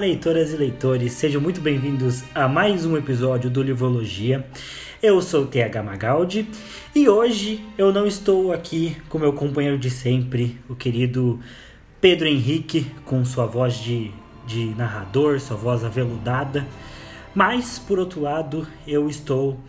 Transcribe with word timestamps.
Leitoras 0.00 0.50
e 0.54 0.56
leitores, 0.56 1.12
sejam 1.12 1.42
muito 1.42 1.60
bem-vindos 1.60 2.24
a 2.34 2.48
mais 2.48 2.86
um 2.86 2.96
episódio 2.96 3.50
do 3.50 3.62
Livrologia. 3.62 4.46
Eu 5.02 5.20
sou 5.20 5.42
o 5.42 5.46
TH 5.46 5.82
Magaldi 5.82 6.48
e 6.94 7.06
hoje 7.06 7.62
eu 7.76 7.92
não 7.92 8.06
estou 8.06 8.50
aqui 8.50 8.96
com 9.10 9.18
meu 9.18 9.34
companheiro 9.34 9.78
de 9.78 9.90
sempre, 9.90 10.58
o 10.70 10.74
querido 10.74 11.38
Pedro 12.00 12.26
Henrique, 12.26 12.90
com 13.04 13.22
sua 13.26 13.44
voz 13.44 13.74
de, 13.74 14.10
de 14.46 14.74
narrador, 14.74 15.38
sua 15.38 15.58
voz 15.58 15.84
aveludada. 15.84 16.66
Mas, 17.34 17.78
por 17.78 17.98
outro 17.98 18.22
lado, 18.22 18.66
eu 18.86 19.06
estou 19.06 19.60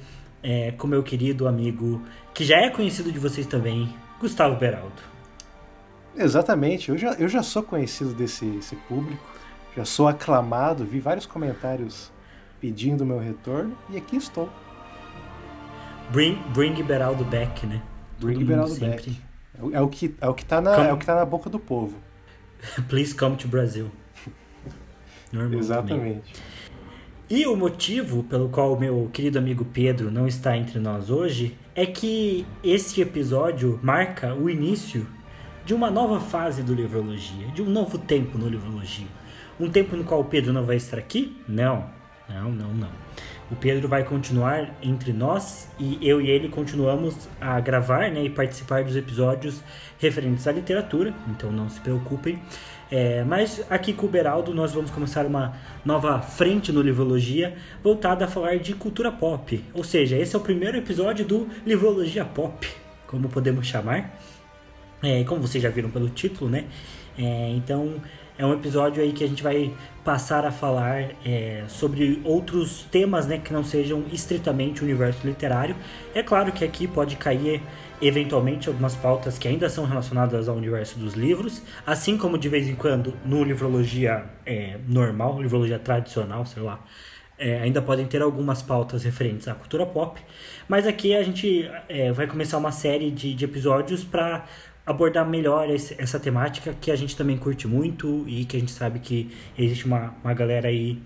é, 0.41 0.71
com 0.71 0.87
meu 0.87 1.03
querido 1.03 1.45
amigo, 1.45 2.01
que 2.33 2.45
já 2.45 2.55
é 2.55 2.69
conhecido 2.69 3.11
de 3.11 3.19
vocês 3.19 3.45
também, 3.45 3.93
Gustavo 4.17 4.55
Beraldo. 4.55 5.11
Exatamente, 6.15 6.87
eu 6.87 6.97
já, 6.97 7.15
eu 7.15 7.27
já 7.27 7.43
sou 7.43 7.63
conhecido 7.63 8.13
desse 8.13 8.77
público 8.87 9.30
já 9.75 9.85
sou 9.85 10.07
aclamado, 10.07 10.85
vi 10.85 10.99
vários 10.99 11.25
comentários 11.25 12.11
pedindo 12.59 13.05
meu 13.05 13.19
retorno 13.19 13.77
e 13.89 13.97
aqui 13.97 14.17
estou. 14.17 14.49
Bring, 16.11 16.35
bring 16.53 16.73
Beraldo 16.83 17.23
back, 17.23 17.65
né? 17.65 17.81
Bring 18.19 18.43
Beraldo 18.43 18.75
back. 18.79 19.17
É, 19.57 19.77
é 19.77 19.81
o 19.81 19.87
que 19.87 20.15
é 20.19 20.27
o 20.27 20.33
que 20.33 20.45
tá 20.45 20.59
na 20.59 20.75
come... 20.75 20.87
é 20.87 20.93
o 20.93 20.97
que 20.97 21.05
tá 21.05 21.15
na 21.15 21.25
boca 21.25 21.49
do 21.49 21.59
povo. 21.59 21.95
Please 22.89 23.15
come 23.15 23.35
to 23.37 23.47
Brasil. 23.47 23.89
Exatamente. 25.57 26.33
E 27.29 27.47
o 27.47 27.55
motivo 27.55 28.23
pelo 28.23 28.49
qual 28.49 28.73
o 28.73 28.79
meu 28.79 29.09
querido 29.13 29.39
amigo 29.39 29.63
Pedro 29.63 30.11
não 30.11 30.27
está 30.27 30.57
entre 30.57 30.79
nós 30.79 31.09
hoje 31.09 31.57
é 31.73 31.85
que 31.85 32.45
esse 32.61 32.99
episódio 32.99 33.79
marca 33.81 34.35
o 34.35 34.49
início 34.49 35.07
de 35.63 35.73
uma 35.73 35.89
nova 35.89 36.19
fase 36.19 36.61
do 36.61 36.73
Livrologia, 36.73 37.47
de 37.47 37.61
um 37.61 37.69
novo 37.69 37.97
tempo 37.97 38.37
no 38.37 38.49
Livrologia. 38.49 39.07
Um 39.59 39.69
tempo 39.69 39.95
no 39.95 40.03
qual 40.03 40.21
o 40.21 40.25
Pedro 40.25 40.53
não 40.53 40.63
vai 40.63 40.75
estar 40.75 40.97
aqui? 40.97 41.37
Não, 41.47 41.89
não, 42.27 42.51
não, 42.51 42.73
não. 42.73 42.89
O 43.51 43.55
Pedro 43.55 43.87
vai 43.87 44.05
continuar 44.05 44.77
entre 44.81 45.11
nós 45.11 45.69
e 45.77 45.97
eu 46.01 46.21
e 46.21 46.29
ele 46.29 46.47
continuamos 46.47 47.27
a 47.39 47.59
gravar 47.59 48.09
né, 48.09 48.23
e 48.23 48.29
participar 48.29 48.83
dos 48.85 48.95
episódios 48.95 49.61
referentes 49.99 50.47
à 50.47 50.53
literatura, 50.53 51.13
então 51.27 51.51
não 51.51 51.67
se 51.69 51.79
preocupem. 51.81 52.41
É, 52.89 53.23
mas 53.25 53.65
aqui 53.69 53.93
com 53.93 54.05
o 54.05 54.09
Beraldo 54.09 54.53
nós 54.53 54.73
vamos 54.73 54.89
começar 54.91 55.25
uma 55.25 55.53
nova 55.83 56.21
frente 56.21 56.71
no 56.71 56.81
Livrologia 56.81 57.55
voltada 57.83 58.25
a 58.25 58.27
falar 58.27 58.57
de 58.57 58.73
cultura 58.73 59.11
pop. 59.11 59.63
Ou 59.73 59.83
seja, 59.83 60.17
esse 60.17 60.33
é 60.33 60.39
o 60.39 60.41
primeiro 60.41 60.77
episódio 60.77 61.25
do 61.25 61.47
Livrologia 61.65 62.23
Pop, 62.23 62.67
como 63.07 63.27
podemos 63.27 63.67
chamar. 63.67 64.17
É, 65.03 65.23
como 65.23 65.41
vocês 65.41 65.61
já 65.63 65.69
viram 65.69 65.89
pelo 65.89 66.09
título, 66.09 66.49
né? 66.49 66.65
É, 67.17 67.49
então 67.49 67.95
é 68.37 68.45
um 68.45 68.53
episódio 68.53 69.01
aí 69.03 69.11
que 69.11 69.23
a 69.23 69.27
gente 69.27 69.43
vai 69.43 69.73
passar 70.03 70.45
a 70.45 70.51
falar 70.51 71.11
é, 71.25 71.63
sobre 71.67 72.21
outros 72.23 72.83
temas, 72.91 73.27
né, 73.27 73.37
que 73.37 73.53
não 73.53 73.63
sejam 73.63 74.03
estritamente 74.11 74.81
o 74.81 74.83
universo 74.83 75.25
literário. 75.25 75.75
É 76.13 76.23
claro 76.23 76.51
que 76.51 76.65
aqui 76.65 76.87
pode 76.87 77.15
cair 77.17 77.61
eventualmente 78.01 78.67
algumas 78.67 78.95
pautas 78.95 79.37
que 79.37 79.47
ainda 79.47 79.69
são 79.69 79.85
relacionadas 79.85 80.49
ao 80.49 80.55
universo 80.55 80.97
dos 80.97 81.13
livros, 81.13 81.61
assim 81.85 82.17
como 82.17 82.37
de 82.37 82.49
vez 82.49 82.67
em 82.67 82.73
quando 82.73 83.13
no 83.23 83.43
livrologia 83.43 84.25
é, 84.45 84.79
normal, 84.87 85.39
livrologia 85.39 85.77
tradicional, 85.77 86.45
sei 86.45 86.63
lá, 86.63 86.79
é, 87.37 87.59
ainda 87.59 87.81
podem 87.81 88.05
ter 88.05 88.21
algumas 88.21 88.61
pautas 88.61 89.03
referentes 89.03 89.47
à 89.47 89.55
cultura 89.55 89.85
pop, 89.85 90.21
mas 90.67 90.85
aqui 90.85 91.15
a 91.15 91.23
gente 91.23 91.69
é, 91.89 92.11
vai 92.11 92.27
começar 92.27 92.57
uma 92.57 92.71
série 92.71 93.09
de, 93.09 93.33
de 93.33 93.45
episódios 93.45 94.03
para 94.03 94.45
abordar 94.85 95.27
melhor 95.27 95.69
esse, 95.69 95.95
essa 95.99 96.19
temática 96.19 96.73
que 96.79 96.91
a 96.91 96.95
gente 96.95 97.15
também 97.15 97.37
curte 97.37 97.67
muito 97.67 98.25
e 98.27 98.45
que 98.45 98.57
a 98.57 98.59
gente 98.59 98.71
sabe 98.71 98.99
que 98.99 99.31
existe 99.57 99.85
uma, 99.85 100.15
uma 100.23 100.33
galera 100.33 100.67
aí 100.67 101.01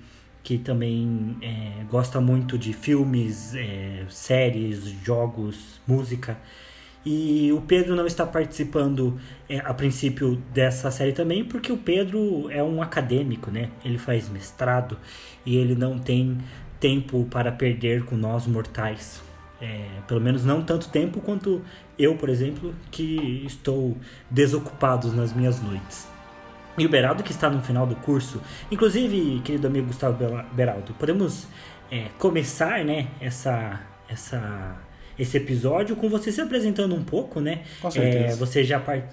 que 0.46 0.59
também 0.59 1.38
é, 1.41 1.84
gosta 1.90 2.22
muito 2.22 2.56
de 2.56 2.72
filmes, 2.72 3.56
é, 3.56 4.06
séries, 4.09 4.84
jogos, 5.03 5.81
música. 5.88 6.38
E 7.03 7.52
o 7.52 7.62
Pedro 7.62 7.96
não 7.96 8.06
está 8.06 8.25
participando 8.28 9.19
é, 9.50 9.58
a 9.58 9.74
princípio 9.74 10.36
dessa 10.53 10.92
série 10.92 11.13
também, 11.13 11.44
porque 11.44 11.72
o 11.72 11.78
Pedro 11.78 12.50
é 12.52 12.63
um 12.63 12.81
acadêmico, 12.81 13.50
né? 13.50 13.72
Ele 13.84 13.97
faz 13.97 14.30
mestrado 14.30 14.97
e 15.44 15.56
ele 15.56 15.74
não 15.74 15.97
tem 15.97 16.38
tempo 16.80 17.25
para 17.25 17.52
perder 17.52 18.06
com 18.06 18.16
nós 18.16 18.46
mortais. 18.46 19.25
É, 19.61 19.88
pelo 20.05 20.19
menos 20.19 20.43
não 20.43 20.61
tanto 20.61 20.89
tempo 20.89 21.21
quanto 21.21 21.61
eu, 21.97 22.16
por 22.16 22.29
exemplo, 22.29 22.75
que 22.91 23.43
estou 23.45 23.97
desocupado 24.29 25.11
nas 25.13 25.33
minhas 25.33 25.61
noites. 25.61 26.07
E 26.77 26.85
o 26.85 26.89
Beraldo, 26.89 27.23
que 27.23 27.31
está 27.31 27.49
no 27.49 27.61
final 27.61 27.88
do 27.88 27.95
curso, 27.95 28.41
inclusive, 28.69 29.39
querido 29.45 29.67
amigo 29.67 29.88
Gustavo 29.88 30.17
Beraldo, 30.51 30.94
podemos 30.95 31.47
é, 31.89 32.07
começar 32.17 32.83
né, 32.83 33.07
essa, 33.21 33.81
essa, 34.09 34.75
esse 35.17 35.38
episódio 35.38 35.95
com 35.95 36.09
você 36.09 36.33
se 36.33 36.41
apresentando 36.41 36.94
um 36.94 37.03
pouco, 37.03 37.39
né? 37.39 37.63
Com 37.81 37.89
certeza. 37.89 38.33
É, 38.33 38.35
você 38.35 38.63
já 38.63 38.79
part... 38.79 39.05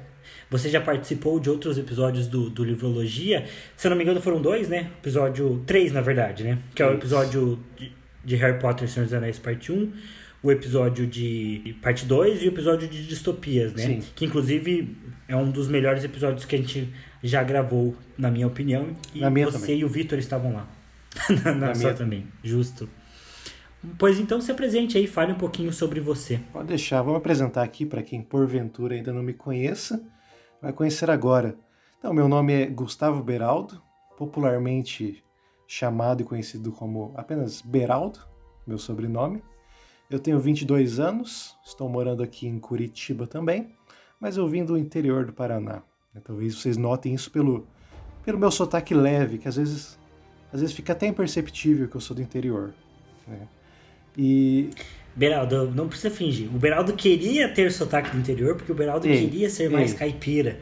Você 0.51 0.69
já 0.69 0.81
participou 0.81 1.41
de 1.41 1.49
outros 1.49 1.79
episódios 1.79 2.27
do, 2.27 2.51
do 2.51 2.63
Livrologia. 2.63 3.47
Se 3.75 3.87
eu 3.87 3.91
não 3.91 3.97
me 3.97 4.03
engano, 4.05 4.21
foram 4.21 4.41
dois, 4.41 4.69
né? 4.69 4.91
Episódio 4.99 5.63
3, 5.67 5.93
na 5.93 6.03
verdade, 6.03 6.45
né? 6.45 6.59
Que 6.75 6.83
é 6.83 6.87
o 6.87 6.93
episódio 6.93 7.59
de, 7.77 7.91
de 8.23 8.37
Harry 8.37 8.59
Potter 8.59 8.87
e 8.87 8.91
Senhor 8.91 9.07
dos 9.07 9.15
Anéis, 9.15 9.39
parte 9.39 9.73
1 9.73 9.91
o 10.43 10.51
episódio 10.51 11.07
de 11.07 11.77
parte 11.81 12.05
2 12.05 12.43
e 12.43 12.47
o 12.47 12.49
episódio 12.49 12.89
de 12.89 13.07
distopias, 13.07 13.73
né? 13.75 13.83
Sim. 13.83 14.03
Que 14.15 14.25
inclusive 14.25 14.97
é 15.29 15.37
um 15.37 15.51
dos 15.51 15.69
melhores 15.69 16.03
episódios 16.03 16.45
que 16.45 16.57
a 16.57 16.59
gente 16.59 16.93
já 17.23 17.43
gravou, 17.43 17.95
na 18.19 18.31
minha 18.31 18.47
opinião. 18.47 18.89
E 19.15 19.21
na 19.21 19.31
minha 19.31 19.47
você 19.47 19.59
também. 19.59 19.79
e 19.79 19.85
o 19.85 19.89
Vitor 19.89 20.19
estavam 20.19 20.53
lá. 20.53 20.67
na, 21.45 21.55
na, 21.55 21.73
minha 21.73 21.95
também, 21.95 22.27
justo. 22.43 22.89
Pois 23.99 24.19
então 24.19 24.41
se 24.41 24.51
apresente 24.51 24.97
aí, 24.97 25.07
fale 25.07 25.33
um 25.33 25.39
pouquinho 25.39 25.73
sobre 25.73 26.01
você. 26.01 26.41
Pode 26.53 26.69
deixar, 26.69 27.03
vou 27.03 27.13
me 27.13 27.19
apresentar 27.19 27.63
aqui 27.63 27.85
para 27.85 28.03
quem 28.03 28.23
porventura 28.23 28.95
ainda 28.95 29.13
não 29.13 29.23
me 29.23 29.33
conheça, 29.33 30.03
vai 30.61 30.73
conhecer 30.73 31.11
agora. 31.11 31.57
Então, 31.99 32.13
meu 32.13 32.29
nome 32.29 32.53
é 32.53 32.67
Gustavo 32.67 33.23
Beraldo, 33.23 33.81
popularmente 34.17 35.23
chamado 35.67 36.23
e 36.23 36.25
conhecido 36.25 36.73
como 36.73 37.13
apenas 37.17 37.61
Beraldo, 37.61 38.21
meu 38.67 38.79
sobrenome. 38.79 39.43
Eu 40.13 40.19
tenho 40.19 40.39
22 40.39 41.01
anos, 41.01 41.57
estou 41.65 41.89
morando 41.89 42.23
aqui 42.23 42.47
em 42.47 42.59
Curitiba 42.59 43.27
também, 43.27 43.71
mas 44.21 44.37
eu 44.37 44.47
vim 44.47 44.63
do 44.63 44.77
interior 44.77 45.25
do 45.25 45.33
Paraná. 45.33 45.83
Talvez 46.23 46.55
vocês 46.55 46.77
notem 46.77 47.15
isso 47.15 47.31
pelo, 47.31 47.67
pelo 48.23 48.39
meu 48.39 48.51
sotaque 48.51 48.93
leve, 48.93 49.39
que 49.39 49.49
às 49.49 49.57
vezes, 49.57 49.99
às 50.53 50.61
vezes 50.61 50.77
fica 50.77 50.93
até 50.93 51.07
imperceptível 51.07 51.89
que 51.89 51.97
eu 51.97 52.01
sou 52.01 52.15
do 52.15 52.21
interior. 52.21 52.75
Né? 53.27 53.49
E 54.15 54.69
Beraldo, 55.17 55.71
não 55.71 55.89
precisa 55.89 56.15
fingir. 56.15 56.55
O 56.55 56.59
Beraldo 56.59 56.93
queria 56.93 57.49
ter 57.49 57.73
sotaque 57.73 58.11
do 58.11 58.19
interior, 58.19 58.55
porque 58.55 58.71
o 58.71 58.75
Beraldo 58.75 59.09
Ei, 59.09 59.19
queria 59.19 59.49
ser 59.49 59.71
mais 59.71 59.93
ei. 59.93 59.99
caipira. 59.99 60.61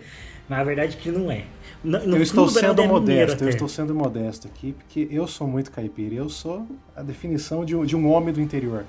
Mas 0.48 0.60
a 0.60 0.64
verdade 0.64 0.96
é 0.96 1.00
que 1.00 1.10
não 1.10 1.28
é. 1.28 1.44
No, 1.82 1.98
no 2.06 2.16
eu 2.18 2.22
estou 2.22 2.48
sendo 2.48 2.82
é 2.82 2.86
modesto, 2.86 3.42
eu 3.42 3.48
estou 3.48 3.68
sendo 3.68 3.94
modesto 3.96 4.46
aqui, 4.46 4.74
porque 4.74 5.08
eu 5.10 5.26
sou 5.26 5.48
muito 5.48 5.72
caipira, 5.72 6.14
eu 6.14 6.28
sou 6.28 6.68
a 6.94 7.02
definição 7.02 7.64
de 7.64 7.74
um, 7.74 7.84
de 7.84 7.96
um 7.96 8.08
homem 8.08 8.32
do 8.32 8.40
interior. 8.40 8.84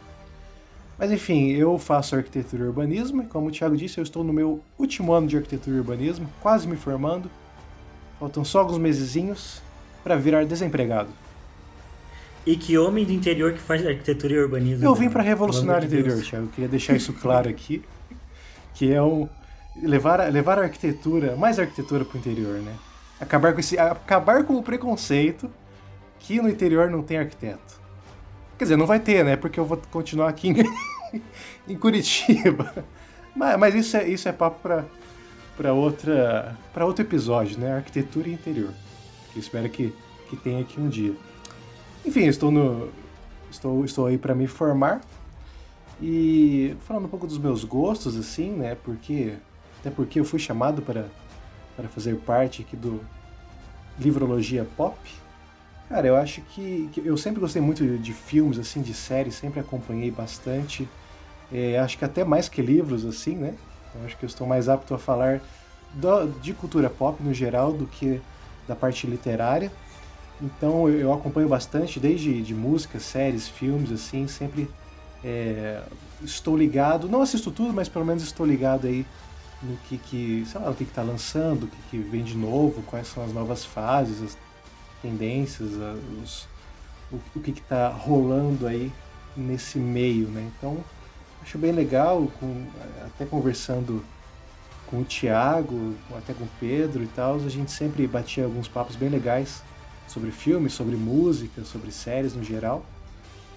Mas 1.02 1.12
enfim, 1.12 1.48
eu 1.48 1.80
faço 1.80 2.16
arquitetura 2.16 2.64
e 2.64 2.68
urbanismo, 2.68 3.24
e 3.24 3.26
como 3.26 3.48
o 3.48 3.52
Thiago 3.52 3.76
disse, 3.76 3.98
eu 3.98 4.04
estou 4.04 4.24
no 4.24 4.32
meu 4.32 4.62
último 4.78 5.12
ano 5.12 5.26
de 5.26 5.36
arquitetura 5.36 5.78
e 5.78 5.80
urbanismo, 5.80 6.30
quase 6.40 6.68
me 6.68 6.78
formando. 6.78 7.28
Faltam 8.20 8.46
só 8.46 8.60
alguns 8.60 8.78
mesezinhos 8.78 9.64
para 10.04 10.16
virar 10.16 10.46
desempregado. 10.46 11.10
E 12.46 12.56
que 12.56 12.78
homem 12.78 13.04
do 13.04 13.12
interior 13.12 13.52
que 13.52 13.60
faz 13.60 13.84
arquitetura 13.84 14.36
e 14.36 14.40
urbanismo. 14.42 14.86
Eu 14.86 14.94
vim 14.94 15.10
para 15.10 15.24
revolucionar 15.24 15.82
o 15.82 15.86
interior, 15.86 16.18
Deus. 16.18 16.30
Thiago. 16.30 16.46
Eu 16.46 16.50
queria 16.52 16.70
deixar 16.70 16.96
isso 16.96 17.14
claro 17.14 17.50
aqui, 17.50 17.84
que 18.76 18.94
é 18.94 19.02
um 19.02 19.28
levar 19.82 20.22
a, 20.22 20.28
levar 20.28 20.60
a 20.60 20.62
arquitetura, 20.66 21.36
mais 21.36 21.58
arquitetura 21.58 22.06
para 22.06 22.16
o 22.16 22.20
interior, 22.20 22.60
né? 22.60 22.76
Acabar 23.20 23.54
com 23.54 23.60
esse, 23.60 23.76
acabar 23.76 24.44
com 24.44 24.54
o 24.54 24.62
preconceito 24.62 25.50
que 26.20 26.40
no 26.40 26.48
interior 26.48 26.92
não 26.92 27.02
tem 27.02 27.18
arquiteto. 27.18 27.82
Quer 28.56 28.66
dizer, 28.66 28.78
não 28.78 28.86
vai 28.86 29.00
ter, 29.00 29.26
né? 29.26 29.36
Porque 29.36 29.60
eu 29.60 29.66
vou 29.66 29.82
continuar 29.90 30.30
aqui 30.30 30.50
em, 30.50 30.54
em 31.68 31.76
Curitiba. 31.78 32.86
Mas, 33.36 33.60
mas 33.60 33.76
isso 33.76 33.98
é 33.98 34.08
isso 34.08 34.28
é 34.28 34.32
papo 34.32 34.60
para 34.62 34.86
para 35.56 35.74
outra 35.74 36.58
para 36.74 36.86
outro 36.86 37.04
episódio, 37.04 37.60
né? 37.60 37.74
Arquitetura 37.74 38.30
e 38.30 38.34
interior. 38.34 38.74
Que 39.34 39.40
espero 39.40 39.70
que 39.70 39.94
que 40.30 40.38
tenha 40.38 40.62
aqui 40.62 40.80
um 40.80 40.90
dia. 40.90 41.14
Enfim, 42.06 42.26
estou 42.26 42.52
no 42.52 42.90
estou 43.50 43.84
estou 43.86 44.06
aí 44.08 44.18
para 44.18 44.34
me 44.34 44.48
formar 44.48 45.02
e 46.02 46.76
falando 46.88 47.06
um 47.06 47.10
pouco 47.10 47.28
dos 47.28 47.38
meus 47.38 47.64
gostos 47.64 48.18
assim, 48.18 48.52
né? 48.52 48.76
Porque 48.84 49.36
até 49.80 49.90
porque 49.90 50.20
eu 50.20 50.26
fui 50.26 50.40
chamado 50.40 50.82
para 50.82 51.08
para 51.76 51.88
fazer 51.88 52.16
parte 52.18 52.62
aqui 52.62 52.76
do 52.76 53.02
Livrologia 54.00 54.68
Pop. 54.76 54.98
Cara, 55.90 56.08
eu 56.08 56.16
acho 56.16 56.42
que, 56.42 56.90
que 56.94 57.06
eu 57.06 57.18
sempre 57.18 57.42
gostei 57.42 57.62
muito 57.62 57.84
de, 57.84 57.98
de 57.98 58.14
filmes 58.14 58.58
assim, 58.58 58.82
de 58.82 58.94
séries, 58.94 59.36
sempre 59.36 59.60
acompanhei 59.60 60.10
bastante. 60.10 60.88
É, 61.52 61.80
acho 61.80 61.98
que 61.98 62.06
até 62.06 62.24
mais 62.24 62.48
que 62.48 62.62
livros 62.62 63.06
assim, 63.06 63.36
né? 63.36 63.56
Eu 63.96 64.06
acho 64.06 64.18
que 64.18 64.24
eu 64.26 64.28
estou 64.28 64.48
mais 64.48 64.70
apto 64.70 64.94
a 64.94 64.98
falar 65.00 65.42
do- 65.94 66.28
de 66.42 66.54
cultura 66.54 66.90
pop 66.90 67.22
no 67.22 67.34
geral 67.34 67.74
do 67.74 67.86
que 67.86 68.22
da 68.68 68.76
parte 68.76 69.06
literária. 69.08 69.72
Então 70.42 70.90
eu 70.90 71.14
acompanho 71.14 71.48
bastante, 71.48 72.00
desde 72.00 72.42
de 72.42 72.54
músicas, 72.56 73.04
séries, 73.04 73.48
filmes, 73.48 73.92
assim, 73.92 74.28
sempre 74.28 74.70
é, 75.24 75.82
estou 76.24 76.58
ligado, 76.58 77.08
não 77.10 77.22
assisto 77.22 77.52
tudo, 77.52 77.74
mas 77.74 77.88
pelo 77.90 78.06
menos 78.06 78.24
estou 78.24 78.46
ligado 78.46 78.88
aí 78.88 79.06
no 79.62 79.78
que, 79.88 79.98
que 79.98 80.44
sei 80.48 80.60
lá, 80.62 80.70
o 80.72 80.76
que 80.76 80.84
está 80.84 81.04
lançando, 81.04 81.64
o 81.66 81.68
que, 81.68 81.78
que 81.92 81.98
vem 82.00 82.24
de 82.24 82.36
novo, 82.36 82.82
quais 82.84 83.08
são 83.08 83.24
as 83.24 83.32
novas 83.34 83.64
fases, 83.64 84.24
as 84.24 84.38
tendências, 85.02 85.70
os, 86.24 86.48
o, 87.12 87.18
o 87.36 87.40
que 87.42 87.52
está 87.52 87.90
rolando 87.90 88.66
aí 88.68 88.92
nesse 89.38 89.78
meio, 89.78 90.28
né? 90.30 90.50
Então 90.58 90.78
acho 91.42 91.58
bem 91.58 91.72
legal, 91.72 92.32
com, 92.40 92.68
até 93.06 93.26
conversando 93.26 94.04
com 94.88 95.00
o 95.00 95.06
Thiago, 95.06 95.96
até 96.18 96.34
com 96.34 96.44
o 96.44 96.50
Pedro 96.60 97.04
e 97.04 97.08
tal, 97.08 97.36
a 97.36 97.50
gente 97.50 97.72
sempre 97.72 98.06
batia 98.08 98.44
alguns 98.44 98.68
papos 98.68 98.96
bem 98.96 99.10
legais 99.10 99.64
sobre 100.08 100.32
filmes, 100.32 100.74
sobre 100.74 100.96
música, 100.96 101.64
sobre 101.64 101.92
séries 101.92 102.36
no 102.36 102.44
geral. 102.44 102.86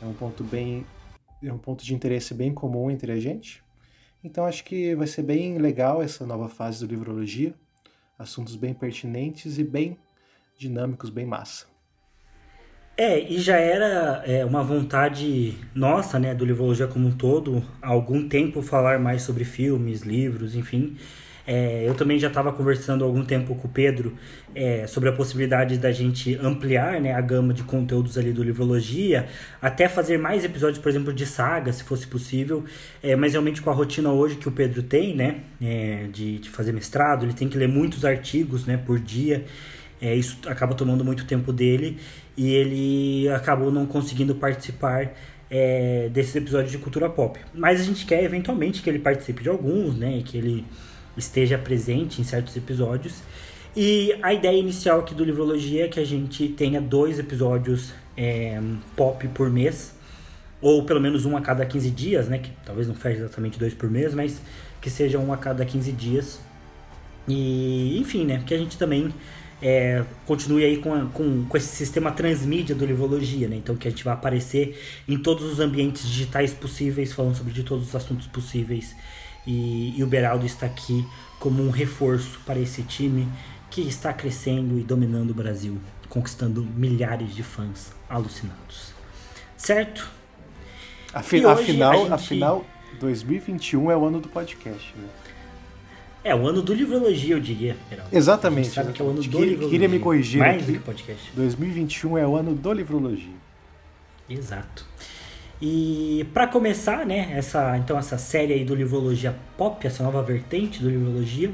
É 0.00 0.06
um 0.06 0.12
ponto 0.12 0.44
bem 0.44 0.86
é 1.42 1.52
um 1.52 1.58
ponto 1.58 1.84
de 1.84 1.94
interesse 1.94 2.32
bem 2.32 2.54
comum 2.54 2.90
entre 2.90 3.12
a 3.12 3.20
gente. 3.20 3.62
Então 4.22 4.46
acho 4.46 4.64
que 4.64 4.94
vai 4.94 5.06
ser 5.06 5.22
bem 5.22 5.58
legal 5.58 6.02
essa 6.02 6.24
nova 6.24 6.48
fase 6.48 6.80
do 6.80 6.86
Livrologia. 6.86 7.54
Assuntos 8.18 8.56
bem 8.56 8.72
pertinentes 8.72 9.58
e 9.58 9.64
bem 9.64 9.98
dinâmicos, 10.56 11.10
bem 11.10 11.26
massa. 11.26 11.73
É, 12.96 13.18
e 13.20 13.40
já 13.40 13.56
era 13.56 14.22
é, 14.24 14.44
uma 14.44 14.62
vontade 14.62 15.54
nossa, 15.74 16.16
né, 16.16 16.32
do 16.32 16.44
Livrologia 16.44 16.86
como 16.86 17.08
um 17.08 17.10
todo, 17.10 17.60
há 17.82 17.88
algum 17.88 18.28
tempo 18.28 18.62
falar 18.62 19.00
mais 19.00 19.22
sobre 19.22 19.44
filmes, 19.44 20.02
livros, 20.02 20.54
enfim. 20.54 20.96
É, 21.46 21.86
eu 21.86 21.94
também 21.94 22.18
já 22.18 22.28
estava 22.28 22.52
conversando 22.52 23.04
há 23.04 23.06
algum 23.06 23.24
tempo 23.24 23.54
com 23.56 23.68
o 23.68 23.70
Pedro 23.70 24.14
é, 24.54 24.86
sobre 24.86 25.08
a 25.10 25.12
possibilidade 25.12 25.76
da 25.76 25.92
gente 25.92 26.36
ampliar 26.36 27.00
né, 27.00 27.12
a 27.12 27.20
gama 27.20 27.52
de 27.52 27.64
conteúdos 27.64 28.16
ali 28.16 28.32
do 28.32 28.42
Livrologia, 28.44 29.26
até 29.60 29.88
fazer 29.88 30.16
mais 30.16 30.44
episódios, 30.44 30.78
por 30.78 30.88
exemplo, 30.88 31.12
de 31.12 31.26
saga, 31.26 31.72
se 31.72 31.82
fosse 31.82 32.06
possível. 32.06 32.64
É, 33.02 33.16
mas 33.16 33.32
realmente 33.32 33.60
com 33.60 33.70
a 33.70 33.74
rotina 33.74 34.10
hoje 34.12 34.36
que 34.36 34.48
o 34.48 34.52
Pedro 34.52 34.84
tem, 34.84 35.16
né, 35.16 35.40
é, 35.60 36.06
de, 36.12 36.38
de 36.38 36.48
fazer 36.48 36.72
mestrado, 36.72 37.24
ele 37.24 37.34
tem 37.34 37.48
que 37.48 37.58
ler 37.58 37.68
muitos 37.68 38.04
artigos 38.04 38.64
né, 38.66 38.76
por 38.76 39.00
dia. 39.00 39.44
É, 40.00 40.14
isso 40.14 40.38
acaba 40.46 40.74
tomando 40.74 41.04
muito 41.04 41.24
tempo 41.24 41.52
dele 41.52 41.98
e 42.36 42.54
ele 42.54 43.28
acabou 43.28 43.70
não 43.70 43.86
conseguindo 43.86 44.34
participar 44.34 45.12
é, 45.50 46.08
desses 46.12 46.34
episódios 46.34 46.72
de 46.72 46.78
cultura 46.78 47.08
pop. 47.08 47.38
Mas 47.54 47.80
a 47.80 47.84
gente 47.84 48.04
quer 48.04 48.24
eventualmente 48.24 48.82
que 48.82 48.90
ele 48.90 48.98
participe 48.98 49.42
de 49.42 49.48
alguns, 49.48 49.96
né? 49.96 50.22
Que 50.24 50.38
ele 50.38 50.64
esteja 51.16 51.56
presente 51.56 52.20
em 52.20 52.24
certos 52.24 52.56
episódios. 52.56 53.22
E 53.76 54.16
a 54.22 54.32
ideia 54.32 54.58
inicial 54.58 55.00
aqui 55.00 55.14
do 55.14 55.24
Livrologia 55.24 55.84
é 55.84 55.88
que 55.88 56.00
a 56.00 56.04
gente 56.04 56.48
tenha 56.48 56.80
dois 56.80 57.18
episódios 57.18 57.92
é, 58.16 58.60
pop 58.96 59.26
por 59.28 59.50
mês, 59.50 59.94
ou 60.60 60.84
pelo 60.84 61.00
menos 61.00 61.24
um 61.24 61.36
a 61.36 61.40
cada 61.40 61.64
15 61.66 61.90
dias, 61.90 62.28
né? 62.28 62.38
Que 62.38 62.50
talvez 62.64 62.88
não 62.88 62.94
feche 62.94 63.18
exatamente 63.18 63.58
dois 63.58 63.74
por 63.74 63.90
mês, 63.90 64.14
mas 64.14 64.40
que 64.80 64.90
seja 64.90 65.18
um 65.18 65.32
a 65.32 65.36
cada 65.36 65.64
15 65.64 65.92
dias. 65.92 66.40
E, 67.28 67.98
enfim, 67.98 68.24
né? 68.24 68.42
Que 68.46 68.54
a 68.54 68.58
gente 68.58 68.76
também 68.76 69.12
é, 69.62 70.04
continue 70.26 70.64
aí 70.64 70.76
com, 70.78 71.08
com, 71.08 71.44
com 71.46 71.56
esse 71.56 71.68
sistema 71.68 72.12
transmídia 72.12 72.74
do 72.74 72.84
Livrologia, 72.84 73.48
né? 73.48 73.56
Então 73.56 73.76
que 73.76 73.88
a 73.88 73.90
gente 73.90 74.04
vai 74.04 74.14
aparecer 74.14 74.80
em 75.08 75.16
todos 75.16 75.44
os 75.44 75.60
ambientes 75.60 76.06
digitais 76.06 76.52
possíveis, 76.52 77.12
falando 77.12 77.36
sobre 77.36 77.52
de 77.52 77.62
todos 77.62 77.88
os 77.88 77.94
assuntos 77.94 78.26
possíveis 78.26 78.94
e, 79.46 79.94
e 79.96 80.02
o 80.02 80.06
Beraldo 80.06 80.46
está 80.46 80.66
aqui 80.66 81.06
como 81.38 81.62
um 81.62 81.70
reforço 81.70 82.40
para 82.46 82.58
esse 82.58 82.82
time 82.82 83.28
que 83.70 83.82
está 83.82 84.12
crescendo 84.12 84.78
e 84.78 84.82
dominando 84.82 85.30
o 85.30 85.34
Brasil, 85.34 85.78
conquistando 86.08 86.62
milhares 86.62 87.34
de 87.34 87.42
fãs 87.42 87.92
alucinados. 88.08 88.92
Certo? 89.56 90.10
Afi 91.12 91.44
afinal, 91.44 91.98
gente... 91.98 92.12
afinal, 92.12 92.66
2021 93.00 93.90
é 93.90 93.96
o 93.96 94.04
ano 94.04 94.20
do 94.20 94.28
podcast, 94.28 94.94
né? 94.96 95.08
É, 96.24 96.34
o 96.34 96.48
ano 96.48 96.62
do 96.62 96.72
livrologia, 96.72 97.34
eu 97.34 97.40
diria. 97.40 97.76
Geraldo. 97.90 98.16
Exatamente. 98.16 98.68
sabe 98.68 98.92
que 98.94 99.02
é 99.02 99.04
o 99.04 99.10
ano 99.10 99.22
do 99.22 99.40
livrologia. 99.40 99.68
Queria 99.68 99.88
me 99.88 99.98
corrigir 99.98 100.40
Mais 100.40 100.62
aqui. 100.62 100.72
do 100.72 100.78
que 100.78 100.84
podcast. 100.84 101.30
2021 101.34 102.16
é 102.16 102.26
o 102.26 102.34
ano 102.34 102.54
do 102.54 102.72
livrologia. 102.72 103.34
Exato. 104.28 104.86
E 105.60 106.26
para 106.32 106.46
começar, 106.46 107.06
né, 107.06 107.32
essa 107.34 107.76
então 107.78 107.98
essa 107.98 108.18
série 108.18 108.52
aí 108.52 108.64
do 108.64 108.74
Livrologia 108.74 109.34
Pop, 109.56 109.86
essa 109.86 110.02
nova 110.02 110.22
vertente 110.22 110.82
do 110.82 110.90
Livrologia, 110.90 111.52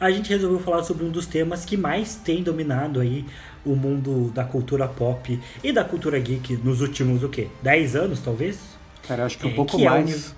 a 0.00 0.10
gente 0.10 0.30
resolveu 0.30 0.58
falar 0.58 0.82
sobre 0.82 1.04
um 1.04 1.10
dos 1.10 1.26
temas 1.26 1.64
que 1.64 1.76
mais 1.76 2.16
tem 2.16 2.42
dominado 2.42 3.00
aí 3.00 3.24
o 3.64 3.76
mundo 3.76 4.32
da 4.34 4.44
cultura 4.44 4.88
pop 4.88 5.38
e 5.62 5.72
da 5.72 5.84
cultura 5.84 6.18
geek 6.18 6.56
nos 6.64 6.80
últimos 6.80 7.22
o 7.22 7.28
quê? 7.28 7.48
10 7.62 7.94
anos, 7.94 8.20
talvez? 8.20 8.58
Cara, 9.06 9.26
acho 9.26 9.38
que 9.38 9.46
é 9.46 9.50
um 9.50 9.54
pouco 9.54 9.78
mais. 9.78 10.10
É, 10.10 10.14
acho 10.14 10.34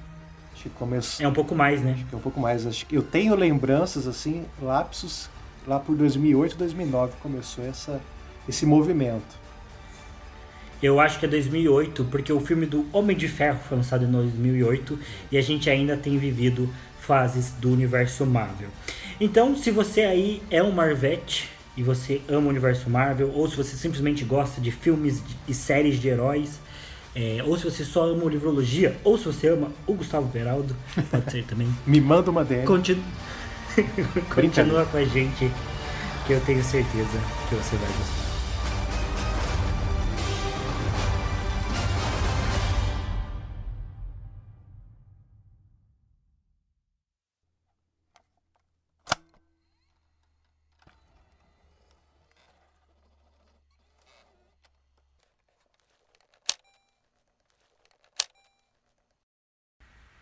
que 0.65 0.71
começou... 0.71 1.25
é 1.25 1.29
um 1.29 1.33
pouco 1.33 1.55
mais, 1.55 1.83
né? 1.83 1.93
Acho 1.93 2.05
que 2.07 2.15
é 2.15 2.19
um 2.19 2.21
pouco 2.21 2.41
mais. 2.41 2.67
Acho 2.67 2.87
que 2.87 2.97
eu 2.97 3.03
tenho 3.03 3.35
lembranças 3.35 4.07
assim, 4.07 4.45
lapsos 4.61 5.29
lá 5.67 5.79
por 5.79 5.95
2008, 5.95 6.57
2009 6.57 7.15
começou 7.23 7.65
essa 7.65 8.01
esse 8.49 8.67
movimento. 8.67 9.43
Eu 10.83 11.01
acho 11.01 11.19
que 11.19 11.25
é 11.25 11.29
2008, 11.29 12.05
porque 12.11 12.31
o 12.31 12.41
filme 12.41 12.67
do 12.67 12.87
Homem 12.93 13.17
de 13.17 13.27
Ferro 13.27 13.59
foi 13.67 13.79
lançado 13.79 14.05
em 14.05 14.11
2008 14.11 14.99
e 15.33 15.39
a 15.39 15.43
gente 15.43 15.71
ainda 15.71 15.97
tem 15.97 16.19
vivido 16.19 16.69
fases 17.01 17.53
do 17.53 17.71
universo 17.71 18.27
Marvel. 18.27 18.69
Então, 19.19 19.57
se 19.57 19.71
você 19.71 20.03
aí 20.03 20.43
é 20.51 20.63
um 20.63 20.73
Marvete 20.73 21.49
e 21.75 21.83
você 21.83 22.21
ama 22.29 22.47
o 22.47 22.51
universo 22.51 22.91
Marvel, 22.91 23.31
ou 23.35 23.49
se 23.49 23.57
você 23.57 23.77
simplesmente 23.77 24.25
gosta 24.25 24.61
de 24.61 24.71
filmes 24.71 25.23
e 25.49 25.55
séries 25.55 25.99
de 25.99 26.09
heróis, 26.09 26.61
é, 27.15 27.43
ou 27.45 27.57
se 27.57 27.65
você 27.65 27.85
só 27.85 28.07
ama 28.11 28.25
o 28.25 28.29
livrologia, 28.29 28.97
ou 29.05 29.17
se 29.17 29.25
você 29.25 29.49
ama 29.49 29.71
o 29.87 29.95
Gustavo 29.95 30.27
Beraldo, 30.27 30.75
pode 31.11 31.31
ser 31.31 31.45
também. 31.45 31.69
Me 31.87 32.01
manda 32.01 32.31
uma 32.31 32.45
DM. 32.45 32.65
Continu... 32.67 33.03
Continua 34.35 34.85
com 34.87 34.97
a 34.97 35.05
gente, 35.05 35.51
que 36.27 36.33
eu 36.33 36.41
tenho 36.41 36.63
certeza 36.63 37.19
que 37.49 37.55
você 37.55 37.77
vai 37.77 37.89
gostar. 37.89 38.24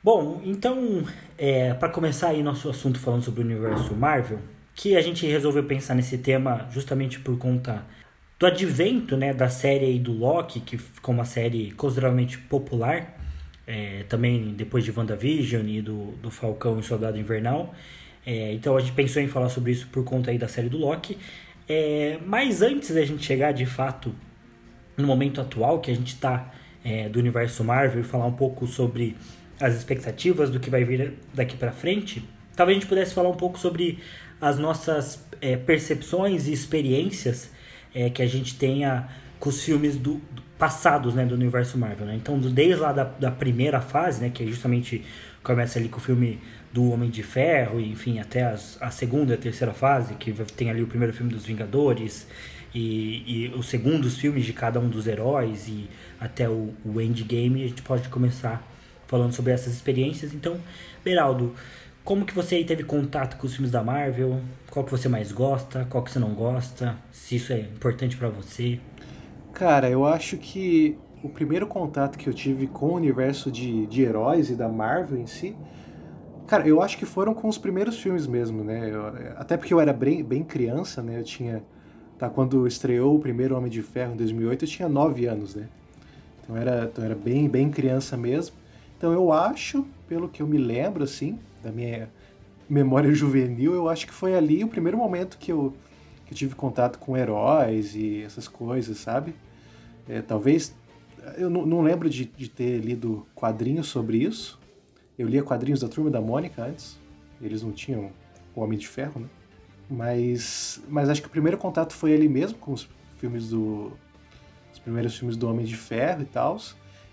Bom, 0.05 0.43
então, 0.45 1.05
é, 1.39 1.75
para 1.75 1.89
começar 1.89 2.31
aí 2.31 2.43
nosso 2.43 2.69
assunto 2.69 2.99
falando 2.99 3.23
sobre 3.23 3.41
o 3.41 3.45
universo 3.45 3.95
Marvel, 3.95 4.41
que 4.75 4.97
a 4.97 5.01
gente 5.01 5.25
resolveu 5.27 5.63
pensar 5.63 5.95
nesse 5.95 6.19
tema 6.19 6.67
justamente 6.73 7.21
por 7.21 7.39
conta 7.39 7.85
do 8.37 8.45
advento 8.45 9.17
né, 9.17 9.33
da 9.33 9.49
série 9.49 9.85
aí 9.85 10.01
do 10.01 10.13
Loki, 10.13 10.59
que 10.59 10.77
ficou 10.77 11.15
uma 11.15 11.25
série 11.25 11.71
consideravelmente 11.73 12.37
popular, 12.37 13.17
é, 13.65 14.03
também 14.09 14.53
depois 14.55 14.83
de 14.83 14.91
WandaVision 14.91 15.69
e 15.69 15.81
do, 15.81 16.13
do 16.21 16.33
Falcão 16.33 16.81
e 16.81 16.83
Soldado 16.83 17.17
Invernal. 17.17 17.73
É, 18.27 18.53
então 18.55 18.77
a 18.77 18.81
gente 18.81 18.95
pensou 18.95 19.23
em 19.23 19.29
falar 19.29 19.51
sobre 19.51 19.71
isso 19.71 19.87
por 19.87 20.03
conta 20.03 20.33
aí 20.33 20.39
da 20.39 20.49
série 20.49 20.69
do 20.69 20.79
Loki. 20.79 21.17
É, 21.69 22.19
mas 22.27 22.61
antes 22.61 22.93
da 22.93 23.05
gente 23.05 23.25
chegar 23.25 23.53
de 23.53 23.67
fato 23.67 24.13
no 24.97 25.07
momento 25.07 25.41
atual 25.41 25.79
que 25.79 25.93
a 25.93 25.95
gente 25.95 26.15
está 26.15 26.53
é, 26.85 27.09
do 27.09 27.21
universo 27.21 27.63
Marvel 27.63 28.01
e 28.01 28.05
falar 28.05 28.27
um 28.27 28.33
pouco 28.33 28.67
sobre 28.67 29.17
as 29.63 29.77
expectativas 29.77 30.51
do 30.51 30.59
que 30.59 30.69
vai 30.69 30.83
vir 30.83 31.15
daqui 31.33 31.57
para 31.57 31.71
frente, 31.71 32.29
talvez 32.57 32.77
a 32.77 32.81
gente 32.81 32.89
pudesse 32.89 33.15
falar 33.15 33.29
um 33.29 33.37
pouco 33.37 33.57
sobre 33.59 34.01
as 34.41 34.59
nossas 34.59 35.25
é, 35.41 35.57
percepções 35.57 36.49
e 36.49 36.53
experiências 36.53 37.49
é, 37.95 38.11
que 38.11 38.21
a 38.23 38.27
gente 38.27 38.57
tenha 38.57 39.09
com 39.39 39.49
os 39.51 39.63
filmes 39.63 39.97
do, 39.97 40.15
do 40.33 40.43
passados 40.59 41.15
né, 41.15 41.25
do 41.25 41.35
universo 41.35 41.79
Marvel. 41.79 42.07
Né? 42.07 42.17
Então, 42.17 42.39
desde 42.39 42.81
lá 42.81 42.93
da, 42.93 43.05
da 43.05 43.31
primeira 43.31 43.81
fase, 43.81 44.21
né, 44.21 44.31
que 44.31 44.43
é 44.43 44.47
justamente 44.47 45.05
começa 45.45 45.79
ali 45.79 45.89
com 45.89 45.99
o 45.99 46.01
filme 46.01 46.41
do 46.73 46.91
Homem 46.91 47.09
de 47.09 47.23
Ferro, 47.23 47.79
e, 47.81 47.91
enfim, 47.91 48.19
até 48.19 48.43
as, 48.43 48.81
a 48.81 48.91
segunda 48.91 49.33
e 49.33 49.35
a 49.35 49.39
terceira 49.39 49.73
fase, 49.73 50.15
que 50.15 50.33
tem 50.57 50.71
ali 50.71 50.83
o 50.83 50.89
primeiro 50.89 51.13
filme 51.13 51.33
dos 51.33 51.45
Vingadores, 51.45 52.27
e, 52.75 53.25
e 53.27 53.53
os 53.57 53.67
segundos 53.67 54.17
filmes 54.17 54.45
de 54.45 54.53
cada 54.53 54.81
um 54.81 54.89
dos 54.89 55.07
heróis, 55.07 55.69
e 55.69 55.89
até 56.21 56.49
o, 56.49 56.73
o 56.85 57.01
Endgame, 57.01 57.65
a 57.65 57.69
gente 57.69 57.83
pode 57.83 58.09
começar 58.09 58.72
falando 59.13 59.33
sobre 59.35 59.53
essas 59.53 59.75
experiências. 59.75 60.33
Então, 60.33 60.57
Beraldo, 61.05 61.53
como 62.03 62.25
que 62.25 62.35
você 62.35 62.65
teve 62.65 62.83
contato 62.83 63.37
com 63.37 63.47
os 63.47 63.53
filmes 63.53 63.71
da 63.71 63.85
Marvel? 63.85 64.41
Qual 64.71 64.83
que 64.83 64.91
você 64.91 65.07
mais 65.07 65.31
gosta? 65.31 65.87
Qual 65.91 66.03
que 66.03 66.11
você 66.11 66.19
não 66.19 66.35
gosta? 66.35 66.97
Se 67.13 67.37
isso 67.37 67.53
é 67.53 67.61
importante 67.61 68.17
para 68.17 68.31
você? 68.31 68.81
Cara, 69.53 69.91
eu 69.91 70.07
acho 70.07 70.39
que 70.39 70.99
o 71.23 71.29
primeiro 71.29 71.67
contato 71.67 72.17
que 72.17 72.27
eu 72.27 72.33
tive 72.33 72.67
com 72.67 72.87
o 72.87 72.95
universo 72.95 73.53
de, 73.53 73.87
de 73.87 74.01
heróis 74.01 74.49
e 74.49 74.57
da 74.57 74.67
Marvel 74.69 75.21
em 75.21 75.27
si, 75.27 75.55
cara, 76.47 76.67
eu 76.67 76.81
acho 76.81 76.97
que 76.97 77.05
foram 77.05 77.35
com 77.35 77.49
os 77.49 77.59
primeiros 77.59 78.01
filmes 78.01 78.27
mesmo, 78.27 78.65
né? 78.65 78.91
Eu, 78.91 79.07
até 79.37 79.59
porque 79.59 79.75
eu 79.75 79.79
era 79.79 79.93
bem, 79.93 80.25
bem 80.25 80.43
criança, 80.43 81.03
né? 81.03 81.19
Eu 81.19 81.25
tinha 81.25 81.63
tá? 82.23 82.31
Quando 82.31 82.69
estreou 82.69 83.17
o 83.17 83.19
primeiro 83.19 83.57
Homem 83.57 83.69
de 83.69 83.83
Ferro 83.83 84.15
em 84.15 84.17
2008, 84.17 84.65
eu 84.65 84.69
tinha 84.69 84.89
9 84.89 85.27
anos, 85.27 85.57
né? 85.57 85.69
Então 86.41 86.57
era, 86.57 86.85
então 86.85 87.05
era 87.05 87.17
bem, 87.17 87.49
bem 87.49 87.69
criança 87.69 88.17
mesmo. 88.17 88.55
Então 89.03 89.13
eu 89.13 89.33
acho, 89.33 89.85
pelo 90.07 90.29
que 90.29 90.41
eu 90.41 90.47
me 90.47 90.57
lembro, 90.57 91.03
assim, 91.03 91.37
da 91.61 91.73
minha 91.73 92.09
memória 92.71 93.11
juvenil, 93.13 93.75
eu 93.75 93.89
acho 93.89 94.07
que 94.07 94.13
foi 94.13 94.33
ali 94.33 94.63
o 94.63 94.69
primeiro 94.69 94.97
momento 94.97 95.39
que 95.39 95.51
eu, 95.51 95.75
que 96.25 96.33
eu 96.33 96.37
tive 96.39 96.55
contato 96.55 97.01
com 97.01 97.17
heróis 97.17 97.97
e 97.97 98.23
essas 98.23 98.47
coisas, 98.47 98.97
sabe? 98.99 99.35
É, 100.09 100.23
talvez. 100.23 100.73
Eu 101.37 101.51
não, 101.51 101.83
lembro 101.83 102.09
de, 102.09 102.27
de 102.27 102.49
ter 102.49 102.79
lido 102.79 103.27
quadrinhos 103.35 103.89
sobre 103.89 104.19
isso. 104.19 104.61
Eu 105.19 105.27
lia 105.27 105.43
quadrinhos 105.43 105.81
da 105.81 105.89
Turma 105.89 106.09
da 106.09 106.21
Mônica 106.21 106.63
antes. 106.63 106.97
Eles 107.41 107.61
não 107.61 107.73
tinham 107.73 108.13
o 108.55 108.61
Homem 108.61 108.79
de 108.79 108.87
Ferro, 108.87 109.23
né? 109.23 109.27
Mas, 109.91 110.81
mas 110.89 111.09
acho 111.09 111.23
que 111.23 111.27
o 111.27 111.31
primeiro 111.31 111.59
contato 111.59 111.93
foi 111.93 112.15
ali 112.15 112.29
mesmo, 112.29 112.57
com 112.57 112.73
os 112.73 112.89
filmes 113.19 113.49
do. 113.49 113.93
Os 114.73 114.79
primeiros 114.79 115.19
filmes 115.19 115.37
do 115.37 115.49
Homem 115.49 115.67
de 115.67 115.77
Ferro 115.77 116.23
e 116.23 116.27
tal. 116.27 116.57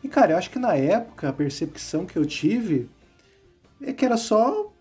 E, 0.03 0.07
cara, 0.07 0.33
eu 0.33 0.37
acho 0.37 0.49
que 0.49 0.59
na 0.59 0.75
época 0.75 1.29
a 1.29 1.33
percepção 1.33 2.05
que 2.05 2.17
eu 2.17 2.25
tive 2.25 2.89
é 3.81 3.93
que 3.93 4.05
era 4.05 4.17
só 4.17 4.71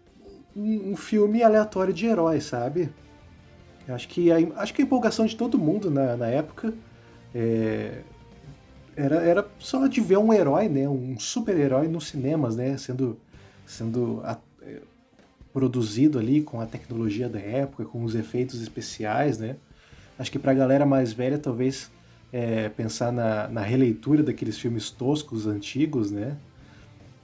um, 0.56 0.96
filme 0.96 1.42
aleatório 1.42 1.92
de 1.92 2.06
heróis, 2.06 2.44
sabe? 2.44 2.90
Eu 3.87 3.94
acho 3.94 4.08
que 4.08 4.30
a, 4.30 4.37
acho 4.56 4.75
que 4.75 4.82
a 4.82 4.84
empolgação 4.84 5.25
de 5.26 5.37
todo 5.37 5.58
mundo 5.58 5.90
na, 5.90 6.16
na 6.16 6.26
época 6.26 6.75
é, 7.34 8.02
era, 8.96 9.16
era 9.16 9.48
só 9.58 9.87
de 9.87 10.00
ver 10.00 10.18
um 10.18 10.32
herói, 10.32 10.68
né? 10.68 10.88
Um 10.88 11.18
super-herói 11.18 11.88
nos 11.88 12.08
cinemas, 12.08 12.56
né? 12.56 12.76
Sendo, 12.76 13.18
sendo 13.64 14.20
a, 14.25 14.37
é, 14.62 14.80
produzido 15.52 16.18
ali 16.18 16.42
com 16.42 16.60
a 16.60 16.66
tecnologia 16.66 17.28
da 17.28 17.38
época, 17.38 17.84
com 17.84 18.02
os 18.02 18.14
efeitos 18.14 18.60
especiais, 18.60 19.38
né? 19.38 19.56
Acho 20.18 20.32
que 20.32 20.38
pra 20.38 20.52
galera 20.52 20.84
mais 20.84 21.12
velha, 21.12 21.38
talvez 21.38 21.90
é, 22.32 22.68
pensar 22.68 23.12
na, 23.12 23.49
na 23.49 23.61
releitura 23.62 24.23
daqueles 24.23 24.58
filmes 24.58 24.90
toscos 24.90 25.47
antigos, 25.47 26.11
né? 26.11 26.37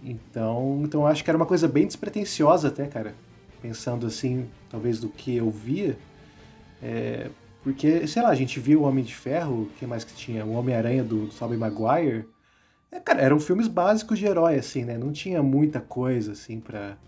Então, 0.03 0.83
então 0.85 1.07
acho 1.07 1.25
que 1.25 1.31
era 1.31 1.37
uma 1.37 1.47
coisa 1.47 1.67
bem 1.67 1.87
despretensiosa 1.87 2.69
até, 2.69 2.87
cara. 2.87 3.15
Pensando 3.63 4.07
assim, 4.07 4.47
talvez 4.71 5.01
do 5.01 5.09
que 5.09 5.35
eu 5.35 5.51
via. 5.51 5.97
É, 6.83 7.31
porque, 7.63 8.07
sei 8.07 8.23
lá, 8.23 8.29
a 8.29 8.35
gente 8.35 8.61
viu 8.61 8.83
o 8.83 8.85
Homem 8.85 9.03
de 9.03 9.15
Ferro, 9.15 9.71
que 9.79 9.87
mais 9.87 10.05
que 10.05 10.15
tinha? 10.15 10.45
O 10.45 10.53
Homem-Aranha 10.53 11.03
do, 11.03 11.27
do 11.27 11.35
Tobey 11.35 11.57
Maguire. 11.57 12.27
É, 12.93 13.01
cara, 13.01 13.23
eram 13.23 13.41
filmes 13.41 13.67
básicos 13.67 14.19
de 14.19 14.27
herói, 14.27 14.57
assim, 14.57 14.85
né? 14.85 14.99
Não 14.99 15.11
tinha 15.11 15.43
muita 15.43 15.81
coisa, 15.81 16.33
assim, 16.33 16.61
pra, 16.61 16.99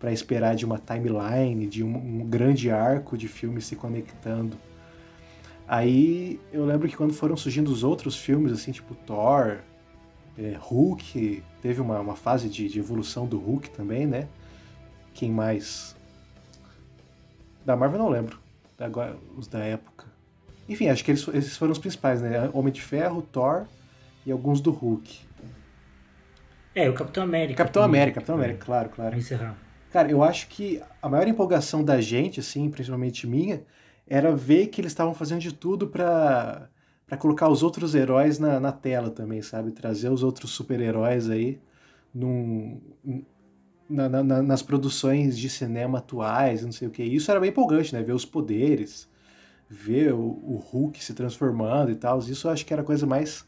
pra 0.00 0.12
esperar 0.12 0.56
de 0.56 0.64
uma 0.64 0.78
timeline, 0.78 1.66
de 1.68 1.84
um, 1.84 1.96
um 1.96 2.26
grande 2.28 2.70
arco 2.70 3.16
de 3.16 3.28
filmes 3.28 3.64
se 3.66 3.76
conectando. 3.76 4.56
Aí 5.72 6.40
eu 6.52 6.64
lembro 6.64 6.88
que 6.88 6.96
quando 6.96 7.12
foram 7.12 7.36
surgindo 7.36 7.70
os 7.70 7.84
outros 7.84 8.16
filmes, 8.16 8.50
assim, 8.50 8.72
tipo 8.72 8.92
Thor, 9.06 9.58
é, 10.36 10.56
Hulk, 10.58 11.44
teve 11.62 11.80
uma, 11.80 12.00
uma 12.00 12.16
fase 12.16 12.48
de, 12.48 12.66
de, 12.66 12.80
evolução 12.80 13.24
do 13.24 13.38
Hulk 13.38 13.70
também, 13.70 14.04
né? 14.04 14.26
Quem 15.14 15.30
mais? 15.30 15.94
Da 17.64 17.76
Marvel 17.76 18.00
não 18.00 18.08
lembro. 18.08 18.36
Agora, 18.80 19.16
os 19.36 19.46
da 19.46 19.60
época. 19.60 20.06
Enfim, 20.68 20.88
acho 20.88 21.04
que 21.04 21.12
eles, 21.12 21.28
esses 21.28 21.56
foram 21.56 21.70
os 21.70 21.78
principais, 21.78 22.20
né? 22.20 22.50
Homem 22.52 22.72
de 22.72 22.82
Ferro, 22.82 23.22
Thor 23.22 23.64
e 24.26 24.32
alguns 24.32 24.60
do 24.60 24.72
Hulk. 24.72 25.20
É, 26.74 26.90
o 26.90 26.94
Capitão 26.94 27.22
América. 27.22 27.58
Capitão 27.58 27.82
também. 27.82 28.00
América, 28.00 28.14
Capitão 28.16 28.34
América, 28.34 28.64
claro, 28.64 28.88
claro. 28.88 29.10
Pra 29.10 29.18
encerrar. 29.20 29.56
Cara, 29.92 30.10
eu 30.10 30.24
acho 30.24 30.48
que 30.48 30.82
a 31.00 31.08
maior 31.08 31.28
empolgação 31.28 31.84
da 31.84 32.00
gente, 32.00 32.40
assim, 32.40 32.68
principalmente 32.68 33.24
minha, 33.24 33.62
era 34.10 34.34
ver 34.34 34.66
que 34.66 34.80
eles 34.80 34.90
estavam 34.90 35.14
fazendo 35.14 35.40
de 35.40 35.54
tudo 35.54 35.86
para 35.86 36.68
para 37.06 37.16
colocar 37.18 37.48
os 37.48 37.60
outros 37.64 37.92
heróis 37.96 38.38
na, 38.38 38.60
na 38.60 38.70
tela 38.70 39.10
também, 39.10 39.42
sabe? 39.42 39.72
Trazer 39.72 40.10
os 40.10 40.22
outros 40.22 40.52
super-heróis 40.52 41.28
aí 41.28 41.60
num, 42.14 42.80
na, 43.88 44.08
na, 44.08 44.40
nas 44.40 44.62
produções 44.62 45.36
de 45.36 45.50
cinema 45.50 45.98
atuais, 45.98 46.62
não 46.62 46.70
sei 46.70 46.86
o 46.86 46.90
que. 46.92 47.02
Isso 47.02 47.28
era 47.28 47.40
bem 47.40 47.50
empolgante, 47.50 47.92
né? 47.92 48.00
Ver 48.00 48.12
os 48.12 48.24
poderes, 48.24 49.08
ver 49.68 50.14
o, 50.14 50.20
o 50.20 50.62
Hulk 50.64 51.02
se 51.02 51.12
transformando 51.12 51.90
e 51.90 51.96
tal. 51.96 52.20
Isso 52.20 52.46
eu 52.46 52.52
acho 52.52 52.64
que 52.64 52.72
era 52.72 52.82
a 52.82 52.86
coisa 52.86 53.04
mais 53.08 53.44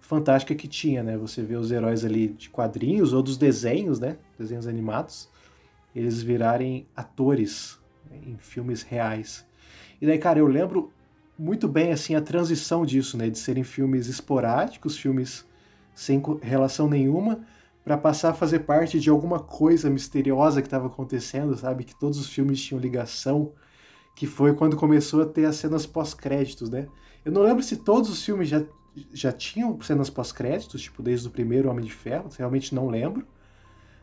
fantástica 0.00 0.54
que 0.54 0.66
tinha, 0.66 1.02
né? 1.02 1.18
Você 1.18 1.42
vê 1.42 1.56
os 1.56 1.70
heróis 1.70 2.06
ali 2.06 2.28
de 2.28 2.48
quadrinhos 2.48 3.12
ou 3.12 3.22
dos 3.22 3.36
desenhos, 3.36 4.00
né? 4.00 4.16
Desenhos 4.38 4.66
animados, 4.66 5.28
eles 5.94 6.22
virarem 6.22 6.86
atores 6.96 7.78
em 8.10 8.38
filmes 8.38 8.80
reais. 8.80 9.44
E 10.02 10.06
daí, 10.06 10.18
cara, 10.18 10.40
eu 10.40 10.48
lembro 10.48 10.90
muito 11.38 11.68
bem 11.68 11.92
assim 11.92 12.16
a 12.16 12.20
transição 12.20 12.84
disso, 12.84 13.16
né, 13.16 13.30
de 13.30 13.38
serem 13.38 13.62
filmes 13.62 14.08
esporádicos, 14.08 14.96
filmes 14.96 15.46
sem 15.94 16.20
relação 16.42 16.88
nenhuma, 16.88 17.46
para 17.84 17.96
passar 17.96 18.30
a 18.30 18.34
fazer 18.34 18.60
parte 18.60 18.98
de 18.98 19.08
alguma 19.08 19.38
coisa 19.38 19.88
misteriosa 19.88 20.60
que 20.60 20.66
estava 20.66 20.88
acontecendo, 20.88 21.56
sabe? 21.56 21.84
Que 21.84 21.94
todos 21.94 22.18
os 22.18 22.28
filmes 22.28 22.60
tinham 22.60 22.80
ligação, 22.80 23.52
que 24.16 24.26
foi 24.26 24.54
quando 24.54 24.76
começou 24.76 25.22
a 25.22 25.26
ter 25.26 25.44
as 25.44 25.54
cenas 25.54 25.86
pós-créditos, 25.86 26.68
né? 26.68 26.88
Eu 27.24 27.30
não 27.30 27.42
lembro 27.42 27.62
se 27.62 27.76
todos 27.76 28.10
os 28.10 28.24
filmes 28.24 28.48
já, 28.48 28.64
já 29.12 29.30
tinham 29.30 29.80
cenas 29.82 30.10
pós-créditos, 30.10 30.82
tipo 30.82 31.00
desde 31.00 31.28
o 31.28 31.30
primeiro 31.30 31.70
Homem 31.70 31.84
de 31.84 31.92
Ferro, 31.92 32.28
realmente 32.36 32.74
não 32.74 32.88
lembro. 32.88 33.24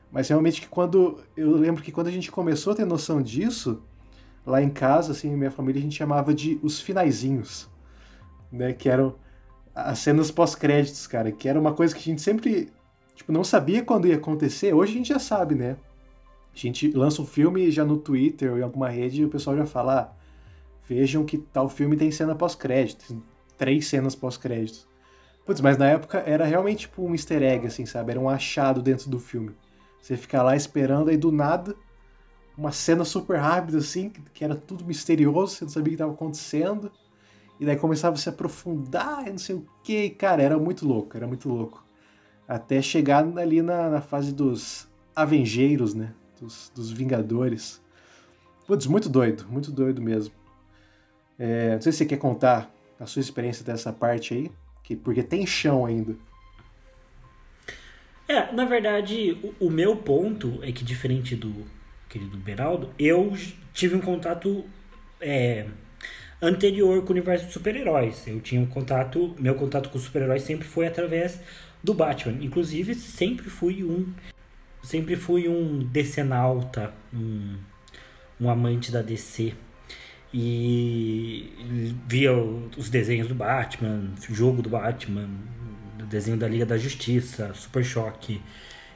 Mas 0.09 0.29
realmente 0.29 0.61
que 0.61 0.67
quando 0.69 1.19
eu 1.35 1.51
lembro 1.57 1.83
que 1.83 1.91
quando 1.91 2.07
a 2.07 2.11
gente 2.11 2.31
começou 2.31 2.71
a 2.71 2.75
ter 2.77 2.85
noção 2.85 3.21
disso, 3.21 3.83
lá 4.45 4.61
em 4.61 4.69
casa, 4.69 5.11
assim, 5.11 5.35
minha 5.35 5.51
família, 5.51 5.79
a 5.79 5.83
gente 5.83 5.95
chamava 5.95 6.33
de 6.33 6.59
os 6.61 6.79
finaizinhos, 6.79 7.69
né? 8.51 8.73
Que 8.73 8.89
eram 8.89 9.15
as 9.73 9.99
cenas 9.99 10.31
pós-créditos, 10.31 11.07
cara, 11.07 11.31
que 11.31 11.47
era 11.47 11.59
uma 11.59 11.73
coisa 11.73 11.93
que 11.93 12.01
a 12.01 12.03
gente 12.03 12.21
sempre, 12.21 12.71
tipo, 13.15 13.31
não 13.31 13.43
sabia 13.43 13.83
quando 13.83 14.07
ia 14.07 14.15
acontecer. 14.15 14.73
Hoje 14.73 14.93
a 14.93 14.97
gente 14.97 15.09
já 15.09 15.19
sabe, 15.19 15.55
né? 15.55 15.77
A 16.53 16.57
gente 16.57 16.91
lança 16.91 17.21
um 17.21 17.25
filme 17.25 17.71
já 17.71 17.85
no 17.85 17.97
Twitter 17.97 18.51
ou 18.51 18.57
em 18.57 18.61
alguma 18.61 18.89
rede 18.89 19.21
e 19.21 19.25
o 19.25 19.29
pessoal 19.29 19.55
já 19.55 19.65
fala, 19.65 19.99
ah, 19.99 20.09
vejam 20.87 21.23
que 21.23 21.37
tal 21.37 21.69
filme 21.69 21.95
tem 21.95 22.11
cena 22.11 22.35
pós-crédito, 22.35 23.21
três 23.57 23.87
cenas 23.87 24.15
pós-créditos. 24.15 24.87
Putz, 25.45 25.61
mas 25.61 25.77
na 25.77 25.87
época 25.87 26.19
era 26.25 26.45
realmente 26.45 26.81
tipo 26.81 27.03
um 27.03 27.13
easter 27.13 27.41
egg, 27.41 27.67
assim, 27.67 27.85
sabe? 27.85 28.11
Era 28.11 28.19
um 28.19 28.29
achado 28.29 28.81
dentro 28.81 29.09
do 29.09 29.19
filme. 29.19 29.51
Você 30.01 30.17
fica 30.17 30.41
lá 30.41 30.55
esperando, 30.55 31.09
aí 31.09 31.17
do 31.17 31.31
nada 31.31 31.75
uma 32.59 32.73
cena 32.73 33.05
super 33.05 33.37
rápida, 33.37 33.77
assim, 33.77 34.09
que 34.33 34.43
era 34.43 34.53
tudo 34.53 34.83
misterioso, 34.83 35.55
você 35.55 35.63
não 35.63 35.71
sabia 35.71 35.85
o 35.85 35.89
que 35.91 35.95
estava 35.95 36.11
acontecendo. 36.11 36.91
E 37.57 37.65
daí 37.65 37.77
começava 37.77 38.15
a 38.15 38.17
se 38.17 38.27
aprofundar 38.27 39.25
e 39.27 39.31
não 39.31 39.37
sei 39.37 39.55
o 39.55 39.65
que. 39.81 40.09
Cara, 40.09 40.43
era 40.43 40.57
muito 40.59 40.85
louco, 40.85 41.15
era 41.15 41.25
muito 41.25 41.47
louco. 41.47 41.83
Até 42.45 42.81
chegar 42.81 43.25
ali 43.37 43.61
na, 43.61 43.89
na 43.89 44.01
fase 44.01 44.33
dos 44.33 44.87
Avengeiros, 45.15 45.93
né? 45.93 46.13
Dos, 46.39 46.69
dos 46.75 46.91
Vingadores. 46.91 47.81
Putz, 48.67 48.85
muito 48.87 49.07
doido, 49.07 49.45
muito 49.49 49.71
doido 49.71 50.01
mesmo. 50.01 50.33
É, 51.37 51.75
não 51.75 51.81
sei 51.81 51.93
se 51.93 51.99
você 51.99 52.05
quer 52.05 52.17
contar 52.17 52.69
a 52.99 53.05
sua 53.05 53.21
experiência 53.21 53.63
dessa 53.63 53.93
parte 53.93 54.33
aí, 54.33 54.51
que, 54.83 54.97
porque 54.97 55.23
tem 55.23 55.45
chão 55.45 55.85
ainda. 55.85 56.15
É, 58.27 58.51
na 58.51 58.65
verdade, 58.65 59.37
o, 59.59 59.67
o 59.67 59.71
meu 59.71 59.95
ponto 59.95 60.59
é 60.61 60.71
que, 60.71 60.83
diferente 60.83 61.35
do, 61.35 61.65
querido 62.09 62.37
Beraldo, 62.37 62.93
eu 62.97 63.33
tive 63.73 63.95
um 63.95 64.01
contato 64.01 64.65
é, 65.21 65.67
anterior 66.41 67.01
com 67.03 67.09
o 67.09 67.11
universo 67.11 67.45
de 67.45 67.53
super-heróis. 67.53 68.27
Eu 68.27 68.39
tinha 68.41 68.59
um 68.59 68.65
contato, 68.65 69.35
meu 69.39 69.55
contato 69.55 69.89
com 69.89 69.99
super-heróis 69.99 70.41
sempre 70.41 70.67
foi 70.67 70.87
através 70.87 71.39
do 71.83 71.93
Batman. 71.93 72.43
Inclusive, 72.43 72.95
sempre 72.95 73.49
fui 73.49 73.83
um 73.83 74.13
sempre 74.81 75.15
fui 75.15 75.47
um 75.47 75.79
decenalta, 75.79 76.93
um, 77.13 77.57
um 78.39 78.49
amante 78.49 78.91
da 78.91 79.01
DC. 79.01 79.53
E 80.33 81.51
via 82.07 82.33
os 82.33 82.89
desenhos 82.89 83.27
do 83.27 83.35
Batman, 83.35 84.11
jogo 84.29 84.61
do 84.61 84.69
Batman, 84.69 85.27
desenho 86.09 86.37
da 86.37 86.47
Liga 86.47 86.65
da 86.65 86.77
Justiça, 86.77 87.53
Super 87.53 87.83
Choque. 87.85 88.41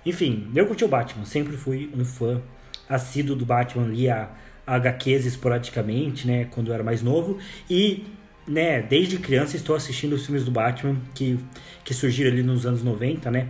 Enfim, 0.05 0.51
eu 0.53 0.65
curti 0.65 0.83
o 0.83 0.87
Batman, 0.87 1.25
sempre 1.25 1.55
fui 1.55 1.89
um 1.95 2.03
fã 2.03 2.41
assíduo 2.89 3.35
do 3.35 3.45
Batman, 3.45 3.87
lia 3.87 4.29
HQs 4.65 5.25
esporadicamente, 5.25 6.25
né, 6.27 6.45
quando 6.45 6.69
eu 6.69 6.73
era 6.73 6.83
mais 6.83 7.01
novo, 7.01 7.37
e 7.69 8.05
né, 8.47 8.81
desde 8.81 9.17
criança 9.17 9.55
estou 9.55 9.75
assistindo 9.75 10.13
os 10.13 10.25
filmes 10.25 10.43
do 10.43 10.51
Batman 10.51 10.97
que, 11.13 11.39
que 11.83 11.93
surgiram 11.93 12.31
ali 12.31 12.43
nos 12.43 12.65
anos 12.65 12.83
90, 12.83 13.31
né? 13.31 13.47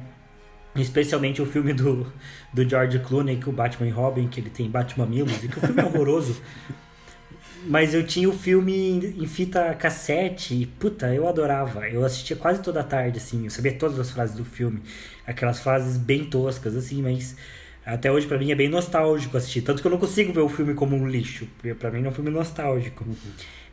Especialmente 0.75 1.41
o 1.41 1.45
filme 1.45 1.73
do, 1.73 2.11
do 2.51 2.67
George 2.67 2.99
Clooney, 2.99 3.37
que 3.37 3.49
o 3.49 3.51
Batman 3.51 3.87
e 3.87 3.91
Robin, 3.91 4.27
que 4.27 4.39
ele 4.39 4.49
tem 4.49 4.69
Batman 4.69 5.05
Milos, 5.05 5.43
e 5.43 5.47
que 5.47 5.57
o 5.57 5.61
filme 5.61 5.81
é 5.81 5.85
horroroso. 5.85 6.41
Mas 7.65 7.93
eu 7.93 8.05
tinha 8.05 8.27
o 8.27 8.33
filme 8.33 8.73
em, 8.73 9.23
em 9.23 9.27
fita 9.27 9.73
cassete 9.75 10.53
e, 10.53 10.65
puta, 10.65 11.13
eu 11.13 11.27
adorava. 11.27 11.87
Eu 11.87 12.03
assistia 12.03 12.35
quase 12.35 12.61
toda 12.61 12.83
tarde, 12.83 13.19
assim, 13.19 13.45
eu 13.45 13.49
sabia 13.49 13.73
todas 13.73 13.99
as 13.99 14.09
frases 14.09 14.35
do 14.35 14.43
filme. 14.43 14.81
Aquelas 15.25 15.59
frases 15.59 15.95
bem 15.95 16.25
toscas, 16.25 16.75
assim, 16.75 17.01
mas 17.01 17.37
Até 17.85 18.11
hoje, 18.11 18.25
para 18.27 18.37
mim, 18.37 18.51
é 18.51 18.55
bem 18.55 18.69
nostálgico 18.69 19.35
assistir. 19.35 19.61
Tanto 19.61 19.81
que 19.81 19.87
eu 19.87 19.91
não 19.91 19.97
consigo 19.97 20.31
ver 20.31 20.39
o 20.39 20.49
filme 20.49 20.73
como 20.73 20.95
um 20.95 21.07
lixo. 21.07 21.47
Porque 21.57 21.73
pra 21.73 21.91
mim 21.91 22.05
é 22.05 22.09
um 22.09 22.13
filme 22.13 22.29
nostálgico. 22.29 23.03
Uhum. 23.03 23.15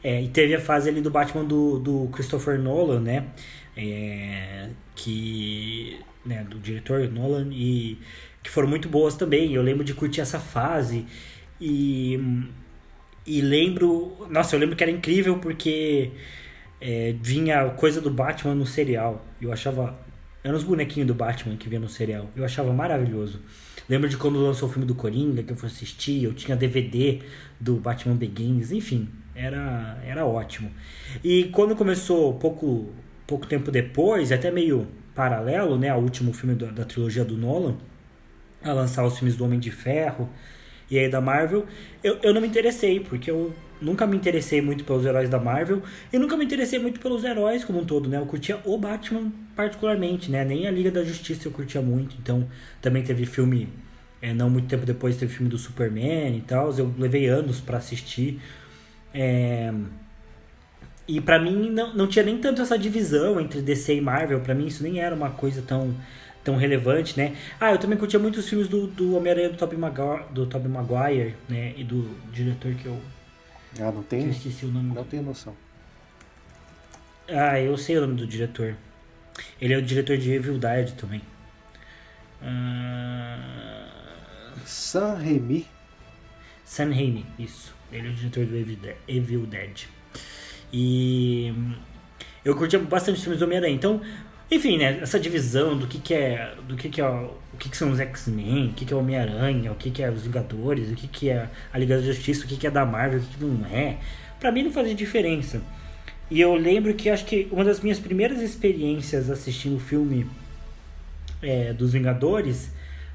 É, 0.03 0.21
e 0.21 0.29
teve 0.29 0.55
a 0.55 0.61
fase 0.61 0.89
ali 0.89 1.01
do 1.01 1.11
Batman 1.11 1.45
do, 1.45 1.79
do 1.79 2.09
Christopher 2.13 2.59
Nolan, 2.59 3.01
né? 3.01 3.27
É, 3.77 4.69
que. 4.97 5.99
Né, 6.25 6.45
do 6.45 6.59
diretor 6.59 7.09
Nolan. 7.09 7.49
E 7.53 7.99
que 8.43 8.51
foram 8.51 8.69
muito 8.69 8.89
boas 8.89 9.15
também. 9.15 9.55
Eu 9.55 9.63
lembro 9.63 9.85
de 9.85 9.95
curtir 9.95 10.21
essa 10.21 10.41
fase. 10.41 11.07
E. 11.61 12.19
E 13.25 13.41
lembro. 13.41 14.27
Nossa, 14.29 14.57
eu 14.57 14.61
lembro 14.61 14.75
que 14.75 14.83
era 14.83 14.91
incrível 14.91 15.39
porque. 15.39 16.11
É, 16.81 17.15
vinha 17.21 17.69
coisa 17.71 18.01
do 18.01 18.11
Batman 18.11 18.57
no 18.57 18.67
serial. 18.67 19.25
Eu 19.41 19.53
achava. 19.53 19.97
Eram 20.43 20.57
os 20.57 20.65
bonequinhos 20.65 21.07
do 21.07 21.15
Batman 21.15 21.57
que 21.57 21.69
vinha 21.69 21.81
no 21.81 21.89
serial. 21.89 22.29
Eu 22.35 22.45
achava 22.45 22.73
maravilhoso. 22.73 23.41
Lembro 23.91 24.09
de 24.09 24.17
quando 24.17 24.41
lançou 24.41 24.69
o 24.69 24.73
filme 24.73 24.87
do 24.87 24.95
Coringa, 24.95 25.43
que 25.43 25.51
eu 25.51 25.57
fui 25.57 25.67
assistir, 25.67 26.23
eu 26.23 26.33
tinha 26.33 26.57
DVD 26.57 27.19
do 27.59 27.75
Batman 27.75 28.15
Begins, 28.15 28.71
enfim, 28.71 29.09
era, 29.35 30.01
era 30.07 30.25
ótimo. 30.25 30.71
E 31.25 31.47
quando 31.47 31.75
começou, 31.75 32.35
pouco, 32.35 32.89
pouco 33.27 33.49
tempo 33.49 33.69
depois, 33.69 34.31
até 34.31 34.49
meio 34.49 34.87
paralelo, 35.13 35.77
né, 35.77 35.89
ao 35.89 36.01
último 36.01 36.33
filme 36.33 36.55
da, 36.55 36.67
da 36.67 36.85
trilogia 36.85 37.25
do 37.25 37.37
Nolan, 37.37 37.79
a 38.63 38.73
lançar 38.73 39.05
os 39.05 39.19
filmes 39.19 39.35
do 39.35 39.45
Homem 39.45 39.59
de 39.59 39.73
Ferro 39.73 40.31
e 40.89 40.97
aí 40.97 41.09
da 41.09 41.21
Marvel, 41.21 41.67
eu, 42.05 42.17
eu 42.23 42.33
não 42.33 42.41
me 42.41 42.47
interessei, 42.47 43.01
porque 43.01 43.29
eu 43.29 43.53
nunca 43.81 44.07
me 44.07 44.17
interessei 44.17 44.61
muito 44.61 44.85
pelos 44.85 45.05
heróis 45.05 45.29
da 45.29 45.39
Marvel 45.39 45.83
e 46.13 46.19
nunca 46.19 46.37
me 46.37 46.45
interessei 46.45 46.79
muito 46.79 47.01
pelos 47.01 47.25
heróis 47.25 47.65
como 47.65 47.81
um 47.81 47.85
todo, 47.85 48.09
né? 48.09 48.19
Eu 48.19 48.27
curtia 48.27 48.61
o 48.65 48.77
Batman 48.77 49.33
particularmente, 49.57 50.31
né? 50.31 50.45
Nem 50.45 50.67
a 50.67 50.71
Liga 50.71 50.91
da 50.91 51.03
Justiça 51.03 51.49
eu 51.49 51.53
curtia 51.53 51.81
muito, 51.81 52.17
então 52.21 52.49
também 52.83 53.03
teve 53.03 53.25
filme, 53.25 53.69
é, 54.23 54.35
não 54.35 54.51
muito 54.51 54.69
tempo 54.69 54.85
depois 54.85 55.17
teve 55.17 55.33
filme 55.33 55.49
do 55.49 55.59
Superman 55.59 56.37
e 56.37 56.41
tal, 56.43 56.71
eu 56.77 56.93
levei 56.99 57.27
anos 57.27 57.61
para 57.61 57.79
assistir. 57.79 58.41
É... 59.15 59.73
E 61.09 61.21
para 61.21 61.39
mim 61.39 61.71
não, 61.71 61.95
não 61.95 62.07
tinha 62.07 62.25
nem 62.25 62.39
tanto 62.39 62.63
essa 62.63 62.79
divisão 62.79 63.41
entre 63.41 63.61
DC 63.61 63.97
e 63.97 64.01
Marvel, 64.01 64.41
para 64.41 64.55
mim 64.55 64.67
isso 64.67 64.83
nem 64.83 65.01
era 65.01 65.15
uma 65.15 65.31
coisa 65.31 65.63
tão 65.63 65.95
tão 66.43 66.57
relevante, 66.57 67.19
né? 67.19 67.37
Ah, 67.61 67.73
eu 67.73 67.79
também 67.79 67.99
curtia 67.99 68.19
muito 68.19 68.39
os 68.39 68.49
filmes 68.49 68.67
do, 68.67 68.87
do 68.87 69.15
Homem-Aranha 69.15 69.51
do 69.51 69.59
Tobey 69.59 69.77
Maguire, 69.77 70.25
do 70.31 70.47
Tobey 70.47 70.71
Maguire, 70.71 71.35
né? 71.47 71.75
E 71.77 71.85
do 71.85 72.09
diretor 72.33 72.73
que 72.75 72.87
eu 72.87 72.99
ah, 73.79 73.93
não 73.93 74.03
tem? 74.03 74.25
Eu 74.25 74.31
esqueci 74.31 74.65
o 74.65 74.69
nome. 74.69 74.95
Não 74.95 75.05
tenho 75.05 75.23
noção. 75.23 75.55
Ah, 77.29 77.61
eu 77.61 77.77
sei 77.77 77.99
o 77.99 78.01
nome 78.01 78.15
do 78.17 78.27
diretor. 78.27 78.75
Ele 79.61 79.75
é 79.75 79.77
o 79.77 79.83
diretor 79.83 80.17
de 80.17 80.33
Evil 80.33 80.59
Dead 80.59 80.93
também. 80.93 81.23
Ah... 82.43 84.00
Sam 84.65 85.15
Raimi. 85.15 85.67
Sam 86.65 86.91
Raimi, 86.91 87.27
isso. 87.39 87.75
Ele 87.93 88.09
é 88.09 88.11
o 88.11 88.15
diretor 88.15 88.47
do 88.47 88.57
Evil 89.09 89.47
Dead. 89.47 89.87
E 90.73 91.53
eu 92.45 92.55
curti 92.55 92.79
bastante 92.79 93.21
filmes 93.21 93.39
do 93.39 93.45
Homem-Aranha. 93.45 93.75
Então, 93.75 94.01
enfim, 94.51 94.79
né, 94.79 94.99
essa 95.01 95.19
divisão 95.19 95.77
do 95.77 95.87
que, 95.87 95.99
que 95.99 96.15
é, 96.15 96.55
do 96.67 96.77
que, 96.77 96.89
que 96.89 97.01
é 97.01 97.07
o 97.09 97.57
que, 97.59 97.69
que 97.69 97.77
são 97.77 97.91
os 97.91 98.01
X-Men, 98.01 98.69
o 98.69 98.73
que, 98.73 98.85
que 98.85 98.93
é 98.93 98.97
o 98.97 99.01
Homem-Aranha, 99.01 99.73
o 99.73 99.75
que, 99.75 99.91
que 99.91 100.03
é 100.03 100.11
os 100.11 100.23
Vingadores, 100.23 100.91
o 100.91 100.95
que, 100.95 101.09
que 101.09 101.31
é 101.31 101.49
a 101.73 101.79
Liga 101.79 101.97
da 101.97 102.03
Justiça, 102.03 102.45
o 102.45 102.49
que, 102.49 102.57
que 102.57 102.67
é 102.67 102.71
da 102.71 102.87
Marvel, 102.87 103.21
o 103.21 103.23
que, 103.23 103.37
que 103.37 103.45
não 103.45 103.67
é. 103.67 103.99
Pra 104.39 104.51
mim 104.51 104.63
não 104.63 104.73
fazia 104.73 104.95
diferença. 104.95 105.61
E 106.31 106.41
eu 106.41 106.55
lembro 106.55 106.95
que 106.95 107.11
acho 107.11 107.25
que 107.25 107.49
uma 107.51 107.65
das 107.65 107.81
minhas 107.81 107.99
primeiras 107.99 108.41
experiências 108.41 109.29
assistindo 109.29 109.77
o 109.77 109.81
filme 109.81 110.27
é, 111.43 111.73
dos 111.73 111.93
Vingadores, 111.93 112.73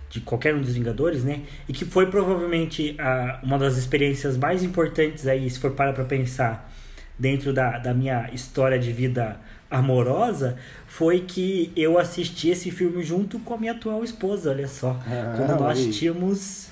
de 0.09 0.21
qualquer 0.21 0.55
um 0.55 0.61
dos 0.61 0.73
Vingadores, 0.73 1.23
né? 1.23 1.41
E 1.67 1.73
que 1.73 1.85
foi 1.85 2.07
provavelmente 2.07 2.95
a, 2.99 3.39
uma 3.43 3.57
das 3.57 3.77
experiências 3.77 4.37
mais 4.37 4.63
importantes 4.63 5.27
aí, 5.27 5.49
se 5.49 5.59
for 5.59 5.71
para 5.71 5.93
pra 5.93 6.05
pensar, 6.05 6.71
dentro 7.17 7.53
da, 7.53 7.77
da 7.77 7.93
minha 7.93 8.29
história 8.33 8.77
de 8.77 8.91
vida 8.91 9.39
amorosa 9.69 10.57
foi 10.87 11.21
que 11.21 11.71
eu 11.75 11.97
assisti 11.97 12.49
esse 12.49 12.71
filme 12.71 13.03
junto 13.03 13.39
com 13.39 13.53
a 13.53 13.57
minha 13.57 13.73
atual 13.73 14.03
esposa, 14.03 14.51
olha 14.51 14.67
só. 14.67 14.99
Ah, 15.05 15.33
quando 15.35 15.59
nós 15.59 15.79
aí. 15.79 15.91
tínhamos. 15.91 16.69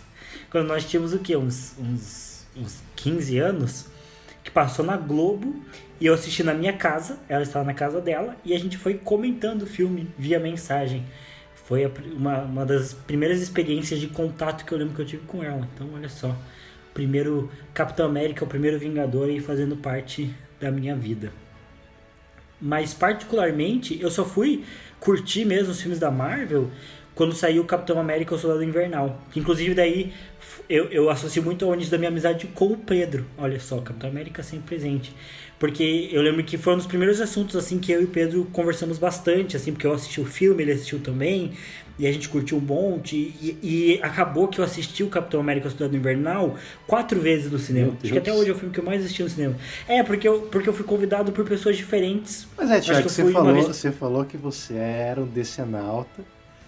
Quando 0.49 0.67
nós 0.67 0.85
tínhamos 0.85 1.13
o 1.13 1.19
quê? 1.19 1.35
Uns, 1.35 1.75
uns, 1.79 2.47
uns 2.55 2.81
15 2.95 3.39
anos, 3.39 3.87
que 4.43 4.51
passou 4.51 4.85
na 4.85 4.95
Globo 4.95 5.55
e 5.99 6.05
eu 6.05 6.13
assisti 6.13 6.43
na 6.43 6.53
minha 6.53 6.73
casa, 6.73 7.17
ela 7.27 7.43
estava 7.43 7.65
na 7.65 7.73
casa 7.73 7.99
dela, 7.99 8.35
e 8.43 8.53
a 8.53 8.59
gente 8.59 8.77
foi 8.77 8.95
comentando 8.95 9.63
o 9.63 9.65
filme 9.65 10.07
via 10.17 10.39
mensagem. 10.39 11.05
Foi 11.63 11.89
uma, 12.15 12.41
uma 12.41 12.65
das 12.65 12.93
primeiras 12.93 13.41
experiências 13.41 13.99
de 13.99 14.07
contato 14.07 14.65
que 14.65 14.71
eu 14.73 14.77
lembro 14.77 14.93
que 14.93 15.01
eu 15.01 15.05
tive 15.05 15.25
com 15.25 15.43
ela. 15.43 15.67
Então, 15.73 15.89
olha 15.93 16.09
só. 16.09 16.35
Primeiro 16.93 17.49
Capitão 17.73 18.05
América, 18.05 18.43
o 18.43 18.47
primeiro 18.47 18.77
Vingador 18.77 19.29
e 19.29 19.39
fazendo 19.39 19.75
parte 19.77 20.33
da 20.59 20.69
minha 20.69 20.95
vida. 20.95 21.31
Mas 22.61 22.93
particularmente, 22.93 23.99
eu 23.99 24.11
só 24.11 24.23
fui 24.23 24.63
curtir 24.99 25.45
mesmo 25.45 25.71
os 25.71 25.81
filmes 25.81 25.99
da 25.99 26.11
Marvel 26.11 26.69
quando 27.15 27.33
saiu 27.33 27.63
o 27.63 27.65
Capitão 27.65 27.99
América 27.99 28.35
o 28.35 28.37
Soldado 28.37 28.63
Invernal. 28.63 29.21
Que 29.31 29.39
inclusive 29.39 29.73
daí 29.73 30.13
eu, 30.69 30.85
eu 30.85 31.09
associo 31.09 31.41
muito 31.43 31.65
ao 31.65 31.73
início 31.73 31.91
da 31.91 31.97
minha 31.97 32.09
amizade 32.09 32.47
com 32.47 32.67
o 32.67 32.77
Pedro. 32.77 33.25
Olha 33.37 33.59
só, 33.59 33.79
Capitão 33.79 34.09
América 34.09 34.41
sempre 34.43 34.67
presente. 34.67 35.13
Porque 35.59 36.09
eu 36.11 36.21
lembro 36.21 36.43
que 36.43 36.57
foi 36.57 36.73
um 36.73 36.77
dos 36.77 36.85
primeiros 36.85 37.21
assuntos 37.21 37.55
assim 37.55 37.79
que 37.79 37.91
eu 37.91 38.01
e 38.01 38.05
o 38.05 38.07
Pedro 38.07 38.45
conversamos 38.51 38.97
bastante, 38.97 39.55
assim, 39.55 39.71
porque 39.71 39.87
eu 39.87 39.93
assisti 39.93 40.19
o 40.19 40.25
filme, 40.25 40.61
ele 40.61 40.73
assistiu 40.73 40.99
também 40.99 41.53
e 41.97 42.07
a 42.07 42.11
gente 42.11 42.27
curtiu 42.27 42.57
um 42.57 42.61
monte. 42.61 43.15
E, 43.15 43.57
e 43.61 43.99
acabou 44.01 44.47
que 44.47 44.59
eu 44.59 44.65
assisti 44.65 45.03
o 45.03 45.09
Capitão 45.09 45.39
América 45.39 45.69
Soldado 45.69 45.95
Invernal 45.95 46.57
quatro 46.87 47.19
vezes 47.19 47.51
no 47.51 47.59
cinema. 47.59 47.95
Acho 48.03 48.11
que 48.11 48.17
até 48.17 48.33
hoje 48.33 48.49
é 48.49 48.53
o 48.53 48.55
filme 48.55 48.73
que 48.73 48.79
eu 48.79 48.83
mais 48.83 49.01
assisti 49.01 49.23
no 49.23 49.29
cinema. 49.29 49.55
É, 49.87 50.01
porque 50.03 50.27
eu, 50.27 50.41
porque 50.41 50.67
eu 50.67 50.73
fui 50.73 50.85
convidado 50.85 51.31
por 51.31 51.45
pessoas 51.45 51.77
diferentes. 51.77 52.47
Mas 52.57 52.71
é, 52.71 52.79
Tiago, 52.79 53.09
você, 53.09 53.31
falou, 53.31 53.53
vez... 53.53 53.67
você 53.67 53.91
falou 53.91 54.25
que 54.25 54.37
você 54.37 54.75
era 54.75 55.21
um 55.21 55.27
decenalta 55.27 56.23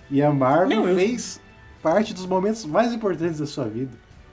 e 0.10 0.22
a 0.22 0.32
Marvel 0.32 0.78
Não, 0.78 0.90
eu... 0.90 0.96
fez 0.96 1.42
parte 1.86 2.16
dos 2.16 2.26
momentos 2.26 2.66
mais 2.66 2.92
importantes 2.92 3.38
da 3.38 3.46
sua 3.46 3.66
vida. 3.66 3.92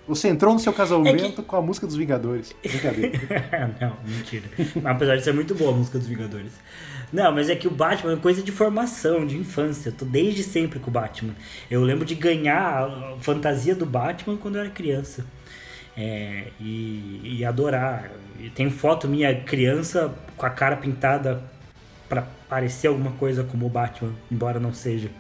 Você 0.09 0.27
entrou 0.29 0.55
no 0.55 0.59
seu 0.59 0.73
casamento 0.73 1.23
é 1.23 1.31
que... 1.33 1.43
com 1.43 1.55
a 1.55 1.61
música 1.61 1.87
dos 1.87 1.97
Vingadores. 1.97 2.51
Brincadeira. 2.63 3.77
não, 3.79 3.95
mentira. 4.07 4.49
Apesar 4.83 5.17
de 5.17 5.23
ser 5.23 5.35
muito 5.35 5.55
boa 5.55 5.71
a 5.71 5.75
música 5.75 5.99
dos 5.99 6.09
Vingadores. 6.09 6.53
Não, 7.13 7.31
mas 7.31 7.51
é 7.51 7.55
que 7.55 7.69
o 7.69 7.71
Batman 7.71 8.15
é 8.15 8.17
coisa 8.17 8.43
de 8.43 8.51
formação, 8.51 9.27
de 9.27 9.37
infância. 9.37 9.91
Eu 9.91 9.93
tô 9.93 10.07
desde 10.07 10.43
sempre 10.43 10.79
com 10.79 10.89
o 10.89 10.91
Batman. 10.91 11.35
Eu 11.71 11.83
lembro 11.83 12.07
de 12.07 12.15
ganhar 12.15 12.89
a 12.89 13.17
fantasia 13.21 13.75
do 13.75 13.85
Batman 13.85 14.39
quando 14.39 14.57
eu 14.57 14.63
era 14.63 14.71
criança. 14.71 15.23
É, 15.95 16.47
e, 16.59 17.37
e 17.37 17.45
adorar. 17.45 18.11
E 18.41 18.49
tem 18.49 18.71
foto 18.71 19.07
minha 19.07 19.43
criança 19.43 20.13
com 20.39 20.47
a 20.47 20.51
cara 20.51 20.77
pintada 20.77 21.43
para 22.09 22.23
parecer 22.49 22.87
alguma 22.87 23.13
coisa 23.13 23.45
como 23.45 23.67
o 23.67 23.69
Batman, 23.69 24.15
embora 24.31 24.59
não 24.59 24.73
seja. 24.73 25.11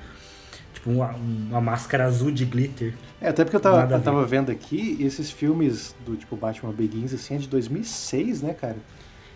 Tipo, 0.83 0.90
uma, 0.90 1.11
uma 1.12 1.61
máscara 1.61 2.07
azul 2.07 2.33
de 2.33 2.45
glitter. 2.45 2.92
É, 3.21 3.29
até 3.29 3.45
porque 3.45 3.55
eu 3.55 3.61
tava, 3.61 3.95
eu 3.95 4.01
tava 4.01 4.27
vendo 4.27 4.51
aqui, 4.51 4.97
esses 5.01 5.31
filmes 5.31 5.95
do 6.05 6.16
tipo 6.16 6.35
Batman 6.35 6.73
Begins, 6.73 7.14
assim, 7.14 7.37
é 7.37 7.38
de 7.38 7.47
2006, 7.47 8.42
né, 8.42 8.53
cara? 8.53 8.77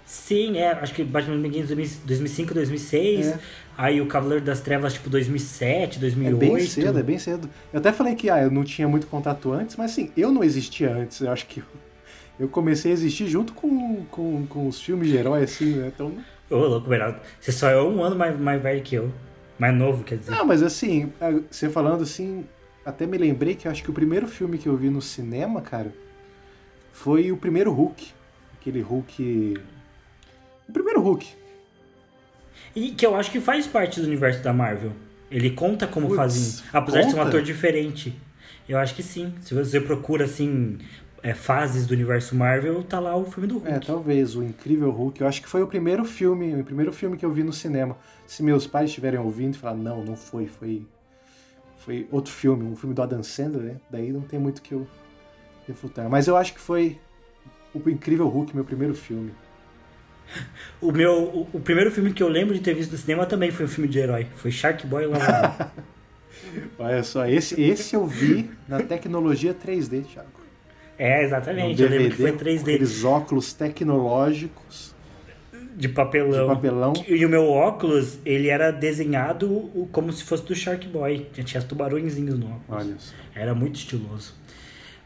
Sim, 0.05 0.59
é, 0.59 0.73
acho 0.73 0.93
que 0.93 1.05
Batman 1.05 1.39
Begins 1.39 1.69
2005, 1.69 2.53
2006, 2.53 3.29
é. 3.29 3.39
aí 3.79 4.01
o 4.01 4.07
Cavaleiro 4.07 4.45
das 4.45 4.61
Trevas 4.61 4.95
tipo 4.95 5.09
2007, 5.09 6.01
2008. 6.01 6.37
É 6.37 6.49
bem 6.49 6.67
cedo, 6.67 6.99
é 6.99 7.03
bem 7.03 7.19
cedo. 7.19 7.51
Eu 7.73 7.79
até 7.79 7.93
falei 7.93 8.17
que 8.17 8.29
ah, 8.29 8.43
eu 8.43 8.51
não 8.51 8.65
tinha 8.65 8.89
muito 8.89 9.07
contato 9.07 9.53
antes, 9.53 9.77
mas 9.77 9.93
assim, 9.93 10.11
eu 10.17 10.33
não 10.33 10.43
existia 10.43 10.93
antes, 10.93 11.21
eu 11.21 11.31
acho 11.31 11.47
que 11.47 11.63
eu 12.41 12.49
comecei 12.49 12.91
a 12.91 12.95
existir 12.95 13.29
junto 13.29 13.53
com, 13.53 14.05
com, 14.07 14.47
com 14.47 14.67
os 14.67 14.81
filmes 14.81 15.09
de 15.09 15.17
herói, 15.17 15.45
assim, 15.45 15.75
né, 15.75 15.93
então... 15.95 16.13
Ô, 16.51 16.57
louco, 16.57 16.89
Beraldo, 16.89 17.19
você 17.41 17.51
só 17.51 17.69
é 17.69 17.81
um 17.81 18.03
ano 18.03 18.15
mais, 18.17 18.39
mais 18.39 18.63
velho 18.63 18.83
que 18.83 18.95
eu, 18.95 19.13
mais 19.59 19.75
novo, 19.75 20.05
quer 20.05 20.19
dizer. 20.19 20.31
Não, 20.31 20.45
mas 20.45 20.63
assim, 20.63 21.13
você 21.51 21.69
falando 21.69 22.03
assim, 22.03 22.45
até 22.85 23.07
me 23.07 23.17
lembrei 23.19 23.55
que 23.55 23.69
acho 23.69 23.83
que 23.83 23.91
o 23.91 23.95
primeiro 23.95 24.27
filme 24.27 24.59
que 24.59 24.69
eu 24.69 24.77
vi 24.77 24.91
no 24.91 25.03
cinema, 25.03 25.61
cara, 25.61 25.93
foi 26.93 27.33
o 27.33 27.37
primeiro 27.37 27.73
Hulk, 27.73 28.13
aquele 28.59 28.81
Hulk 28.81 29.55
o 30.69 30.73
primeiro 30.73 31.01
Hulk. 31.01 31.27
E 32.75 32.91
que 32.91 33.07
eu 33.07 33.15
acho 33.15 33.31
que 33.31 33.41
faz 33.41 33.67
parte 33.67 34.01
do 34.01 34.07
universo 34.07 34.43
da 34.43 34.53
Marvel. 34.53 34.93
Ele 35.31 35.51
conta 35.51 35.87
como 35.87 36.09
Puts, 36.09 36.17
fazem. 36.17 36.65
Apesar 36.73 36.99
conta? 36.99 37.07
de 37.07 37.15
ser 37.15 37.19
um 37.19 37.23
ator 37.23 37.43
diferente. 37.43 38.17
Eu 38.69 38.79
acho 38.79 38.95
que 38.95 39.03
sim. 39.03 39.35
Se 39.41 39.55
você 39.55 39.81
procura, 39.81 40.25
assim, 40.25 40.79
é, 41.23 41.35
fases 41.35 41.87
do 41.87 41.95
universo 41.95 42.35
Marvel, 42.35 42.83
tá 42.83 42.99
lá 42.99 43.17
o 43.17 43.25
filme 43.25 43.47
do 43.47 43.55
Hulk. 43.55 43.69
É, 43.69 43.79
talvez, 43.79 44.35
o 44.35 44.43
Incrível 44.43 44.91
Hulk. 44.91 45.21
Eu 45.21 45.27
acho 45.27 45.41
que 45.41 45.49
foi 45.49 45.63
o 45.63 45.67
primeiro 45.67 46.05
filme, 46.05 46.61
o 46.61 46.65
primeiro 46.65 46.93
filme 46.93 47.17
que 47.17 47.25
eu 47.25 47.33
vi 47.33 47.43
no 47.43 47.53
cinema. 47.53 47.97
Se 48.27 48.43
meus 48.43 48.67
pais 48.67 48.91
estiverem 48.91 49.19
ouvindo 49.19 49.55
e 49.55 49.59
falar, 49.59 49.75
não, 49.75 50.05
não 50.05 50.17
foi, 50.17 50.47
foi. 50.47 50.87
Foi 51.79 52.09
outro 52.11 52.33
filme, 52.33 52.65
um 52.65 52.75
filme 52.75 52.95
do 52.95 53.03
Adam 53.03 53.23
Sandler, 53.23 53.63
né? 53.63 53.77
Daí 53.89 54.13
não 54.13 54.23
tem 54.23 54.41
muito 54.41 54.61
que 54.61 54.73
eu 54.73 54.87
refutar. 55.69 56.09
Mas 56.09 56.27
eu 56.27 56.37
acho 56.37 56.53
que 56.53 56.61
foi 56.61 56.99
o 57.73 57.89
Incrível 57.89 58.27
Hulk, 58.27 58.55
meu 58.55 58.65
primeiro 58.65 58.95
filme. 58.95 59.33
O 60.81 60.91
meu 60.91 61.13
o, 61.13 61.49
o, 61.53 61.61
primeiro 61.61 61.91
filme 61.91 62.13
que 62.13 62.21
eu 62.21 62.29
lembro 62.29 62.53
de 62.53 62.61
ter 62.61 62.75
visto 62.75 62.91
no 62.91 62.99
cinema 62.99 63.25
também 63.25 63.53
foi 63.53 63.65
um 63.65 63.69
filme 63.69 63.89
de 63.89 63.99
herói. 64.01 64.27
Foi 64.35 64.51
Shark 64.51 64.85
Boy 64.85 65.07
Lava 65.07 65.73
Olha 66.79 67.03
só, 67.05 67.27
esse, 67.27 67.61
esse 67.61 67.95
eu 67.95 68.05
vi 68.07 68.51
na 68.69 68.83
tecnologia 68.83 69.55
3D, 69.55 70.05
Thiago. 70.05 70.29
É, 70.99 71.25
exatamente. 71.25 71.75
Um 71.75 71.77
DVD, 71.77 71.95
eu 71.95 72.01
lembro 72.01 72.17
que 72.17 72.23
foi 72.23 72.33
3D. 72.33 72.61
Aqueles 72.63 73.05
óculos 73.05 73.53
tecnológicos. 73.53 74.96
De 75.77 75.91
papelão. 75.91 76.49
De 76.49 76.55
papelão. 76.55 76.93
E 77.07 77.25
o 77.27 77.29
meu 77.29 77.51
óculos, 77.51 78.19
ele 78.25 78.49
era 78.49 78.71
desenhado 78.71 79.89
como 79.93 80.11
se 80.11 80.25
fosse 80.25 80.43
do 80.45 80.55
Shark 80.55 80.89
Boy. 80.89 81.29
Tinha 81.45 81.63
tubarõezinhos 81.63 82.39
no 82.39 82.47
óculos. 82.47 82.65
Olha 82.69 82.95
isso. 82.97 83.15
Era 83.35 83.55
muito 83.55 83.75
estiloso. 83.75 84.35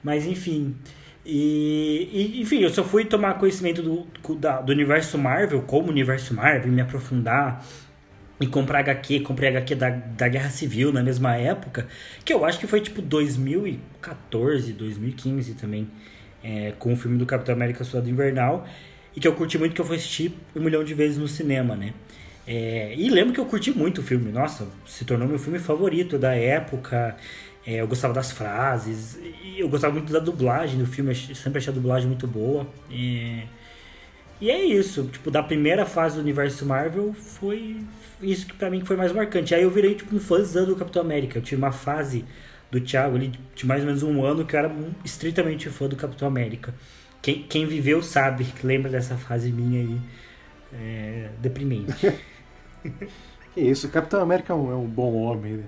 Mas 0.02 0.24
enfim. 0.26 0.76
E, 1.26 2.08
e, 2.12 2.40
enfim, 2.40 2.60
eu 2.60 2.70
só 2.70 2.84
fui 2.84 3.04
tomar 3.04 3.34
conhecimento 3.34 3.82
do, 3.82 4.34
da, 4.36 4.60
do 4.60 4.72
universo 4.72 5.18
Marvel, 5.18 5.62
como 5.62 5.88
universo 5.88 6.32
Marvel, 6.32 6.70
me 6.72 6.80
aprofundar 6.80 7.66
e 8.40 8.46
comprar 8.46 8.78
HQ, 8.78 9.20
comprei 9.20 9.50
HQ 9.50 9.74
da, 9.74 9.90
da 9.90 10.28
Guerra 10.28 10.48
Civil 10.48 10.92
na 10.92 11.02
mesma 11.02 11.36
época, 11.36 11.86
que 12.24 12.32
eu 12.32 12.44
acho 12.44 12.58
que 12.58 12.66
foi 12.66 12.80
tipo 12.80 13.02
2014, 13.02 14.72
2015 14.72 15.54
também, 15.54 15.90
é, 16.42 16.72
com 16.78 16.92
o 16.92 16.96
filme 16.96 17.18
do 17.18 17.26
Capitão 17.26 17.54
América 17.54 17.84
Soldado 17.84 18.08
Invernal, 18.08 18.66
e 19.14 19.20
que 19.20 19.26
eu 19.26 19.34
curti 19.34 19.58
muito, 19.58 19.74
que 19.74 19.80
eu 19.80 19.84
fui 19.84 19.96
assistir 19.96 20.34
um 20.54 20.60
milhão 20.60 20.84
de 20.84 20.94
vezes 20.94 21.18
no 21.18 21.28
cinema, 21.28 21.74
né? 21.76 21.92
É, 22.46 22.94
e 22.96 23.08
lembro 23.08 23.32
que 23.32 23.40
eu 23.40 23.44
curti 23.44 23.70
muito 23.70 24.00
o 24.00 24.02
filme, 24.02 24.32
nossa, 24.32 24.66
se 24.86 25.04
tornou 25.04 25.28
meu 25.28 25.38
filme 25.38 25.58
favorito 25.58 26.18
da 26.18 26.34
época, 26.34 27.16
é, 27.66 27.76
eu 27.76 27.86
gostava 27.86 28.14
das 28.14 28.32
frases, 28.32 29.18
eu 29.56 29.68
gostava 29.68 29.92
muito 29.92 30.12
da 30.12 30.18
dublagem 30.18 30.78
do 30.78 30.86
filme, 30.86 31.14
sempre 31.14 31.58
achei 31.58 31.70
a 31.70 31.74
dublagem 31.74 32.08
muito 32.08 32.26
boa. 32.26 32.66
E, 32.90 33.44
e 34.40 34.50
é 34.50 34.64
isso, 34.64 35.04
tipo, 35.12 35.30
da 35.30 35.42
primeira 35.42 35.84
fase 35.84 36.16
do 36.16 36.22
universo 36.22 36.64
Marvel 36.64 37.12
foi 37.12 37.76
isso 38.22 38.46
que 38.46 38.54
para 38.54 38.70
mim 38.70 38.84
foi 38.84 38.96
mais 38.96 39.12
marcante. 39.12 39.54
Aí 39.54 39.62
eu 39.62 39.70
virei 39.70 39.94
tipo 39.94 40.14
um 40.16 40.20
fãzão 40.20 40.66
do 40.66 40.74
Capitão 40.74 41.02
América. 41.02 41.38
Eu 41.38 41.42
tive 41.42 41.60
uma 41.60 41.72
fase 41.72 42.24
do 42.70 42.80
Thiago 42.80 43.16
ali 43.16 43.32
de 43.54 43.66
mais 43.66 43.80
ou 43.80 43.86
menos 43.86 44.02
um 44.02 44.24
ano 44.24 44.44
que 44.44 44.54
eu 44.54 44.58
era 44.58 44.74
estritamente 45.04 45.68
fã 45.68 45.88
do 45.88 45.96
Capitão 45.96 46.26
América. 46.26 46.74
Quem, 47.22 47.42
quem 47.42 47.66
viveu 47.66 48.02
sabe, 48.02 48.44
que 48.44 48.66
lembra 48.66 48.90
dessa 48.90 49.16
fase 49.16 49.52
minha 49.52 49.80
aí. 49.80 50.00
É, 50.72 51.30
deprimente. 51.38 52.14
que 53.54 53.60
isso, 53.60 53.88
o 53.88 53.90
Capitão 53.90 54.20
América 54.20 54.52
é 54.52 54.56
um, 54.56 54.70
é 54.70 54.76
um 54.76 54.86
bom 54.86 55.14
homem, 55.14 55.54
né? 55.54 55.64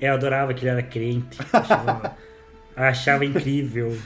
É, 0.00 0.08
eu 0.08 0.14
adorava 0.14 0.52
que 0.54 0.62
ele 0.62 0.70
era 0.70 0.82
crente. 0.82 1.38
Achava, 1.52 2.16
achava 2.76 3.24
incrível. 3.24 3.96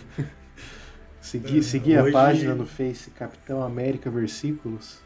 Segui, 1.20 1.62
segui 1.62 1.98
Hoje... 1.98 2.09
a 2.09 2.12
página 2.12 2.55
no 2.55 2.66
Face 2.66 3.11
Capitão 3.11 3.62
América 3.62 4.11
Versículos. 4.11 5.00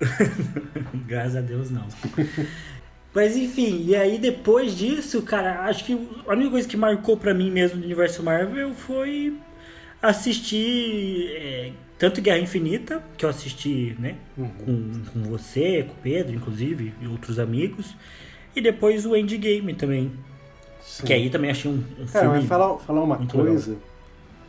Graças 1.06 1.36
a 1.36 1.40
Deus 1.40 1.70
não. 1.70 1.86
Mas 3.12 3.36
enfim, 3.36 3.84
e 3.86 3.96
aí 3.96 4.18
depois 4.18 4.76
disso, 4.76 5.20
cara, 5.22 5.64
acho 5.64 5.84
que 5.84 6.08
a 6.26 6.32
única 6.32 6.50
coisa 6.50 6.68
que 6.68 6.76
marcou 6.76 7.16
para 7.16 7.34
mim 7.34 7.50
mesmo 7.50 7.78
do 7.78 7.84
universo 7.84 8.22
Marvel 8.22 8.72
foi 8.72 9.36
assistir 10.02 11.30
é, 11.36 11.72
tanto 11.98 12.22
Guerra 12.22 12.38
Infinita, 12.38 13.02
que 13.16 13.24
eu 13.24 13.28
assisti, 13.28 13.94
né, 13.98 14.16
uhum. 14.36 14.48
com, 14.48 15.02
com 15.12 15.28
você, 15.28 15.82
com 15.82 15.92
o 15.92 15.96
Pedro, 16.02 16.34
inclusive, 16.34 16.94
e 17.00 17.06
outros 17.06 17.38
amigos, 17.38 17.94
e 18.56 18.60
depois 18.60 19.04
o 19.04 19.14
Endgame 19.14 19.74
também. 19.74 20.10
Sim. 20.80 21.04
Que 21.04 21.12
aí 21.12 21.28
também 21.28 21.50
achei 21.50 21.70
um, 21.70 21.84
um 21.98 22.06
Cara, 22.06 22.28
mas 22.28 22.44
falar, 22.46 22.78
falar 22.78 23.02
uma 23.02 23.26
coisa, 23.26 23.72
legal. 23.72 23.90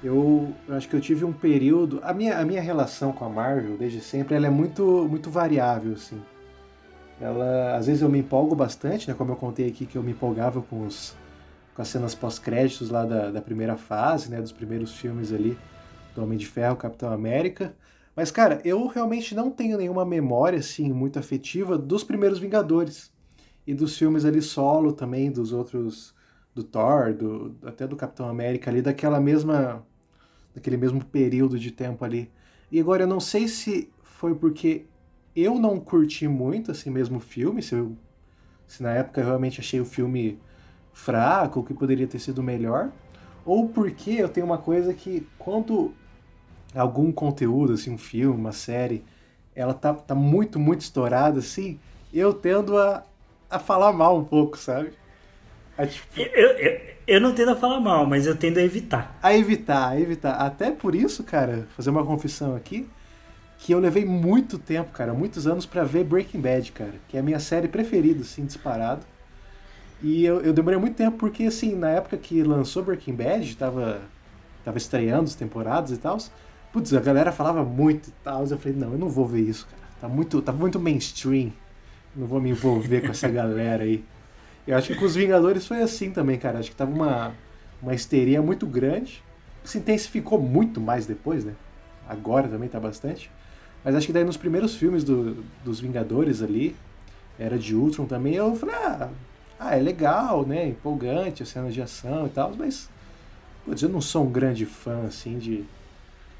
Eu, 0.03 0.55
eu, 0.67 0.75
acho 0.75 0.89
que 0.89 0.95
eu 0.95 1.01
tive 1.01 1.23
um 1.23 1.33
período. 1.33 1.99
A 2.01 2.11
minha, 2.13 2.39
a 2.39 2.43
minha 2.43 2.61
relação 2.61 3.11
com 3.11 3.23
a 3.23 3.29
Marvel, 3.29 3.77
desde 3.77 3.99
sempre, 3.99 4.35
ela 4.35 4.47
é 4.47 4.49
muito, 4.49 5.07
muito 5.07 5.29
variável, 5.29 5.93
assim. 5.93 6.19
Ela, 7.19 7.75
às 7.75 7.85
vezes 7.85 8.01
eu 8.01 8.09
me 8.09 8.17
empolgo 8.17 8.55
bastante, 8.55 9.07
né? 9.07 9.13
Como 9.15 9.31
eu 9.31 9.35
contei 9.35 9.67
aqui 9.67 9.85
que 9.85 9.95
eu 9.95 10.01
me 10.01 10.11
empolgava 10.11 10.59
com, 10.61 10.87
os, 10.87 11.15
as 11.81 11.89
cenas 11.89 12.15
pós-créditos 12.15 12.89
lá 12.89 13.05
da, 13.05 13.31
da 13.31 13.41
primeira 13.41 13.75
fase, 13.77 14.29
né? 14.29 14.41
Dos 14.41 14.51
primeiros 14.51 14.95
filmes 14.95 15.33
ali 15.33 15.57
do 16.15 16.23
Homem 16.23 16.37
de 16.37 16.45
Ferro, 16.45 16.75
Capitão 16.75 17.11
América. 17.11 17.75
Mas, 18.15 18.29
cara, 18.29 18.61
eu 18.63 18.87
realmente 18.87 19.33
não 19.33 19.49
tenho 19.49 19.77
nenhuma 19.77 20.05
memória, 20.05 20.59
assim, 20.59 20.91
muito 20.91 21.17
afetiva 21.17 21.77
dos 21.77 22.03
primeiros 22.03 22.39
Vingadores. 22.39 23.11
E 23.65 23.73
dos 23.73 23.97
filmes 23.97 24.25
ali 24.25 24.41
solo 24.41 24.93
também, 24.93 25.31
dos 25.31 25.53
outros. 25.53 26.13
Do 26.53 26.63
Thor, 26.65 27.13
do, 27.13 27.55
até 27.63 27.87
do 27.87 27.95
Capitão 27.95 28.27
América 28.27 28.69
ali, 28.69 28.81
daquela 28.81 29.21
mesma 29.21 29.85
naquele 30.53 30.75
mesmo 30.75 31.03
período 31.05 31.57
de 31.57 31.71
tempo 31.71 32.03
ali. 32.03 32.29
E 32.69 32.77
agora 32.77 33.03
eu 33.03 33.07
não 33.07 33.21
sei 33.21 33.47
se 33.47 33.89
foi 34.03 34.35
porque 34.35 34.85
eu 35.33 35.57
não 35.57 35.79
curti 35.79 36.27
muito 36.27 36.69
assim 36.69 36.89
mesmo 36.89 37.17
o 37.17 37.21
filme, 37.21 37.61
se, 37.61 37.73
eu, 37.73 37.95
se 38.67 38.83
na 38.83 38.91
época 38.91 39.21
eu 39.21 39.25
realmente 39.25 39.61
achei 39.61 39.79
o 39.79 39.85
filme 39.85 40.39
fraco, 40.93 41.63
que 41.63 41.73
poderia 41.73 42.07
ter 42.07 42.19
sido 42.19 42.43
melhor, 42.43 42.89
ou 43.45 43.69
porque 43.69 44.11
eu 44.11 44.29
tenho 44.29 44.45
uma 44.45 44.57
coisa 44.57 44.93
que 44.93 45.27
quando 45.39 45.93
algum 46.75 47.11
conteúdo, 47.11 47.73
assim, 47.73 47.91
um 47.91 47.97
filme, 47.97 48.39
uma 48.39 48.51
série, 48.51 49.03
ela 49.55 49.73
tá, 49.73 49.93
tá 49.93 50.15
muito, 50.15 50.59
muito 50.59 50.81
estourada, 50.81 51.39
assim, 51.39 51.79
eu 52.13 52.33
tendo 52.33 52.77
a, 52.77 53.03
a 53.49 53.59
falar 53.59 53.91
mal 53.91 54.17
um 54.17 54.23
pouco, 54.23 54.57
sabe? 54.57 54.93
É, 55.77 55.85
tipo... 55.85 56.19
eu, 56.19 56.51
eu, 56.57 56.81
eu 57.07 57.21
não 57.21 57.33
tendo 57.33 57.51
a 57.51 57.55
falar 57.55 57.79
mal, 57.79 58.05
mas 58.05 58.27
eu 58.27 58.35
tendo 58.35 58.57
a 58.57 58.61
evitar. 58.61 59.17
A 59.21 59.35
evitar, 59.35 59.89
a 59.89 59.99
evitar. 59.99 60.33
Até 60.33 60.71
por 60.71 60.95
isso, 60.95 61.23
cara, 61.23 61.67
fazer 61.75 61.89
uma 61.89 62.05
confissão 62.05 62.55
aqui, 62.55 62.87
que 63.57 63.73
eu 63.73 63.79
levei 63.79 64.05
muito 64.05 64.57
tempo, 64.57 64.91
cara, 64.91 65.13
muitos 65.13 65.47
anos 65.47 65.65
para 65.65 65.83
ver 65.83 66.03
Breaking 66.03 66.41
Bad, 66.41 66.71
cara, 66.71 66.93
que 67.07 67.17
é 67.17 67.19
a 67.19 67.23
minha 67.23 67.39
série 67.39 67.67
preferida, 67.67 68.21
assim, 68.21 68.45
disparado. 68.45 69.05
E 70.03 70.25
eu, 70.25 70.41
eu 70.41 70.51
demorei 70.51 70.79
muito 70.79 70.95
tempo 70.95 71.17
porque, 71.17 71.43
assim, 71.43 71.75
na 71.75 71.89
época 71.89 72.17
que 72.17 72.41
lançou 72.43 72.83
Breaking 72.83 73.13
Bad, 73.13 73.55
tava, 73.55 74.01
tava 74.65 74.77
estreando 74.77 75.25
as 75.25 75.35
temporadas 75.35 75.91
e 75.91 75.97
tal, 75.97 76.17
putz, 76.73 76.93
a 76.93 76.99
galera 76.99 77.31
falava 77.31 77.63
muito 77.63 78.09
e 78.09 78.13
tal, 78.23 78.45
eu 78.45 78.57
falei, 78.57 78.77
não, 78.77 78.93
eu 78.93 78.97
não 78.97 79.09
vou 79.09 79.27
ver 79.27 79.41
isso, 79.41 79.67
cara. 79.67 79.81
Tá 80.01 80.07
muito, 80.07 80.41
tá 80.41 80.51
muito 80.51 80.79
mainstream. 80.79 81.51
Não 82.15 82.25
vou 82.25 82.41
me 82.41 82.49
envolver 82.49 83.01
com 83.01 83.11
essa 83.11 83.29
galera 83.29 83.83
aí. 83.83 84.03
Eu 84.65 84.75
acho 84.75 84.87
que 84.87 84.95
com 84.95 85.05
os 85.05 85.15
Vingadores 85.15 85.67
foi 85.67 85.81
assim 85.81 86.11
também, 86.11 86.39
cara. 86.39 86.59
Acho 86.59 86.71
que 86.71 86.75
tava 86.75 86.91
uma, 86.91 87.33
uma 87.81 87.93
histeria 87.93 88.41
muito 88.41 88.65
grande. 88.65 89.23
Se 89.63 89.77
intensificou 89.77 90.41
muito 90.41 90.81
mais 90.81 91.05
depois, 91.05 91.45
né? 91.45 91.53
Agora 92.09 92.47
também 92.47 92.67
tá 92.67 92.79
bastante. 92.79 93.29
Mas 93.83 93.95
acho 93.95 94.07
que 94.07 94.13
daí 94.13 94.23
nos 94.23 94.37
primeiros 94.37 94.75
filmes 94.75 95.03
do, 95.03 95.43
dos 95.63 95.79
Vingadores 95.79 96.41
ali, 96.41 96.75
era 97.37 97.57
de 97.57 97.75
Ultron 97.75 98.05
também, 98.05 98.35
eu 98.35 98.55
falei, 98.55 98.75
ah, 98.75 99.09
ah, 99.61 99.77
é 99.77 99.79
legal, 99.79 100.45
né? 100.45 100.69
Empolgante, 100.69 101.43
as 101.43 101.49
cenas 101.49 101.73
de 101.73 101.81
ação 101.81 102.25
e 102.25 102.29
tal, 102.29 102.51
mas 102.57 102.89
putz, 103.63 103.83
eu 103.83 103.89
não 103.89 104.01
sou 104.01 104.25
um 104.25 104.31
grande 104.31 104.65
fã 104.65 105.05
assim 105.05 105.37
de 105.37 105.63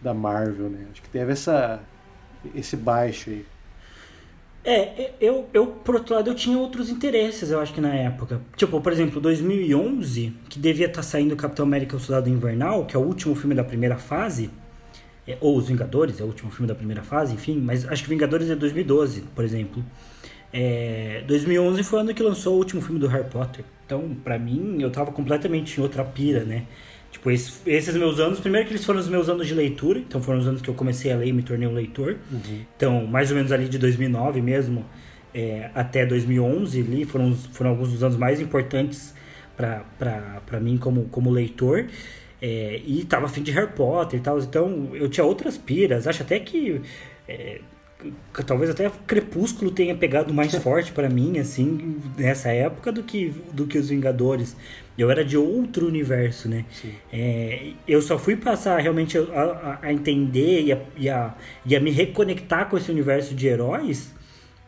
da 0.01 0.13
Marvel, 0.13 0.69
né? 0.69 0.88
Acho 0.91 1.03
que 1.03 1.10
teve 1.10 1.31
essa 1.31 1.79
esse 2.55 2.75
baixo 2.75 3.29
aí. 3.29 3.45
É, 4.63 5.13
eu, 5.19 5.47
eu, 5.53 5.67
por 5.67 5.95
outro 5.95 6.15
lado, 6.15 6.29
eu 6.29 6.36
tinha 6.36 6.57
outros 6.57 6.89
interesses, 6.89 7.51
eu 7.51 7.60
acho 7.60 7.73
que 7.73 7.81
na 7.81 7.93
época. 7.93 8.41
Tipo, 8.55 8.81
por 8.81 8.91
exemplo, 8.91 9.21
2011, 9.21 10.34
que 10.49 10.60
devia 10.60 10.88
estar 10.88 11.01
tá 11.01 11.03
saindo 11.03 11.36
Capitão 11.36 11.65
América 11.65 11.95
o 11.95 11.99
Soldado 11.99 12.29
Invernal, 12.29 12.86
que 12.86 12.95
é 12.95 12.99
o 12.99 13.03
último 13.03 13.36
filme 13.36 13.55
da 13.55 13.63
primeira 13.63 13.97
fase, 13.97 14.49
é, 15.27 15.38
ou 15.39 15.57
Os 15.57 15.67
Vingadores, 15.67 16.19
é 16.19 16.23
o 16.23 16.27
último 16.27 16.51
filme 16.51 16.67
da 16.67 16.75
primeira 16.75 17.03
fase, 17.03 17.34
enfim, 17.34 17.60
mas 17.60 17.88
acho 17.88 18.03
que 18.03 18.10
Vingadores 18.10 18.49
é 18.49 18.55
2012, 18.55 19.21
por 19.36 19.43
exemplo. 19.43 19.84
É, 20.53 21.23
2011 21.27 21.83
foi 21.83 21.99
o 21.99 22.01
ano 22.01 22.13
que 22.13 22.21
lançou 22.21 22.55
o 22.55 22.57
último 22.57 22.81
filme 22.81 22.99
do 22.99 23.07
Harry 23.07 23.29
Potter. 23.29 23.63
Então, 23.85 24.15
para 24.23 24.37
mim, 24.37 24.77
eu 24.81 24.89
tava 24.89 25.11
completamente 25.11 25.79
em 25.79 25.83
outra 25.83 26.03
pira, 26.03 26.43
né? 26.43 26.65
Tipo, 27.11 27.29
esses, 27.29 27.61
esses, 27.65 27.95
meus 27.95 28.19
anos, 28.19 28.39
primeiro 28.39 28.65
que 28.65 28.73
eles 28.73 28.85
foram 28.85 28.99
os 28.99 29.09
meus 29.09 29.27
anos 29.27 29.45
de 29.45 29.53
leitura, 29.53 29.99
então 29.99 30.21
foram 30.21 30.39
os 30.39 30.47
anos 30.47 30.61
que 30.61 30.69
eu 30.69 30.73
comecei 30.73 31.11
a 31.11 31.17
ler 31.17 31.27
e 31.27 31.33
me 31.33 31.43
tornei 31.43 31.67
um 31.67 31.73
leitor. 31.73 32.17
Uhum. 32.31 32.61
Então, 32.75 33.05
mais 33.05 33.29
ou 33.31 33.35
menos 33.35 33.51
ali 33.51 33.67
de 33.67 33.77
2009 33.77 34.41
mesmo 34.41 34.85
é, 35.33 35.69
até 35.73 36.05
2011 36.05 36.79
ali 36.79 37.05
foram, 37.05 37.33
foram 37.33 37.71
alguns 37.71 37.91
dos 37.91 38.03
anos 38.03 38.17
mais 38.17 38.39
importantes 38.39 39.13
para 39.55 40.59
mim 40.59 40.77
como, 40.77 41.05
como 41.05 41.29
leitor. 41.29 41.85
É, 42.41 42.81
e 42.85 43.03
tava 43.05 43.25
afim 43.25 43.43
de 43.43 43.51
Harry 43.51 43.71
Potter 43.73 44.19
e 44.19 44.23
tal, 44.23 44.39
então 44.39 44.89
eu 44.93 45.07
tinha 45.09 45.23
outras 45.23 45.57
piras. 45.57 46.07
Acho 46.07 46.23
até 46.23 46.39
que 46.39 46.81
é, 47.27 47.61
talvez 48.45 48.69
até 48.69 48.89
Crepúsculo 49.05 49.71
tenha 49.71 49.95
pegado 49.95 50.33
mais 50.33 50.55
forte 50.61 50.91
para 50.91 51.09
mim 51.09 51.39
assim 51.39 51.99
nessa 52.17 52.49
época 52.49 52.91
do 52.91 53.03
que 53.03 53.33
do 53.53 53.67
que 53.67 53.77
os 53.77 53.89
Vingadores 53.89 54.55
eu 54.97 55.09
era 55.09 55.23
de 55.23 55.37
outro 55.37 55.87
universo, 55.87 56.47
né? 56.49 56.65
É, 57.11 57.71
eu 57.87 58.01
só 58.01 58.19
fui 58.19 58.35
passar 58.35 58.77
realmente 58.79 59.17
a, 59.17 59.21
a, 59.21 59.79
a 59.81 59.93
entender 59.93 60.63
e 60.63 60.71
a, 60.71 60.81
e 60.97 61.09
a, 61.09 61.35
e, 61.65 61.75
a, 61.75 61.79
me 61.79 61.89
reconectar 61.89 62.69
com 62.69 62.77
esse 62.77 62.91
universo 62.91 63.33
de 63.33 63.47
heróis 63.47 64.13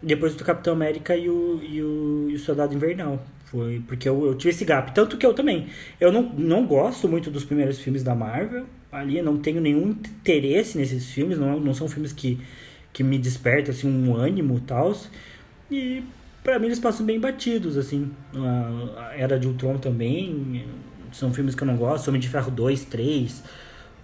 depois 0.02 0.34
do 0.36 0.44
Capitão 0.44 0.74
América 0.74 1.16
e 1.16 1.30
o, 1.30 1.62
e 1.62 1.82
o, 1.82 2.28
e 2.30 2.36
o 2.36 2.40
Soldado 2.40 2.74
Invernal. 2.74 3.24
Foi 3.46 3.84
porque 3.88 4.10
eu, 4.10 4.26
eu, 4.26 4.36
tive 4.36 4.50
esse 4.50 4.66
gap. 4.66 4.92
Tanto 4.94 5.18
que 5.18 5.26
eu 5.26 5.34
também. 5.34 5.68
Eu 6.00 6.12
não, 6.12 6.24
não 6.24 6.66
gosto 6.66 7.08
muito 7.08 7.30
dos 7.30 7.46
primeiros 7.46 7.80
filmes 7.80 8.02
da 8.02 8.16
Marvel. 8.16 8.66
Ali 8.92 9.22
não 9.22 9.38
tenho 9.38 9.62
nenhum 9.62 9.90
interesse 9.90 10.78
nesses 10.78 11.12
filmes. 11.12 11.38
Não, 11.38 11.60
não 11.60 11.74
são 11.74 11.88
filmes 11.88 12.12
que, 12.12 12.40
que 12.94 13.04
me 13.04 13.18
despertam 13.18 13.74
assim, 13.74 13.90
um 13.90 14.16
ânimo 14.16 14.60
tal. 14.62 14.96
E 15.70 16.04
Pra 16.44 16.60
mim 16.60 16.66
eles 16.66 16.80
passam 16.80 17.06
bem 17.06 17.20
batidos, 17.20 17.78
assim. 17.78 18.12
A 18.98 19.14
Era 19.16 19.40
de 19.40 19.48
Ultron 19.48 19.78
também. 19.78 20.66
São 21.14 21.34
filmes 21.34 21.56
que 21.56 21.64
eu 21.64 21.68
não 21.68 21.78
gosto. 21.78 22.10
Homem 22.10 22.20
de 22.20 22.28
Ferro 22.28 22.52
2, 22.52 22.84
3. 22.84 23.44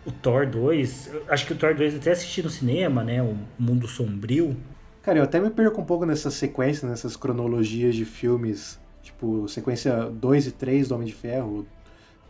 O 0.06 0.12
Thor 0.12 0.48
2. 0.48 1.12
Acho 1.28 1.46
que 1.46 1.52
o 1.52 1.56
Thor 1.58 1.76
2 1.76 1.96
até 1.98 2.12
assisti 2.12 2.42
no 2.42 2.50
cinema, 2.50 3.04
né? 3.04 3.22
O 3.22 3.36
Mundo 3.58 3.88
Sombrio. 3.90 4.56
Cara, 5.04 5.20
eu 5.20 5.24
até 5.24 5.38
me 5.38 5.50
perco 5.50 5.82
um 5.82 5.86
pouco 5.86 6.06
nessas 6.06 6.34
sequências, 6.36 6.90
nessas 6.90 7.18
cronologias 7.18 7.94
de 7.94 8.06
filmes. 8.06 8.80
Tipo, 9.04 9.46
sequência 9.50 10.06
2 10.06 10.48
e 10.48 10.52
3 10.52 10.88
do 10.88 10.96
Homem 10.96 11.08
de 11.08 11.14
Ferro. 11.14 11.68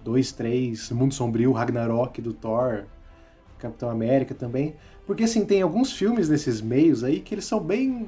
2, 0.03 0.31
3, 0.31 0.89
Mundo 0.91 1.13
Sombrio, 1.13 1.51
Ragnarok 1.51 2.19
do 2.19 2.33
Thor. 2.33 2.85
Capitão 3.59 3.91
América 3.91 4.33
também. 4.33 4.75
Porque 5.09 5.23
assim, 5.23 5.43
tem 5.43 5.63
alguns 5.63 5.91
filmes 5.91 6.29
nesses 6.29 6.61
meios 6.61 7.03
aí 7.03 7.19
que 7.19 7.33
eles 7.33 7.45
são 7.45 7.59
bem 7.59 8.07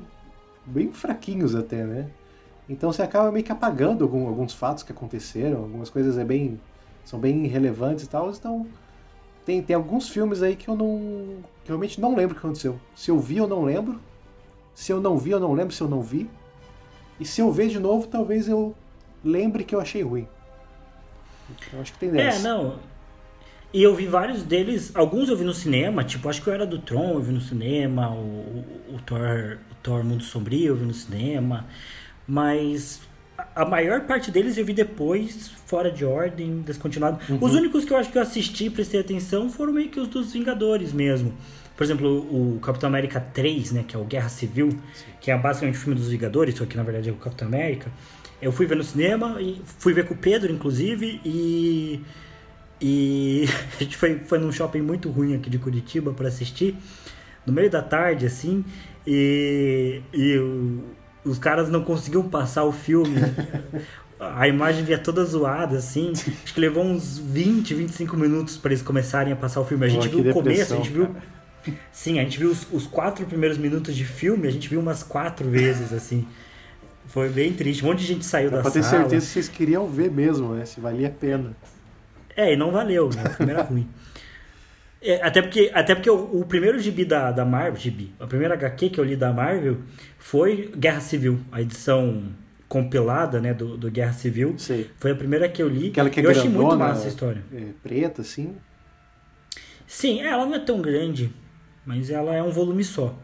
bem 0.64 0.94
fraquinhos 0.94 1.56
até, 1.56 1.84
né? 1.84 2.12
Então 2.70 2.94
você 2.94 3.02
acaba 3.02 3.32
meio 3.32 3.44
que 3.44 3.52
apagando 3.52 4.04
algum, 4.04 4.28
alguns 4.28 4.54
fatos 4.54 4.84
que 4.84 4.92
aconteceram, 4.92 5.64
algumas 5.64 5.90
coisas 5.90 6.16
é 6.20 6.24
bem 6.24 6.62
são 7.04 7.20
bem 7.20 7.48
relevantes 7.48 8.06
e 8.06 8.08
tal, 8.08 8.30
então 8.30 8.68
tem, 9.44 9.64
tem 9.64 9.76
alguns 9.76 10.10
filmes 10.10 10.44
aí 10.44 10.56
que 10.56 10.68
eu 10.68 10.76
não 10.76 11.38
que 11.64 11.70
realmente 11.70 12.00
não 12.00 12.16
lembro 12.16 12.38
o 12.38 12.40
que 12.40 12.46
aconteceu. 12.46 12.80
Se 12.96 13.10
eu 13.10 13.18
vi, 13.18 13.38
eu 13.38 13.48
não 13.48 13.64
lembro. 13.64 14.00
Se 14.76 14.94
eu 14.94 15.02
não 15.02 15.18
vi, 15.18 15.32
eu 15.32 15.40
não 15.40 15.54
lembro 15.54 15.74
se 15.74 15.82
eu 15.82 15.90
não 15.90 16.04
vi. 16.04 16.30
E 17.20 17.26
se 17.26 17.42
eu 17.42 17.52
ver 17.52 17.70
de 17.70 17.80
novo, 17.80 18.06
talvez 18.06 18.48
eu 18.48 18.76
lembre 19.26 19.64
que 19.64 19.74
eu 19.74 19.82
achei 19.82 20.04
ruim. 20.04 20.28
Eu 21.74 21.82
acho 21.82 21.94
que 21.94 21.98
tem 21.98 22.10
é, 22.10 22.12
dessa. 22.12 22.48
É, 22.48 22.52
não. 22.52 22.91
E 23.74 23.82
eu 23.82 23.96
vi 23.96 24.06
vários 24.06 24.44
deles, 24.44 24.92
alguns 24.94 25.30
eu 25.30 25.38
vi 25.38 25.46
no 25.46 25.54
cinema, 25.54 26.04
tipo, 26.04 26.28
acho 26.28 26.42
que 26.42 26.50
eu 26.50 26.54
era 26.54 26.66
do 26.66 26.78
Tron, 26.78 27.14
eu 27.14 27.22
vi 27.22 27.32
no 27.32 27.40
cinema, 27.40 28.10
o, 28.10 28.66
o, 28.90 28.96
o 28.96 29.00
Thor, 29.06 29.60
o 29.72 29.76
Thor 29.82 30.04
Mundo 30.04 30.24
Sombrio 30.24 30.68
eu 30.68 30.76
vi 30.76 30.86
no 30.86 30.94
cinema, 30.94 31.66
mas 32.28 33.00
a 33.56 33.66
maior 33.66 34.02
parte 34.02 34.30
deles 34.30 34.58
eu 34.58 34.66
vi 34.66 34.74
depois, 34.74 35.50
fora 35.66 35.90
de 35.90 36.04
ordem, 36.04 36.62
descontinuado. 36.62 37.20
Uhum. 37.30 37.40
Os 37.42 37.54
únicos 37.54 37.86
que 37.86 37.94
eu 37.94 37.98
acho 37.98 38.12
que 38.12 38.18
eu 38.18 38.22
assisti 38.22 38.66
e 38.66 38.70
prestei 38.70 39.00
atenção 39.00 39.50
foram 39.50 39.72
meio 39.74 39.90
que 39.90 40.00
os 40.00 40.08
dos 40.10 40.34
Vingadores 40.34 40.92
mesmo. 40.92 41.34
Por 41.76 41.84
exemplo, 41.84 42.10
o 42.10 42.60
Capitão 42.60 42.90
América 42.90 43.20
3, 43.20 43.72
né, 43.72 43.86
que 43.88 43.96
é 43.96 44.00
o 44.00 44.04
Guerra 44.04 44.30
Civil, 44.30 44.70
Sim. 44.70 45.06
que 45.20 45.32
é 45.32 45.38
basicamente 45.38 45.76
o 45.76 45.80
filme 45.80 45.98
dos 45.98 46.10
Vingadores, 46.10 46.56
só 46.56 46.66
que 46.66 46.76
na 46.76 46.84
verdade 46.84 47.10
é 47.10 47.12
o 47.12 47.16
Capitão 47.16 47.48
América. 47.48 47.90
Eu 48.42 48.52
fui 48.52 48.66
ver 48.66 48.76
no 48.76 48.84
cinema 48.84 49.42
e 49.42 49.62
fui 49.80 49.94
ver 49.94 50.06
com 50.06 50.14
o 50.14 50.18
Pedro, 50.18 50.52
inclusive, 50.52 51.22
e 51.24 52.02
e 52.82 53.46
a 53.80 53.84
gente 53.84 53.96
foi, 53.96 54.20
foi 54.20 54.40
num 54.40 54.52
shopping 54.52 54.82
muito 54.82 55.10
ruim 55.10 55.36
aqui 55.36 55.50
de 55.50 55.60
Curitiba 55.60 56.12
para 56.12 56.28
assistir, 56.28 56.76
no 57.46 57.54
meio 57.54 57.70
da 57.70 57.82
tarde, 57.82 58.26
assim, 58.26 58.66
e, 59.06 60.02
e 60.14 60.38
o, 60.38 60.84
os 61.24 61.38
caras 61.38 61.70
não 61.70 61.84
conseguiam 61.84 62.28
passar 62.28 62.64
o 62.64 62.72
filme. 62.72 63.16
a 64.20 64.48
imagem 64.48 64.84
via 64.84 64.98
toda 64.98 65.24
zoada, 65.26 65.78
assim. 65.78 66.12
Acho 66.12 66.54
que 66.54 66.60
levou 66.60 66.84
uns 66.84 67.18
20, 67.18 67.74
25 67.74 68.16
minutos 68.16 68.58
para 68.58 68.72
eles 68.72 68.84
começarem 68.84 69.34
a 69.34 69.36
passar 69.36 69.62
o 69.62 69.66
filme. 69.66 69.86
A 69.86 69.90
gente 69.90 70.10
Pô, 70.10 70.22
viu 70.22 70.32
o 70.32 70.34
começo, 70.34 70.74
a 70.74 70.78
gente 70.78 70.90
viu. 70.90 71.16
Sim, 71.92 72.20
a 72.20 72.24
gente 72.24 72.40
viu 72.40 72.50
os, 72.50 72.68
os, 72.72 72.88
quatro 72.88 73.26
primeiros 73.26 73.58
minutos 73.58 73.96
de 73.96 74.04
filme, 74.04 74.48
a 74.48 74.52
gente 74.52 74.68
viu 74.68 74.80
umas 74.80 75.04
quatro 75.04 75.48
vezes, 75.50 75.94
assim. 75.94 76.28
Foi 77.08 77.30
bem 77.30 77.54
triste. 77.54 77.84
Um 77.84 77.88
monte 77.88 78.00
de 78.00 78.06
gente 78.06 78.26
saiu 78.26 78.50
Dá 78.50 78.58
da 78.58 78.64
pra 78.64 78.72
sala. 78.72 78.84
Pra 78.84 78.92
ter 78.92 79.02
certeza 79.02 79.26
que 79.26 79.32
vocês 79.32 79.50
queriam 79.50 79.88
ver 79.88 80.12
mesmo, 80.12 80.54
né? 80.54 80.66
Se 80.66 80.80
valia 80.80 81.08
a 81.08 81.12
pena. 81.12 81.56
É, 82.36 82.54
e 82.54 82.56
não 82.56 82.72
valeu, 82.72 83.10
né? 83.10 83.24
O 83.26 83.30
filme 83.30 83.52
era 83.52 83.64
ruim. 83.64 83.88
É, 85.04 85.20
até 85.24 85.42
porque, 85.42 85.72
até 85.74 85.96
porque 85.96 86.12
o, 86.12 86.42
o, 86.42 86.46
primeiro 86.46 86.78
gibi 86.78 87.04
da, 87.04 87.32
da 87.32 87.44
Marvel, 87.44 87.76
gibi, 87.76 88.14
a 88.20 88.28
primeira 88.28 88.54
HQ 88.54 88.92
que 88.92 89.00
eu 89.00 89.04
li 89.04 89.16
da 89.16 89.34
Marvel 89.34 89.80
foi 90.20 90.72
Guerra 90.78 91.00
Civil, 91.00 91.40
a 91.52 91.60
edição 91.60 92.22
compilada, 92.72 93.42
né, 93.42 93.52
do, 93.52 93.76
do 93.76 93.90
Guerra 93.90 94.14
Civil. 94.14 94.54
Sei. 94.60 94.90
Foi 95.00 95.12
a 95.12 95.16
primeira 95.16 95.50
que 95.50 95.62
eu 95.62 95.68
li. 95.68 95.90
Aquela 95.90 96.10
que 96.10 96.20
é 96.20 96.24
eu 96.24 96.26
grandona, 96.26 96.40
achei 96.48 96.58
muito 96.58 96.78
massa 96.78 97.00
essa 97.00 97.08
história. 97.10 97.44
É, 97.52 97.66
preta, 97.82 98.22
assim. 98.22 98.56
Sim, 99.88 100.22
ela 100.22 100.46
não 100.46 100.54
é 100.54 100.60
tão 100.60 100.82
grande, 100.82 101.32
mas 101.84 102.12
ela 102.12 102.36
é 102.36 102.44
um 102.44 102.52
volume 102.52 102.84
só. 102.84 103.18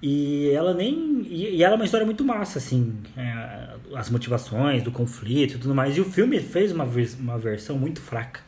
E 0.00 0.50
ela 0.50 0.72
nem. 0.72 1.26
E, 1.26 1.62
ela 1.64 1.74
é 1.74 1.76
uma 1.76 1.84
história 1.84 2.06
muito 2.06 2.24
massa, 2.24 2.58
assim. 2.58 2.96
É, 3.16 3.70
as 3.94 4.10
motivações 4.10 4.82
do 4.82 4.90
conflito 4.90 5.54
e 5.54 5.58
tudo 5.58 5.74
mais. 5.74 5.96
E 5.96 6.00
o 6.00 6.04
filme 6.04 6.40
fez 6.40 6.72
uma, 6.72 6.88
uma 7.18 7.38
versão 7.38 7.78
muito 7.78 8.00
fraca 8.00 8.40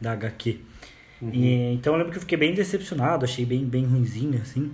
da 0.00 0.12
HQ. 0.12 0.58
Uhum. 1.20 1.30
E, 1.32 1.74
então 1.74 1.92
eu 1.92 1.98
lembro 1.98 2.12
que 2.12 2.18
eu 2.18 2.22
fiquei 2.22 2.38
bem 2.38 2.54
decepcionado, 2.54 3.24
achei 3.24 3.44
bem, 3.44 3.64
bem 3.64 3.84
ruimzinho, 3.84 4.40
assim. 4.40 4.72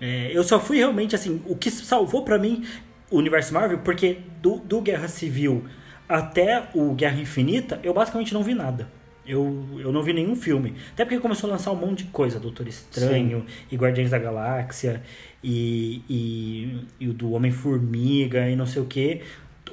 É, 0.00 0.30
eu 0.32 0.42
só 0.42 0.58
fui 0.58 0.78
realmente, 0.78 1.14
assim, 1.14 1.40
o 1.46 1.56
que 1.56 1.70
salvou 1.70 2.24
para 2.24 2.38
mim 2.38 2.64
o 3.10 3.18
universo 3.18 3.52
Marvel, 3.52 3.78
porque 3.78 4.18
do, 4.40 4.56
do 4.58 4.80
Guerra 4.80 5.06
Civil 5.06 5.64
até 6.08 6.68
o 6.74 6.92
Guerra 6.94 7.20
Infinita, 7.20 7.78
eu 7.82 7.94
basicamente 7.94 8.34
não 8.34 8.42
vi 8.42 8.54
nada. 8.54 8.88
Eu, 9.24 9.78
eu 9.78 9.92
não 9.92 10.02
vi 10.02 10.12
nenhum 10.12 10.34
filme. 10.34 10.74
Até 10.92 11.04
porque 11.04 11.20
começou 11.20 11.48
a 11.48 11.52
lançar 11.52 11.70
um 11.70 11.76
monte 11.76 12.04
de 12.04 12.10
coisa, 12.10 12.40
Doutor 12.40 12.66
Estranho 12.66 13.40
Sim. 13.46 13.54
e 13.70 13.76
Guardiões 13.76 14.10
da 14.10 14.18
Galáxia 14.18 15.00
e, 15.44 16.02
e, 16.08 16.84
e 16.98 17.08
o 17.08 17.12
do 17.12 17.30
Homem-Formiga 17.32 18.48
e 18.48 18.56
não 18.56 18.66
sei 18.66 18.82
o 18.82 18.84
que, 18.84 19.20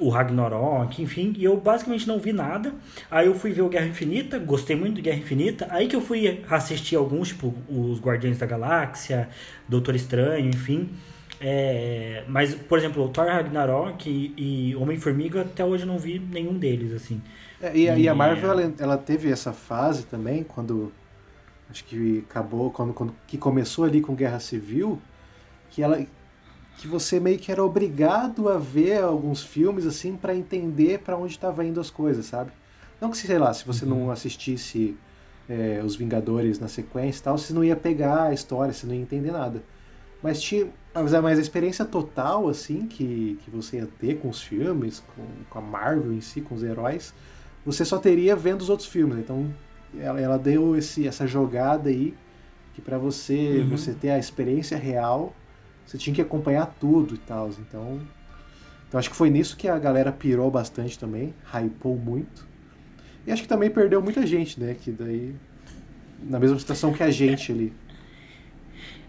o 0.00 0.08
Ragnarok, 0.08 1.02
enfim, 1.02 1.34
e 1.36 1.44
eu 1.44 1.56
basicamente 1.56 2.08
não 2.08 2.18
vi 2.18 2.32
nada. 2.32 2.72
Aí 3.10 3.26
eu 3.26 3.34
fui 3.34 3.52
ver 3.52 3.62
o 3.62 3.68
Guerra 3.68 3.86
Infinita, 3.86 4.38
gostei 4.38 4.74
muito 4.74 4.96
do 4.96 5.02
Guerra 5.02 5.18
Infinita. 5.18 5.66
Aí 5.70 5.86
que 5.86 5.94
eu 5.94 6.00
fui 6.00 6.42
assistir 6.48 6.96
alguns, 6.96 7.28
tipo 7.28 7.54
os 7.68 8.00
Guardiões 8.00 8.38
da 8.38 8.46
Galáxia, 8.46 9.28
Doutor 9.68 9.94
Estranho, 9.94 10.48
enfim. 10.48 10.90
É, 11.40 12.24
mas, 12.28 12.54
por 12.54 12.78
exemplo, 12.78 13.04
o 13.04 13.08
Thor 13.08 13.26
Ragnarok 13.26 14.08
e, 14.08 14.70
e 14.70 14.76
Homem-Formiga, 14.76 15.42
até 15.42 15.64
hoje 15.64 15.84
eu 15.84 15.86
não 15.86 15.98
vi 15.98 16.18
nenhum 16.18 16.58
deles, 16.58 16.92
assim. 16.92 17.22
É, 17.62 17.76
e, 17.76 18.02
e, 18.02 18.08
a 18.08 18.14
Marvel, 18.14 18.50
ela, 18.50 18.74
ela, 18.78 18.98
teve 18.98 19.30
essa 19.30 19.52
fase 19.52 20.04
também, 20.04 20.42
quando. 20.42 20.92
Acho 21.70 21.84
que 21.84 22.24
acabou, 22.28 22.70
quando, 22.70 22.92
quando 22.92 23.14
que 23.26 23.38
começou 23.38 23.84
ali 23.84 24.00
com 24.00 24.14
Guerra 24.14 24.40
Civil, 24.40 25.00
que 25.70 25.82
ela 25.82 26.04
que 26.78 26.88
você 26.88 27.20
meio 27.20 27.38
que 27.38 27.52
era 27.52 27.62
obrigado 27.62 28.48
a 28.48 28.58
ver 28.58 29.02
alguns 29.02 29.42
filmes 29.42 29.86
assim 29.86 30.16
para 30.16 30.34
entender 30.34 31.00
para 31.00 31.16
onde 31.16 31.32
estava 31.32 31.64
indo 31.64 31.80
as 31.80 31.90
coisas, 31.90 32.26
sabe? 32.26 32.50
Não 33.00 33.10
que 33.10 33.16
sei 33.16 33.38
lá, 33.38 33.52
se 33.52 33.66
você 33.66 33.84
uhum. 33.84 34.04
não 34.04 34.10
assistisse 34.10 34.96
é, 35.48 35.82
os 35.84 35.96
Vingadores 35.96 36.58
na 36.58 36.68
sequência 36.68 37.20
e 37.20 37.22
tal, 37.22 37.38
você 37.38 37.52
não 37.52 37.64
ia 37.64 37.76
pegar 37.76 38.24
a 38.24 38.32
história, 38.32 38.72
você 38.72 38.86
não 38.86 38.94
ia 38.94 39.00
entender 39.00 39.30
nada. 39.30 39.62
Mas 40.22 40.40
tinha, 40.40 40.68
mas 40.94 41.38
a 41.38 41.40
experiência 41.42 41.84
total 41.84 42.48
assim 42.48 42.86
que, 42.86 43.38
que 43.42 43.50
você 43.50 43.78
ia 43.78 43.88
ter 43.98 44.18
com 44.18 44.28
os 44.28 44.42
filmes, 44.42 45.02
com, 45.14 45.22
com 45.48 45.58
a 45.58 45.62
Marvel 45.62 46.12
em 46.12 46.20
si, 46.20 46.40
com 46.40 46.54
os 46.54 46.62
heróis, 46.62 47.14
você 47.64 47.84
só 47.84 47.98
teria 47.98 48.36
vendo 48.36 48.60
os 48.60 48.68
outros 48.68 48.88
filmes. 48.88 49.18
Então 49.18 49.52
ela, 49.98 50.20
ela 50.20 50.38
deu 50.38 50.76
esse, 50.76 51.06
essa 51.06 51.26
jogada 51.26 51.88
aí 51.88 52.14
que 52.74 52.80
para 52.80 52.98
você 52.98 53.60
uhum. 53.60 53.70
você 53.70 53.92
ter 53.92 54.10
a 54.10 54.18
experiência 54.18 54.76
real 54.76 55.34
você 55.90 55.98
tinha 55.98 56.14
que 56.14 56.22
acompanhar 56.22 56.72
tudo 56.78 57.16
e 57.16 57.18
tal. 57.18 57.48
Então, 57.48 58.00
então 58.88 59.00
acho 59.00 59.10
que 59.10 59.16
foi 59.16 59.28
nisso 59.28 59.56
que 59.56 59.66
a 59.66 59.76
galera 59.76 60.12
pirou 60.12 60.48
bastante 60.48 60.96
também, 60.96 61.34
hypou 61.52 61.96
muito. 61.96 62.46
E 63.26 63.32
acho 63.32 63.42
que 63.42 63.48
também 63.48 63.68
perdeu 63.68 64.00
muita 64.00 64.24
gente, 64.24 64.60
né? 64.60 64.76
Que 64.80 64.92
daí. 64.92 65.34
Na 66.22 66.38
mesma 66.38 66.58
situação 66.58 66.92
que 66.92 67.02
a 67.02 67.10
gente 67.10 67.50
ali. 67.50 67.72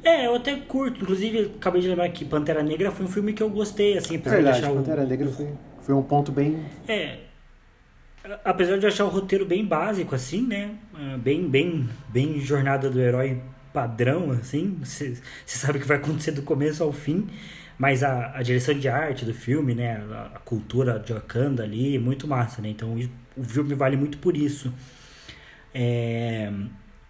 É, 0.04 0.26
eu 0.26 0.36
até 0.36 0.56
curto. 0.56 1.04
Inclusive, 1.04 1.52
acabei 1.58 1.82
de 1.82 1.88
lembrar 1.88 2.10
que 2.10 2.26
Pantera 2.26 2.64
Negra 2.64 2.90
foi 2.90 3.06
um 3.06 3.10
filme 3.10 3.34
que 3.34 3.44
eu 3.44 3.50
gostei, 3.50 3.98
assim, 3.98 4.16
apesar 4.16 4.38
Verdade, 4.38 4.60
de 4.60 4.66
achar 4.66 4.76
Pantera 4.76 5.04
o... 5.04 5.08
Negra 5.08 5.30
foi, 5.30 5.50
foi 5.82 5.94
um 5.94 6.02
ponto 6.02 6.32
bem. 6.32 6.66
É. 6.88 7.20
Apesar 8.44 8.78
de 8.78 8.88
achar 8.88 9.06
o 9.06 9.10
roteiro 9.10 9.46
bem 9.46 9.64
básico, 9.66 10.16
assim, 10.16 10.42
né? 10.48 10.72
É, 10.98 11.18
bem, 11.18 11.48
bem, 11.48 11.88
bem 12.10 12.40
jornada 12.40 12.90
do 12.90 13.00
herói 13.00 13.40
padrão, 13.74 14.32
assim. 14.32 14.78
Você 14.84 15.22
sabe 15.46 15.78
o 15.78 15.82
que 15.82 15.88
vai 15.88 15.98
acontecer 15.98 16.32
do 16.32 16.42
começo 16.42 16.84
ao 16.84 16.92
fim. 16.92 17.28
Mas 17.78 18.04
a, 18.04 18.38
a 18.38 18.44
direção 18.44 18.78
de 18.78 18.88
arte 18.88 19.26
do 19.26 19.34
filme, 19.34 19.74
né? 19.74 20.04
A, 20.12 20.32
a 20.36 20.40
cultura 20.40 21.00
de 21.00 21.14
Wakanda 21.14 21.64
ali, 21.64 21.96
é 21.96 22.00
muito 22.00 22.28
massa, 22.28 22.62
né? 22.62 22.70
Então 22.70 22.96
o 23.36 23.44
filme 23.44 23.74
vale 23.74 23.98
muito 23.98 24.18
por 24.20 24.38
isso. 24.38 24.72
É, 25.74 26.52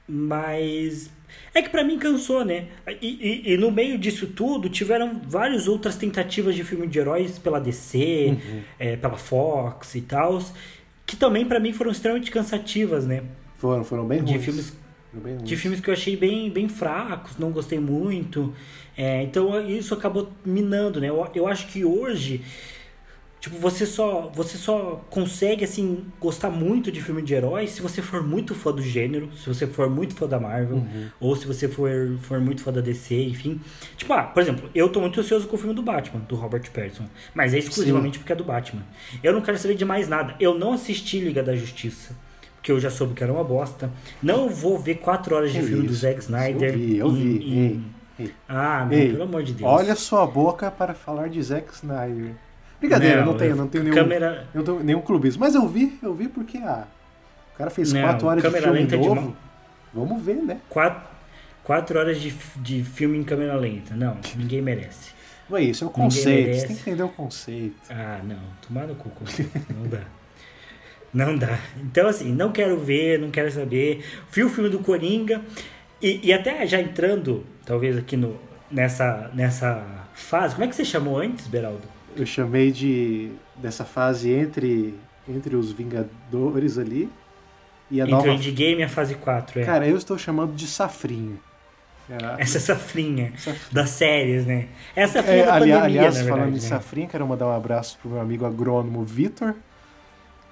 mas 0.07 1.09
é 1.53 1.61
que 1.61 1.69
para 1.69 1.83
mim 1.83 1.97
cansou, 1.97 2.45
né? 2.45 2.67
E, 3.01 3.43
e, 3.45 3.53
e, 3.53 3.57
no 3.57 3.71
meio 3.71 3.97
disso 3.97 4.27
tudo 4.27 4.69
tiveram 4.69 5.21
várias 5.25 5.67
outras 5.67 5.95
tentativas 5.95 6.55
de 6.55 6.63
filme 6.63 6.87
de 6.87 6.99
heróis 6.99 7.39
pela 7.39 7.59
DC, 7.59 8.27
uhum. 8.27 8.61
é, 8.79 8.95
pela 8.95 9.17
Fox 9.17 9.95
e 9.95 10.01
tal, 10.01 10.41
que 11.05 11.15
também 11.15 11.45
para 11.45 11.59
mim 11.59 11.73
foram 11.73 11.91
extremamente 11.91 12.31
cansativas, 12.31 13.05
né? 13.05 13.23
Foram, 13.57 13.83
foram 13.83 14.07
bem 14.07 14.23
de 14.23 14.33
ruins. 14.33 14.45
filmes 14.45 14.73
de 15.43 15.57
filmes 15.57 15.79
que 15.79 15.89
eu 15.89 15.93
achei 15.93 16.15
bem, 16.15 16.49
bem 16.49 16.67
fracos, 16.69 17.37
não 17.37 17.51
gostei 17.51 17.79
muito. 17.79 18.53
É, 18.97 19.23
então 19.23 19.67
isso 19.67 19.93
acabou 19.93 20.31
minando, 20.45 20.99
né? 20.99 21.09
Eu, 21.09 21.29
eu 21.33 21.47
acho 21.47 21.67
que 21.67 21.83
hoje 21.83 22.41
Tipo, 23.41 23.57
você 23.57 23.87
só, 23.87 24.31
você 24.35 24.55
só 24.55 25.03
consegue, 25.09 25.65
assim, 25.65 26.05
gostar 26.19 26.51
muito 26.51 26.91
de 26.91 27.01
filme 27.01 27.23
de 27.23 27.33
heróis 27.33 27.71
se 27.71 27.81
você 27.81 27.99
for 27.99 28.21
muito 28.21 28.53
fã 28.53 28.71
do 28.71 28.83
gênero, 28.83 29.31
se 29.35 29.47
você 29.47 29.65
for 29.65 29.89
muito 29.89 30.13
fã 30.13 30.27
da 30.27 30.39
Marvel, 30.39 30.77
uhum. 30.77 31.07
ou 31.19 31.35
se 31.35 31.47
você 31.47 31.67
for, 31.67 31.89
for 32.21 32.39
muito 32.39 32.61
fã 32.61 32.71
da 32.71 32.81
DC, 32.81 33.15
enfim. 33.15 33.59
Tipo, 33.97 34.13
ah, 34.13 34.21
por 34.25 34.43
exemplo, 34.43 34.69
eu 34.75 34.89
tô 34.89 35.01
muito 35.01 35.19
ansioso 35.19 35.47
com 35.47 35.55
o 35.55 35.57
filme 35.57 35.73
do 35.73 35.81
Batman, 35.81 36.19
do 36.29 36.35
Robert 36.35 36.69
Pattinson, 36.71 37.09
mas 37.33 37.55
é 37.55 37.57
exclusivamente 37.57 38.17
Sim. 38.17 38.19
porque 38.19 38.31
é 38.31 38.35
do 38.35 38.43
Batman. 38.43 38.83
Eu 39.23 39.33
não 39.33 39.41
quero 39.41 39.57
saber 39.57 39.73
de 39.73 39.85
mais 39.85 40.07
nada. 40.07 40.35
Eu 40.39 40.59
não 40.59 40.73
assisti 40.73 41.19
Liga 41.19 41.41
da 41.41 41.55
Justiça 41.55 42.15
porque 42.61 42.71
eu 42.71 42.79
já 42.79 42.91
soube 42.91 43.15
que 43.15 43.23
era 43.23 43.33
uma 43.33 43.43
bosta. 43.43 43.89
Não 44.21 44.47
vou 44.47 44.77
ver 44.77 44.95
quatro 44.95 45.35
horas 45.35 45.51
de 45.51 45.59
que 45.59 45.65
filme 45.65 45.85
isso? 45.85 45.93
do 45.93 45.95
Zack 45.95 46.19
Snyder. 46.19 46.69
Eu 46.69 46.77
vi, 46.77 46.97
eu 46.97 47.11
vi. 47.11 47.23
Em, 47.23 47.57
em... 47.57 47.85
Ei, 48.19 48.25
ei. 48.25 48.33
Ah, 48.47 48.85
não, 48.85 48.93
ei, 48.93 49.11
pelo 49.11 49.23
amor 49.23 49.41
de 49.41 49.53
Deus. 49.53 49.67
Olha 49.67 49.95
sua 49.95 50.27
boca 50.27 50.69
para 50.69 50.93
falar 50.93 51.27
de 51.27 51.41
Zack 51.41 51.73
Snyder. 51.73 52.35
Brincadeira, 52.79 53.21
não, 53.21 53.31
não 53.31 53.37
tenho, 53.37 53.55
não 53.55 53.67
tenho 53.67 53.83
nenhum, 53.83 53.95
câmera... 53.95 54.47
não 54.53 54.63
tenho 54.63 54.83
nenhum 54.83 55.01
clubismo. 55.01 55.39
Mas 55.39 55.55
eu 55.55 55.67
vi, 55.67 55.97
eu 56.03 56.13
vi 56.13 56.27
porque 56.27 56.59
ah, 56.59 56.85
o 57.55 57.57
cara 57.57 57.71
fez 57.71 57.91
não, 57.91 58.01
quatro 58.01 58.27
horas 58.27 58.43
de 58.43 58.49
filme 58.51 58.83
novo. 58.83 59.29
De... 59.29 59.35
Vamos 59.91 60.23
ver, 60.23 60.35
né? 60.35 60.59
Quatro, 60.69 61.01
quatro 61.63 61.97
horas 61.97 62.21
de, 62.21 62.31
de 62.57 62.83
filme 62.83 63.17
em 63.17 63.23
câmera 63.23 63.55
lenta. 63.55 63.95
Não, 63.95 64.17
ninguém 64.35 64.61
merece. 64.61 65.13
Não 65.49 65.57
é 65.57 65.63
isso, 65.63 65.83
é 65.83 65.87
o 65.87 65.89
conceito. 65.89 66.59
Você 66.59 66.67
tem 66.67 66.75
que 66.75 66.81
entender 66.83 67.03
o 67.03 67.09
conceito. 67.09 67.75
Ah, 67.89 68.19
não. 68.23 68.39
Tomar 68.67 68.85
no 68.85 68.93
cu, 68.93 69.11
não 69.75 69.89
dá. 69.89 70.01
Não 71.13 71.37
dá. 71.37 71.59
Então, 71.77 72.07
assim, 72.07 72.31
não 72.31 72.51
quero 72.51 72.79
ver, 72.79 73.19
não 73.19 73.29
quero 73.29 73.51
saber. 73.51 74.03
Vi 74.31 74.43
o 74.43 74.49
filme 74.49 74.69
do 74.69 74.79
Coringa. 74.79 75.41
E, 76.01 76.19
e 76.23 76.33
até 76.33 76.65
já 76.65 76.79
entrando, 76.79 77.45
talvez 77.65 77.97
aqui 77.97 78.17
no, 78.17 78.39
nessa, 78.71 79.29
nessa 79.33 79.85
fase. 80.13 80.55
Como 80.55 80.65
é 80.65 80.67
que 80.67 80.75
você 80.75 80.85
chamou 80.85 81.17
antes, 81.17 81.47
Beraldo? 81.47 82.01
eu 82.15 82.25
chamei 82.25 82.71
de 82.71 83.31
dessa 83.55 83.85
fase 83.85 84.31
entre 84.31 84.95
entre 85.27 85.55
os 85.55 85.71
Vingadores 85.71 86.77
ali 86.77 87.09
e 87.89 88.01
a 88.01 88.03
entre 88.03 88.15
nova... 88.15 88.27
o 88.27 88.31
Endgame 88.31 88.81
e 88.81 88.83
a 88.83 88.89
fase 88.89 89.15
4, 89.15 89.59
é. 89.59 89.65
Cara, 89.65 89.87
eu 89.87 89.97
estou 89.97 90.17
chamando 90.17 90.53
de 90.55 90.65
safrinha. 90.67 91.35
É, 92.09 92.41
Essa 92.41 92.59
safrinha, 92.59 93.31
safrinha, 93.37 93.67
das 93.71 93.89
séries, 93.91 94.45
né? 94.45 94.67
Essa 94.95 95.19
é 95.19 95.21
safrinha 95.21 95.43
é, 95.43 95.45
da 95.45 95.53
ali, 95.53 95.71
pandemia, 95.71 95.83
Aliás, 95.83 96.15
verdade, 96.15 96.29
falando 96.29 96.53
né? 96.53 96.57
de 96.57 96.63
safrinha, 96.63 97.07
quero 97.07 97.27
mandar 97.27 97.47
um 97.47 97.55
abraço 97.55 97.97
pro 98.01 98.11
meu 98.11 98.19
amigo 98.19 98.45
agrônomo 98.45 99.03
Vitor, 99.03 99.55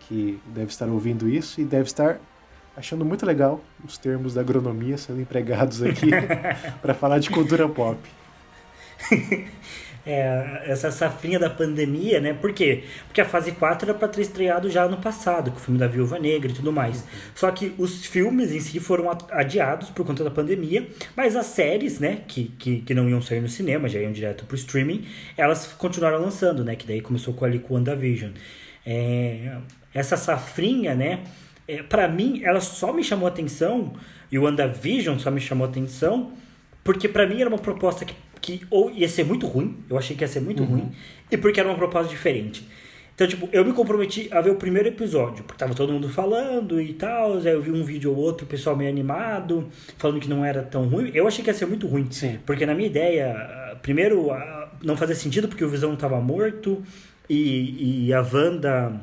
que 0.09 0.41
deve 0.47 0.71
estar 0.71 0.87
ouvindo 0.87 1.29
isso 1.29 1.61
e 1.61 1.63
deve 1.63 1.83
estar 1.83 2.19
achando 2.75 3.05
muito 3.05 3.25
legal 3.25 3.61
os 3.85 3.97
termos 3.97 4.33
da 4.33 4.41
agronomia 4.41 4.97
sendo 4.97 5.21
empregados 5.21 5.83
aqui 5.83 6.09
para 6.81 6.95
falar 6.95 7.19
de 7.19 7.29
cultura 7.29 7.69
pop. 7.69 7.99
é, 10.05 10.63
essa 10.65 10.89
safrinha 10.89 11.37
da 11.37 11.49
pandemia, 11.49 12.19
né? 12.19 12.33
Por 12.33 12.53
quê? 12.53 12.85
Porque 13.05 13.21
a 13.21 13.25
fase 13.25 13.51
4 13.51 13.89
era 13.89 13.97
para 13.97 14.07
ter 14.07 14.21
estreado 14.21 14.67
já 14.69 14.83
ano 14.83 14.97
passado, 14.97 15.51
com 15.51 15.57
o 15.57 15.59
filme 15.59 15.79
da 15.79 15.87
Viúva 15.87 16.17
Negra 16.17 16.51
e 16.51 16.55
tudo 16.55 16.71
mais. 16.71 17.05
Só 17.35 17.51
que 17.51 17.75
os 17.77 18.05
filmes 18.07 18.51
em 18.51 18.59
si 18.59 18.79
foram 18.79 19.15
adiados 19.31 19.91
por 19.91 20.03
conta 20.03 20.23
da 20.23 20.31
pandemia, 20.31 20.87
mas 21.15 21.35
as 21.35 21.45
séries, 21.45 21.99
né, 21.99 22.23
que, 22.27 22.45
que, 22.57 22.81
que 22.81 22.93
não 22.95 23.07
iam 23.07 23.21
sair 23.21 23.41
no 23.41 23.49
cinema, 23.49 23.87
já 23.87 23.99
iam 23.99 24.11
direto 24.11 24.45
pro 24.45 24.55
streaming, 24.55 25.05
elas 25.37 25.67
continuaram 25.67 26.19
lançando, 26.19 26.63
né? 26.65 26.75
Que 26.75 26.87
daí 26.87 26.99
começou 26.99 27.33
com 27.33 27.45
ali 27.45 27.59
com 27.59 27.75
WandaVision. 27.75 28.31
É, 28.85 29.57
essa 29.93 30.17
safrinha, 30.17 30.95
né? 30.95 31.23
É, 31.67 31.83
para 31.83 32.07
mim, 32.07 32.41
ela 32.43 32.59
só 32.59 32.91
me 32.91 33.03
chamou 33.03 33.27
atenção, 33.27 33.93
e 34.31 34.37
o 34.37 34.43
WandaVision 34.43 35.17
só 35.19 35.29
me 35.29 35.39
chamou 35.39 35.67
atenção, 35.67 36.33
porque 36.83 37.07
para 37.07 37.27
mim 37.27 37.41
era 37.41 37.49
uma 37.49 37.59
proposta 37.59 38.05
que 38.05 38.15
que 38.41 38.65
ou 38.69 38.89
ia 38.91 39.07
ser 39.07 39.25
muito 39.25 39.45
ruim, 39.47 39.83
eu 39.89 39.97
achei 39.97 40.15
que 40.15 40.23
ia 40.23 40.27
ser 40.27 40.39
muito 40.39 40.63
uhum. 40.63 40.69
ruim, 40.69 40.91
e 41.31 41.37
porque 41.37 41.59
era 41.59 41.69
uma 41.69 41.77
proposta 41.77 42.09
diferente. 42.09 42.67
Então, 43.13 43.27
tipo, 43.27 43.49
eu 43.51 43.65
me 43.65 43.73
comprometi 43.73 44.29
a 44.31 44.39
ver 44.39 44.51
o 44.51 44.55
primeiro 44.55 44.87
episódio, 44.87 45.43
porque 45.43 45.59
tava 45.59 45.75
todo 45.75 45.91
mundo 45.91 46.07
falando 46.07 46.79
e 46.79 46.93
tal, 46.93 47.33
aí 47.37 47.47
eu 47.47 47.61
vi 47.61 47.69
um 47.69 47.83
vídeo 47.83 48.11
ou 48.11 48.17
outro, 48.17 48.45
o 48.45 48.49
pessoal 48.49 48.77
meio 48.77 48.89
animado, 48.89 49.67
falando 49.97 50.21
que 50.21 50.29
não 50.29 50.45
era 50.45 50.63
tão 50.63 50.87
ruim. 50.87 51.11
Eu 51.13 51.27
achei 51.27 51.43
que 51.43 51.49
ia 51.49 51.53
ser 51.53 51.65
muito 51.65 51.85
ruim, 51.85 52.07
Sim. 52.09 52.39
porque 52.45 52.65
na 52.65 52.73
minha 52.73 52.87
ideia, 52.87 53.77
primeiro, 53.81 54.29
não 54.81 54.95
fazia 54.95 55.15
sentido 55.15 55.49
porque 55.49 55.65
o 55.65 55.69
Visão 55.69 55.93
tava 55.97 56.21
morto, 56.21 56.81
e, 57.29 58.05
e 58.07 58.13
a 58.13 58.21
Wanda 58.21 59.01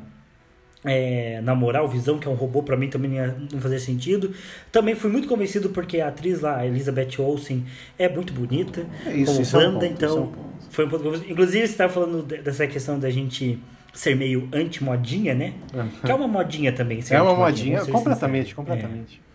é, 0.87 1.41
namorar 1.43 1.85
o 1.85 1.89
Visão, 1.89 2.19
que 2.19 2.27
é 2.27 2.31
um 2.31 2.35
robô, 2.35 2.63
para 2.63 2.77
mim 2.77 2.89
também 2.89 3.11
não 3.53 3.61
fazia 3.61 3.79
sentido. 3.79 4.33
Também 4.73 4.95
fui 4.95 5.11
muito 5.11 5.29
convencido 5.29 5.69
porque 5.71 6.01
a 6.01 6.09
atriz 6.09 6.41
lá, 6.41 6.59
a 6.59 6.67
Elizabeth 6.67 7.19
Olsen, 7.19 7.67
é 7.99 8.09
muito 8.09 8.33
bonita. 8.33 8.87
É 9.05 9.15
isso, 9.15 9.33
como 9.33 9.43
isso 9.43 9.57
Wanda, 9.57 9.67
é 9.67 9.69
um 9.69 9.73
ponto, 9.73 10.05
então 10.05 10.17
é 10.17 10.21
um 10.21 10.57
foi 10.71 10.85
um 10.85 10.89
ponto 10.89 11.09
Inclusive, 11.29 11.67
você 11.67 11.73
estava 11.73 11.93
falando 11.93 12.23
dessa 12.23 12.67
questão 12.67 12.99
da 12.99 13.11
gente 13.11 13.59
ser 13.93 14.15
meio 14.15 14.49
anti-modinha, 14.53 15.35
né? 15.35 15.55
Que 16.05 16.11
é 16.11 16.15
uma 16.15 16.29
modinha 16.29 16.73
também. 16.73 17.03
é 17.11 17.23
uma 17.23 17.35
modinha, 17.35 17.85
completamente, 17.87 18.55
completamente. 18.55 19.21
É. 19.23 19.27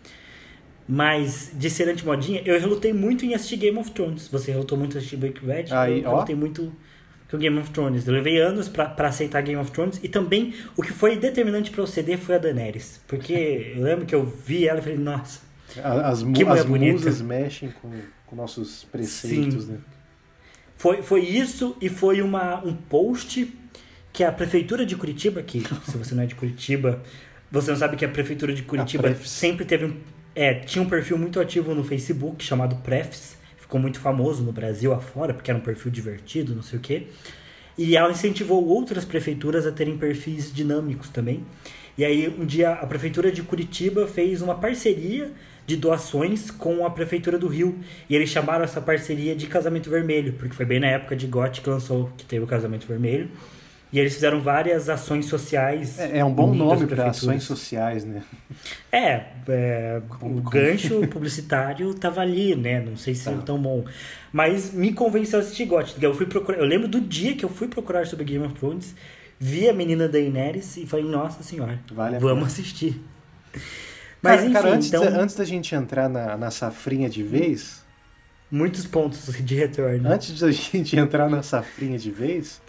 Mas 0.88 1.50
de 1.54 1.70
ser 1.70 1.88
anti-modinha, 1.88 2.42
eu 2.44 2.58
relutei 2.58 2.92
muito 2.92 3.24
em 3.24 3.34
assistir 3.34 3.56
Game 3.56 3.78
of 3.78 3.90
Thrones. 3.90 4.28
Você 4.28 4.52
relutou 4.52 4.76
muito 4.78 4.94
em 4.94 4.98
assistir 4.98 5.16
Breaking 5.16 5.46
Bad? 5.46 5.74
Aí, 5.74 6.02
eu 6.02 6.10
relutei 6.10 6.34
muito 6.34 6.72
com 7.32 7.38
Game 7.38 7.58
of 7.58 7.70
Thrones. 7.70 8.06
Eu 8.06 8.12
levei 8.12 8.38
anos 8.38 8.68
para 8.68 9.08
aceitar 9.08 9.40
Game 9.40 9.58
of 9.58 9.70
Thrones 9.72 9.98
e 10.02 10.08
também 10.08 10.54
o 10.76 10.82
que 10.82 10.92
foi 10.92 11.16
determinante 11.16 11.70
para 11.70 11.80
eu 11.80 11.86
ceder 11.86 12.18
foi 12.18 12.34
a 12.34 12.38
Daenerys. 12.38 13.00
Porque 13.08 13.72
eu 13.74 13.82
lembro 13.82 14.04
que 14.04 14.14
eu 14.14 14.24
vi 14.24 14.68
ela 14.68 14.80
e 14.80 14.82
falei, 14.82 14.98
nossa. 14.98 15.40
As, 15.82 16.22
que 16.22 16.44
as 16.44 16.66
musas 16.66 17.22
mexem 17.22 17.72
com, 17.80 17.90
com 18.26 18.36
nossos 18.36 18.84
preceitos, 18.84 19.64
Sim. 19.64 19.72
né? 19.72 19.78
Foi, 20.76 21.02
foi 21.02 21.20
isso 21.20 21.74
e 21.80 21.88
foi 21.88 22.20
uma, 22.20 22.62
um 22.62 22.74
post 22.74 23.50
que 24.12 24.22
a 24.22 24.30
prefeitura 24.30 24.84
de 24.84 24.94
Curitiba, 24.94 25.42
que 25.42 25.60
se 25.90 25.96
você 25.96 26.14
não 26.14 26.24
é 26.24 26.26
de 26.26 26.34
Curitiba, 26.34 27.02
você 27.50 27.70
não 27.70 27.78
sabe 27.78 27.96
que 27.96 28.04
a 28.04 28.08
prefeitura 28.08 28.52
de 28.52 28.62
Curitiba 28.62 29.14
sempre 29.24 29.64
teve 29.64 29.86
um. 29.86 29.96
É, 30.34 30.54
tinha 30.54 30.82
um 30.82 30.88
perfil 30.88 31.16
muito 31.16 31.40
ativo 31.40 31.74
no 31.74 31.84
Facebook 31.84 32.44
chamado 32.44 32.76
Prefs 32.76 33.36
ficou 33.72 33.80
muito 33.80 34.00
famoso 34.00 34.42
no 34.42 34.52
Brasil 34.52 34.92
afora, 34.92 35.32
porque 35.32 35.50
era 35.50 35.58
um 35.58 35.62
perfil 35.62 35.90
divertido, 35.90 36.54
não 36.54 36.62
sei 36.62 36.78
o 36.78 36.82
quê. 36.82 37.06
E 37.78 37.96
ela 37.96 38.10
incentivou 38.10 38.66
outras 38.66 39.02
prefeituras 39.02 39.66
a 39.66 39.72
terem 39.72 39.96
perfis 39.96 40.52
dinâmicos 40.52 41.08
também. 41.08 41.42
E 41.96 42.04
aí, 42.04 42.28
um 42.38 42.44
dia, 42.44 42.72
a 42.72 42.86
prefeitura 42.86 43.32
de 43.32 43.42
Curitiba 43.42 44.06
fez 44.06 44.42
uma 44.42 44.54
parceria 44.54 45.32
de 45.66 45.74
doações 45.76 46.50
com 46.50 46.84
a 46.84 46.90
prefeitura 46.90 47.38
do 47.38 47.48
Rio. 47.48 47.78
E 48.10 48.14
eles 48.14 48.28
chamaram 48.28 48.62
essa 48.62 48.80
parceria 48.80 49.34
de 49.34 49.46
Casamento 49.46 49.88
Vermelho, 49.88 50.34
porque 50.34 50.54
foi 50.54 50.66
bem 50.66 50.78
na 50.78 50.88
época 50.88 51.16
de 51.16 51.26
GOT 51.26 51.62
que 51.62 51.70
lançou, 51.70 52.12
que 52.18 52.26
teve 52.26 52.44
o 52.44 52.46
Casamento 52.46 52.86
Vermelho. 52.86 53.30
E 53.92 54.00
eles 54.00 54.14
fizeram 54.14 54.40
várias 54.40 54.88
ações 54.88 55.26
sociais. 55.26 55.98
É, 55.98 56.18
é 56.18 56.24
um 56.24 56.32
bom 56.32 56.54
nome 56.54 56.86
para 56.86 57.10
ações 57.10 57.42
sociais, 57.42 58.06
né? 58.06 58.22
É, 58.90 59.26
é 59.48 60.02
o 60.22 60.40
gancho 60.40 61.06
publicitário 61.08 61.92
tava 61.92 62.22
ali, 62.22 62.56
né? 62.56 62.80
Não 62.80 62.96
sei 62.96 63.14
se 63.14 63.24
tá. 63.24 63.32
é 63.32 63.36
tão 63.36 63.60
bom. 63.60 63.84
Mas 64.32 64.72
me 64.72 64.94
convenceu 64.94 65.38
a 65.38 65.42
assistir 65.42 65.66
GOT. 65.66 66.02
Eu, 66.02 66.14
fui 66.14 66.24
procurar, 66.24 66.58
eu 66.58 66.64
lembro 66.64 66.88
do 66.88 67.02
dia 67.02 67.36
que 67.36 67.44
eu 67.44 67.50
fui 67.50 67.68
procurar 67.68 68.06
sobre 68.06 68.24
Game 68.24 68.42
of 68.46 68.54
Thrones, 68.54 68.94
vi 69.38 69.68
a 69.68 69.74
menina 69.74 70.06
da 70.06 70.12
Daenerys 70.12 70.78
e 70.78 70.86
falei, 70.86 71.04
nossa 71.04 71.42
senhora, 71.42 71.78
vale 71.92 72.18
vamos 72.18 72.46
assistir. 72.46 72.98
Mas 74.22 74.36
cara, 74.36 74.44
enfim, 74.44 74.52
cara, 74.54 74.70
antes, 74.70 74.88
então... 74.88 75.04
da, 75.04 75.20
antes 75.20 75.36
da 75.36 75.44
gente 75.44 75.74
entrar 75.74 76.08
na, 76.08 76.36
na 76.38 76.50
safrinha 76.50 77.10
de 77.10 77.22
vez... 77.22 77.82
Muitos 78.50 78.86
pontos 78.86 79.34
de 79.42 79.54
retorno. 79.54 80.10
Antes 80.10 80.38
da 80.38 80.48
gente 80.52 80.96
entrar 80.96 81.28
na 81.28 81.42
safrinha 81.42 81.98
de 81.98 82.10
vez 82.10 82.61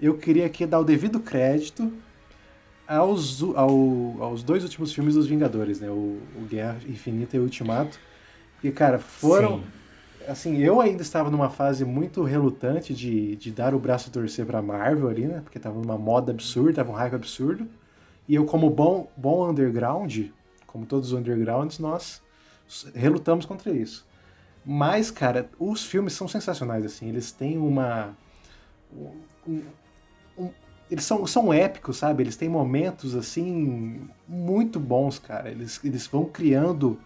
eu 0.00 0.16
queria 0.16 0.46
aqui 0.46 0.66
dar 0.66 0.80
o 0.80 0.84
devido 0.84 1.20
crédito 1.20 1.92
aos, 2.86 3.42
ao, 3.42 4.22
aos 4.22 4.42
dois 4.42 4.62
últimos 4.62 4.92
filmes 4.92 5.14
dos 5.14 5.26
Vingadores, 5.26 5.80
né? 5.80 5.90
O, 5.90 6.20
o 6.36 6.46
Guerra 6.48 6.78
Infinita 6.86 7.36
e 7.36 7.40
o 7.40 7.42
Ultimato. 7.42 7.98
E, 8.62 8.70
cara, 8.70 8.98
foram. 8.98 9.58
Sim. 9.58 9.64
Assim, 10.28 10.58
eu 10.58 10.80
ainda 10.80 11.02
estava 11.02 11.30
numa 11.30 11.48
fase 11.48 11.84
muito 11.84 12.24
relutante 12.24 12.92
de, 12.92 13.36
de 13.36 13.52
dar 13.52 13.74
o 13.74 13.78
braço 13.78 14.08
a 14.10 14.12
torcer 14.12 14.44
pra 14.44 14.60
Marvel 14.60 15.08
ali, 15.08 15.24
né? 15.24 15.40
Porque 15.40 15.58
tava 15.58 15.78
numa 15.78 15.96
moda 15.96 16.32
absurda, 16.32 16.74
tava 16.74 16.90
um 16.90 16.94
hype 16.94 17.14
absurdo. 17.14 17.66
E 18.28 18.34
eu, 18.34 18.44
como 18.44 18.68
bom, 18.68 19.08
bom 19.16 19.48
underground, 19.48 20.26
como 20.66 20.84
todos 20.84 21.12
os 21.12 21.18
undergrounds, 21.18 21.78
nós 21.78 22.20
relutamos 22.92 23.46
contra 23.46 23.72
isso. 23.72 24.04
Mas, 24.64 25.12
cara, 25.12 25.48
os 25.60 25.84
filmes 25.84 26.12
são 26.12 26.26
sensacionais, 26.26 26.84
assim. 26.84 27.08
Eles 27.08 27.30
têm 27.30 27.56
uma 27.56 28.16
eles 30.90 31.04
são, 31.04 31.26
são 31.26 31.52
épicos, 31.52 31.96
sabe? 31.96 32.22
Eles 32.22 32.36
têm 32.36 32.48
momentos 32.48 33.14
assim 33.14 34.08
muito 34.28 34.78
bons, 34.78 35.18
cara. 35.18 35.50
Eles, 35.50 35.80
eles 35.84 36.06
vão 36.06 36.24
criando 36.24 36.98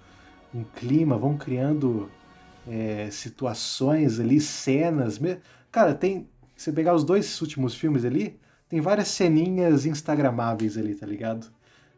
um 0.54 0.64
clima, 0.64 1.16
vão 1.16 1.36
criando 1.36 2.10
é, 2.68 3.08
situações 3.10 4.20
ali, 4.20 4.40
cenas. 4.40 5.20
Cara, 5.70 5.94
tem. 5.94 6.28
Se 6.56 6.70
pegar 6.72 6.94
os 6.94 7.04
dois 7.04 7.40
últimos 7.40 7.74
filmes 7.74 8.04
ali, 8.04 8.38
tem 8.68 8.80
várias 8.82 9.08
ceninhas 9.08 9.86
instagramáveis 9.86 10.76
ali, 10.76 10.94
tá 10.94 11.06
ligado? 11.06 11.50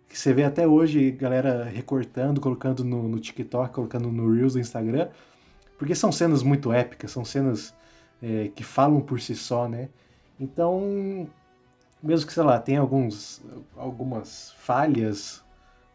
Que 0.08 0.16
você 0.16 0.32
vê 0.32 0.44
até 0.44 0.66
hoje 0.68 1.10
galera 1.10 1.64
recortando, 1.64 2.40
colocando 2.40 2.84
no, 2.84 3.08
no 3.08 3.18
TikTok, 3.18 3.74
colocando 3.74 4.12
no 4.12 4.32
Reels 4.32 4.52
do 4.52 4.60
Instagram. 4.60 5.08
Porque 5.76 5.96
são 5.96 6.12
cenas 6.12 6.44
muito 6.44 6.72
épicas, 6.72 7.10
são 7.10 7.24
cenas 7.24 7.74
é, 8.22 8.52
que 8.54 8.62
falam 8.62 9.00
por 9.00 9.20
si 9.20 9.34
só, 9.34 9.68
né? 9.68 9.88
Então, 10.38 11.28
mesmo 12.02 12.26
que, 12.26 12.32
sei 12.32 12.42
lá, 12.42 12.58
tenha 12.58 12.80
alguns, 12.80 13.42
algumas 13.76 14.52
falhas 14.58 15.42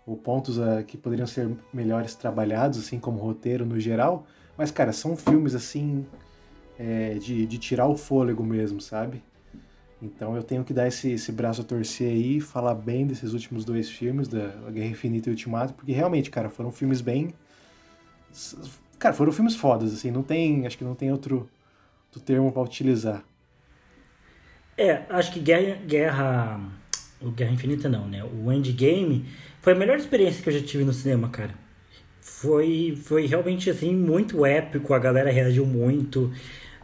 ou 0.06 0.16
pontos 0.16 0.58
uh, 0.58 0.84
que 0.86 0.98
poderiam 0.98 1.28
ser 1.28 1.50
melhores 1.74 2.16
trabalhados, 2.16 2.80
assim 2.80 3.00
como 3.00 3.20
roteiro 3.20 3.66
no 3.66 3.80
geral, 3.80 4.26
mas, 4.58 4.72
cara, 4.72 4.94
são 4.94 5.18
filmes, 5.18 5.54
assim, 5.54 6.06
é, 6.80 7.16
de, 7.16 7.46
de 7.46 7.58
tirar 7.58 7.88
o 7.88 7.98
fôlego 7.98 8.44
mesmo, 8.44 8.80
sabe? 8.80 9.22
Então 10.02 10.36
eu 10.36 10.44
tenho 10.44 10.64
que 10.64 10.74
dar 10.74 10.88
esse, 10.88 11.12
esse 11.12 11.32
braço 11.32 11.62
a 11.62 11.64
torcer 11.64 12.12
aí, 12.12 12.40
falar 12.40 12.76
bem 12.76 13.08
desses 13.08 13.34
últimos 13.34 13.66
dois 13.66 13.90
filmes, 13.90 14.28
da 14.28 14.48
Guerra 14.72 14.90
Infinita 14.90 15.30
e 15.30 15.32
Ultimato, 15.32 15.74
porque 15.74 15.92
realmente, 15.92 16.30
cara, 16.30 16.50
foram 16.50 16.72
filmes 16.72 17.02
bem. 17.02 17.34
Cara, 19.00 19.14
foram 19.14 19.32
filmes 19.32 19.56
fodas, 19.56 19.94
assim, 19.94 20.12
não 20.12 20.22
tem. 20.22 20.68
Acho 20.68 20.78
que 20.78 20.84
não 20.84 20.94
tem 20.94 21.12
outro, 21.12 21.50
outro 22.08 22.22
termo 22.22 22.52
para 22.52 22.62
utilizar. 22.62 23.24
É, 24.78 25.02
acho 25.10 25.32
que 25.32 25.40
Guerra. 25.40 25.78
Guerra. 25.86 26.60
O 27.20 27.32
Guerra 27.32 27.52
Infinita 27.52 27.90
não, 27.90 28.08
né? 28.08 28.24
O 28.24 28.52
Endgame 28.52 29.26
foi 29.60 29.74
a 29.74 29.76
melhor 29.76 29.98
experiência 29.98 30.44
que 30.44 30.50
eu 30.50 30.54
já 30.54 30.62
tive 30.62 30.84
no 30.84 30.94
cinema, 30.94 31.30
cara. 31.30 31.54
Foi, 32.22 32.96
foi 33.04 33.26
realmente, 33.26 33.70
assim, 33.72 33.96
muito 33.96 34.46
épico, 34.46 34.94
a 34.94 35.00
galera 35.00 35.32
reagiu 35.32 35.66
muito. 35.66 36.32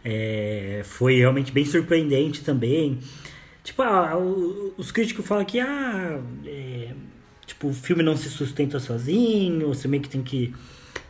É, 0.04 0.82
foi 0.84 1.20
realmente 1.20 1.52
bem 1.52 1.64
surpreendente 1.64 2.44
também. 2.44 3.00
Tipo, 3.64 3.84
os 4.78 4.92
críticos 4.92 5.26
falam 5.26 5.46
que 5.46 5.60
ah, 5.60 6.20
é, 6.46 6.92
tipo, 7.46 7.70
o 7.70 7.74
filme 7.74 8.04
não 8.04 8.18
se 8.18 8.30
sustenta 8.30 8.80
sozinho, 8.80 9.68
você 9.70 9.88
meio 9.88 10.02
que 10.04 10.10
tem 10.10 10.22
que 10.24 10.54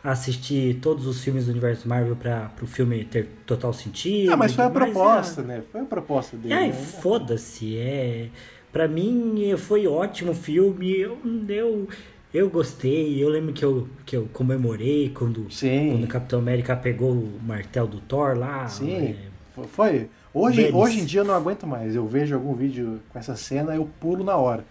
assistir 0.04 0.80
todos 0.82 1.08
os 1.08 1.24
filmes 1.24 1.46
do 1.46 1.52
universo 1.52 1.88
Marvel 1.88 2.16
para 2.16 2.52
o 2.62 2.68
filme 2.68 3.06
ter 3.06 3.28
total 3.46 3.72
sentido. 3.72 4.34
Ah, 4.34 4.38
mas 4.38 4.54
foi 4.54 4.66
a 4.66 4.70
proposta, 4.70 5.42
ah, 5.42 5.44
né? 5.46 5.64
Foi 5.72 5.82
a 5.82 5.86
proposta 5.86 6.36
dele. 6.36 6.54
É, 6.54 6.68
né? 6.68 6.74
foda-se, 6.74 7.78
é. 7.78 8.30
Pra 8.72 8.88
mim 8.88 9.56
foi 9.58 9.88
ótimo 9.88 10.32
o 10.32 10.36
filme. 10.36 11.00
Eu, 11.00 11.18
eu, 11.48 11.88
eu 12.34 12.50
gostei, 12.50 13.24
eu 13.24 13.30
lembro 13.30 13.54
que 13.54 13.64
eu, 13.64 13.88
que 14.06 14.18
eu 14.18 14.28
comemorei 14.34 15.10
quando, 15.10 15.48
quando 15.90 16.04
o 16.04 16.08
Capitão 16.08 16.40
América 16.40 16.76
pegou 16.76 17.12
o 17.12 17.40
martelo 17.42 17.88
do 17.88 18.02
Thor 18.02 18.38
lá. 18.38 18.68
Sim, 18.68 19.16
é... 19.58 19.64
foi. 19.68 20.10
Hoje, 20.34 20.72
hoje 20.74 21.00
em 21.00 21.06
dia 21.06 21.22
eu 21.22 21.26
não 21.26 21.36
aguento 21.36 21.66
mais. 21.68 21.96
Eu 21.96 22.08
vejo 22.08 22.34
algum 22.34 22.56
vídeo 22.56 23.00
com 23.10 23.20
essa 23.20 23.36
cena, 23.36 23.76
eu 23.76 23.88
pulo 24.00 24.24
na 24.24 24.36
hora. 24.36 24.66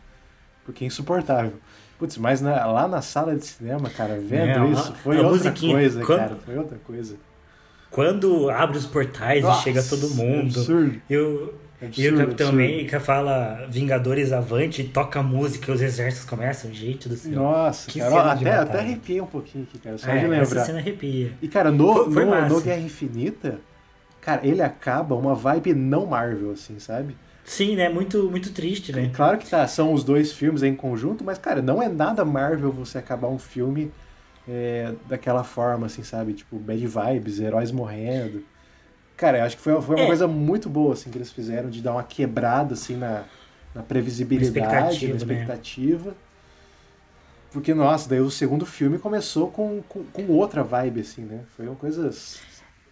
Porque 0.65 0.85
é 0.85 0.89
insuportável. 0.89 1.55
Putz, 2.03 2.19
mas 2.19 2.41
na, 2.41 2.67
lá 2.67 2.89
na 2.89 3.01
sala 3.01 3.37
de 3.37 3.47
cinema, 3.47 3.89
cara, 3.89 4.19
vendo 4.21 4.65
é, 4.65 4.71
isso, 4.73 4.93
foi 5.05 5.21
outra 5.21 5.53
coisa, 5.53 6.05
quando, 6.05 6.19
cara. 6.19 6.37
Foi 6.45 6.59
outra 6.59 6.79
coisa. 6.85 7.15
Quando 7.93 8.51
abre 8.51 8.77
os 8.77 8.87
portais 8.87 9.45
Nossa, 9.45 9.61
e 9.61 9.63
chega 9.63 9.85
todo 9.85 10.11
mundo. 10.11 10.59
Absurdo. 10.59 11.01
Eu, 11.09 11.55
Absurdo, 11.81 12.01
e 12.01 12.09
o 12.09 12.17
Capitão 12.17 12.49
absurdo. 12.49 12.49
América 12.49 12.99
fala 12.99 13.67
Vingadores 13.71 14.33
Avante, 14.33 14.83
toca 14.83 15.23
música 15.23 15.71
e 15.71 15.75
os 15.77 15.81
exércitos 15.81 16.29
começam. 16.29 16.73
Gente 16.73 17.09
do 17.09 17.15
céu. 17.15 17.35
Nossa, 17.35 17.89
que 17.89 18.01
cara, 18.01 18.33
até, 18.33 18.51
até 18.53 18.81
arrepia 18.81 19.23
um 19.23 19.29
pouquinho 19.29 19.63
aqui, 19.63 19.79
cara. 19.79 19.97
Só 19.97 20.11
é, 20.11 20.19
de 20.19 20.23
lembrar. 20.23 20.43
Essa 20.43 20.65
cena 20.65 20.79
arrepia. 20.81 21.33
E, 21.41 21.47
cara, 21.47 21.71
no, 21.71 21.95
foi, 21.95 22.13
foi 22.15 22.25
no, 22.25 22.49
no, 22.49 22.61
Guerra 22.61 22.81
Infinita, 22.81 23.61
cara, 24.21 24.45
ele 24.45 24.61
acaba 24.61 25.15
uma 25.15 25.37
vibe 25.37 25.73
não 25.73 26.07
Marvel, 26.07 26.51
assim, 26.51 26.81
sabe? 26.81 27.15
Sim, 27.53 27.77
né? 27.77 27.87
Muito, 27.91 28.31
muito 28.31 28.51
triste, 28.51 28.93
né? 28.93 29.11
Claro 29.13 29.37
que 29.37 29.47
tá, 29.47 29.69
são 29.69 29.93
os 29.93 30.03
dois 30.03 30.33
filmes 30.33 30.63
em 30.63 30.75
conjunto, 30.75 31.23
mas, 31.23 31.37
cara, 31.37 31.61
não 31.61 31.83
é 31.83 31.89
nada 31.89 32.25
Marvel 32.25 32.73
você 32.73 32.97
acabar 32.97 33.29
um 33.29 33.39
filme 33.39 33.93
é, 34.49 34.95
daquela 35.07 35.45
forma, 35.45 35.85
assim, 35.85 36.03
sabe? 36.03 36.33
Tipo, 36.33 36.57
bad 36.57 36.87
vibes, 36.87 37.41
heróis 37.41 37.71
morrendo. 37.71 38.43
Cara, 39.19 39.37
eu 39.37 39.45
acho 39.45 39.59
que 39.59 39.63
foi, 39.63 39.79
foi 39.83 39.97
uma 39.97 40.05
é. 40.05 40.07
coisa 40.07 40.27
muito 40.27 40.71
boa, 40.71 40.95
assim, 40.95 41.11
que 41.11 41.19
eles 41.19 41.31
fizeram, 41.31 41.69
de 41.69 41.83
dar 41.83 41.93
uma 41.93 42.03
quebrada, 42.03 42.73
assim, 42.73 42.97
na, 42.97 43.25
na 43.75 43.83
previsibilidade, 43.83 44.59
expectativa, 44.59 45.13
na 45.13 45.17
expectativa. 45.19 46.09
Né? 46.09 46.17
Porque, 47.53 47.75
nossa, 47.75 48.09
daí 48.09 48.21
o 48.21 48.31
segundo 48.31 48.65
filme 48.65 48.99
começou 48.99 49.51
com, 49.51 49.83
com, 49.91 50.05
com, 50.05 50.27
outra 50.29 50.65
vibe, 50.65 51.03
assim, 51.03 51.21
né? 51.21 51.41
Foi 51.55 51.67
uma 51.67 51.77
coisa 51.77 52.09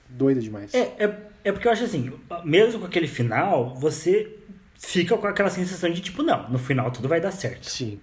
doida 0.06 0.38
demais. 0.38 0.74
É, 0.74 0.80
é, 0.98 1.16
é 1.44 1.50
porque 1.50 1.66
eu 1.66 1.72
acho 1.72 1.84
assim, 1.84 2.12
mesmo 2.44 2.80
com 2.80 2.84
aquele 2.84 3.08
final, 3.08 3.74
você 3.74 4.36
fica 4.80 5.16
com 5.16 5.26
aquela 5.26 5.50
sensação 5.50 5.90
de 5.90 6.00
tipo, 6.00 6.22
não, 6.22 6.48
no 6.48 6.58
final 6.58 6.90
tudo 6.90 7.08
vai 7.08 7.20
dar 7.20 7.30
certo. 7.30 7.70
Sim. 7.70 8.00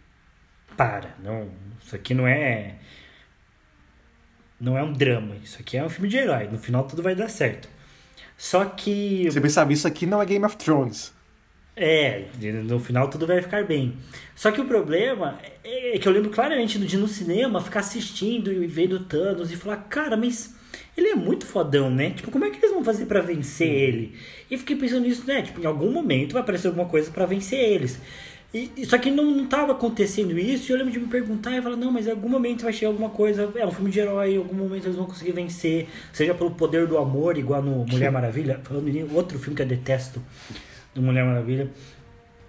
Para, 0.78 1.16
não, 1.24 1.52
isso 1.84 1.96
aqui 1.96 2.14
não 2.14 2.28
é 2.28 2.76
não 4.60 4.78
é 4.78 4.84
um 4.84 4.94
drama, 4.94 5.36
isso 5.44 5.58
aqui 5.60 5.78
é 5.78 5.84
um 5.84 5.90
filme 5.90 6.08
de 6.08 6.18
herói, 6.18 6.48
no 6.48 6.58
final 6.58 6.84
tudo 6.86 7.04
vai 7.04 7.16
dar 7.16 7.30
certo. 7.30 7.68
Só 8.38 8.66
que. 8.66 9.26
Você 9.26 9.42
pensava, 9.42 9.74
isso 9.74 9.88
aqui 9.88 10.06
não 10.06 10.22
é 10.22 10.26
Game 10.26 10.46
of 10.46 10.56
Thrones. 10.58 11.14
É, 11.76 12.26
no 12.64 12.80
final 12.80 13.08
tudo 13.08 13.28
vai 13.28 13.42
ficar 13.42 13.64
bem. 13.64 13.98
Só 14.36 14.52
que 14.52 14.60
o 14.60 14.66
problema 14.66 15.40
é 15.64 15.98
que 16.00 16.08
eu 16.08 16.12
lembro 16.12 16.32
claramente 16.32 16.80
de 16.80 16.98
no 16.98 17.08
cinema 17.08 17.62
ficar 17.62 17.82
assistindo 17.82 18.52
e 18.52 18.66
vendo 18.66 19.00
Thanos 19.02 19.52
e 19.52 19.56
falar, 19.56 19.78
cara, 19.88 20.18
mas 20.18 20.56
ele 20.96 21.10
é 21.10 21.16
muito 21.16 21.46
fodão, 21.46 21.90
né? 21.90 22.12
Tipo, 22.12 22.32
como 22.32 22.46
é 22.46 22.50
que 22.50 22.58
eles 22.58 22.72
vão 22.72 22.84
fazer 22.84 23.06
para 23.06 23.22
vencer 23.22 23.68
ele? 23.68 24.16
E 24.50 24.58
fiquei 24.58 24.76
pensando 24.76 25.02
nisso, 25.02 25.24
né? 25.28 25.42
Tipo, 25.42 25.62
em 25.62 25.66
algum 25.66 25.92
momento 25.92 26.34
vai 26.34 26.42
aparecer 26.42 26.68
alguma 26.68 26.88
coisa 26.88 27.12
para 27.12 27.26
vencer 27.26 27.60
eles. 27.60 28.00
E, 28.54 28.86
só 28.86 28.98
que 28.98 29.12
não, 29.12 29.26
não 29.26 29.46
tava 29.46 29.74
acontecendo 29.74 30.38
isso, 30.40 30.72
e 30.72 30.74
eu 30.74 30.78
lembro 30.78 30.94
de 30.94 31.00
me 31.00 31.08
perguntar 31.08 31.56
e 31.58 31.62
falar, 31.62 31.76
não, 31.76 31.92
mas 31.92 32.08
em 32.08 32.12
algum 32.12 32.30
momento 32.30 32.64
vai 32.64 32.72
chegar 32.72 32.88
alguma 32.88 33.10
coisa, 33.10 33.52
é 33.56 33.66
um 33.66 33.72
filme 33.72 33.92
de 33.92 34.00
herói, 34.00 34.36
em 34.36 34.38
algum 34.38 34.56
momento 34.56 34.86
eles 34.86 34.96
vão 34.96 35.06
conseguir 35.06 35.34
vencer, 35.34 35.88
seja 36.14 36.34
pelo 36.34 36.52
poder 36.52 36.88
do 36.88 36.98
amor, 36.98 37.38
igual 37.38 37.62
no 37.62 37.86
Mulher 37.86 38.10
Maravilha, 38.10 38.62
falando 38.64 38.88
em 38.88 39.06
outro 39.14 39.38
filme 39.38 39.56
que 39.56 39.62
eu 39.62 39.66
detesto 39.66 40.24
do 40.96 41.02
Mulher 41.02 41.26
Maravilha. 41.26 41.70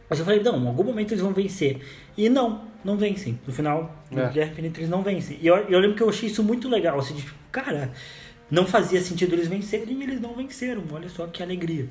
Mas 0.09 0.18
eu 0.18 0.24
falei, 0.24 0.42
não, 0.42 0.62
em 0.62 0.66
algum 0.66 0.84
momento 0.84 1.12
eles 1.12 1.22
vão 1.22 1.32
vencer. 1.32 1.80
E 2.16 2.28
não, 2.28 2.62
não 2.84 2.96
vencem. 2.96 3.38
No 3.46 3.52
final, 3.52 3.94
no 4.11 4.20
é. 4.20 4.30
Guerra 4.30 4.50
Infinita 4.52 4.80
eles 4.80 4.90
não 4.90 5.02
vencem. 5.02 5.38
E 5.40 5.46
eu, 5.46 5.56
eu 5.56 5.78
lembro 5.78 5.96
que 5.96 6.02
eu 6.02 6.09
achei 6.09 6.28
isso 6.28 6.42
muito 6.42 6.68
legal, 6.68 6.98
assim, 6.98 7.14
tipo, 7.14 7.34
cara, 7.52 7.92
não 8.50 8.66
fazia 8.66 9.00
sentido 9.02 9.34
eles 9.34 9.48
vencerem 9.48 9.98
e 9.98 10.02
eles 10.02 10.20
não 10.20 10.34
venceram. 10.34 10.82
Olha 10.90 11.09
só 11.09 11.26
que 11.26 11.42
alegria. 11.42 11.88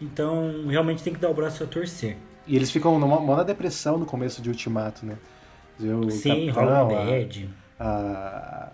Então, 0.00 0.66
realmente 0.68 1.02
tem 1.02 1.12
que 1.12 1.20
dar 1.20 1.28
o 1.28 1.34
braço 1.34 1.62
a 1.62 1.66
torcer. 1.66 2.16
E 2.46 2.56
eles 2.56 2.70
ficam 2.70 2.98
numa, 2.98 3.20
numa 3.20 3.44
depressão 3.44 3.98
no 3.98 4.06
começo 4.06 4.40
de 4.40 4.48
Ultimato, 4.48 5.04
né? 5.04 5.16
O 5.78 6.10
Sim, 6.10 6.46
Capitão, 6.46 6.64
rola 6.64 6.84
bad. 6.84 7.50
A, 7.78 7.86
a, 7.86 8.68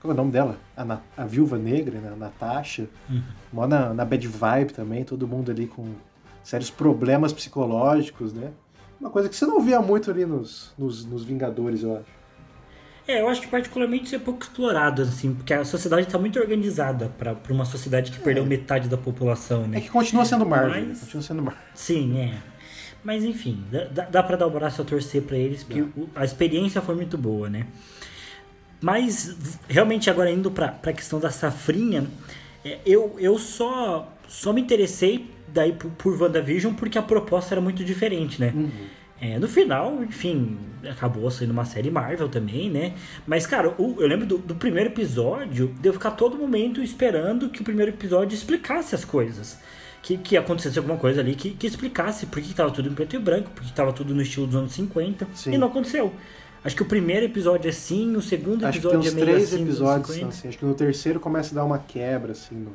qual 0.00 0.12
é 0.12 0.14
o 0.14 0.16
nome 0.16 0.30
dela? 0.30 0.58
A, 0.76 0.84
Na, 0.84 1.00
a 1.16 1.24
Viúva 1.24 1.58
Negra, 1.58 1.98
né? 1.98 2.10
a 2.12 2.16
Natasha. 2.16 2.88
Uhum. 3.08 3.22
Mó 3.52 3.66
na, 3.66 3.92
na 3.92 4.04
bad 4.04 4.26
vibe 4.26 4.72
também, 4.72 5.04
todo 5.04 5.26
mundo 5.26 5.50
ali 5.50 5.66
com 5.66 5.94
sérios 6.48 6.70
problemas 6.70 7.30
psicológicos, 7.30 8.32
né? 8.32 8.52
Uma 8.98 9.10
coisa 9.10 9.28
que 9.28 9.36
você 9.36 9.44
não 9.44 9.60
via 9.60 9.82
muito 9.82 10.10
ali 10.10 10.24
nos, 10.24 10.72
nos, 10.78 11.04
nos 11.04 11.22
Vingadores, 11.22 11.82
eu 11.82 11.96
acho. 11.96 12.18
É, 13.06 13.20
eu 13.20 13.28
acho 13.28 13.42
que 13.42 13.48
particularmente 13.48 14.06
isso 14.06 14.16
é 14.16 14.18
pouco 14.18 14.42
explorado, 14.42 15.02
assim, 15.02 15.34
porque 15.34 15.52
a 15.52 15.62
sociedade 15.62 16.06
está 16.06 16.18
muito 16.18 16.38
organizada 16.38 17.12
para 17.18 17.36
uma 17.50 17.66
sociedade 17.66 18.10
que 18.10 18.18
é. 18.18 18.22
perdeu 18.22 18.46
metade 18.46 18.88
da 18.88 18.96
população, 18.96 19.66
né? 19.66 19.76
É 19.76 19.80
que 19.82 19.90
continua 19.90 20.24
sendo 20.24 20.46
Marvel. 20.46 20.86
Mas... 20.86 21.00
Continua 21.00 21.22
sendo 21.22 21.42
Marvel. 21.42 21.62
Sim, 21.74 22.18
é. 22.18 22.38
Mas 23.04 23.24
enfim, 23.24 23.62
dá, 23.92 24.04
dá 24.04 24.22
para 24.22 24.36
dar 24.36 24.46
o 24.46 24.50
braço 24.50 24.80
a 24.80 24.84
torcer 24.86 25.22
para 25.22 25.36
eles, 25.36 25.62
porque 25.62 25.84
a 26.14 26.24
experiência 26.24 26.80
foi 26.80 26.94
muito 26.94 27.18
boa, 27.18 27.50
né? 27.50 27.66
Mas 28.80 29.58
realmente 29.68 30.08
agora 30.08 30.30
indo 30.30 30.50
para 30.50 30.78
a 30.82 30.92
questão 30.94 31.20
da 31.20 31.30
safrinha, 31.30 32.06
é, 32.64 32.78
eu, 32.86 33.16
eu 33.18 33.38
só, 33.38 34.10
só 34.26 34.50
me 34.50 34.62
interessei 34.62 35.36
daí 35.52 35.72
por, 35.72 35.90
por 35.92 36.20
WandaVision 36.20 36.74
porque 36.74 36.98
a 36.98 37.02
proposta 37.02 37.54
era 37.54 37.60
muito 37.60 37.84
diferente, 37.84 38.40
né? 38.40 38.52
Uhum. 38.54 38.70
É, 39.20 39.36
no 39.36 39.48
final, 39.48 40.02
enfim, 40.04 40.56
acabou 40.88 41.28
sendo 41.30 41.50
uma 41.50 41.64
série 41.64 41.90
Marvel 41.90 42.28
também, 42.28 42.70
né? 42.70 42.94
Mas, 43.26 43.46
cara, 43.46 43.74
o, 43.76 43.96
eu 43.98 44.06
lembro 44.06 44.24
do, 44.24 44.38
do, 44.38 44.54
primeiro 44.54 44.90
episódio 44.90 45.74
de 45.80 45.88
eu 45.88 45.92
ficar 45.92 46.12
todo 46.12 46.36
momento 46.36 46.80
esperando 46.80 47.48
que 47.48 47.60
o 47.60 47.64
primeiro 47.64 47.90
episódio 47.90 48.34
explicasse 48.34 48.94
as 48.94 49.04
coisas 49.04 49.58
que, 50.02 50.16
que 50.16 50.36
acontecesse 50.36 50.78
alguma 50.78 50.96
coisa 50.96 51.20
ali 51.20 51.34
que, 51.34 51.50
que 51.50 51.66
explicasse 51.66 52.26
por 52.26 52.40
que 52.40 52.48
estava 52.48 52.70
tudo 52.70 52.88
em 52.88 52.94
preto 52.94 53.16
e 53.16 53.18
branco, 53.18 53.50
porque 53.54 53.68
estava 53.68 53.92
tudo 53.92 54.14
no 54.14 54.22
estilo 54.22 54.46
dos 54.46 54.56
anos 54.56 54.72
50, 54.72 55.26
Sim. 55.34 55.52
e 55.52 55.58
não 55.58 55.68
aconteceu. 55.68 56.12
Acho 56.62 56.74
que 56.74 56.82
o 56.82 56.86
primeiro 56.86 57.26
episódio 57.26 57.68
é 57.68 57.72
sim, 57.72 58.16
o 58.16 58.22
segundo 58.22 58.66
episódio 58.66 58.68
acho 58.68 58.80
que 58.80 58.88
tem 58.88 58.98
uns 58.98 59.06
é 59.06 59.10
meio 59.10 59.26
três 59.26 59.52
assim, 59.52 59.62
episódios 59.62 60.10
assim, 60.10 60.48
acho 60.48 60.58
que 60.58 60.64
no 60.64 60.74
terceiro 60.74 61.20
começa 61.20 61.54
a 61.54 61.56
dar 61.56 61.64
uma 61.64 61.78
quebra, 61.78 62.32
assim, 62.32 62.56
no... 62.56 62.72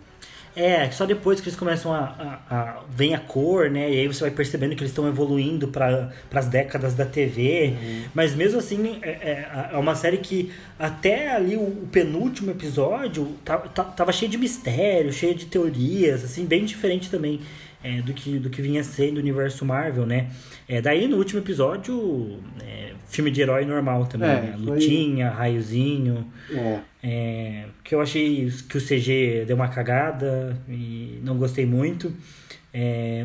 É, 0.55 0.89
só 0.91 1.05
depois 1.05 1.41
que 1.41 1.49
eles 1.49 1.57
começam 1.57 1.91
a, 1.91 2.39
a, 2.49 2.55
a. 2.55 2.83
vem 2.89 3.15
a 3.15 3.19
cor, 3.19 3.69
né? 3.71 3.91
E 3.91 3.99
aí 3.99 4.07
você 4.07 4.21
vai 4.21 4.31
percebendo 4.31 4.75
que 4.75 4.81
eles 4.81 4.91
estão 4.91 5.07
evoluindo 5.07 5.67
para 5.67 6.11
as 6.33 6.47
décadas 6.47 6.93
da 6.93 7.05
TV. 7.05 7.75
Uhum. 7.75 8.03
Mas 8.13 8.35
mesmo 8.35 8.59
assim, 8.59 8.99
é, 9.01 9.09
é, 9.09 9.69
é, 9.73 9.77
uma 9.77 9.95
série 9.95 10.17
que 10.17 10.51
até 10.77 11.31
ali 11.31 11.55
o, 11.55 11.61
o 11.61 11.87
penúltimo 11.91 12.51
episódio 12.51 13.35
tava, 13.43 13.67
tava 13.67 14.11
cheio 14.11 14.29
de 14.29 14.37
mistério, 14.37 15.11
cheio 15.11 15.33
de 15.33 15.47
teorias, 15.47 16.23
assim, 16.23 16.45
bem 16.45 16.65
diferente 16.65 17.09
também. 17.09 17.39
É, 17.83 18.01
do, 18.01 18.13
que, 18.13 18.39
do 18.39 18.49
que 18.49 18.61
vinha 18.61 18.83
sendo 18.83 19.17
o 19.17 19.19
universo 19.19 19.65
Marvel, 19.65 20.05
né? 20.05 20.29
É, 20.67 20.81
daí 20.81 21.07
no 21.07 21.17
último 21.17 21.41
episódio, 21.41 22.39
é, 22.61 22.93
filme 23.07 23.29
de 23.29 23.41
herói 23.41 23.65
normal 23.65 24.05
também, 24.05 24.29
é, 24.29 24.41
né? 24.41 24.55
Lutinha, 24.57 25.29
raiozinho. 25.29 26.31
É. 26.49 26.79
É, 27.03 27.65
que 27.83 27.93
eu 27.93 27.99
achei 27.99 28.49
que 28.69 28.77
o 28.77 28.81
CG 28.81 29.43
deu 29.45 29.55
uma 29.55 29.67
cagada 29.67 30.57
e 30.69 31.19
não 31.23 31.37
gostei 31.37 31.65
muito. 31.65 32.13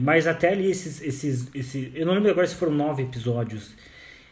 Mas 0.03 0.27
até 0.27 0.51
ali 0.51 0.71
esses, 0.71 1.01
esses, 1.01 1.49
esses. 1.55 1.91
Eu 1.95 2.05
não 2.05 2.13
lembro 2.13 2.31
agora 2.31 2.47
se 2.47 2.55
foram 2.55 2.73
nove 2.73 3.05
episódios. 3.05 3.75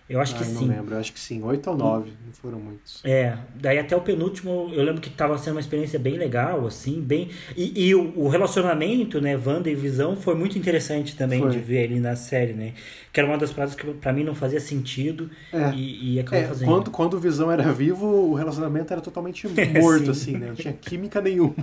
Eu 0.09 0.21
acho 0.21 0.35
ah, 0.35 0.39
que 0.39 0.45
eu 0.45 0.47
sim. 0.47 0.67
Não 0.67 0.77
lembro, 0.77 0.95
eu 0.95 1.01
acho 1.01 1.13
que 1.13 1.19
sim. 1.19 1.43
Oito 1.43 1.69
ou 1.69 1.77
nove, 1.77 2.13
não 2.25 2.33
foram 2.33 2.61
muitos. 2.61 3.01
É, 3.05 3.37
daí 3.57 3.77
até 3.79 3.97
o 3.97 4.01
penúltimo, 4.01 4.71
eu 4.73 4.85
lembro 4.85 5.01
que 5.01 5.09
estava 5.09 5.37
sendo 5.37 5.55
uma 5.55 5.61
experiência 5.61 5.99
bem 5.99 6.17
legal, 6.17 6.65
assim, 6.65 7.01
bem. 7.01 7.31
E, 7.57 7.89
e 7.89 7.95
o, 7.95 8.13
o, 8.17 8.29
relacionamento, 8.29 9.21
né, 9.21 9.37
Wanda 9.37 9.69
e 9.69 9.75
Visão, 9.75 10.15
foi 10.17 10.37
muito 10.37 10.57
interessante 10.57 11.17
também 11.17 11.41
Foi. 11.41 11.51
de 11.51 11.59
ver 11.59 11.85
ali 11.85 11.99
na 11.99 12.15
série, 12.15 12.53
né? 12.53 12.75
Que 13.13 13.19
era 13.19 13.29
uma 13.29 13.37
das 13.37 13.53
paradas 13.53 13.75
que 13.75 13.85
pra 13.95 14.13
mim 14.13 14.23
não 14.23 14.35
fazia 14.35 14.61
sentido 14.61 15.29
É. 15.53 15.73
e, 15.75 16.15
e 16.15 16.21
acabou 16.21 16.45
É, 16.45 16.47
fazendo. 16.47 16.69
quando, 16.69 16.91
quando 16.93 17.15
o 17.15 17.21
Visão 17.21 17.51
era 17.51 17.73
vivo, 17.73 18.07
o 18.07 18.35
relacionamento 18.35 18.93
era 18.93 19.03
totalmente 19.03 19.49
morto, 19.81 20.05
Sim. 20.05 20.11
assim, 20.11 20.33
né? 20.37 20.49
Não 20.49 20.55
tinha 20.55 20.73
química 20.73 21.21
nenhuma. 21.21 21.55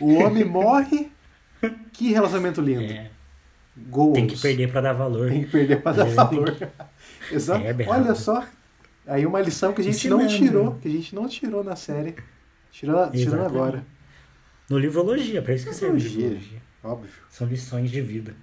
O 0.00 0.14
homem 0.14 0.44
morre. 0.44 1.10
Que 1.92 2.10
relacionamento 2.10 2.62
lindo. 2.62 2.90
É, 2.90 3.10
Goals. 3.88 4.14
tem 4.14 4.26
que 4.26 4.38
perder 4.38 4.70
pra 4.70 4.80
dar 4.80 4.92
valor. 4.92 5.28
Tem 5.30 5.44
que 5.44 5.50
perder 5.50 5.82
pra 5.82 5.92
dar 5.92 6.06
É, 6.08 6.10
valor. 6.14 6.56
Exato. 7.32 7.64
É. 7.64 7.74
Olha 7.88 8.14
só. 8.14 8.44
Aí 9.06 9.24
uma 9.26 9.40
lição 9.40 9.72
que 9.72 9.80
a 9.80 9.84
gente 9.84 10.08
não 10.08 10.20
Ensinando. 10.20 10.46
tirou, 10.46 10.74
que 10.76 10.88
a 10.88 10.90
gente 10.90 11.14
não 11.14 11.26
tirou 11.28 11.64
na 11.64 11.74
série. 11.76 12.14
Tirou, 12.70 12.96
tirando 13.10 13.14
Exatamente. 13.14 13.46
agora. 13.56 13.86
No 14.68 14.78
livrologia, 14.78 15.42
pra 15.42 15.54
isso 15.54 15.66
que 15.66 15.74
serve 15.74 15.98
livrologia. 15.98 16.62
Óbvio. 16.84 17.10
São 17.28 17.46
lições 17.46 17.90
de 17.90 18.00
vida. 18.00 18.34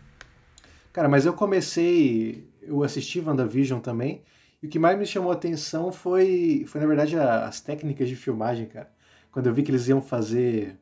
Cara, 0.92 1.08
mas 1.08 1.26
eu 1.26 1.34
comecei. 1.34 2.48
Eu 2.62 2.84
assisti 2.84 3.20
WandaVision 3.22 3.80
também. 3.80 4.22
E 4.62 4.66
o 4.68 4.70
que 4.70 4.80
mais 4.80 4.98
me 4.98 5.06
chamou 5.06 5.32
a 5.32 5.36
atenção 5.36 5.92
foi, 5.92 6.66
foi 6.68 6.82
na 6.82 6.88
verdade, 6.88 7.18
a- 7.18 7.46
as 7.46 7.62
técnicas 7.62 8.10
de 8.10 8.16
filmagem, 8.16 8.66
cara. 8.66 8.90
Quando 9.32 9.48
eu 9.48 9.54
vi 9.54 9.62
que 9.64 9.70
eles 9.72 9.88
iam 9.88 10.02
fazer 10.02 10.76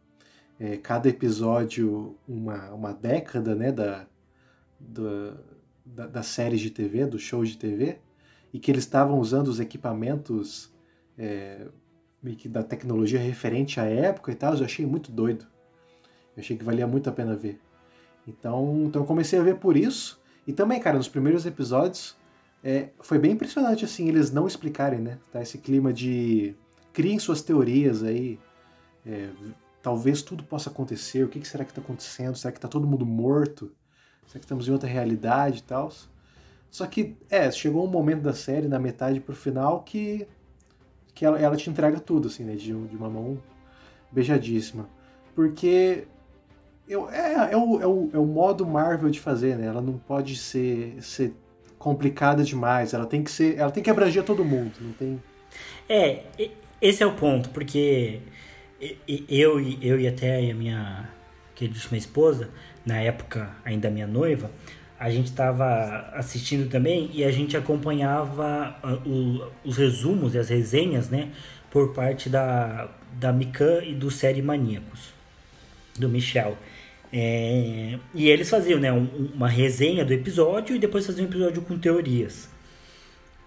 é, 0.60 0.78
cada 0.78 1.10
episódio 1.10 2.16
uma, 2.28 2.72
uma 2.72 2.94
década, 2.94 3.54
né, 3.54 3.72
da, 3.74 4.08
da, 4.88 5.38
da, 5.86 6.08
das 6.08 6.28
séries 6.28 6.62
de 6.62 6.70
TV, 6.70 7.06
dos 7.06 7.22
shows 7.22 7.50
de 7.50 7.58
TV, 7.58 7.98
e 8.54 8.60
que 8.60 8.72
eles 8.72 8.84
estavam 8.84 9.20
usando 9.20 9.48
os 9.48 9.60
equipamentos 9.60 10.72
é, 11.18 11.68
da 12.50 12.64
tecnologia 12.64 13.20
referente 13.20 13.80
à 13.80 13.84
época 13.84 14.32
e 14.32 14.36
tal, 14.36 14.56
eu 14.56 14.66
achei 14.66 14.86
muito 14.86 15.12
doido. 15.12 15.46
Eu 16.36 16.42
achei 16.42 16.58
que 16.58 16.64
valia 16.64 16.88
muito 16.88 17.10
a 17.10 17.14
pena 17.14 17.36
ver. 17.36 17.60
Então, 18.28 18.84
então 18.88 19.02
eu 19.04 19.06
comecei 19.06 19.40
a 19.40 19.44
ver 19.44 19.58
por 19.58 19.78
isso. 19.78 20.20
E 20.48 20.54
também, 20.54 20.80
cara, 20.80 20.98
nos 20.98 21.08
primeiros 21.08 21.46
episódios 21.46 22.16
é, 22.64 22.90
foi 23.00 23.20
bem 23.20 23.32
impressionante, 23.32 23.86
assim, 23.86 24.08
eles 24.08 24.32
não 24.32 24.48
explicarem, 24.48 25.00
né? 25.00 25.20
Tá 25.32 25.42
esse 25.42 25.60
clima 25.60 25.94
de 25.94 26.56
criem 26.92 27.20
suas 27.20 27.42
teorias 27.42 28.04
aí. 28.04 28.40
é, 29.06 29.30
talvez 29.84 30.24
tudo 30.24 30.44
possa 30.44 30.72
acontecer. 30.72 31.24
O 31.24 31.30
que, 31.30 31.40
que 31.40 31.48
será 31.48 31.64
que 31.64 31.70
está 31.70 31.80
acontecendo? 31.80 32.36
Será 32.36 32.52
que 32.52 32.60
tá 32.60 32.68
todo 32.68 32.88
mundo 32.88 33.06
morto? 33.06 33.72
Será 34.28 34.40
que 34.40 34.46
estamos 34.46 34.68
em 34.68 34.72
outra 34.72 34.90
realidade 34.90 35.60
e 35.60 35.64
tal? 35.64 35.92
Só 36.70 36.86
que, 36.86 37.16
é, 37.30 37.50
chegou 37.52 37.86
um 37.86 37.90
momento 37.90 38.22
da 38.22 38.34
série, 38.34 38.68
na 38.68 38.80
metade 38.80 39.20
pro 39.20 39.36
final, 39.36 39.82
que, 39.84 40.28
que 41.14 41.26
ela, 41.26 41.40
ela 41.40 41.56
te 41.56 41.70
entrega 41.70 42.00
tudo, 42.00 42.28
assim, 42.28 42.44
né? 42.44 42.56
De, 42.56 42.74
de 42.74 42.96
uma 42.96 43.10
mão 43.10 43.38
beijadíssima. 44.12 44.90
Porque 45.34 46.06
eu, 46.88 47.10
é, 47.10 47.54
é, 47.54 47.58
o, 47.58 47.82
é, 47.82 47.88
o, 47.88 48.10
é 48.14 48.18
o 48.18 48.26
modo 48.26 48.66
Marvel 48.66 49.10
de 49.10 49.20
fazer, 49.20 49.58
né? 49.58 49.68
Ela 49.68 49.82
não 49.82 49.98
pode 49.98 50.36
ser, 50.36 51.02
ser 51.02 51.34
complicada 51.80 52.44
demais. 52.44 52.94
Ela 52.94 53.06
tem 53.06 53.24
que 53.24 53.32
ser. 53.32 53.58
Ela 53.58 53.72
tem 53.72 53.82
que 53.82 53.90
abranger 53.90 54.24
todo 54.24 54.44
mundo. 54.44 54.74
Não 54.82 54.92
tem. 54.94 55.22
É, 55.88 56.24
esse 56.82 57.02
é 57.02 57.06
o 57.06 57.16
ponto, 57.16 57.50
porque 57.50 58.20
eu, 59.30 59.60
eu 59.60 60.00
e 60.00 60.08
até 60.08 60.52
a 60.52 60.54
minha 60.54 61.10
queridíssima 61.56 61.98
esposa, 61.98 62.50
na 62.86 63.00
época 63.02 63.50
ainda 63.64 63.90
minha 63.90 64.08
noiva, 64.08 64.50
a 65.00 65.10
gente 65.10 65.26
estava 65.28 66.10
assistindo 66.14 66.70
também 66.70 67.10
e 67.14 67.24
a 67.24 67.32
gente 67.32 67.58
acompanhava 67.58 68.76
ah, 68.82 68.94
o- 69.06 69.46
os 69.64 69.78
resumos 69.78 70.34
e 70.36 70.38
as 70.40 70.50
resenhas, 70.50 71.10
né, 71.10 71.30
por 71.70 71.94
parte 71.94 72.30
da, 72.30 72.90
da 73.20 73.34
Mikan 73.34 73.84
e 73.84 73.94
do 73.94 74.10
Série 74.10 74.42
Maníacos, 74.42 75.10
do 76.00 76.08
Michel. 76.08 76.58
É, 77.12 77.98
e 78.14 78.28
eles 78.30 78.50
faziam 78.50 78.80
né, 78.80 78.92
um- 78.92 79.30
uma 79.34 79.48
resenha 79.50 80.04
do 80.06 80.14
episódio 80.14 80.76
e 80.76 80.80
depois 80.80 81.06
faziam 81.06 81.26
um 81.26 81.30
episódio 81.30 81.62
com 81.62 81.78
teorias. 81.78 82.50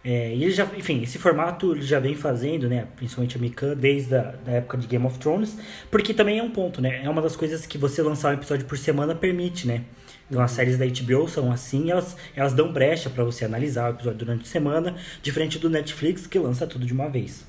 É, 0.04 0.34
e 0.34 0.44
ele 0.44 0.52
já, 0.52 0.64
enfim, 0.76 1.02
esse 1.02 1.18
formato 1.18 1.72
ele 1.72 1.82
já 1.82 1.98
vem 1.98 2.14
fazendo, 2.14 2.68
né? 2.68 2.86
Principalmente 2.96 3.36
a 3.36 3.40
Mikan, 3.40 3.76
desde 3.76 4.14
a 4.14 4.34
da 4.44 4.52
época 4.52 4.78
de 4.78 4.86
Game 4.86 5.04
of 5.04 5.18
Thrones, 5.18 5.58
porque 5.90 6.14
também 6.14 6.38
é 6.38 6.42
um 6.42 6.50
ponto, 6.50 6.80
né? 6.80 7.02
É 7.04 7.10
uma 7.10 7.20
das 7.20 7.34
coisas 7.34 7.66
que 7.66 7.76
você 7.76 8.02
lançar 8.02 8.30
um 8.30 8.34
episódio 8.34 8.66
por 8.66 8.78
semana 8.78 9.14
permite, 9.14 9.66
né? 9.66 9.84
Então 10.30 10.42
as 10.42 10.52
séries 10.52 10.78
da 10.78 10.86
HBO 10.86 11.28
são 11.28 11.50
assim, 11.50 11.90
elas, 11.90 12.16
elas 12.36 12.52
dão 12.52 12.72
brecha 12.72 13.10
para 13.10 13.24
você 13.24 13.44
analisar 13.44 13.90
o 13.90 13.94
episódio 13.94 14.18
durante 14.18 14.42
a 14.42 14.46
semana, 14.46 14.96
diferente 15.22 15.58
do 15.58 15.68
Netflix 15.68 16.26
que 16.26 16.38
lança 16.38 16.66
tudo 16.66 16.86
de 16.86 16.92
uma 16.92 17.08
vez. 17.08 17.46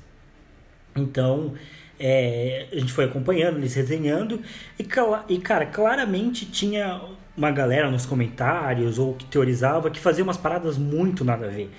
Então, 0.96 1.54
é, 1.98 2.66
a 2.72 2.76
gente 2.76 2.92
foi 2.92 3.04
acompanhando, 3.04 3.58
eles 3.58 3.74
resenhando, 3.74 4.40
e, 4.78 4.88
e, 5.28 5.38
cara, 5.38 5.66
claramente 5.66 6.46
tinha 6.46 7.00
uma 7.36 7.50
galera 7.50 7.90
nos 7.90 8.04
comentários 8.06 8.98
ou 8.98 9.14
que 9.14 9.24
teorizava 9.24 9.90
que 9.90 9.98
fazia 10.00 10.22
umas 10.22 10.36
paradas 10.36 10.76
muito 10.76 11.24
nada 11.24 11.46
a 11.46 11.48
ver. 11.48 11.70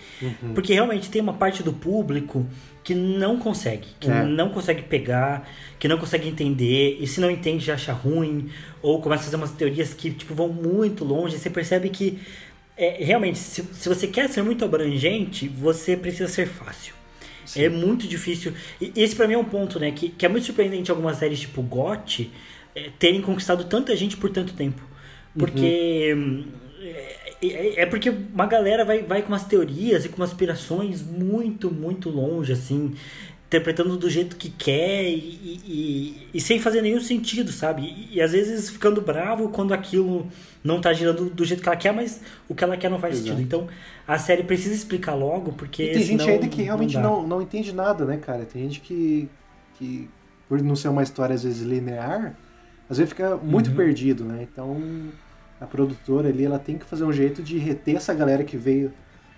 Porque 0.56 0.74
realmente 0.74 1.10
tem 1.10 1.22
uma 1.22 1.34
parte 1.34 1.62
do 1.62 1.74
público 1.74 2.45
que 2.84 2.95
não 2.95 3.38
consegue, 3.38 3.88
que 3.99 4.10
É. 4.10 4.24
não 4.24 4.49
consegue 4.49 4.82
pegar, 4.82 5.47
que 5.78 5.88
não 5.88 5.97
consegue 5.99 6.28
entender, 6.28 6.97
e 6.99 7.06
se 7.06 7.22
não 7.22 7.30
entende 7.30 7.64
já 7.64 7.76
acha 7.76 7.93
ruim, 7.93 8.49
ou 8.82 8.99
começa 9.02 9.22
a 9.22 9.26
fazer 9.26 9.36
umas 9.38 9.52
teorias 9.52 9.93
que 9.93 10.10
tipo, 10.10 10.34
vão 10.34 10.47
muito 10.47 11.06
longe, 11.06 11.36
e 11.36 11.39
você 11.39 11.49
percebe 11.49 11.89
que 11.89 12.18
é, 12.76 13.04
realmente, 13.04 13.38
se, 13.38 13.62
se 13.74 13.88
você 13.88 14.08
quer 14.08 14.28
ser 14.30 14.41
muito 14.41 14.66
abrangente, 14.66 15.47
você 15.47 15.95
precisa 15.95 16.28
ser 16.28 16.47
fácil. 16.47 16.95
É 17.56 17.70
muito 17.70 18.08
difícil. 18.08 18.54
E 18.80 18.91
esse 18.95 19.16
pra 19.16 19.28
mim 19.28 19.34
é 19.34 19.38
um 19.38 19.43
ponto, 19.43 19.80
né? 19.80 19.91
Que, 19.91 20.10
que 20.10 20.26
é 20.26 20.30
muito 20.30 20.45
surpreendente 20.45 20.89
algumas 20.89 21.18
séries 21.18 21.41
tipo 21.41 21.62
GOT 21.62 22.32
é, 22.74 22.89
terem 22.97 23.22
conquistado 23.22 23.66
tanta 23.66 23.95
gente 23.95 24.16
por 24.18 24.30
tanto 24.32 24.54
tempo. 24.54 24.82
Porque. 25.38 26.14
hum, 26.16 26.44
É, 26.84 27.48
é- 27.48 27.82
é 27.82 27.86
porque 27.86 28.10
uma 28.10 28.46
galera 28.48 28.84
vai, 28.86 29.02
vai 29.04 29.22
com 29.22 29.30
umas 29.30 29.44
teorias 29.46 30.04
e 30.06 30.10
com 30.10 30.18
umas 30.18 30.32
aspirações 30.32 31.02
muito, 31.04 31.72
muito 31.72 32.10
longe, 32.10 32.52
assim, 32.54 32.94
interpretando 33.48 33.98
do 33.98 34.10
jeito 34.10 34.36
que 34.36 34.50
quer 34.50 35.04
e, 35.10 35.16
e- 35.66 36.28
e- 36.34 36.42
sem 36.42 36.60
fazer 36.60 36.82
nenhum 36.82 37.00
sentido, 37.02 37.52
sabe? 37.52 37.84
E, 37.84 38.16
e 38.18 38.22
às 38.22 38.32
vezes 38.32 38.70
ficando 38.70 39.00
bravo 39.02 39.50
quando 39.50 39.74
aquilo 39.74 40.28
não 40.64 40.80
tá 40.82 40.92
girando 40.94 41.30
do 41.30 41.44
jeito 41.46 41.62
que 41.62 41.70
ela 41.70 41.76
quer, 41.78 41.92
mas 41.94 42.22
o 42.48 42.56
que 42.56 42.64
ela 42.64 42.78
quer 42.78 42.90
não 42.90 43.00
faz 43.00 43.16
Exato. 43.16 43.30
sentido. 43.30 43.44
Então 43.46 43.68
a 44.08 44.18
série 44.18 44.44
precisa 44.44 44.74
explicar 44.76 45.14
logo, 45.16 45.52
porque. 45.54 45.84
E 45.84 45.92
tem 45.94 46.04
gente 46.04 46.30
ainda 46.30 46.48
que 46.48 46.62
realmente 46.64 46.94
dá. 46.96 47.02
não, 47.02 47.26
não 47.28 47.42
entende 47.42 47.74
nada, 47.74 48.06
né, 48.06 48.18
cara? 48.18 48.46
Tem 48.46 48.64
gente 48.64 48.80
que, 48.82 49.28
que, 49.78 50.10
por 50.48 50.62
não 50.62 50.76
ser 50.76 50.88
uma 50.90 51.04
história 51.04 51.34
às 51.36 51.44
vezes 51.44 51.62
linear, 51.62 52.36
às 52.92 52.98
vezes 52.98 53.12
fica 53.12 53.38
muito 53.38 53.70
Uhum. 53.72 53.76
perdido, 53.78 54.26
né? 54.26 54.44
Então 54.44 55.10
a 55.60 55.66
produtora 55.66 56.28
ali, 56.30 56.44
ela 56.46 56.60
tem 56.60 56.78
que 56.78 56.86
fazer 56.86 57.04
um 57.06 57.14
jeito 57.14 57.42
de 57.42 57.58
reter 57.58 57.96
essa 57.96 58.14
galera 58.14 58.44
que 58.44 58.58
veio 58.58 58.92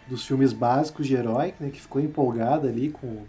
dos 0.08 0.26
filmes 0.26 0.52
básicos 0.54 1.06
de 1.08 1.16
herói, 1.16 1.54
né, 1.60 1.70
que 1.70 1.80
ficou 1.82 2.02
empolgada 2.02 2.68
ali 2.68 2.90
com, 2.90 3.26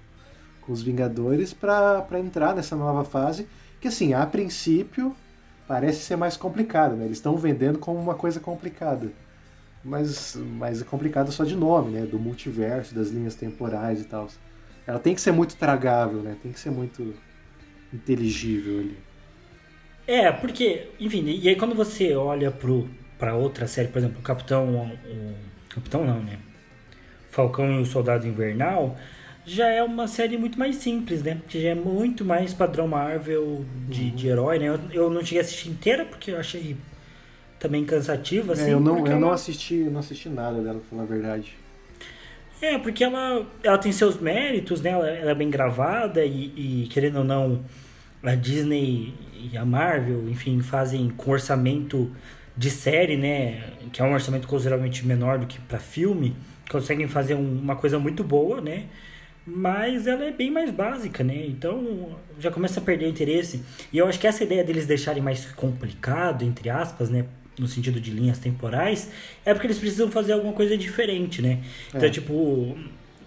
com 0.62 0.72
os 0.72 0.82
Vingadores 0.82 1.52
pra 1.52 2.06
entrar 2.18 2.54
nessa 2.54 2.74
nova 2.76 3.04
fase, 3.04 3.46
que 3.80 3.88
assim, 3.88 4.14
a 4.14 4.24
princípio 4.26 5.14
parece 5.68 6.00
ser 6.00 6.16
mais 6.16 6.36
complicada, 6.36 6.94
né? 6.94 7.04
Eles 7.04 7.18
estão 7.18 7.36
vendendo 7.36 7.78
como 7.78 7.98
uma 8.00 8.14
coisa 8.14 8.40
complicada. 8.40 9.12
Mas, 9.84 10.36
mas 10.58 10.80
é 10.80 10.84
complicado 10.84 11.30
só 11.32 11.44
de 11.44 11.54
nome, 11.56 11.92
né? 11.92 12.06
Do 12.06 12.18
multiverso, 12.18 12.94
das 12.94 13.10
linhas 13.10 13.34
temporais 13.34 14.00
e 14.00 14.04
tal. 14.04 14.28
Ela 14.86 14.98
tem 14.98 15.14
que 15.14 15.20
ser 15.20 15.32
muito 15.32 15.56
tragável, 15.56 16.22
né? 16.22 16.36
Tem 16.42 16.52
que 16.52 16.60
ser 16.60 16.70
muito 16.70 17.14
inteligível 17.92 18.80
ali. 18.80 18.98
É, 20.06 20.30
porque, 20.30 20.88
enfim, 21.00 21.24
e 21.26 21.48
aí 21.48 21.56
quando 21.56 21.74
você 21.74 22.14
olha 22.14 22.50
pro, 22.50 22.88
pra 23.18 23.34
outra 23.34 23.66
série, 23.66 23.88
por 23.88 23.98
exemplo, 23.98 24.18
o 24.20 24.22
Capitão. 24.22 24.92
O, 25.06 25.34
Capitão 25.74 26.04
não, 26.04 26.22
né? 26.22 26.38
Falcão 27.30 27.80
e 27.80 27.82
o 27.82 27.86
Soldado 27.86 28.26
Invernal, 28.26 28.96
já 29.44 29.66
é 29.68 29.82
uma 29.82 30.06
série 30.06 30.38
muito 30.38 30.58
mais 30.58 30.76
simples, 30.76 31.22
né? 31.22 31.40
Que 31.48 31.60
já 31.60 31.70
é 31.70 31.74
muito 31.74 32.24
mais 32.24 32.54
padrão 32.54 32.86
Marvel 32.86 33.64
de, 33.88 34.10
de 34.10 34.28
herói, 34.28 34.58
né? 34.58 34.68
Eu, 34.68 34.80
eu 34.92 35.10
não 35.10 35.20
cheguei 35.22 35.38
a 35.38 35.42
assistir 35.42 35.70
inteira 35.70 36.04
porque 36.04 36.30
eu 36.30 36.38
achei 36.38 36.76
também 37.58 37.84
cansativa, 37.84 38.52
assim. 38.52 38.70
É, 38.70 38.74
eu 38.74 38.80
não, 38.80 38.98
eu 38.98 39.16
não 39.18 39.28
ela- 39.28 39.34
assisti, 39.34 39.76
eu 39.76 39.90
não 39.90 40.00
assisti 40.00 40.28
nada 40.28 40.60
dela, 40.60 40.78
pra 40.78 40.88
falar 40.90 41.02
a 41.02 41.06
verdade. 41.06 41.56
É, 42.62 42.78
porque 42.78 43.02
ela, 43.04 43.44
ela 43.62 43.78
tem 43.78 43.92
seus 43.92 44.18
méritos, 44.18 44.80
né? 44.80 44.90
Ela, 44.90 45.08
ela 45.10 45.30
é 45.32 45.34
bem 45.34 45.50
gravada 45.50 46.24
e, 46.24 46.84
e, 46.84 46.88
querendo 46.88 47.18
ou 47.18 47.24
não, 47.24 47.64
a 48.24 48.34
Disney 48.34 49.14
e 49.52 49.56
a 49.56 49.64
Marvel, 49.64 50.28
enfim, 50.28 50.60
fazem 50.60 51.08
com 51.16 51.30
orçamento 51.30 52.10
de 52.56 52.70
série, 52.70 53.16
né? 53.16 53.62
Que 53.92 54.00
é 54.00 54.04
um 54.04 54.12
orçamento 54.12 54.46
consideravelmente 54.48 55.06
menor 55.06 55.38
do 55.38 55.46
que 55.46 55.58
para 55.60 55.78
filme, 55.78 56.34
conseguem 56.70 57.06
fazer 57.08 57.34
um- 57.34 57.58
uma 57.60 57.76
coisa 57.76 57.98
muito 57.98 58.24
boa, 58.24 58.60
né? 58.60 58.84
mas 59.46 60.06
ela 60.06 60.24
é 60.24 60.30
bem 60.30 60.50
mais 60.50 60.70
básica, 60.70 61.22
né? 61.22 61.44
Então 61.46 62.16
já 62.40 62.50
começa 62.50 62.80
a 62.80 62.82
perder 62.82 63.06
interesse. 63.10 63.62
E 63.92 63.98
eu 63.98 64.06
acho 64.06 64.18
que 64.18 64.26
essa 64.26 64.42
ideia 64.42 64.64
deles 64.64 64.86
deixarem 64.86 65.22
mais 65.22 65.44
complicado, 65.52 66.42
entre 66.46 66.70
aspas, 66.70 67.10
né? 67.10 67.26
No 67.58 67.68
sentido 67.68 68.00
de 68.00 68.10
linhas 68.10 68.38
temporais, 68.38 69.10
é 69.44 69.52
porque 69.52 69.66
eles 69.66 69.78
precisam 69.78 70.10
fazer 70.10 70.32
alguma 70.32 70.54
coisa 70.54 70.78
diferente, 70.78 71.42
né? 71.42 71.58
Então, 71.88 72.04
é. 72.06 72.10
tipo. 72.10 72.74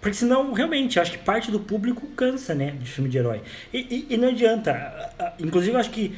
Porque 0.00 0.16
senão, 0.16 0.52
realmente, 0.52 1.00
acho 1.00 1.12
que 1.12 1.18
parte 1.18 1.50
do 1.50 1.58
público 1.58 2.06
cansa, 2.08 2.54
né? 2.54 2.70
De 2.80 2.88
filme 2.90 3.10
de 3.10 3.18
herói. 3.18 3.42
E, 3.72 4.06
e, 4.08 4.14
e 4.14 4.16
não 4.16 4.28
adianta. 4.28 5.34
Inclusive, 5.40 5.76
acho 5.76 5.90
que 5.90 6.14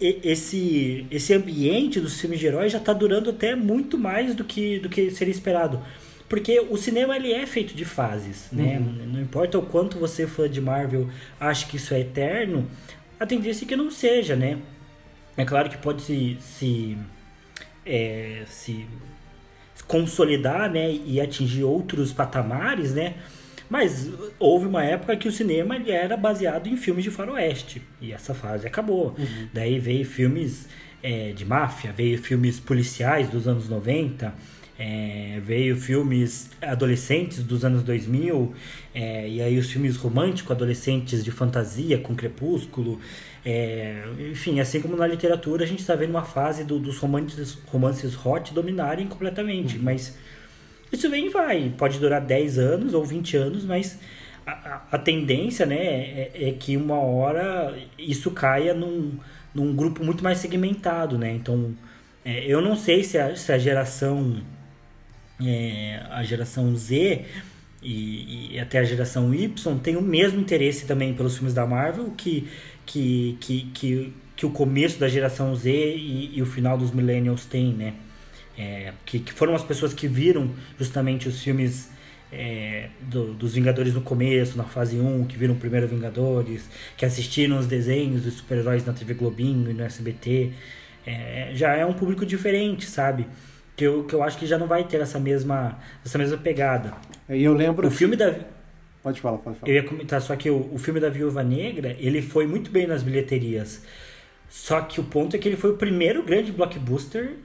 esse, 0.00 1.06
esse 1.10 1.32
ambiente 1.32 2.00
dos 2.00 2.20
filmes 2.20 2.38
de 2.38 2.46
herói 2.46 2.68
já 2.68 2.78
está 2.78 2.92
durando 2.92 3.30
até 3.30 3.54
muito 3.54 3.96
mais 3.96 4.34
do 4.34 4.44
que, 4.44 4.78
do 4.80 4.88
que 4.88 5.10
seria 5.10 5.32
esperado. 5.32 5.82
Porque 6.28 6.58
o 6.60 6.76
cinema 6.76 7.16
ele 7.16 7.32
é 7.32 7.46
feito 7.46 7.74
de 7.74 7.84
fases, 7.84 8.48
né? 8.50 8.78
Uhum. 8.78 9.06
Não 9.12 9.20
importa 9.20 9.58
o 9.58 9.62
quanto 9.62 9.98
você 9.98 10.26
fã 10.26 10.50
de 10.50 10.60
Marvel 10.60 11.08
acha 11.38 11.66
que 11.66 11.76
isso 11.76 11.94
é 11.94 12.00
eterno, 12.00 12.68
a 13.18 13.24
tendência 13.24 13.64
é 13.64 13.68
que 13.68 13.76
não 13.76 13.90
seja, 13.90 14.34
né? 14.34 14.58
É 15.36 15.44
claro 15.44 15.70
que 15.70 15.78
pode 15.78 16.02
se, 16.02 16.36
se, 16.40 16.98
é, 17.84 18.42
se 18.46 18.86
consolidar, 19.86 20.70
né? 20.70 20.92
E 20.92 21.20
atingir 21.20 21.64
outros 21.64 22.12
patamares, 22.12 22.94
né? 22.94 23.14
Mas 23.68 24.10
houve 24.38 24.66
uma 24.66 24.84
época 24.84 25.16
que 25.16 25.26
o 25.26 25.32
cinema 25.32 25.76
ele 25.76 25.90
era 25.90 26.16
baseado 26.16 26.68
em 26.68 26.76
filmes 26.76 27.04
de 27.04 27.10
faroeste. 27.10 27.82
E 28.00 28.12
essa 28.12 28.32
fase 28.32 28.66
acabou. 28.66 29.14
Uhum. 29.18 29.48
Daí 29.52 29.78
veio 29.78 30.04
filmes 30.04 30.68
é, 31.02 31.32
de 31.32 31.44
máfia, 31.44 31.92
veio 31.92 32.16
filmes 32.18 32.60
policiais 32.60 33.28
dos 33.28 33.48
anos 33.48 33.68
90 33.68 34.32
é, 34.78 35.40
veio 35.42 35.76
filmes 35.76 36.50
adolescentes 36.60 37.42
dos 37.42 37.64
anos 37.64 37.82
2000, 37.82 38.54
é, 38.94 39.28
e 39.28 39.40
aí 39.40 39.58
os 39.58 39.70
filmes 39.70 39.96
românticos 39.96 40.50
adolescentes 40.50 41.24
de 41.24 41.30
fantasia, 41.30 41.98
com 41.98 42.14
Crepúsculo. 42.14 43.00
É, 43.48 44.02
enfim, 44.32 44.58
assim 44.58 44.80
como 44.80 44.96
na 44.96 45.06
literatura, 45.06 45.62
a 45.62 45.66
gente 45.68 45.78
está 45.78 45.94
vendo 45.94 46.10
uma 46.10 46.24
fase 46.24 46.64
do, 46.64 46.80
dos 46.80 46.98
romances, 46.98 47.56
romances 47.66 48.26
hot 48.26 48.52
dominarem 48.52 49.06
completamente. 49.06 49.76
Uhum. 49.76 49.84
Mas 49.84 50.18
isso 50.90 51.08
vem 51.08 51.26
e 51.26 51.28
vai. 51.28 51.72
Pode 51.78 52.00
durar 52.00 52.20
10 52.20 52.58
anos 52.58 52.92
ou 52.92 53.04
20 53.04 53.36
anos, 53.36 53.64
mas 53.64 54.00
a, 54.44 54.82
a, 54.90 54.98
tendência 54.98 55.64
né, 55.64 55.76
é, 55.76 56.30
é, 56.34 56.52
que 56.58 56.76
uma 56.76 56.98
hora 56.98 57.78
isso 57.96 58.32
caia 58.32 58.74
num, 58.74 59.12
num 59.54 59.76
grupo 59.76 60.02
muito 60.02 60.24
mais 60.24 60.38
segmentado. 60.38 61.16
Né? 61.16 61.32
Então, 61.32 61.72
é, 62.24 62.44
eu 62.46 62.60
não 62.60 62.74
sei 62.74 63.04
se 63.04 63.16
a, 63.16 63.36
se 63.36 63.52
a 63.52 63.58
geração 63.58 64.42
é, 65.40 66.02
a 66.10 66.24
geração 66.24 66.74
Z 66.74 67.26
e, 67.80 68.54
e, 68.54 68.58
até 68.58 68.78
a 68.78 68.84
geração 68.84 69.32
Y 69.32 69.78
tem 69.78 69.96
o 69.96 70.02
mesmo 70.02 70.40
interesse 70.40 70.86
também 70.86 71.14
pelos 71.14 71.34
filmes 71.34 71.54
da 71.54 71.66
Marvel 71.66 72.10
que, 72.16 72.48
que, 72.86 73.36
que, 73.40 73.62
que, 73.74 74.14
que 74.36 74.46
o 74.46 74.50
começo 74.50 74.98
da 74.98 75.08
geração 75.08 75.54
Z 75.54 75.70
e, 75.70 76.38
e 76.38 76.42
o 76.42 76.46
final 76.46 76.78
dos 76.78 76.92
Millennials 76.92 77.44
tem, 77.44 77.72
né? 77.72 77.94
É, 78.56 78.92
que, 79.04 79.18
que 79.18 79.32
foram 79.32 79.54
as 79.54 79.62
pessoas 79.62 79.92
que 79.92 80.08
viram 80.08 80.50
justamente 80.78 81.28
os 81.28 81.42
filmes 81.42 81.90
é, 82.32 82.88
do, 83.02 83.34
dos 83.34 83.54
Vingadores 83.54 83.92
no 83.92 84.00
começo, 84.00 84.56
na 84.56 84.64
fase 84.64 84.96
1, 84.96 85.26
que 85.26 85.36
viram 85.36 85.54
o 85.54 85.58
primeiro 85.58 85.86
Vingadores, 85.86 86.68
que 86.96 87.04
assistiram 87.04 87.58
os 87.58 87.66
desenhos 87.66 88.22
dos 88.22 88.34
super-heróis 88.34 88.86
na 88.86 88.94
TV 88.94 89.12
Globinho 89.12 89.70
e 89.70 89.74
no 89.74 89.82
SBT. 89.82 90.52
É, 91.06 91.50
já 91.54 91.74
é 91.74 91.84
um 91.84 91.92
público 91.92 92.24
diferente, 92.24 92.86
sabe? 92.86 93.26
que 93.76 93.84
eu, 93.84 94.04
que 94.04 94.14
eu 94.14 94.22
acho 94.22 94.38
que 94.38 94.46
já 94.46 94.56
não 94.56 94.66
vai 94.66 94.84
ter 94.84 95.00
essa 95.00 95.20
mesma, 95.20 95.78
essa 96.04 96.16
mesma 96.16 96.38
pegada. 96.38 96.94
E 97.28 97.44
eu 97.44 97.52
lembro. 97.52 97.86
O 97.86 97.90
filme 97.90 98.16
da. 98.16 98.34
Pode 99.06 99.20
falar, 99.20 99.38
pode 99.38 99.60
falar. 99.60 99.70
Eu 99.70 99.76
ia 99.76 99.84
comentar, 99.84 100.20
só 100.20 100.34
que 100.34 100.50
o, 100.50 100.68
o 100.72 100.78
filme 100.78 100.98
da 100.98 101.08
Viúva 101.08 101.40
Negra, 101.40 101.94
ele 102.00 102.20
foi 102.20 102.44
muito 102.44 102.72
bem 102.72 102.88
nas 102.88 103.04
bilheterias. 103.04 103.84
Só 104.48 104.80
que 104.80 104.98
o 104.98 105.04
ponto 105.04 105.36
é 105.36 105.38
que 105.38 105.48
ele 105.48 105.56
foi 105.56 105.70
o 105.70 105.76
primeiro 105.76 106.24
grande 106.24 106.50
blockbuster 106.50 107.36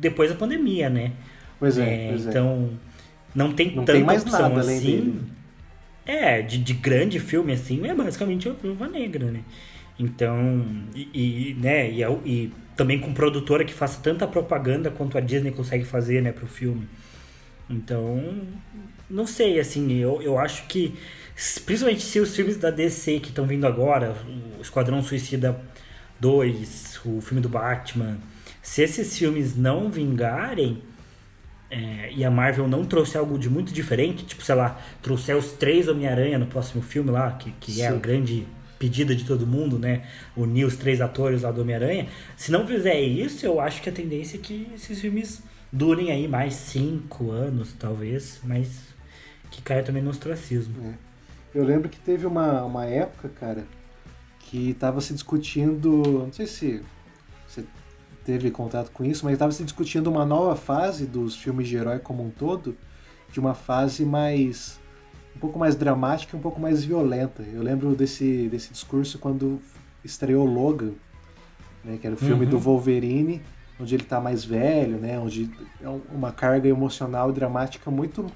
depois 0.00 0.28
da 0.28 0.34
pandemia, 0.34 0.90
né? 0.90 1.12
Pois 1.60 1.78
é. 1.78 2.06
é 2.06 2.08
pois 2.08 2.26
é. 2.26 2.30
então, 2.30 2.70
não 3.32 3.52
tem 3.52 3.68
não 3.68 3.84
tanta 3.84 3.92
tem 3.92 4.02
mais 4.02 4.22
opção 4.22 4.40
nada 4.40 4.60
assim. 4.60 4.80
Dele. 4.80 5.20
É, 6.04 6.42
de, 6.42 6.58
de 6.58 6.74
grande 6.74 7.20
filme 7.20 7.52
assim, 7.52 7.86
é 7.86 7.94
basicamente 7.94 8.48
a 8.48 8.52
Viúva 8.52 8.88
Negra, 8.88 9.30
né? 9.30 9.44
Então, 10.00 10.66
e, 10.96 11.10
e 11.14 11.54
né, 11.60 11.92
e, 11.92 12.02
é 12.02 12.10
e 12.24 12.52
também 12.74 12.98
com 12.98 13.14
produtora 13.14 13.64
que 13.64 13.72
faça 13.72 14.00
tanta 14.02 14.26
propaganda 14.26 14.90
quanto 14.90 15.16
a 15.16 15.20
Disney 15.20 15.52
consegue 15.52 15.84
fazer, 15.84 16.20
né, 16.20 16.32
pro 16.32 16.48
filme. 16.48 16.88
Então, 17.70 18.20
não 19.10 19.26
sei, 19.26 19.58
assim, 19.58 19.92
eu, 19.94 20.20
eu 20.22 20.38
acho 20.38 20.66
que, 20.66 20.94
principalmente 21.64 22.02
se 22.02 22.20
os 22.20 22.34
filmes 22.34 22.56
da 22.56 22.70
DC 22.70 23.20
que 23.20 23.28
estão 23.28 23.46
vindo 23.46 23.66
agora, 23.66 24.16
o 24.58 24.62
Esquadrão 24.62 25.02
Suicida 25.02 25.58
2, 26.20 27.00
o 27.04 27.20
filme 27.20 27.40
do 27.40 27.48
Batman, 27.48 28.18
se 28.62 28.82
esses 28.82 29.16
filmes 29.16 29.56
não 29.56 29.88
vingarem, 29.90 30.82
é, 31.70 32.12
e 32.14 32.24
a 32.24 32.30
Marvel 32.30 32.66
não 32.66 32.84
trouxer 32.84 33.20
algo 33.20 33.38
de 33.38 33.48
muito 33.50 33.72
diferente, 33.72 34.24
tipo, 34.24 34.42
sei 34.42 34.54
lá, 34.54 34.80
trouxer 35.02 35.36
os 35.36 35.52
três 35.52 35.86
Homem-Aranha 35.86 36.38
no 36.38 36.46
próximo 36.46 36.82
filme 36.82 37.10
lá, 37.10 37.32
que, 37.32 37.50
que 37.60 37.82
é 37.82 37.88
a 37.88 37.92
grande 37.92 38.46
pedida 38.78 39.14
de 39.14 39.24
todo 39.24 39.46
mundo, 39.46 39.78
né? 39.78 40.04
Unir 40.36 40.64
os 40.64 40.76
três 40.76 41.00
atores 41.00 41.42
lá 41.42 41.50
do 41.50 41.60
Homem-Aranha. 41.60 42.08
Se 42.36 42.50
não 42.50 42.66
fizer 42.66 42.98
isso, 43.00 43.44
eu 43.44 43.60
acho 43.60 43.82
que 43.82 43.88
a 43.88 43.92
tendência 43.92 44.36
é 44.36 44.40
que 44.40 44.68
esses 44.74 45.00
filmes 45.00 45.42
durem 45.70 46.10
aí 46.10 46.26
mais 46.26 46.54
cinco 46.54 47.30
anos, 47.30 47.74
talvez, 47.78 48.40
mas 48.44 48.68
que 49.50 49.62
caia 49.62 49.82
também 49.82 50.02
no 50.02 50.10
ostracismo. 50.10 50.74
É. 50.84 50.94
Eu 51.54 51.64
lembro 51.64 51.88
que 51.88 51.98
teve 51.98 52.26
uma, 52.26 52.62
uma 52.64 52.84
época, 52.84 53.28
cara, 53.28 53.66
que 54.38 54.70
estava 54.70 55.00
se 55.00 55.12
discutindo, 55.12 56.02
não 56.24 56.32
sei 56.32 56.46
se 56.46 56.82
você 57.46 57.64
teve 58.24 58.50
contato 58.50 58.90
com 58.90 59.04
isso, 59.04 59.24
mas 59.24 59.34
estava 59.34 59.52
se 59.52 59.64
discutindo 59.64 60.08
uma 60.08 60.24
nova 60.24 60.54
fase 60.54 61.06
dos 61.06 61.36
filmes 61.36 61.68
de 61.68 61.76
herói 61.76 61.98
como 61.98 62.24
um 62.24 62.30
todo, 62.30 62.76
de 63.32 63.40
uma 63.40 63.54
fase 63.54 64.04
mais 64.04 64.78
um 65.34 65.38
pouco 65.38 65.58
mais 65.58 65.76
dramática 65.76 66.36
e 66.36 66.38
um 66.38 66.42
pouco 66.42 66.60
mais 66.60 66.84
violenta. 66.84 67.42
Eu 67.42 67.62
lembro 67.62 67.94
desse, 67.94 68.48
desse 68.48 68.72
discurso 68.72 69.18
quando 69.18 69.60
estreou 70.04 70.44
Logan, 70.44 70.92
né, 71.84 71.96
que 72.00 72.06
era 72.06 72.14
o 72.14 72.18
filme 72.18 72.44
uhum. 72.44 72.50
do 72.50 72.58
Wolverine, 72.58 73.40
onde 73.78 73.94
ele 73.94 74.02
está 74.02 74.20
mais 74.20 74.44
velho, 74.44 74.98
né, 74.98 75.18
onde 75.18 75.48
é 75.80 75.88
uma 76.12 76.32
carga 76.32 76.68
emocional 76.68 77.30
e 77.30 77.32
dramática 77.32 77.88
muito 77.90 78.26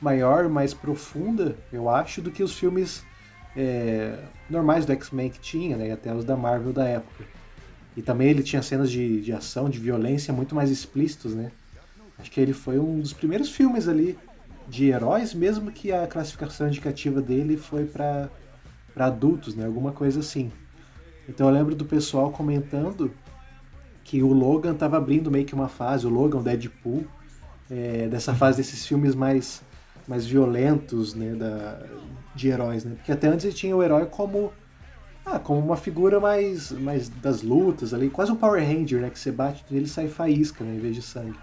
maior, 0.00 0.48
mais 0.48 0.74
profunda, 0.74 1.56
eu 1.72 1.88
acho, 1.88 2.20
do 2.20 2.30
que 2.30 2.42
os 2.42 2.58
filmes 2.58 3.04
é, 3.56 4.18
normais 4.48 4.84
do 4.84 4.92
X-Men 4.92 5.30
que 5.30 5.40
tinha, 5.40 5.76
né, 5.76 5.92
até 5.92 6.14
os 6.14 6.24
da 6.24 6.36
Marvel 6.36 6.72
da 6.72 6.84
época. 6.84 7.24
E 7.96 8.02
também 8.02 8.28
ele 8.28 8.42
tinha 8.42 8.62
cenas 8.62 8.90
de, 8.90 9.22
de 9.22 9.32
ação, 9.32 9.70
de 9.70 9.78
violência 9.78 10.32
muito 10.32 10.54
mais 10.54 10.70
explícitos, 10.70 11.34
né? 11.34 11.50
Acho 12.18 12.30
que 12.30 12.40
ele 12.40 12.52
foi 12.52 12.78
um 12.78 13.00
dos 13.00 13.14
primeiros 13.14 13.50
filmes 13.50 13.88
ali 13.88 14.18
de 14.68 14.88
heróis, 14.88 15.32
mesmo 15.32 15.70
que 15.70 15.92
a 15.92 16.06
classificação 16.06 16.68
indicativa 16.68 17.22
dele 17.22 17.56
foi 17.56 17.86
para 17.86 18.28
adultos, 18.94 19.54
né? 19.54 19.64
Alguma 19.64 19.92
coisa 19.92 20.20
assim. 20.20 20.52
Então 21.28 21.48
eu 21.48 21.54
lembro 21.54 21.74
do 21.74 21.84
pessoal 21.86 22.30
comentando 22.30 23.10
que 24.04 24.22
o 24.22 24.32
Logan 24.32 24.72
estava 24.72 24.96
abrindo 24.96 25.30
meio 25.30 25.44
que 25.44 25.54
uma 25.54 25.68
fase, 25.68 26.06
o 26.06 26.10
Logan, 26.10 26.38
o 26.38 26.42
Deadpool, 26.42 27.04
é, 27.70 28.06
dessa 28.08 28.34
fase 28.34 28.58
desses 28.58 28.86
filmes 28.86 29.14
mais, 29.14 29.62
mais 30.06 30.26
violentos, 30.26 31.14
né, 31.14 31.34
da, 31.34 31.80
de 32.34 32.48
heróis, 32.48 32.84
né? 32.84 32.94
Porque 32.96 33.12
até 33.12 33.28
antes 33.28 33.44
ele 33.44 33.54
tinha 33.54 33.76
o 33.76 33.82
herói 33.82 34.06
como 34.06 34.52
ah, 35.24 35.40
como 35.40 35.58
uma 35.58 35.76
figura 35.76 36.20
mais, 36.20 36.70
mais 36.70 37.08
das 37.08 37.42
lutas 37.42 37.92
ali, 37.92 38.08
quase 38.08 38.30
um 38.30 38.36
Power 38.36 38.62
Ranger, 38.64 39.00
né, 39.00 39.10
que 39.10 39.18
você 39.18 39.32
bate 39.32 39.64
nele 39.68 39.86
e 39.86 39.88
sai 39.88 40.06
faísca, 40.06 40.62
né, 40.62 40.76
em 40.76 40.78
vez 40.78 40.94
de 40.94 41.02
sangue. 41.02 41.36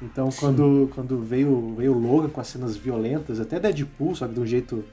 Então 0.00 0.28
quando, 0.38 0.88
quando 0.94 1.20
veio, 1.20 1.74
veio 1.76 1.92
o 1.92 1.98
Logan 1.98 2.28
com 2.28 2.40
as 2.40 2.46
cenas 2.46 2.76
violentas, 2.76 3.40
até 3.40 3.58
Deadpool, 3.58 4.14
só 4.14 4.26
que 4.28 4.34
de 4.34 4.40
um 4.40 4.46
jeito 4.46 4.84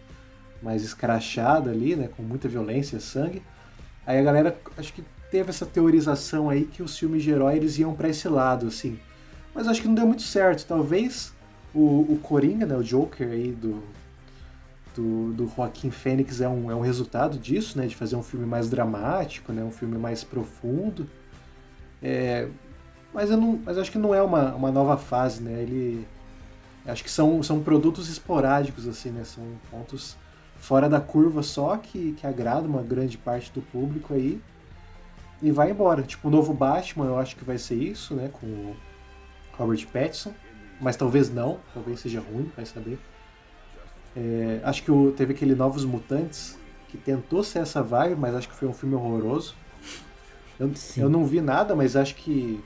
mais 0.61 0.83
escrachado 0.83 1.69
ali, 1.69 1.95
né? 1.95 2.09
Com 2.15 2.23
muita 2.23 2.47
violência, 2.47 2.99
sangue. 2.99 3.41
Aí 4.05 4.19
a 4.19 4.23
galera 4.23 4.57
acho 4.77 4.93
que 4.93 5.03
teve 5.31 5.49
essa 5.49 5.65
teorização 5.65 6.49
aí 6.49 6.65
que 6.65 6.81
os 6.81 6.97
filmes 6.97 7.23
de 7.23 7.31
herói 7.31 7.57
eles 7.57 7.77
iam 7.77 7.93
para 7.93 8.09
esse 8.09 8.27
lado, 8.27 8.67
assim. 8.67 8.99
Mas 9.53 9.67
acho 9.67 9.81
que 9.81 9.87
não 9.87 9.95
deu 9.95 10.05
muito 10.05 10.21
certo. 10.21 10.65
Talvez 10.65 11.33
o, 11.73 12.13
o 12.13 12.19
Coringa, 12.21 12.65
né, 12.65 12.75
o 12.75 12.83
Joker 12.83 13.27
aí 13.27 13.51
do, 13.51 13.83
do, 14.95 15.33
do 15.33 15.51
Joaquim 15.55 15.91
Fênix 15.91 16.41
é 16.41 16.49
um, 16.49 16.71
é 16.71 16.75
um 16.75 16.81
resultado 16.81 17.37
disso, 17.37 17.77
né? 17.77 17.87
De 17.87 17.95
fazer 17.95 18.15
um 18.15 18.23
filme 18.23 18.45
mais 18.45 18.69
dramático, 18.69 19.51
né? 19.51 19.63
Um 19.63 19.71
filme 19.71 19.97
mais 19.97 20.23
profundo. 20.23 21.07
É, 22.01 22.47
mas 23.13 23.29
eu 23.29 23.37
não, 23.37 23.59
mas 23.63 23.77
acho 23.77 23.91
que 23.91 23.97
não 23.97 24.13
é 24.13 24.21
uma, 24.21 24.53
uma 24.55 24.71
nova 24.71 24.97
fase, 24.97 25.41
né? 25.41 25.61
Ele 25.61 26.07
acho 26.85 27.03
que 27.03 27.11
são, 27.11 27.41
são 27.43 27.61
produtos 27.61 28.09
esporádicos 28.09 28.87
assim, 28.87 29.09
né? 29.11 29.23
São 29.23 29.43
pontos 29.69 30.17
fora 30.57 30.89
da 30.89 30.99
curva 30.99 31.41
só 31.41 31.77
que 31.77 32.13
que 32.13 32.27
agrada 32.27 32.67
uma 32.67 32.81
grande 32.81 33.17
parte 33.17 33.51
do 33.53 33.61
público 33.61 34.13
aí 34.13 34.41
e 35.41 35.51
vai 35.51 35.71
embora. 35.71 36.03
Tipo, 36.03 36.27
o 36.27 36.31
novo 36.31 36.53
Batman, 36.53 37.05
eu 37.05 37.17
acho 37.17 37.35
que 37.35 37.43
vai 37.43 37.57
ser 37.57 37.75
isso, 37.75 38.13
né, 38.13 38.29
com 38.31 38.45
o 38.45 38.75
Robert 39.57 39.87
Pattinson, 39.87 40.33
mas 40.79 40.95
talvez 40.95 41.33
não, 41.33 41.59
talvez 41.73 41.99
seja 41.99 42.19
ruim, 42.19 42.51
vai 42.55 42.65
saber. 42.65 42.97
É, 44.15 44.59
acho 44.63 44.83
que 44.83 44.91
o, 44.91 45.11
teve 45.11 45.33
aquele 45.33 45.55
Novos 45.55 45.85
Mutantes, 45.85 46.57
que 46.87 46.97
tentou 46.97 47.43
ser 47.43 47.59
essa 47.59 47.83
vibe, 47.83 48.15
mas 48.15 48.35
acho 48.35 48.49
que 48.49 48.55
foi 48.55 48.67
um 48.67 48.73
filme 48.73 48.95
horroroso. 48.95 49.55
Eu, 50.59 50.71
eu 50.97 51.09
não 51.09 51.25
vi 51.25 51.41
nada, 51.41 51.75
mas 51.75 51.95
acho 51.95 52.15
que, 52.15 52.59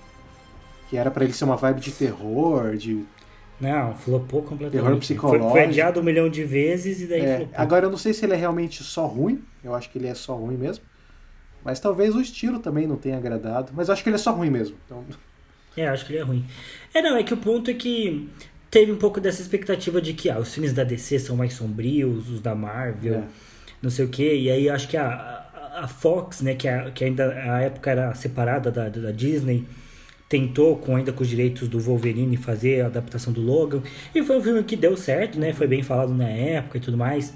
que 0.89 0.97
era 0.97 1.11
para 1.11 1.24
ele 1.24 1.34
ser 1.34 1.43
uma 1.45 1.55
vibe 1.55 1.82
de 1.82 1.91
terror, 1.91 2.76
de 2.76 3.05
não, 3.59 3.93
flopou 3.95 4.41
completamente. 4.41 4.84
Terror 4.84 4.99
psicológico. 4.99 5.43
Foi, 5.45 5.61
foi 5.61 5.70
adiado 5.70 5.99
um 5.99 6.03
milhão 6.03 6.28
de 6.28 6.43
vezes 6.43 7.01
e 7.01 7.07
daí 7.07 7.22
é, 7.22 7.38
flopou. 7.38 7.55
Agora 7.55 7.86
eu 7.86 7.89
não 7.89 7.97
sei 7.97 8.14
se 8.14 8.26
ele 8.26 8.34
é 8.34 8.36
realmente 8.36 8.84
só 8.84 9.05
ruim. 9.05 9.41
Eu 9.64 9.74
acho 9.74 9.89
que 9.89 9.97
ele 9.97 10.07
é 10.07 10.14
só 10.14 10.36
ruim 10.36 10.57
mesmo. 10.57 10.84
Mas 11.64 11.80
talvez 11.80 12.14
o 12.14 12.20
estilo 12.20 12.59
também 12.59 12.86
não 12.86 12.97
tenha 12.97 13.18
agradado. 13.18 13.72
Mas 13.74 13.88
eu 13.88 13.93
acho 13.93 14.03
que 14.03 14.09
ele 14.09 14.16
é 14.16 14.20
só 14.20 14.32
ruim 14.32 14.49
mesmo. 14.49 14.76
Então... 14.86 15.05
É, 15.76 15.88
acho 15.88 16.06
que 16.06 16.14
ele 16.14 16.20
é 16.20 16.24
ruim. 16.24 16.46
É, 16.94 17.02
não, 17.02 17.18
é 17.18 17.24
que 17.24 17.34
o 17.34 17.38
ponto 17.38 17.70
é 17.72 17.74
que 17.74 18.30
teve 18.70 18.92
um 18.92 18.98
pouco 18.98 19.20
dessa 19.20 19.42
expectativa 19.42 20.02
de 20.02 20.14
que 20.14 20.30
ah, 20.30 20.40
os 20.40 20.54
filmes 20.54 20.74
da 20.74 20.84
DC 20.84 21.20
são 21.20 21.36
mais 21.36 21.54
sombrios, 21.54 22.30
os 22.30 22.42
da 22.42 22.56
Marvel, 22.56 23.16
é. 23.16 23.24
não 23.82 23.90
sei 23.90 24.06
o 24.06 24.10
quê. 24.10 24.36
E 24.36 24.50
aí 24.50 24.70
acho 24.70 24.88
que 24.88 24.98
a, 24.98 25.44
a 25.76 25.88
Fox, 25.88 26.42
né, 26.42 26.56
que, 26.56 26.68
a, 26.68 26.92
que 26.92 27.04
ainda 27.04 27.30
a 27.30 27.62
época 27.62 27.92
era 27.92 28.14
separada 28.14 28.72
da, 28.72 28.90
da 28.90 29.12
Disney 29.12 29.66
tentou, 30.30 30.78
com 30.78 30.96
ainda 30.96 31.14
com 31.14 31.22
os 31.22 31.30
direitos 31.30 31.68
do 31.68 31.80
Wolverine, 31.80 32.36
fazer 32.38 32.82
a 32.82 32.88
adaptação 32.88 33.32
do 33.32 33.40
Logan. 33.40 33.84
E 34.16 34.24
foi 34.24 34.38
um 34.38 34.42
filme 34.42 34.64
que 34.64 34.76
deu 34.76 34.98
certo, 34.98 35.40
né? 35.40 35.54
Foi 35.54 35.68
bem 35.68 35.84
falado 35.84 36.12
na 36.12 36.28
época 36.28 36.80
e 36.80 36.82
tudo 36.82 36.98
mais. 36.98 37.34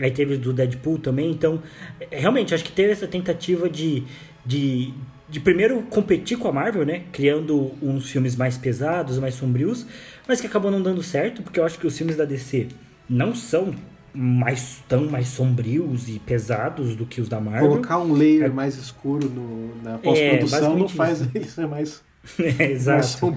Aí 0.00 0.10
teve 0.10 0.36
do 0.36 0.52
Deadpool 0.52 0.98
também. 0.98 1.30
Então, 1.30 1.62
realmente, 2.10 2.52
acho 2.52 2.64
que 2.64 2.72
teve 2.72 2.90
essa 2.90 3.06
tentativa 3.06 3.70
de, 3.70 4.02
de, 4.44 4.92
de 5.30 5.40
primeiro 5.40 5.82
competir 5.82 6.36
com 6.36 6.48
a 6.48 6.52
Marvel, 6.52 6.84
né? 6.84 7.04
Criando 7.12 7.72
uns 7.80 8.10
filmes 8.10 8.34
mais 8.36 8.58
pesados, 8.58 9.18
mais 9.18 9.34
sombrios. 9.34 9.86
Mas 10.26 10.40
que 10.40 10.46
acabou 10.46 10.70
não 10.70 10.82
dando 10.82 11.02
certo, 11.02 11.42
porque 11.42 11.58
eu 11.58 11.64
acho 11.64 11.78
que 11.78 11.86
os 11.86 11.96
filmes 11.96 12.16
da 12.16 12.24
DC 12.24 12.68
não 13.08 13.34
são 13.34 13.74
mais 14.12 14.82
tão 14.88 15.04
mais 15.06 15.28
sombrios 15.28 16.08
e 16.08 16.18
pesados 16.18 16.96
do 16.96 17.06
que 17.06 17.20
os 17.20 17.28
da 17.28 17.40
Marvel. 17.40 17.68
Colocar 17.68 17.98
um 17.98 18.12
layer 18.12 18.46
é, 18.46 18.48
mais 18.48 18.76
escuro 18.76 19.28
no, 19.28 19.82
na 19.82 19.98
pós-produção 19.98 20.72
é, 20.74 20.78
não 20.78 20.88
faz 20.88 21.20
isso. 21.20 21.30
ele 21.34 21.44
ser 21.44 21.66
mais 21.68 22.02
é, 22.38 22.70
exato. 22.70 23.34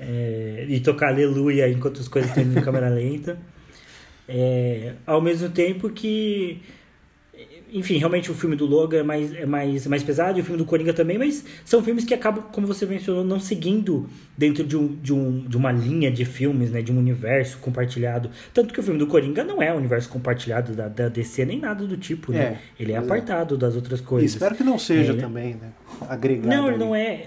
É, 0.00 0.66
e 0.68 0.80
tocar 0.80 1.08
aleluia 1.08 1.68
enquanto 1.70 2.00
as 2.00 2.08
coisas 2.08 2.30
estão 2.36 2.52
em 2.52 2.62
câmera 2.62 2.88
lenta. 2.88 3.38
É, 4.28 4.94
ao 5.06 5.20
mesmo 5.20 5.48
tempo 5.48 5.88
que. 5.88 6.60
Enfim, 7.72 7.98
realmente 7.98 8.30
o 8.30 8.34
filme 8.34 8.56
do 8.56 8.64
Logan 8.64 8.98
é 8.98 9.02
mais, 9.02 9.34
é 9.34 9.46
mais, 9.46 9.86
é 9.86 9.88
mais 9.88 10.02
pesado 10.02 10.38
e 10.38 10.40
o 10.40 10.44
filme 10.44 10.58
do 10.58 10.64
Coringa 10.64 10.92
também, 10.92 11.18
mas 11.18 11.44
são 11.64 11.82
filmes 11.82 12.04
que 12.04 12.14
acabam, 12.14 12.44
como 12.50 12.66
você 12.66 12.86
mencionou, 12.86 13.24
não 13.24 13.38
seguindo 13.38 14.08
dentro 14.36 14.64
de, 14.64 14.76
um, 14.76 14.94
de, 14.96 15.12
um, 15.12 15.40
de 15.40 15.56
uma 15.56 15.70
linha 15.70 16.10
de 16.10 16.24
filmes, 16.24 16.70
né, 16.70 16.80
de 16.80 16.90
um 16.90 16.98
universo 16.98 17.58
compartilhado. 17.58 18.30
Tanto 18.54 18.72
que 18.72 18.80
o 18.80 18.82
filme 18.82 18.98
do 18.98 19.06
Coringa 19.06 19.44
não 19.44 19.62
é 19.62 19.72
um 19.72 19.76
universo 19.76 20.08
compartilhado 20.08 20.74
da, 20.74 20.88
da 20.88 21.08
DC 21.08 21.44
nem 21.44 21.58
nada 21.58 21.86
do 21.86 21.96
tipo, 21.96 22.32
né? 22.32 22.38
É, 22.38 22.58
ele 22.82 22.92
é 22.92 22.96
apartado 22.96 23.56
das 23.56 23.76
outras 23.76 24.00
coisas. 24.00 24.32
E 24.32 24.34
espero 24.34 24.54
que 24.54 24.64
não 24.64 24.78
seja 24.78 25.14
também, 25.14 25.54
né? 25.54 25.72
Agregado. 26.08 26.48
Não, 26.48 26.68
ele 26.68 26.78
não 26.78 26.94
é 26.94 27.26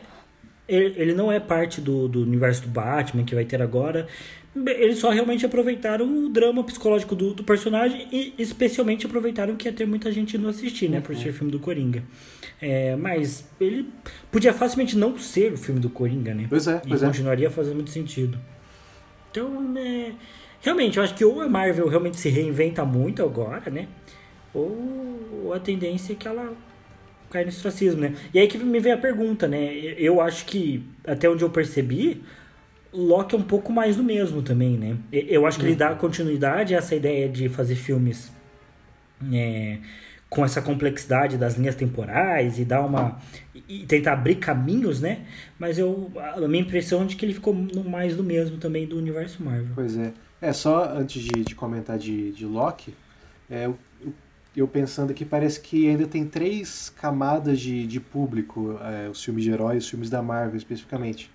ele 0.68 1.14
não 1.14 1.30
é 1.30 1.38
parte 1.38 1.82
do, 1.82 2.08
do 2.08 2.22
universo 2.22 2.62
do 2.62 2.70
Batman 2.70 3.26
que 3.26 3.36
vai 3.36 3.44
ter 3.44 3.62
agora. 3.62 4.08
Eles 4.54 5.00
só 5.00 5.10
realmente 5.10 5.46
aproveitaram 5.46 6.26
o 6.26 6.30
drama 6.30 6.62
psicológico 6.64 7.16
do, 7.16 7.34
do 7.34 7.44
personagem 7.44 8.08
e 8.12 8.34
especialmente 8.38 9.06
aproveitaram 9.06 9.56
que 9.56 9.68
ia 9.68 9.72
ter 9.72 9.88
muita 9.88 10.12
gente 10.12 10.38
não 10.38 10.50
assistir, 10.50 10.90
né? 10.90 11.00
Por 11.00 11.16
uhum. 11.16 11.22
ser 11.22 11.32
filme 11.32 11.52
do 11.52 11.60
Coringa. 11.60 12.04
É, 12.62 12.96
mas 12.98 13.48
ele 13.62 13.88
podia 14.30 14.54
facilmente 14.54 14.98
não 14.98 15.18
ser 15.18 15.54
o 15.54 15.58
filme 15.58 15.80
do 15.80 15.90
Coringa, 15.90 16.34
né? 16.34 16.48
Pois 16.50 16.68
é, 16.68 16.82
pois 16.86 17.02
e 17.02 17.06
é. 17.06 17.08
continuaria 17.08 17.50
fazendo 17.50 17.76
muito 17.76 17.92
sentido. 17.92 18.38
Então, 19.32 19.74
é, 19.78 20.12
realmente, 20.60 20.98
eu 20.98 21.04
acho 21.04 21.16
que 21.16 21.24
ou 21.24 21.40
a 21.40 21.48
Marvel 21.48 21.88
realmente 21.88 22.18
se 22.18 22.28
reinventa 22.28 22.84
muito 22.84 23.24
agora, 23.24 23.72
né? 23.72 23.88
Ou 24.54 25.54
a 25.56 25.60
tendência 25.60 26.12
é 26.12 26.16
que 26.18 26.28
ela 26.28 26.54
cair 27.30 27.46
no 27.46 27.50
ostracismo, 27.50 28.02
né? 28.02 28.14
E 28.34 28.40
aí 28.40 28.48
que 28.48 28.58
me 28.58 28.80
vem 28.80 28.92
a 28.92 28.98
pergunta, 28.98 29.48
né? 29.48 29.74
Eu 29.98 30.20
acho 30.20 30.46
que, 30.46 30.84
até 31.08 31.30
onde 31.30 31.44
eu 31.44 31.50
percebi, 31.50 32.22
Loki 32.94 33.36
é 33.36 33.38
um 33.38 33.44
pouco 33.44 33.72
mais 33.72 33.96
do 33.96 34.04
mesmo 34.04 34.42
também, 34.42 34.78
né? 34.78 34.98
Eu 35.12 35.46
acho 35.46 35.60
que 35.60 35.66
ele 35.66 35.76
dá 35.76 35.96
continuidade 35.96 36.76
a 36.76 36.78
essa 36.78 36.94
ideia 36.94 37.30
de 37.30 37.48
fazer 37.48 37.76
filmes 37.76 38.32
é, 39.32 39.78
com 40.30 40.44
essa 40.44 40.62
complexidade 40.62 41.38
das 41.38 41.56
linhas 41.56 41.76
temporais 41.76 42.60
e 42.60 42.66
dar 42.66 42.82
uma. 42.82 43.20
e 43.68 43.86
tentar 43.86 44.14
abrir 44.14 44.36
caminhos, 44.36 45.00
né? 45.00 45.26
Mas 45.58 45.78
eu. 45.78 46.12
A 46.16 46.48
minha 46.48 46.64
impressão 46.64 47.04
é 47.04 47.06
de 47.06 47.16
que 47.16 47.26
ele 47.26 47.34
ficou 47.34 47.54
mais 47.54 48.16
do 48.16 48.24
mesmo 48.24 48.58
também 48.58 48.88
do 48.88 48.98
universo 48.98 49.44
Marvel. 49.44 49.72
Pois 49.76 49.98
é. 49.98 50.14
É, 50.42 50.52
só 50.52 50.92
antes 50.98 51.22
de, 51.22 51.44
de 51.44 51.54
comentar 51.54 51.98
de, 51.98 52.32
de 52.32 52.46
Loki, 52.46 52.94
é, 53.50 53.70
eu 54.56 54.68
pensando 54.68 55.12
aqui, 55.12 55.24
parece 55.24 55.62
que 55.62 55.88
ainda 55.88 56.08
tem 56.08 56.26
três 56.26 56.90
camadas 56.90 57.60
de, 57.60 57.86
de 57.86 58.00
público, 58.00 58.78
é, 58.82 59.10
os 59.10 59.24
filmes 59.24 59.44
de 59.44 59.52
heróis, 59.52 59.84
os 59.84 59.90
filmes 59.90 60.10
da 60.10 60.22
Marvel 60.22 60.58
especificamente. 60.58 61.30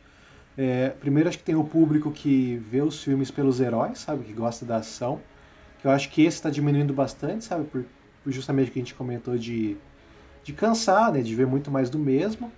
É, 0.57 0.91
primeiro, 0.91 1.29
acho 1.29 1.39
que 1.39 1.45
tem 1.45 1.55
o 1.55 1.65
público 1.65 2.11
que 2.11 2.57
vê 2.71 2.81
os 2.81 3.03
filmes 3.03 3.31
pelos 3.31 3.61
heróis, 3.61 3.99
sabe, 3.99 4.25
que 4.25 4.33
gosta 4.33 4.65
da 4.65 4.77
ação. 4.77 5.21
Que 5.81 5.87
eu 5.87 5.91
acho 5.91 6.11
que 6.11 6.23
esse 6.23 6.37
está 6.37 6.51
diminuindo 6.51 6.95
bastante, 6.95 7.45
sabe, 7.45 7.65
por, 7.65 7.85
por 8.25 8.33
justamente 8.33 8.71
o 8.71 8.73
que 8.73 8.79
a 8.79 8.83
gente 8.83 8.95
comentou 8.95 9.37
de, 9.37 9.77
de 10.43 10.53
cansar, 10.53 11.13
né, 11.13 11.21
de 11.21 11.35
ver 11.35 11.47
muito 11.47 11.71
mais 11.71 11.91
do 11.91 11.99
mesmo. 11.99 12.51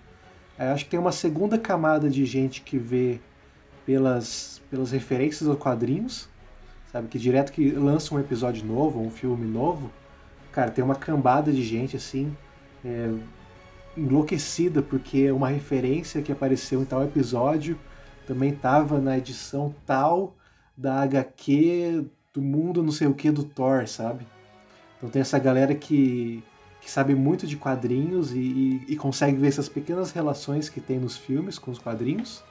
É, 0.59 0.69
acho 0.69 0.85
que 0.85 0.91
tem 0.91 1.01
uma 1.01 1.13
segunda 1.13 1.59
camada 1.59 2.09
de 2.09 2.25
gente 2.25 2.61
que 2.61 2.79
vê 2.79 3.21
pelas, 3.85 4.61
pelas 4.71 4.93
referências 4.93 5.49
aos 5.49 5.59
quadrinhos, 5.59 6.29
sabe, 6.93 7.09
que 7.09 7.19
direto 7.19 7.53
que 7.53 7.71
lança 7.73 8.15
um 8.15 8.21
episódio 8.21 8.65
novo, 8.65 9.01
um 9.01 9.11
filme 9.11 9.47
novo, 9.47 9.91
Cara, 10.59 10.73
tem 10.73 10.83
uma 10.83 10.97
cambada 10.97 11.53
de 11.53 11.63
gente 11.63 11.97
assim, 11.97 12.37
é, 12.85 13.13
enlouquecida, 13.97 14.83
porque 14.83 15.23
é 15.29 15.33
uma 15.33 15.49
referência 15.49 16.21
que 16.21 16.33
apareceu 16.33 16.83
em 16.83 16.85
tal 16.85 17.05
episódio 17.05 17.79
também 18.29 18.55
tava 18.55 19.01
na 19.01 19.17
edição 19.17 19.75
tal 19.87 20.37
da 20.77 21.01
HQ 21.01 22.05
do 22.33 22.43
mundo 22.43 22.83
não 22.83 22.93
sei 22.93 23.07
o 23.07 23.15
que 23.15 23.31
do 23.31 23.43
Thor, 23.43 23.89
sabe? 23.89 24.27
Então 24.99 25.09
tem 25.09 25.23
essa 25.23 25.39
galera 25.39 25.75
que, 25.75 26.45
que 26.83 26.91
sabe 26.91 27.15
muito 27.15 27.47
de 27.47 27.57
quadrinhos 27.57 28.33
e, 28.33 28.39
e, 28.39 28.85
e, 28.89 28.97
consegue 28.97 29.39
ver 29.39 29.49
essas 29.49 29.69
pequenas 29.69 30.13
relações 30.13 30.69
que 30.69 30.81
tem 30.81 30.99
nos 30.99 31.17
filmes 31.17 31.59
com 31.59 31.71
os 31.71 31.79
quadrinhos. 31.79 32.45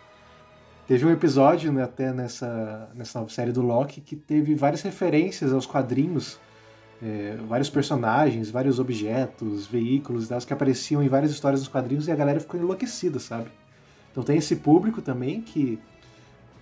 Teve 0.88 1.06
um 1.06 1.12
episódio 1.12 1.72
né, 1.72 1.84
até 1.84 2.12
nessa, 2.12 2.90
nessa 2.96 3.20
nova 3.20 3.32
série 3.32 3.52
do 3.52 3.62
Loki 3.62 4.02
que 4.02 4.16
teve 4.16 4.56
várias 4.56 4.82
referências 4.82 5.54
aos 5.54 5.68
quadrinhos 5.68 6.40
é, 7.02 7.38
vários 7.48 7.70
personagens, 7.70 8.50
vários 8.50 8.80
objetos, 8.80 9.68
veículos 9.68 10.28
que 10.46 10.54
apareciam 10.54 11.04
em 11.04 11.08
várias 11.08 11.32
histórias 11.32 11.62
dos 11.62 11.70
quadrinhos 11.70 12.08
e 12.08 12.12
a 12.12 12.16
galera 12.16 12.40
ficou 12.40 12.60
enlouquecida, 12.60 13.20
sabe? 13.20 13.52
Então 14.18 14.26
tem 14.26 14.38
esse 14.38 14.56
público 14.56 15.00
também 15.00 15.44
que 15.44 15.78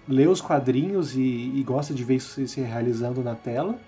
lê 0.09 0.27
os 0.27 0.41
quadrinhos 0.41 1.15
e, 1.15 1.21
e 1.55 1.63
gosta 1.63 1.93
de 1.93 2.03
ver 2.03 2.15
isso 2.15 2.45
se 2.45 2.59
realizando 2.59 3.23
na 3.23 3.33
tela. 3.33 3.79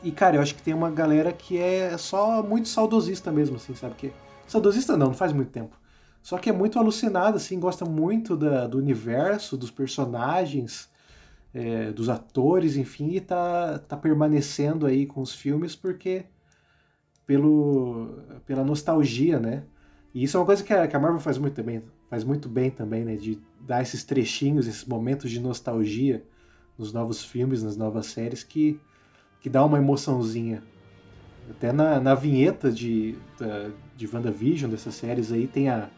E, 0.00 0.12
cara, 0.12 0.36
eu 0.36 0.40
acho 0.40 0.54
que 0.54 0.62
tem 0.62 0.72
uma 0.72 0.88
galera 0.88 1.32
que 1.32 1.58
é 1.58 1.98
só 1.98 2.40
muito 2.40 2.68
saudosista 2.68 3.32
mesmo, 3.32 3.56
assim, 3.56 3.74
sabe? 3.74 3.96
Que, 3.96 4.12
saudosista 4.46 4.96
não, 4.96 5.08
não 5.08 5.14
faz 5.14 5.32
muito 5.32 5.50
tempo. 5.50 5.76
Só 6.22 6.38
que 6.38 6.50
é 6.50 6.52
muito 6.52 6.78
alucinado, 6.78 7.36
assim, 7.36 7.58
gosta 7.58 7.84
muito 7.84 8.36
da, 8.36 8.68
do 8.68 8.78
universo, 8.78 9.56
dos 9.56 9.72
personagens, 9.72 10.88
é, 11.52 11.90
dos 11.90 12.08
atores, 12.08 12.76
enfim, 12.76 13.10
e 13.10 13.20
tá, 13.20 13.80
tá 13.88 13.96
permanecendo 13.96 14.86
aí 14.86 15.04
com 15.04 15.20
os 15.20 15.34
filmes 15.34 15.74
porque 15.74 16.26
pelo, 17.26 18.20
pela 18.46 18.62
nostalgia, 18.62 19.40
né? 19.40 19.64
E 20.14 20.22
isso 20.22 20.36
é 20.36 20.40
uma 20.40 20.46
coisa 20.46 20.62
que 20.62 20.72
a, 20.72 20.86
que 20.86 20.94
a 20.94 21.00
Marvel 21.00 21.18
faz 21.18 21.38
muito 21.38 21.60
bem, 21.60 21.82
faz 22.08 22.24
muito 22.24 22.48
bem 22.48 22.70
também, 22.70 23.04
né? 23.04 23.16
De 23.16 23.38
dar 23.60 23.82
esses 23.82 24.04
trechinhos, 24.04 24.66
esses 24.66 24.84
momentos 24.84 25.30
de 25.30 25.40
nostalgia 25.40 26.24
nos 26.76 26.92
novos 26.92 27.24
filmes, 27.24 27.62
nas 27.62 27.76
novas 27.76 28.06
séries, 28.06 28.42
que, 28.42 28.80
que 29.40 29.50
dá 29.50 29.64
uma 29.64 29.78
emoçãozinha. 29.78 30.62
Até 31.50 31.72
na, 31.72 31.98
na 31.98 32.14
vinheta 32.14 32.70
de, 32.70 33.16
da, 33.38 33.70
de 33.96 34.06
WandaVision, 34.06 34.70
dessas 34.70 34.94
séries 34.94 35.32
aí, 35.32 35.46
tem 35.46 35.68
a, 35.68 35.88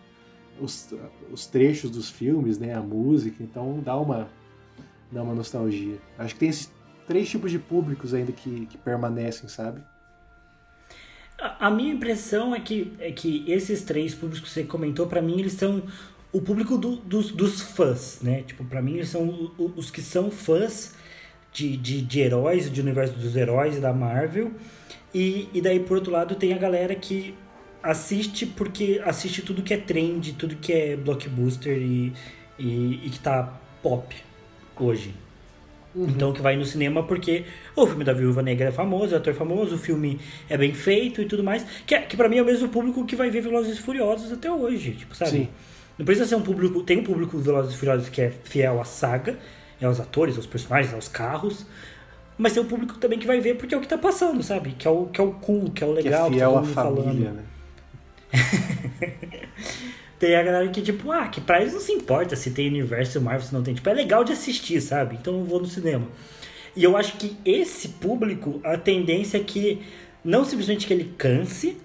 os, 0.61 0.95
os 1.31 1.47
trechos 1.47 1.91
dos 1.91 2.09
filmes, 2.09 2.59
né? 2.59 2.75
A 2.75 2.81
música, 2.81 3.43
então 3.43 3.81
dá 3.81 3.97
uma, 3.97 4.29
dá 5.11 5.23
uma 5.23 5.35
nostalgia. 5.35 5.99
Acho 6.19 6.35
que 6.35 6.41
tem 6.41 6.49
esses 6.49 6.73
três 7.07 7.29
tipos 7.29 7.51
de 7.51 7.59
públicos 7.59 8.15
ainda 8.15 8.33
que, 8.33 8.67
que 8.67 8.79
permanecem, 8.79 9.49
sabe? 9.49 9.83
A, 11.41 11.71
minha 11.71 11.95
impressão 11.95 12.55
é 12.55 12.61
que, 12.61 12.93
é 12.99 13.11
que 13.11 13.45
esses 13.51 13.83
três 13.83 14.15
públicos 14.15 14.49
que 14.49 14.55
você 14.55 14.65
comentou, 14.65 15.07
para 15.07 15.23
mim, 15.23 15.39
eles 15.39 15.55
são 15.55 15.83
o 16.33 16.41
público 16.41 16.77
do, 16.77 16.97
dos, 16.97 17.31
dos 17.31 17.63
fãs, 17.63 18.19
né? 18.21 18.43
Tipo, 18.43 18.63
para 18.65 18.83
mim, 18.83 18.95
eles 18.95 19.09
são 19.09 19.51
os 19.59 19.91
que 19.91 20.03
são 20.03 20.31
fãs 20.31 20.95
de, 21.53 21.77
de, 21.77 22.03
de 22.03 22.21
heróis, 22.21 22.71
de 22.71 22.81
universo 22.81 23.15
dos 23.15 23.35
heróis 23.37 23.81
da 23.81 23.93
Marvel. 23.93 24.53
E, 25.15 25.49
e 25.55 25.61
daí, 25.61 25.81
por 25.81 25.97
outro 25.97 26.13
lado, 26.13 26.35
tem 26.35 26.53
a 26.53 26.59
galera 26.59 26.95
que 26.95 27.35
assiste 27.83 28.45
porque 28.45 29.01
assiste 29.05 29.41
tudo 29.41 29.63
que 29.63 29.73
é 29.73 29.79
trend, 29.79 30.35
tudo 30.35 30.57
que 30.57 30.73
é 30.73 30.97
blockbuster 30.97 31.77
e, 31.79 32.13
e, 32.59 33.01
e 33.07 33.11
que 33.11 33.19
tá 33.19 33.59
pop, 33.83 34.15
hoje. 34.77 35.15
Uhum. 35.95 36.07
Então 36.09 36.33
que 36.33 36.41
vai 36.41 36.57
no 36.57 36.65
cinema 36.65 37.03
porque 37.03 37.45
o 37.75 37.87
filme 37.87 38.05
da 38.05 38.13
Viúva 38.13 38.43
Negra 38.43 38.69
é 38.69 38.73
famoso, 38.73 39.15
é 39.15 39.19
ator 39.19 39.35
famoso, 39.35 39.75
o 39.75 39.79
filme 39.79 40.21
é 40.49 40.57
bem 40.57 40.73
feito 40.73 41.21
e 41.21 41.25
tudo 41.25 41.43
mais. 41.43 41.67
Que, 41.87 41.95
é, 41.95 42.03
que 42.03 42.17
para 42.17 42.29
mim 42.29 42.39
é 42.39 42.43
o 42.43 42.45
mesmo 42.45 42.69
público 42.69 43.05
que 43.05 43.17
vai 43.17 43.31
ver 43.31 43.41
Velozes 43.41 43.79
e 43.79 43.83
Furiosos 43.83 44.33
até 44.33 44.51
hoje, 44.51 44.93
tipo, 44.93 45.15
sabe? 45.15 45.31
Sim. 45.31 45.49
Não 45.99 46.07
precisa 46.07 46.27
ser 46.27 46.37
um 46.37 46.43
público. 46.43 46.83
Tem 46.83 46.99
um 46.99 47.05
público 47.05 47.37
Velozes 47.39 47.75
e 47.75 47.77
Furiosos 47.77 48.09
que 48.09 48.23
é 48.23 48.33
fiel 48.45 48.81
à 48.81 48.85
saga, 48.85 49.39
é 49.81 49.87
aos 49.87 49.99
atores, 49.99 50.37
aos 50.37 50.47
personagens, 50.47 50.95
aos 50.95 51.09
carros. 51.09 51.67
Mas 52.39 52.55
tem 52.55 52.63
um 52.63 52.67
público 52.67 52.97
também 52.99 53.19
que 53.19 53.27
vai 53.27 53.41
ver 53.41 53.57
porque 53.57 53.75
é 53.75 53.77
o 53.77 53.81
que 53.81 53.89
tá 53.89 53.99
passando, 53.99 54.43
sabe? 54.43 54.71
Que 54.79 54.87
é 54.87 54.91
o, 54.91 55.07
que 55.07 55.21
é 55.21 55.25
o 55.25 55.33
cool, 55.33 55.71
que 55.71 55.85
é 55.85 55.87
o 55.87 55.93
legal, 55.93 56.31
que 56.31 56.37
é 56.37 56.39
fiel 56.39 56.63
que 56.63 56.73
tá 56.73 56.81
à 56.81 56.85
família, 56.85 57.05
falando. 57.05 57.35
né? 57.35 57.45
tem 60.21 60.37
a 60.37 60.43
galera 60.43 60.69
que, 60.69 60.83
tipo, 60.83 61.11
ah, 61.11 61.27
que 61.29 61.41
pra 61.41 61.63
eles 61.63 61.73
não 61.73 61.81
se 61.81 61.93
importa 61.93 62.37
se 62.37 62.51
tem 62.51 62.69
universo 62.69 63.19
Marvel, 63.23 63.41
se 63.41 63.55
não 63.55 63.63
tem. 63.63 63.73
Tipo, 63.73 63.89
é 63.89 63.95
legal 63.95 64.23
de 64.23 64.33
assistir, 64.33 64.79
sabe? 64.83 65.17
Então 65.19 65.39
eu 65.39 65.45
vou 65.47 65.59
no 65.59 65.67
cinema. 65.67 66.07
E 66.77 66.85
eu 66.85 66.95
acho 66.95 67.17
que 67.17 67.39
esse 67.43 67.89
público, 67.89 68.61
a 68.63 68.77
tendência 68.77 69.39
é 69.39 69.41
que 69.41 69.81
não 70.23 70.45
simplesmente 70.45 70.87
que 70.87 70.93
ele 70.93 71.15
canse, 71.17 71.79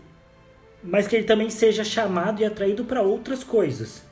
mas 0.84 1.08
que 1.08 1.16
ele 1.16 1.24
também 1.24 1.50
seja 1.50 1.86
chamado 1.86 2.42
e 2.42 2.46
atraído 2.46 2.84
para 2.84 3.02
outras 3.02 3.42
coisas. 3.42 4.04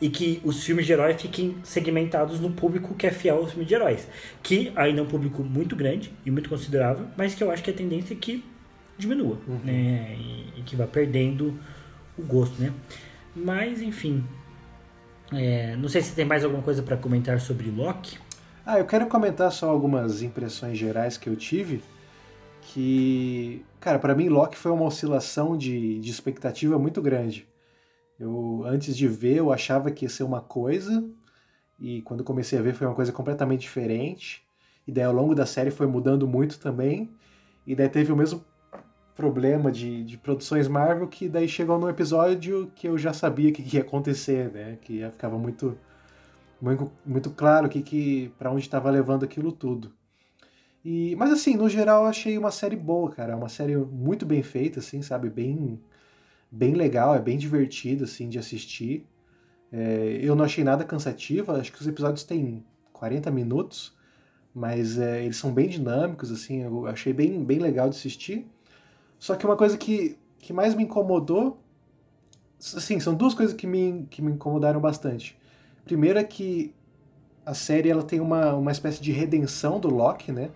E 0.00 0.08
que 0.08 0.40
os 0.44 0.62
filmes 0.62 0.86
de 0.86 0.92
herói 0.92 1.14
fiquem 1.14 1.56
segmentados 1.64 2.38
no 2.38 2.52
público 2.52 2.94
que 2.94 3.08
é 3.08 3.10
fiel 3.10 3.38
aos 3.38 3.50
filmes 3.50 3.66
de 3.66 3.74
heróis. 3.74 4.06
Que 4.40 4.72
ainda 4.76 5.00
é 5.00 5.02
um 5.02 5.08
público 5.08 5.42
muito 5.42 5.74
grande 5.74 6.12
e 6.24 6.30
muito 6.30 6.48
considerável, 6.48 7.08
mas 7.16 7.34
que 7.34 7.42
eu 7.42 7.50
acho 7.50 7.62
que 7.62 7.70
a 7.70 7.74
tendência 7.74 8.14
é 8.14 8.16
que 8.16 8.44
diminua, 8.96 9.36
uhum. 9.48 9.58
né? 9.64 10.16
E, 10.16 10.60
e, 10.60 10.62
que 10.62 10.76
vá 10.76 10.86
perdendo 10.86 11.58
o 12.16 12.22
gosto, 12.22 12.62
né? 12.62 12.72
Mas, 13.34 13.82
enfim. 13.82 14.24
É, 15.32 15.76
não 15.76 15.88
sei 15.88 16.02
se 16.02 16.14
tem 16.14 16.24
mais 16.24 16.44
alguma 16.44 16.62
coisa 16.62 16.82
para 16.82 16.96
comentar 16.96 17.40
sobre 17.40 17.70
Loki. 17.70 18.18
Ah, 18.64 18.78
eu 18.78 18.86
quero 18.86 19.06
comentar 19.06 19.50
só 19.52 19.68
algumas 19.68 20.22
impressões 20.22 20.78
gerais 20.78 21.16
que 21.16 21.28
eu 21.28 21.36
tive. 21.36 21.82
Que, 22.62 23.64
cara, 23.80 23.98
para 23.98 24.14
mim 24.14 24.28
Loki 24.28 24.56
foi 24.56 24.72
uma 24.72 24.84
oscilação 24.84 25.56
de, 25.56 26.00
de 26.00 26.10
expectativa 26.10 26.78
muito 26.78 27.02
grande. 27.02 27.46
Eu, 28.18 28.62
antes 28.64 28.96
de 28.96 29.08
ver, 29.08 29.36
eu 29.36 29.52
achava 29.52 29.90
que 29.90 30.04
ia 30.04 30.08
ser 30.08 30.22
uma 30.22 30.40
coisa, 30.40 31.04
e 31.78 32.00
quando 32.02 32.24
comecei 32.24 32.58
a 32.58 32.62
ver 32.62 32.74
foi 32.74 32.86
uma 32.86 32.94
coisa 32.94 33.12
completamente 33.12 33.62
diferente. 33.62 34.42
E 34.86 34.92
daí 34.92 35.04
ao 35.04 35.12
longo 35.12 35.34
da 35.34 35.46
série 35.46 35.70
foi 35.70 35.86
mudando 35.86 36.26
muito 36.26 36.58
também. 36.58 37.10
E 37.66 37.74
daí 37.74 37.88
teve 37.88 38.12
o 38.12 38.16
mesmo 38.16 38.44
problema 39.14 39.70
de, 39.70 40.04
de 40.04 40.18
produções 40.18 40.66
Marvel 40.68 41.06
que 41.06 41.28
daí 41.28 41.48
chegou 41.48 41.78
num 41.78 41.88
episódio 41.88 42.70
que 42.74 42.88
eu 42.88 42.98
já 42.98 43.12
sabia 43.12 43.52
que, 43.52 43.62
que 43.62 43.76
ia 43.76 43.82
acontecer, 43.82 44.50
né? 44.52 44.78
Que 44.80 44.94
ia, 44.94 45.10
ficava 45.10 45.38
muito, 45.38 45.78
muito, 46.60 46.90
muito 47.06 47.30
claro 47.30 47.68
que, 47.68 47.82
que 47.82 48.32
para 48.38 48.50
onde 48.50 48.62
estava 48.62 48.90
levando 48.90 49.24
aquilo 49.24 49.52
tudo. 49.52 49.92
E, 50.84 51.16
mas 51.16 51.32
assim, 51.32 51.56
no 51.56 51.68
geral 51.68 52.02
eu 52.04 52.08
achei 52.08 52.36
uma 52.36 52.50
série 52.50 52.76
boa, 52.76 53.10
cara. 53.10 53.32
É 53.32 53.36
uma 53.36 53.48
série 53.48 53.76
muito 53.76 54.26
bem 54.26 54.42
feita, 54.42 54.80
assim, 54.80 55.00
sabe? 55.00 55.30
Bem, 55.30 55.80
bem 56.50 56.74
legal, 56.74 57.14
é 57.14 57.20
bem 57.20 57.38
divertido, 57.38 58.04
assim, 58.04 58.28
de 58.28 58.38
assistir. 58.38 59.06
É, 59.72 60.20
eu 60.22 60.36
não 60.36 60.44
achei 60.44 60.62
nada 60.62 60.84
cansativa, 60.84 61.58
acho 61.58 61.72
que 61.72 61.80
os 61.80 61.86
episódios 61.86 62.24
têm 62.24 62.64
40 62.92 63.30
minutos, 63.30 63.96
mas 64.54 64.98
é, 64.98 65.24
eles 65.24 65.36
são 65.36 65.52
bem 65.52 65.68
dinâmicos, 65.68 66.30
assim, 66.30 66.62
eu 66.62 66.86
achei 66.86 67.12
bem, 67.12 67.42
bem 67.44 67.58
legal 67.58 67.88
de 67.88 67.96
assistir. 67.96 68.46
Só 69.24 69.34
que 69.34 69.46
uma 69.46 69.56
coisa 69.56 69.78
que, 69.78 70.18
que 70.38 70.52
mais 70.52 70.74
me 70.74 70.82
incomodou, 70.82 71.58
assim, 72.60 73.00
são 73.00 73.14
duas 73.14 73.32
coisas 73.32 73.56
que 73.56 73.66
me, 73.66 74.06
que 74.10 74.20
me 74.20 74.30
incomodaram 74.30 74.78
bastante. 74.78 75.34
Primeiro 75.82 76.18
é 76.18 76.24
que 76.24 76.74
a 77.46 77.54
série 77.54 77.88
ela 77.88 78.02
tem 78.02 78.20
uma, 78.20 78.52
uma 78.52 78.70
espécie 78.70 79.00
de 79.00 79.12
redenção 79.12 79.80
do 79.80 79.88
Loki, 79.88 80.30
né? 80.30 80.50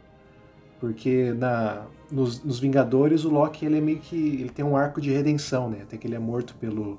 Porque 0.78 1.32
na, 1.32 1.86
nos, 2.12 2.44
nos, 2.44 2.60
Vingadores 2.60 3.24
o 3.24 3.30
Loki 3.30 3.64
ele 3.64 3.78
é 3.78 3.80
meio 3.80 4.00
que 4.00 4.14
ele 4.14 4.50
tem 4.50 4.62
um 4.62 4.76
arco 4.76 5.00
de 5.00 5.10
redenção, 5.10 5.70
né? 5.70 5.78
Até 5.84 5.96
que 5.96 6.06
ele 6.06 6.16
é 6.16 6.18
morto 6.18 6.54
pelo 6.56 6.98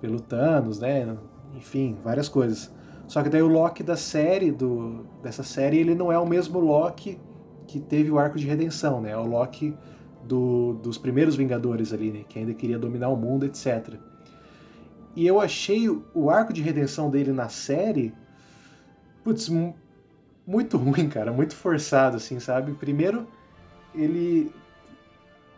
pelo 0.00 0.20
Thanos, 0.20 0.78
né? 0.78 1.16
Enfim, 1.56 1.96
várias 2.04 2.28
coisas. 2.28 2.72
Só 3.08 3.20
que 3.20 3.28
daí 3.28 3.42
o 3.42 3.48
Loki 3.48 3.82
da 3.82 3.96
série 3.96 4.52
do 4.52 5.04
dessa 5.20 5.42
série 5.42 5.76
ele 5.76 5.96
não 5.96 6.12
é 6.12 6.18
o 6.20 6.24
mesmo 6.24 6.60
Loki 6.60 7.18
que 7.66 7.80
teve 7.80 8.12
o 8.12 8.18
arco 8.20 8.38
de 8.38 8.46
redenção, 8.46 9.00
né? 9.00 9.10
É 9.10 9.16
o 9.16 9.26
Loki 9.26 9.76
do, 10.26 10.74
dos 10.74 10.98
primeiros 10.98 11.36
Vingadores 11.36 11.92
ali, 11.92 12.10
né? 12.10 12.24
Que 12.28 12.38
ainda 12.38 12.54
queria 12.54 12.78
dominar 12.78 13.08
o 13.08 13.16
mundo, 13.16 13.44
etc. 13.44 13.94
E 15.16 15.26
eu 15.26 15.40
achei 15.40 15.88
o 15.88 16.30
arco 16.30 16.52
de 16.52 16.60
redenção 16.62 17.10
dele 17.10 17.32
na 17.32 17.48
série, 17.48 18.12
putz, 19.22 19.48
muito 20.46 20.76
ruim, 20.78 21.08
cara, 21.08 21.32
muito 21.32 21.54
forçado, 21.54 22.16
assim, 22.16 22.40
sabe? 22.40 22.72
Primeiro, 22.72 23.26
ele 23.94 24.52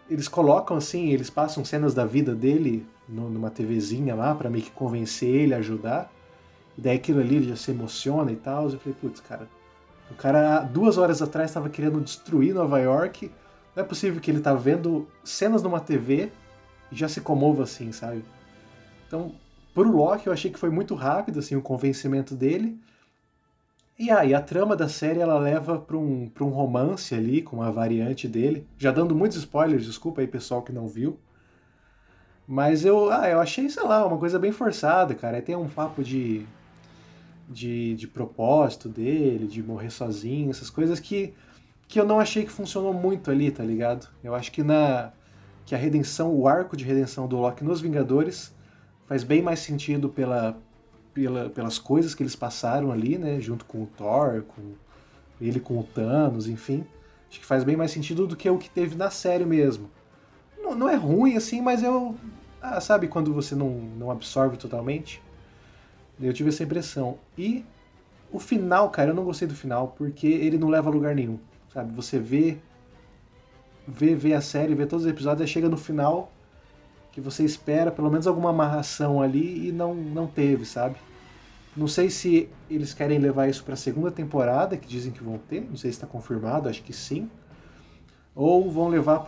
eles 0.08 0.28
colocam 0.28 0.76
assim, 0.76 1.08
eles 1.10 1.28
passam 1.28 1.64
cenas 1.64 1.92
da 1.92 2.04
vida 2.04 2.32
dele 2.32 2.86
numa 3.08 3.50
TVzinha 3.50 4.14
lá 4.14 4.32
para 4.36 4.48
meio 4.48 4.62
que 4.62 4.70
convencer 4.70 5.28
ele, 5.28 5.52
ajudar. 5.52 6.12
E 6.78 6.80
daí 6.80 6.96
aquilo 6.96 7.20
ali 7.20 7.36
ele 7.36 7.48
já 7.48 7.56
se 7.56 7.72
emociona 7.72 8.30
e 8.30 8.36
tal. 8.36 8.70
Eu 8.70 8.78
falei, 8.78 8.96
putz, 9.00 9.20
cara, 9.20 9.48
o 10.10 10.14
cara 10.14 10.60
duas 10.60 10.96
horas 10.96 11.20
atrás 11.20 11.50
estava 11.50 11.68
querendo 11.68 12.00
destruir 12.00 12.54
Nova 12.54 12.78
York 12.78 13.32
não 13.76 13.84
é 13.84 13.86
possível 13.86 14.20
que 14.22 14.30
ele 14.30 14.40
tá 14.40 14.54
vendo 14.54 15.06
cenas 15.22 15.62
numa 15.62 15.78
TV 15.78 16.32
e 16.90 16.96
já 16.96 17.08
se 17.08 17.20
comova 17.20 17.64
assim, 17.64 17.92
sabe? 17.92 18.24
Então, 19.06 19.32
pro 19.74 19.94
Loki, 19.94 20.26
eu 20.26 20.32
achei 20.32 20.50
que 20.50 20.58
foi 20.58 20.70
muito 20.70 20.94
rápido 20.94 21.40
assim 21.40 21.54
o 21.54 21.60
convencimento 21.60 22.34
dele. 22.34 22.80
E 23.98 24.10
aí, 24.10 24.32
ah, 24.34 24.38
a 24.38 24.42
trama 24.42 24.74
da 24.74 24.88
série 24.88 25.20
ela 25.20 25.38
leva 25.38 25.78
para 25.78 25.96
um, 25.96 26.28
pra 26.28 26.44
um 26.44 26.48
romance 26.48 27.14
ali 27.14 27.42
com 27.42 27.62
a 27.62 27.70
variante 27.70 28.26
dele. 28.26 28.66
Já 28.78 28.90
dando 28.90 29.14
muitos 29.14 29.38
spoilers, 29.38 29.84
desculpa 29.84 30.22
aí 30.22 30.26
pessoal 30.26 30.62
que 30.62 30.72
não 30.72 30.88
viu. 30.88 31.18
Mas 32.48 32.84
eu, 32.84 33.10
ah, 33.10 33.28
eu 33.28 33.40
achei, 33.40 33.68
sei 33.68 33.82
lá, 33.82 34.06
uma 34.06 34.18
coisa 34.18 34.38
bem 34.38 34.52
forçada, 34.52 35.14
cara. 35.14 35.36
Aí 35.36 35.42
tem 35.42 35.56
um 35.56 35.68
papo 35.68 36.02
de, 36.02 36.46
de, 37.48 37.94
de 37.94 38.06
propósito 38.06 38.88
dele, 38.88 39.46
de 39.46 39.62
morrer 39.62 39.90
sozinho, 39.90 40.50
essas 40.50 40.70
coisas 40.70 40.98
que 41.00 41.34
que 41.88 42.00
eu 42.00 42.04
não 42.04 42.18
achei 42.18 42.44
que 42.44 42.50
funcionou 42.50 42.92
muito 42.92 43.30
ali, 43.30 43.50
tá 43.50 43.62
ligado? 43.62 44.08
Eu 44.22 44.34
acho 44.34 44.50
que 44.50 44.62
na 44.62 45.12
que 45.64 45.74
a 45.74 45.78
redenção, 45.78 46.32
o 46.32 46.46
arco 46.46 46.76
de 46.76 46.84
redenção 46.84 47.26
do 47.26 47.36
Loki 47.36 47.64
nos 47.64 47.80
Vingadores 47.80 48.54
faz 49.04 49.24
bem 49.24 49.42
mais 49.42 49.58
sentido 49.58 50.08
pela, 50.08 50.56
pela, 51.12 51.50
pelas 51.50 51.76
coisas 51.76 52.14
que 52.14 52.22
eles 52.22 52.36
passaram 52.36 52.92
ali, 52.92 53.18
né, 53.18 53.40
junto 53.40 53.64
com 53.64 53.82
o 53.82 53.86
Thor, 53.86 54.42
com 54.42 54.74
ele 55.40 55.58
com 55.58 55.78
o 55.78 55.82
Thanos, 55.82 56.48
enfim. 56.48 56.86
Acho 57.28 57.40
que 57.40 57.46
faz 57.46 57.64
bem 57.64 57.76
mais 57.76 57.90
sentido 57.90 58.28
do 58.28 58.36
que 58.36 58.48
o 58.48 58.58
que 58.58 58.70
teve 58.70 58.94
na 58.94 59.10
série 59.10 59.44
mesmo. 59.44 59.90
Não, 60.56 60.74
não 60.74 60.88
é 60.88 60.94
ruim 60.94 61.36
assim, 61.36 61.60
mas 61.60 61.82
eu 61.82 62.14
ah, 62.62 62.80
sabe 62.80 63.08
quando 63.08 63.32
você 63.34 63.54
não, 63.54 63.70
não 63.70 64.10
absorve 64.10 64.56
totalmente? 64.56 65.22
Eu 66.20 66.32
tive 66.32 66.48
essa 66.48 66.62
impressão. 66.62 67.18
E 67.36 67.64
o 68.32 68.38
final, 68.38 68.90
cara, 68.90 69.10
eu 69.10 69.14
não 69.14 69.24
gostei 69.24 69.46
do 69.46 69.54
final 69.54 69.94
porque 69.96 70.26
ele 70.26 70.58
não 70.58 70.68
leva 70.68 70.88
a 70.88 70.92
lugar 70.92 71.14
nenhum. 71.14 71.38
Sabe? 71.76 71.92
Você 71.92 72.18
vê, 72.18 72.56
vê, 73.86 74.14
vê 74.14 74.32
a 74.32 74.40
série, 74.40 74.74
vê 74.74 74.86
todos 74.86 75.04
os 75.04 75.12
episódios, 75.12 75.46
e 75.46 75.52
chega 75.52 75.68
no 75.68 75.76
final 75.76 76.32
que 77.12 77.20
você 77.20 77.44
espera 77.44 77.90
pelo 77.90 78.10
menos 78.10 78.26
alguma 78.26 78.48
amarração 78.48 79.20
ali 79.20 79.68
e 79.68 79.72
não, 79.72 79.94
não 79.94 80.26
teve, 80.26 80.64
sabe? 80.64 80.96
Não 81.76 81.86
sei 81.86 82.08
se 82.08 82.48
eles 82.70 82.94
querem 82.94 83.18
levar 83.18 83.48
isso 83.48 83.62
para 83.62 83.74
a 83.74 83.76
segunda 83.76 84.10
temporada, 84.10 84.78
que 84.78 84.88
dizem 84.88 85.12
que 85.12 85.22
vão 85.22 85.36
ter, 85.36 85.60
não 85.68 85.76
sei 85.76 85.92
se 85.92 85.98
está 85.98 86.06
confirmado, 86.06 86.66
acho 86.66 86.82
que 86.82 86.94
sim. 86.94 87.30
Ou 88.34 88.70
vão 88.70 88.88
levar 88.88 89.26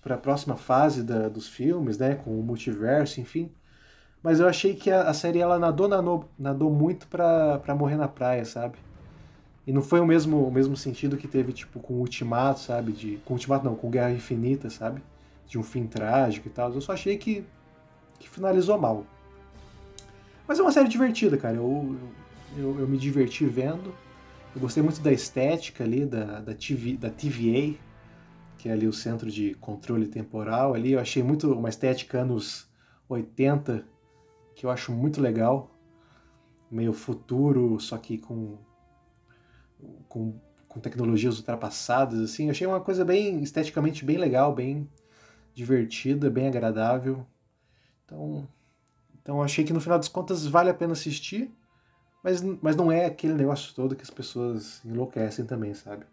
para 0.00 0.14
a 0.14 0.18
próxima 0.18 0.56
fase 0.56 1.02
da, 1.02 1.28
dos 1.28 1.48
filmes, 1.48 1.98
né, 1.98 2.14
com 2.14 2.30
o 2.38 2.44
multiverso, 2.44 3.20
enfim. 3.20 3.50
Mas 4.22 4.38
eu 4.38 4.46
achei 4.46 4.76
que 4.76 4.88
a, 4.88 5.02
a 5.02 5.14
série 5.14 5.40
ela 5.40 5.58
nadou, 5.58 5.88
nadou, 5.88 6.30
nadou 6.38 6.70
muito 6.70 7.08
para 7.08 7.74
morrer 7.74 7.96
na 7.96 8.06
praia, 8.06 8.44
sabe? 8.44 8.78
E 9.68 9.72
não 9.72 9.82
foi 9.82 10.00
o 10.00 10.06
mesmo, 10.06 10.48
o 10.48 10.50
mesmo 10.50 10.74
sentido 10.74 11.18
que 11.18 11.28
teve, 11.28 11.52
tipo, 11.52 11.78
com 11.78 11.92
o 11.92 11.98
Ultimato, 11.98 12.60
sabe? 12.60 12.90
De, 12.90 13.18
com 13.18 13.34
Ultimato 13.34 13.66
não, 13.66 13.74
com 13.74 13.90
Guerra 13.90 14.10
Infinita, 14.10 14.70
sabe? 14.70 15.02
De 15.46 15.58
um 15.58 15.62
fim 15.62 15.86
trágico 15.86 16.48
e 16.48 16.50
tal. 16.50 16.72
Eu 16.72 16.80
só 16.80 16.94
achei 16.94 17.18
que, 17.18 17.44
que 18.18 18.30
finalizou 18.30 18.78
mal. 18.78 19.04
Mas 20.46 20.58
é 20.58 20.62
uma 20.62 20.72
série 20.72 20.88
divertida, 20.88 21.36
cara. 21.36 21.56
Eu, 21.56 21.98
eu, 22.56 22.80
eu 22.80 22.88
me 22.88 22.96
diverti 22.96 23.44
vendo. 23.44 23.94
Eu 24.54 24.60
gostei 24.62 24.82
muito 24.82 25.02
da 25.02 25.12
estética 25.12 25.84
ali, 25.84 26.06
da, 26.06 26.40
da, 26.40 26.54
TV, 26.54 26.96
da 26.96 27.10
TVA, 27.10 27.78
que 28.56 28.70
é 28.70 28.72
ali 28.72 28.88
o 28.88 28.92
centro 28.92 29.30
de 29.30 29.52
controle 29.56 30.06
temporal 30.06 30.72
ali. 30.72 30.92
Eu 30.92 30.98
achei 30.98 31.22
muito 31.22 31.52
uma 31.52 31.68
estética 31.68 32.22
anos 32.22 32.66
80, 33.06 33.84
que 34.54 34.64
eu 34.64 34.70
acho 34.70 34.92
muito 34.92 35.20
legal. 35.20 35.70
Meio 36.70 36.94
futuro, 36.94 37.78
só 37.78 37.98
que 37.98 38.16
com 38.16 38.56
com, 40.08 40.38
com 40.66 40.80
tecnologias 40.80 41.38
ultrapassadas, 41.38 42.20
assim. 42.20 42.46
Eu 42.46 42.50
achei 42.50 42.66
uma 42.66 42.80
coisa 42.80 43.04
bem 43.04 43.42
esteticamente 43.42 44.04
bem 44.04 44.16
legal, 44.16 44.54
bem 44.54 44.88
divertida, 45.54 46.30
bem 46.30 46.48
agradável. 46.48 47.26
Então, 48.04 48.48
então 49.20 49.42
achei 49.42 49.64
que 49.64 49.72
no 49.72 49.80
final 49.80 49.98
das 49.98 50.08
contas 50.08 50.46
vale 50.46 50.70
a 50.70 50.74
pena 50.74 50.92
assistir. 50.92 51.50
Mas, 52.22 52.42
mas 52.42 52.74
não 52.74 52.90
é 52.90 53.06
aquele 53.06 53.34
negócio 53.34 53.74
todo 53.74 53.94
que 53.94 54.02
as 54.02 54.10
pessoas 54.10 54.84
enlouquecem 54.84 55.44
também, 55.46 55.72
sabe? 55.74 56.04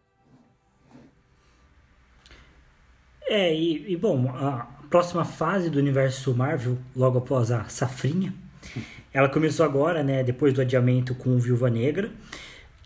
É, 3.28 3.53
e, 3.53 3.91
e, 3.91 3.97
bom, 3.97 4.30
a 4.30 4.68
próxima 4.89 5.26
fase 5.26 5.70
do 5.70 5.80
universo 5.80 6.34
Marvel, 6.36 6.78
logo 6.95 7.18
após 7.18 7.51
a 7.51 7.66
Safrinha, 7.66 8.34
ela 9.11 9.28
começou 9.28 9.66
agora, 9.66 10.03
né, 10.03 10.24
depois 10.24 10.53
do 10.53 10.61
adiamento 10.61 11.16
com 11.16 11.38
Viúva 11.39 11.70
Negra, 11.70 12.11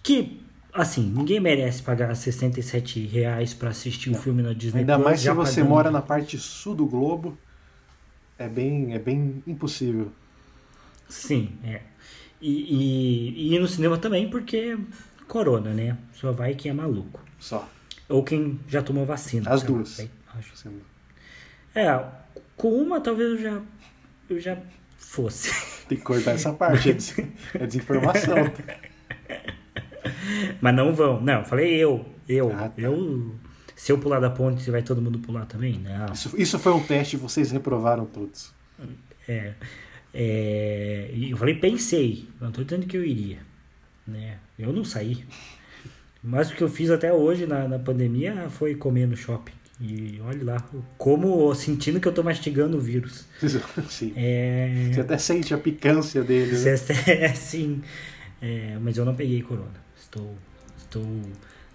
que, 0.01 0.41
assim, 0.73 1.01
ninguém 1.01 1.39
merece 1.39 1.81
pagar 1.81 2.15
67 2.15 3.05
reais 3.07 3.53
pra 3.53 3.69
assistir 3.69 4.09
o 4.09 4.13
um 4.13 4.15
filme 4.15 4.41
na 4.41 4.53
Disney 4.53 4.81
Ainda 4.81 4.95
Plus, 4.95 5.05
mais 5.05 5.19
se 5.19 5.29
você 5.29 5.61
pagando... 5.61 5.69
mora 5.69 5.91
na 5.91 6.01
parte 6.01 6.37
sul 6.37 6.75
do 6.75 6.85
globo, 6.85 7.37
é 8.37 8.47
bem, 8.47 8.93
é 8.93 8.99
bem 8.99 9.43
impossível. 9.45 10.11
Sim, 11.07 11.53
é. 11.63 11.81
E, 12.41 12.49
e, 12.49 13.29
e 13.49 13.55
ir 13.55 13.59
no 13.59 13.67
cinema 13.67 13.97
também, 13.97 14.29
porque 14.29 14.77
corona, 15.27 15.73
né? 15.73 15.97
Só 16.13 16.31
vai 16.31 16.55
quem 16.55 16.71
é 16.71 16.73
maluco. 16.73 17.23
Só. 17.39 17.67
Ou 18.07 18.23
quem 18.23 18.59
já 18.67 18.81
tomou 18.81 19.05
vacina. 19.05 19.49
As 19.49 19.63
duas. 19.63 19.99
acho. 20.35 20.69
É, 21.75 22.05
com 22.55 22.71
uma 22.73 22.99
talvez 23.01 23.29
eu 23.31 23.37
já, 23.37 23.61
eu 24.29 24.39
já 24.39 24.57
fosse. 24.97 25.51
Tem 25.87 25.97
que 25.97 26.03
cortar 26.03 26.31
essa 26.31 26.53
parte, 26.53 26.91
é 27.53 27.65
desinformação. 27.65 28.35
Mas 30.61 30.75
não 30.75 30.93
vão. 30.93 31.21
Não, 31.21 31.43
falei 31.43 31.75
eu. 31.75 32.05
Eu. 32.27 32.51
Ah, 32.51 32.69
tá. 32.69 32.81
Eu. 32.81 33.35
Se 33.75 33.91
eu 33.91 33.97
pular 33.97 34.19
da 34.19 34.29
ponte, 34.29 34.69
vai 34.69 34.81
todo 34.81 35.01
mundo 35.01 35.19
pular 35.19 35.45
também? 35.45 35.79
Não. 35.79 36.11
Isso, 36.11 36.33
isso 36.37 36.59
foi 36.59 36.73
um 36.73 36.83
teste, 36.83 37.15
vocês 37.15 37.49
reprovaram 37.51 38.05
todos. 38.05 38.51
É. 39.27 39.53
É, 40.13 41.11
eu 41.13 41.37
falei, 41.37 41.55
pensei, 41.55 42.27
não 42.41 42.49
estou 42.49 42.63
dizendo 42.63 42.85
que 42.85 42.97
eu 42.97 43.05
iria. 43.05 43.39
Né? 44.05 44.37
Eu 44.57 44.73
não 44.73 44.83
saí. 44.83 45.23
Mas 46.21 46.51
o 46.51 46.55
que 46.55 46.61
eu 46.61 46.67
fiz 46.67 46.89
até 46.89 47.13
hoje 47.13 47.45
na, 47.45 47.67
na 47.67 47.79
pandemia 47.79 48.49
foi 48.49 48.75
comer 48.75 49.07
no 49.07 49.15
shopping. 49.15 49.53
E 49.81 50.19
olha 50.25 50.43
lá, 50.43 50.69
como 50.97 51.55
sentindo 51.55 52.01
que 52.01 52.07
eu 52.07 52.11
estou 52.11 52.23
mastigando 52.23 52.75
o 52.75 52.81
vírus. 52.81 53.25
Sim. 53.87 54.11
É... 54.15 54.89
Você 54.91 55.01
até 55.01 55.17
sente 55.17 55.53
a 55.53 55.57
picância 55.57 56.21
dele. 56.21 56.51
Né? 56.57 56.75
É, 57.07 57.29
sim. 57.33 57.81
É, 58.41 58.77
mas 58.81 58.97
eu 58.97 59.05
não 59.05 59.15
peguei 59.15 59.41
corona. 59.41 59.88
Estou, 60.09 60.35
estou 60.75 61.05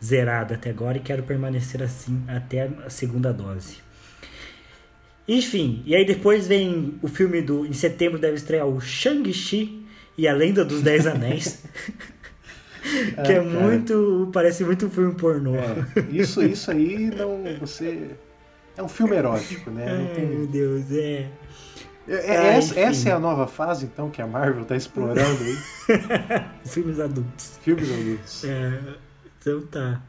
zerado 0.03 0.55
até 0.55 0.71
agora 0.71 0.99
e 0.99 1.01
quero 1.01 1.23
permanecer 1.23 1.81
assim 1.81 2.21
até 2.27 2.69
a 2.85 2.91
segunda 2.91 3.33
dose. 3.33 3.79
Enfim, 5.27 5.83
e 5.87 5.95
aí 5.95 6.05
depois 6.05 6.49
vem 6.49 6.99
o 7.01 7.07
filme 7.07 7.41
do. 7.41 7.65
Em 7.65 7.73
setembro 7.73 8.19
deve 8.19 8.35
estrear 8.35 8.67
o 8.67 8.81
Shang-Chi 8.81 9.87
e 10.19 10.27
a 10.27 10.35
Lenda 10.35 10.65
dos 10.65 10.83
Dez 10.83 11.07
Anéis. 11.07 11.65
que 13.25 13.33
é, 13.33 13.37
é 13.37 13.41
muito. 13.41 14.29
Parece 14.33 14.65
muito 14.65 14.87
um 14.87 14.91
filme 14.91 15.15
pornô. 15.15 15.55
É, 15.55 15.87
isso, 16.11 16.43
isso 16.43 16.71
aí 16.71 17.11
não. 17.17 17.43
Você. 17.61 18.11
É 18.77 18.83
um 18.83 18.89
filme 18.89 19.17
erótico, 19.17 19.71
né? 19.71 19.87
Ai, 20.11 20.15
tem... 20.15 20.27
meu 20.27 20.47
Deus, 20.49 20.91
é. 20.91 21.29
É, 22.07 22.35
é 22.35 22.39
ah, 22.39 22.45
essa, 22.57 22.79
essa, 22.79 23.09
é 23.09 23.13
a 23.13 23.19
nova 23.19 23.47
fase, 23.47 23.87
então, 23.87 24.11
que 24.11 24.21
a 24.21 24.27
Marvel 24.27 24.63
está 24.63 24.77
explorando 24.77 25.43
aí? 25.43 25.57
Filmes 26.67 27.01
adultos. 27.01 27.59
Filmes 27.63 27.91
adultos. 27.91 28.45
É, 28.45 28.81
então 29.41 29.67
tá. 29.67 30.03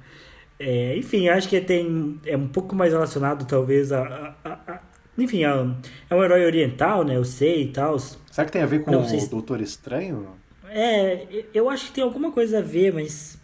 É, 0.60 0.98
enfim, 0.98 1.28
acho 1.30 1.50
que 1.50 1.60
tem, 1.62 2.20
é 2.26 2.36
um 2.36 2.48
pouco 2.48 2.76
mais 2.76 2.94
relacionado, 2.94 3.46
talvez, 3.46 3.92
a, 3.92 4.36
a, 4.44 4.52
a 4.52 4.80
enfim, 5.18 5.44
é 5.44 5.56
um, 5.56 6.24
herói 6.24 6.46
oriental, 6.46 7.06
né? 7.06 7.16
Eu 7.16 7.24
sei 7.24 7.64
e 7.64 7.68
tal. 7.72 7.98
Será 7.98 8.46
que 8.46 8.52
tem 8.52 8.62
a 8.62 8.66
ver 8.66 8.84
com 8.84 8.92
Não, 8.92 9.02
o 9.02 9.30
Doutor 9.30 9.62
Estranho? 9.62 10.36
É, 10.68 11.46
eu 11.54 11.70
acho 11.70 11.88
que 11.88 11.94
tem 11.94 12.04
alguma 12.04 12.32
coisa 12.32 12.60
a 12.60 12.62
ver, 12.62 12.94
mas. 12.94 13.38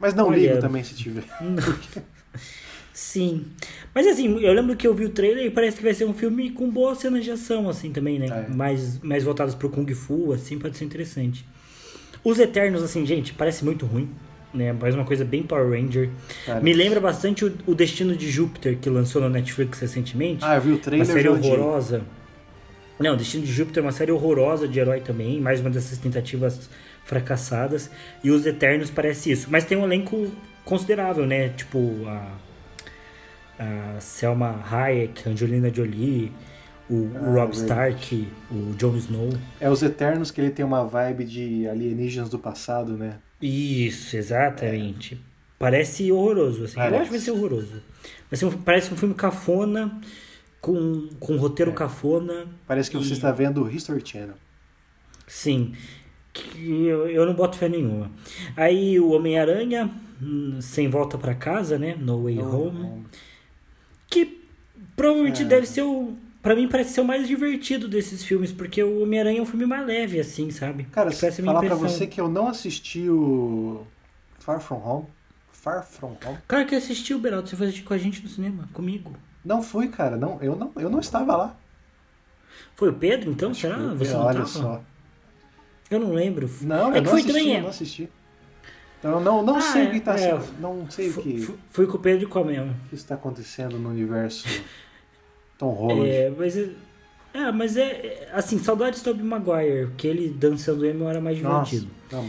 Mas 0.00 0.14
não 0.14 0.28
Olha, 0.28 0.36
ligo 0.36 0.60
também 0.60 0.82
se 0.82 0.94
tiver. 0.96 1.24
Sim. 2.94 3.46
Mas 3.92 4.06
assim, 4.06 4.40
eu 4.40 4.52
lembro 4.52 4.76
que 4.76 4.86
eu 4.86 4.94
vi 4.94 5.04
o 5.04 5.10
trailer 5.10 5.44
e 5.44 5.50
parece 5.50 5.76
que 5.76 5.82
vai 5.82 5.92
ser 5.92 6.04
um 6.04 6.14
filme 6.14 6.50
com 6.50 6.70
boas 6.70 6.98
cenas 6.98 7.24
de 7.24 7.30
ação, 7.32 7.68
assim, 7.68 7.90
também, 7.90 8.20
né? 8.20 8.46
É. 8.48 8.54
Mais, 8.54 9.00
mais 9.00 9.24
voltadas 9.24 9.54
pro 9.54 9.68
Kung 9.68 9.92
Fu, 9.92 10.32
assim, 10.32 10.58
pode 10.58 10.78
ser 10.78 10.84
interessante. 10.84 11.44
Os 12.22 12.38
Eternos, 12.38 12.82
assim, 12.82 13.04
gente, 13.04 13.34
parece 13.34 13.64
muito 13.64 13.84
ruim 13.84 14.08
né? 14.54 14.72
Mais 14.72 14.94
uma 14.94 15.04
coisa 15.04 15.24
bem 15.24 15.42
Power 15.42 15.68
Ranger. 15.68 16.08
Cara, 16.46 16.60
Me 16.60 16.72
lembra 16.72 17.00
bastante 17.00 17.44
o, 17.44 17.52
o, 17.66 17.74
Destino 17.74 18.16
de 18.16 18.30
Júpiter, 18.30 18.78
que 18.78 18.88
lançou 18.88 19.20
na 19.20 19.28
Netflix 19.28 19.80
recentemente. 19.80 20.44
Ah, 20.44 20.54
eu 20.54 20.60
vi 20.60 20.72
o 20.72 20.78
trailer. 20.78 21.06
Uma 21.06 21.12
série 21.12 21.28
horrorosa. 21.28 22.02
Não, 22.98 23.16
Destino 23.16 23.44
de 23.44 23.52
Júpiter 23.52 23.82
é 23.82 23.86
uma 23.86 23.92
série 23.92 24.12
horrorosa 24.12 24.68
de 24.68 24.78
herói 24.78 25.00
também, 25.00 25.40
mais 25.40 25.60
uma 25.60 25.68
dessas 25.68 25.98
tentativas 25.98 26.70
fracassadas. 27.04 27.90
E 28.22 28.30
Os 28.30 28.46
Eternos 28.46 28.90
parece 28.90 29.32
isso. 29.32 29.48
Mas 29.50 29.64
tem 29.64 29.76
um 29.76 29.84
elenco 29.84 30.30
considerável, 30.64 31.26
né? 31.26 31.48
Tipo, 31.48 32.06
a, 32.06 32.30
a 33.58 34.00
Selma 34.00 34.60
Hayek, 34.70 35.28
Angelina 35.28 35.72
Jolie, 35.72 36.32
o, 36.88 37.10
ah, 37.14 37.28
o 37.28 37.34
Rob 37.34 37.52
Stark, 37.52 38.28
o 38.50 38.74
Jon 38.76 38.96
Snow. 38.96 39.30
É 39.60 39.70
os 39.70 39.82
Eternos 39.82 40.30
que 40.30 40.40
ele 40.40 40.50
tem 40.50 40.64
uma 40.64 40.84
vibe 40.84 41.24
de 41.24 41.68
alienígenas 41.68 42.28
do 42.28 42.38
passado, 42.38 42.96
né? 42.96 43.18
Isso, 43.40 44.16
exatamente. 44.16 45.20
Parece 45.58 46.10
horroroso, 46.10 46.64
assim. 46.64 46.74
Parece. 46.74 46.94
Eu 46.94 47.00
acho 47.00 47.10
que 47.10 47.16
vai 47.16 47.24
ser 47.24 47.30
horroroso. 47.30 47.82
Vai 48.30 48.38
ser 48.38 48.46
um, 48.46 48.50
parece 48.50 48.92
um 48.92 48.96
filme 48.96 49.14
cafona, 49.14 50.00
com, 50.60 51.08
com 51.20 51.34
um 51.34 51.36
roteiro 51.38 51.70
é. 51.70 51.74
cafona. 51.74 52.46
Parece 52.66 52.90
que 52.90 52.96
e... 52.96 53.04
você 53.04 53.12
está 53.12 53.30
vendo 53.32 53.62
o 53.62 53.70
History 53.70 54.02
Channel. 54.04 54.36
Sim. 55.26 55.74
Que 56.32 56.86
eu, 56.86 57.08
eu 57.08 57.24
não 57.24 57.34
boto 57.34 57.56
fé 57.56 57.68
nenhuma. 57.68 58.10
Aí 58.56 58.98
o 58.98 59.12
Homem-Aranha, 59.12 59.90
hum, 60.20 60.58
sem 60.60 60.88
volta 60.88 61.16
para 61.16 61.34
casa, 61.34 61.78
né? 61.78 61.96
No 61.98 62.24
Way 62.24 62.34
no 62.36 62.42
Home. 62.42 62.80
home. 62.82 63.06
Que 64.08 64.44
provavelmente 64.96 65.42
é. 65.42 65.44
deve 65.44 65.66
ser 65.66 65.82
o 65.82 66.16
Pra 66.44 66.54
mim 66.54 66.68
parece 66.68 66.92
ser 66.92 67.00
o 67.00 67.06
mais 67.06 67.26
divertido 67.26 67.88
desses 67.88 68.22
filmes, 68.22 68.52
porque 68.52 68.82
o 68.82 69.02
Homem-Aranha 69.02 69.38
é 69.38 69.42
um 69.42 69.46
filme 69.46 69.64
mais 69.64 69.86
leve, 69.86 70.20
assim, 70.20 70.50
sabe? 70.50 70.84
Cara, 70.92 71.10
se 71.10 71.18
falar 71.42 71.56
impressão. 71.56 71.78
pra 71.78 71.88
você 71.88 72.06
que 72.06 72.20
eu 72.20 72.28
não 72.28 72.48
assisti 72.48 73.08
o 73.08 73.86
Far 74.40 74.60
From 74.60 74.76
Home. 74.76 75.06
Far 75.50 75.82
From 75.82 76.18
Home. 76.22 76.36
Cara, 76.46 76.66
que 76.66 76.74
assistiu, 76.74 77.18
Beraldo, 77.18 77.48
você 77.48 77.56
foi 77.56 77.68
assistir 77.68 77.84
com 77.84 77.94
a 77.94 77.98
gente 77.98 78.22
no 78.22 78.28
cinema, 78.28 78.68
comigo. 78.74 79.16
Não 79.42 79.62
fui, 79.62 79.88
cara, 79.88 80.18
não, 80.18 80.38
eu, 80.42 80.54
não, 80.54 80.70
eu 80.76 80.90
não 80.90 81.00
estava 81.00 81.34
lá. 81.34 81.56
Foi 82.76 82.90
o 82.90 82.94
Pedro, 82.94 83.30
então? 83.30 83.52
Acho 83.52 83.62
Será? 83.62 83.76
Que, 83.76 83.94
você 83.94 84.12
não 84.12 84.20
olha 84.20 84.36
tava? 84.40 84.48
só. 84.48 84.84
Eu 85.90 85.98
não 85.98 86.12
lembro. 86.12 86.50
Não, 86.60 86.92
é 86.92 86.98
eu 86.98 87.02
não 87.02 87.10
foi 87.10 87.20
assisti, 87.20 87.38
também, 87.38 87.56
eu 87.56 87.62
não 87.62 87.68
assisti. 87.70 88.10
Então 89.04 89.20
não, 89.20 89.42
não 89.42 89.56
ah, 89.56 89.60
sei 89.60 89.82
é, 89.82 89.88
o 89.88 89.90
que 89.90 89.96
está 89.98 90.18
é, 90.18 90.40
não 90.58 90.90
sei 90.90 91.10
o 91.10 91.12
que. 91.20 91.54
Fui 91.68 91.86
com 91.86 91.98
o 91.98 92.00
Pedro 92.00 92.26
mesmo. 92.46 92.70
O 92.70 92.88
que 92.88 92.94
está 92.94 93.14
acontecendo 93.16 93.78
no 93.78 93.90
universo 93.90 94.48
Tom 95.58 95.72
Holland. 95.72 96.08
É, 96.08 96.30
mas, 96.30 96.56
é, 96.56 97.52
mas 97.52 97.76
é, 97.76 97.82
é 97.82 98.30
assim, 98.32 98.58
saudades 98.58 99.02
do 99.02 99.10
Tobey 99.10 99.22
Maguire, 99.22 99.90
que 99.98 100.06
ele 100.06 100.30
dançando 100.30 100.86
emo 100.86 101.06
era 101.06 101.20
mais 101.20 101.36
divertido. 101.36 101.86
Nossa, 102.10 102.26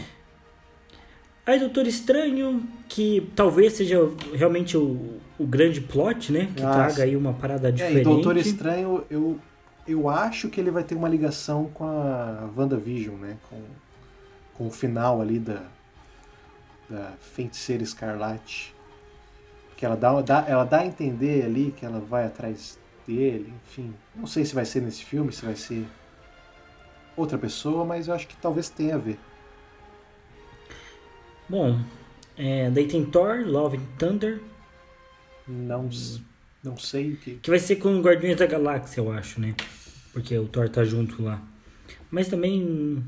Aí 1.46 1.58
Doutor 1.60 1.86
Estranho, 1.86 2.68
que 2.88 3.30
talvez 3.34 3.74
seja 3.74 3.98
realmente 4.34 4.76
o, 4.76 5.18
o 5.38 5.46
grande 5.46 5.80
plot, 5.80 6.30
né? 6.30 6.50
Que 6.54 6.62
Nossa. 6.62 6.74
traga 6.74 7.04
aí 7.04 7.16
uma 7.16 7.32
parada 7.32 7.72
diferente. 7.72 8.00
É, 8.00 8.04
Doutor 8.04 8.36
Estranho, 8.36 9.02
eu, 9.08 9.38
eu 9.88 10.10
acho 10.10 10.50
que 10.50 10.60
ele 10.60 10.70
vai 10.70 10.84
ter 10.84 10.94
uma 10.94 11.08
ligação 11.08 11.70
com 11.72 11.84
a 11.84 12.50
WandaVision, 12.54 13.14
né? 13.14 13.38
Com, 13.48 13.62
com 14.54 14.66
o 14.66 14.70
final 14.70 15.22
ali 15.22 15.38
da, 15.38 15.62
da 16.88 17.12
Feiticeira 17.20 17.82
Escarlate. 17.82 18.74
Que 19.76 19.84
ela 19.84 19.96
dá, 19.96 20.20
dá, 20.22 20.44
ela 20.48 20.64
dá 20.64 20.80
a 20.80 20.86
entender 20.86 21.44
ali 21.44 21.74
que 21.76 21.84
ela 21.84 22.00
vai 22.00 22.26
atrás 22.26 22.78
dele, 23.06 23.52
enfim. 23.64 23.94
Não 24.14 24.26
sei 24.26 24.44
se 24.44 24.54
vai 24.54 24.64
ser 24.64 24.80
nesse 24.80 25.04
filme, 25.04 25.32
se 25.32 25.44
vai 25.44 25.54
ser 25.54 25.86
outra 27.16 27.38
pessoa, 27.38 27.84
mas 27.84 28.08
eu 28.08 28.14
acho 28.14 28.26
que 28.26 28.36
talvez 28.36 28.68
tenha 28.68 28.94
a 28.94 28.98
ver. 28.98 29.18
Bom, 31.48 31.80
é, 32.36 32.70
daí 32.70 32.88
tem 32.88 33.04
Thor, 33.04 33.46
Love 33.46 33.76
and 33.76 33.96
Thunder. 33.98 34.40
Não, 35.46 35.88
não 36.62 36.76
sei 36.76 37.12
o 37.12 37.16
que. 37.16 37.36
Que 37.36 37.50
vai 37.50 37.58
ser 37.58 37.76
com 37.76 38.00
Guardiões 38.00 38.36
da 38.36 38.46
Galáxia, 38.46 39.00
eu 39.00 39.12
acho, 39.12 39.40
né? 39.40 39.54
Porque 40.12 40.36
o 40.36 40.48
Thor 40.48 40.68
tá 40.68 40.84
junto 40.84 41.22
lá. 41.22 41.40
Mas 42.10 42.28
também, 42.28 43.04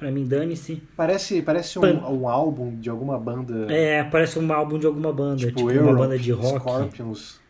pra 0.00 0.10
mim, 0.10 0.26
dane-se. 0.26 0.82
Parece, 0.96 1.42
parece 1.42 1.78
um, 1.78 1.82
Pan... 1.82 2.08
um 2.08 2.26
álbum 2.26 2.74
de 2.74 2.88
alguma 2.88 3.18
banda. 3.18 3.72
É, 3.72 4.02
parece 4.02 4.38
um 4.38 4.52
álbum 4.52 4.78
de 4.78 4.86
alguma 4.86 5.12
banda. 5.12 5.36
Tipo, 5.36 5.58
tipo 5.58 5.70
Europe, 5.70 5.90
uma 5.90 5.98
banda 5.98 6.18
de 6.18 6.32
rock. 6.32 6.58
Scorpions 6.58 7.40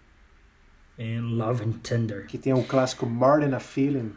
and 0.99 1.37
Love 1.37 1.65
and 1.65 1.73
Tender. 1.83 2.27
Que 2.27 2.37
tem 2.37 2.53
o 2.53 2.63
clássico 2.65 3.07
More 3.07 3.47
Than 3.47 3.57
a 3.57 3.61
Feeling. 3.61 4.13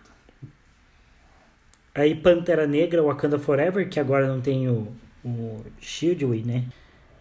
Aí 1.95 2.15
Pantera 2.15 2.65
Negra, 2.65 3.03
Wakanda 3.03 3.37
Forever, 3.37 3.87
que 3.87 3.99
agora 3.99 4.27
não 4.27 4.41
tem 4.41 4.67
o, 4.67 4.91
o 5.23 5.63
Shieldway, 5.79 6.43
né? 6.43 6.65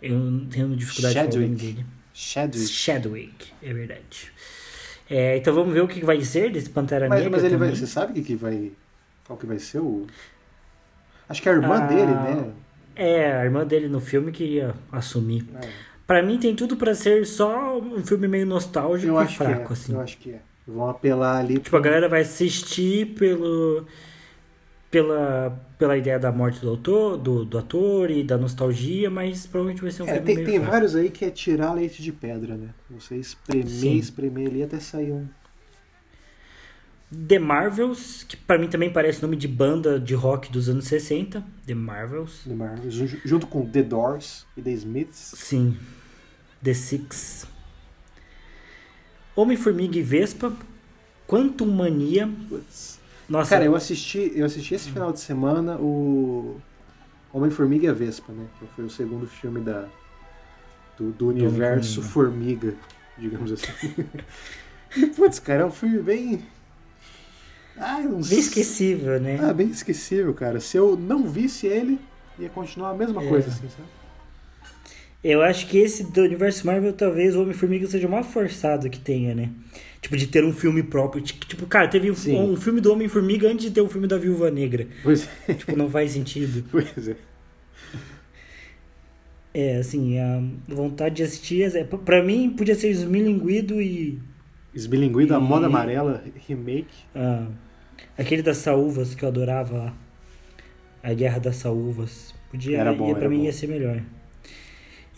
Eu 0.01 0.19
tenho 0.51 0.75
dificuldade 0.75 1.15
Shadwick. 1.15 1.55
de 1.55 1.61
falar 1.61 1.75
dele. 1.75 1.87
Shadwick. 2.15 2.69
Shadwick, 2.69 3.53
é 3.63 3.73
verdade. 3.73 4.33
É, 5.11 5.37
então 5.37 5.55
vamos 5.55 5.75
ver 5.75 5.83
o 5.83 5.89
que 5.89 6.03
vai 6.03 6.21
ser 6.23 6.51
desse 6.51 6.71
Pantera 6.71 7.07
mas, 7.07 7.19
Negra 7.19 7.37
Mas 7.37 7.45
ele 7.45 7.57
vai, 7.59 7.69
você 7.69 7.87
sabe 7.87 8.15
que, 8.15 8.23
que 8.23 8.35
vai... 8.35 8.73
Qual 9.27 9.39
que 9.39 9.47
vai 9.47 9.59
ser 9.59 9.79
o... 9.79 10.07
Acho 11.29 11.43
que 11.43 11.49
é 11.49 11.53
a 11.53 11.55
irmã 11.57 11.79
Ah, 11.79 11.87
dele, 11.87 12.19
né? 12.19 12.53
É, 12.95 13.33
a 13.41 13.45
irmã 13.45 13.67
dele 13.67 13.89
no 13.89 14.01
filme 14.01 14.33
que 14.33 14.45
ia 14.45 14.75
assumir. 14.91 15.47
É, 15.55 15.73
Pra 16.07 16.23
mim 16.23 16.39
tem 16.39 16.55
tudo 16.55 16.77
pra 16.77 16.95
ser 16.95 17.25
só 17.27 17.79
um 17.79 18.05
filme 18.05 18.29
meio 18.29 18.45
nostálgico 18.47 19.13
eu 19.13 19.19
e 19.19 19.25
acho 19.25 19.37
fraco, 19.37 19.71
é. 19.71 19.73
assim. 19.73 19.93
Eu 19.93 20.01
acho 20.01 20.19
que 20.19 20.33
é. 20.33 20.43
Vão 20.67 20.89
apelar 20.89 21.39
ali. 21.39 21.59
Tipo, 21.61 21.77
a 21.77 21.81
galera 21.81 22.09
vai 22.09 22.21
assistir 22.23 23.15
pelo 23.15 23.87
pela 24.91 25.51
pela 25.79 25.97
ideia 25.97 26.19
da 26.19 26.31
morte 26.31 26.61
do 26.61 26.71
autor, 26.71 27.17
do, 27.17 27.45
do 27.45 27.59
ator 27.59 28.11
e 28.11 28.23
da 28.23 28.39
nostalgia, 28.39 29.11
mas 29.11 29.47
provavelmente 29.47 29.83
vai 29.83 29.91
ser 29.91 30.03
um 30.05 30.07
É, 30.07 30.13
filme 30.13 30.27
tem, 30.27 30.35
meio 30.37 30.47
tem 30.47 30.55
fraco. 30.59 30.71
vários 30.71 30.95
aí 30.95 31.11
que 31.11 31.25
é 31.25 31.31
tirar 31.31 31.73
leite 31.73 32.03
de 32.03 32.13
pedra, 32.13 32.57
né? 32.57 32.75
Você 32.91 33.17
espremer, 33.17 33.67
Sim. 33.69 33.97
espremer 33.99 34.49
ali 34.49 34.63
até 34.63 34.79
sair 34.79 35.13
um. 35.13 35.29
The 37.29 37.39
Marvels, 37.39 38.23
que 38.25 38.37
pra 38.37 38.57
mim 38.57 38.69
também 38.69 38.91
parece 38.91 39.21
nome 39.21 39.37
de 39.37 39.47
banda 39.47 40.01
de 40.01 40.15
rock 40.15 40.51
dos 40.51 40.69
anos 40.69 40.87
60, 40.87 41.45
The 41.67 41.75
Marvels. 41.75 42.41
The 42.47 42.55
Marvel, 42.55 42.91
ju- 42.91 43.21
junto 43.25 43.47
com 43.47 43.67
The 43.67 43.83
Doors 43.83 44.47
e 44.57 44.63
The 44.63 44.71
Smiths. 44.73 45.35
Sim. 45.37 45.77
The 46.63 46.73
Six. 46.73 47.47
Homem-Formiga 49.37 49.99
e 49.99 50.03
Vespa. 50.03 50.53
Quantum 51.27 51.67
Mania. 51.67 52.31
Putz. 52.49 52.99
Nossa, 53.29 53.51
Cara, 53.51 53.65
eu 53.65 53.75
assisti, 53.75 54.33
eu 54.35 54.45
assisti 54.45 54.75
esse 54.75 54.91
final 54.91 55.13
de 55.13 55.21
semana 55.21 55.77
o 55.79 56.61
Homem-Formiga 57.33 57.87
e 57.87 57.89
a 57.89 57.93
Vespa, 57.93 58.33
né? 58.33 58.47
Que 58.59 58.67
foi 58.75 58.85
o 58.85 58.91
segundo 58.91 59.27
filme 59.27 59.61
da, 59.61 59.87
do, 60.99 61.11
do 61.13 61.29
universo 61.29 62.03
Formiga, 62.03 62.75
digamos 63.19 63.53
assim. 63.53 63.95
e, 64.97 65.07
putz, 65.07 65.39
cara, 65.39 65.63
é 65.63 65.67
um 65.67 65.71
filme 65.71 65.99
bem. 66.01 66.45
Ah, 67.77 67.99
uns... 67.99 68.29
bem 68.29 68.39
esquecível, 68.39 69.21
né? 69.21 69.39
Ah, 69.43 69.53
bem 69.53 69.69
esquecível, 69.69 70.33
cara. 70.35 70.61
Se 70.61 70.77
eu 70.77 70.97
não 70.97 71.27
visse 71.29 71.67
ele, 71.67 71.99
ia 72.39 72.49
continuar 72.49 72.91
a 72.91 72.95
mesma 72.95 73.23
É. 73.23 73.29
coisa, 73.29 73.49
assim, 73.49 73.69
sabe? 73.69 73.89
Eu 75.25 75.41
acho 75.41 75.69
que 75.69 75.79
esse 75.79 76.03
do 76.03 76.21
universo 76.23 76.67
Marvel, 76.67 76.93
talvez 76.93 77.37
o 77.37 77.43
Homem-Formiga 77.43 77.87
seja 77.87 78.09
o 78.09 78.11
mais 78.11 78.27
forçado 78.27 78.91
que 78.91 78.99
tenha, 78.99 79.35
né? 79.35 79.51
Tipo, 80.01 80.17
de 80.17 80.27
ter 80.27 80.45
um 80.45 80.53
filme 80.53 80.83
próprio. 80.83 81.23
Ti- 81.23 81.39
Tipo, 81.47 81.65
cara, 81.67 81.87
teve 81.87 82.11
um, 82.11 82.51
um 82.53 82.57
filme 82.57 82.81
do 82.81 82.93
Homem-Formiga 82.93 83.49
antes 83.49 83.67
de 83.67 83.71
ter 83.71 83.81
um 83.81 83.89
filme 83.89 84.09
da 84.09 84.19
Viúva 84.19 84.51
Negra. 84.51 84.89
Pois 85.03 85.29
é. 85.49 85.55
Tipo, 85.55 85.77
não 85.77 85.89
faz 85.89 86.11
sentido. 86.11 86.65
Pois 86.73 87.07
é. 87.09 87.15
É, 89.55 89.77
assim, 89.77 90.19
a 90.19 90.43
vontade 90.67 91.17
de 91.17 91.23
assistir. 91.23 91.63
É, 91.77 91.85
pra 91.85 92.23
mim, 92.23 92.51
podia 92.51 92.75
ser 92.75 92.89
Esmilinguido 92.89 93.81
e. 93.81 94.19
Esmilinguido, 94.75 95.35
a 95.35 95.39
E- 95.39 95.43
moda 95.43 95.67
amarela, 95.67 96.23
remake. 96.49 96.95
ah, 97.15 97.47
aquele 98.17 98.43
das 98.43 98.57
saúvas 98.59 99.15
que 99.15 99.25
eu 99.25 99.29
adorava 99.29 99.77
lá. 99.77 99.95
A 101.03 101.13
Guerra 101.13 101.39
das 101.41 101.57
Saúvas. 101.57 102.33
Podia, 102.51 102.79
Era 102.79 102.93
bom, 102.93 103.09
ia, 103.09 103.15
pra 103.17 103.29
mim 103.29 103.39
bom. 103.39 103.45
ia 103.45 103.53
ser 103.53 103.67
melhor. 103.67 104.01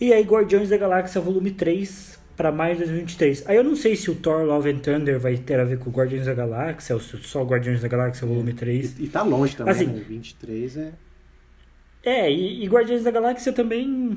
E 0.01 0.13
aí, 0.13 0.23
Guardiões 0.25 0.71
da 0.71 0.77
Galáxia 0.79 1.21
Volume 1.21 1.51
3 1.51 2.19
pra 2.37 2.51
mais 2.51 2.73
de 2.79 2.85
2023. 2.85 3.45
Aí 3.47 3.57
eu 3.57 3.63
não 3.63 3.77
sei 3.77 3.95
se 3.95 4.11
o 4.11 4.15
Thor 4.15 4.45
Love 4.45 4.71
and 4.71 4.79
Thunder 4.79 5.21
vai 5.21 5.37
ter 5.37 5.61
a 5.61 5.65
ver 5.65 5.79
com 5.79 5.91
Guardiões 5.91 6.25
da 6.27 6.33
Galáxia 6.35 6.95
ou 6.95 7.01
se 7.01 7.17
só 7.19 7.45
Guardiões 7.45 7.81
da 7.83 7.89
Galáxia 7.89 8.27
Volume 8.27 8.55
3. 8.55 8.99
E, 8.99 9.05
e 9.05 9.09
tá 9.09 9.23
longe 9.23 9.55
também, 9.57 9.73
Assim- 9.73 9.87
né? 9.87 10.03
23 10.09 10.77
é. 10.79 10.93
É, 12.03 12.31
e, 12.33 12.65
e 12.65 12.67
Guardiões 12.67 13.03
da 13.05 13.11
Galáxia 13.11 13.53
também. 13.53 14.17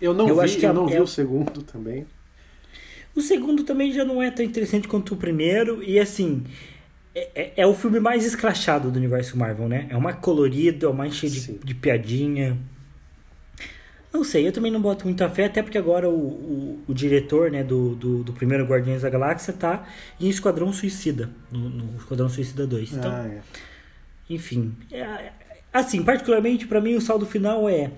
Eu 0.00 0.12
não 0.14 0.26
Eu 0.28 0.34
vi, 0.36 0.40
acho 0.40 0.58
que 0.58 0.66
eu 0.66 0.70
é- 0.70 0.72
não 0.72 0.86
vi 0.86 0.94
é- 0.96 1.02
o 1.02 1.06
segundo 1.06 1.62
também. 1.62 2.06
O 3.14 3.20
segundo 3.20 3.62
também 3.64 3.92
já 3.92 4.04
não 4.04 4.22
é 4.22 4.30
tão 4.30 4.44
interessante 4.44 4.88
quanto 4.88 5.14
o 5.14 5.16
primeiro. 5.16 5.82
E 5.82 5.98
assim. 5.98 6.42
É, 7.14 7.28
é- 7.34 7.52
é 7.58 7.66
o 7.66 7.74
filme 7.74 8.00
mais 8.00 8.24
escrachado 8.24 8.90
do 8.90 8.96
universo 8.98 9.36
Marvel, 9.36 9.68
né? 9.68 9.86
É 9.90 9.96
uma 9.96 10.14
colorida, 10.14 10.86
é 10.86 10.88
uma 10.88 11.10
cheia 11.10 11.30
Sim. 11.32 11.52
de, 11.60 11.66
de 11.66 11.74
piadinha. 11.74 12.56
Não 14.12 14.24
sei, 14.24 14.46
eu 14.46 14.52
também 14.52 14.70
não 14.70 14.80
boto 14.80 15.04
muita 15.06 15.28
fé, 15.30 15.46
até 15.46 15.62
porque 15.62 15.76
agora 15.78 16.08
o, 16.08 16.12
o, 16.14 16.80
o 16.88 16.92
diretor 16.94 17.50
né, 17.50 17.62
do, 17.64 17.94
do, 17.94 18.22
do 18.22 18.32
primeiro 18.34 18.64
Guardiões 18.64 19.00
da 19.02 19.08
Galáxia 19.10 19.54
tá 19.54 19.86
em 20.20 20.28
Esquadrão 20.28 20.70
Suicida, 20.72 21.30
no, 21.50 21.70
no 21.70 21.96
Esquadrão 21.98 22.28
Suicida 22.28 22.66
2. 22.66 22.92
Então, 22.92 23.10
Ah, 23.10 23.26
é. 23.26 23.40
enfim, 24.28 24.74
é- 24.90 25.32
assim, 25.72 26.02
particularmente 26.02 26.66
pra 26.66 26.78
mim 26.80 26.94
o 26.94 27.00
saldo 27.00 27.24
final 27.24 27.66
é 27.70 27.90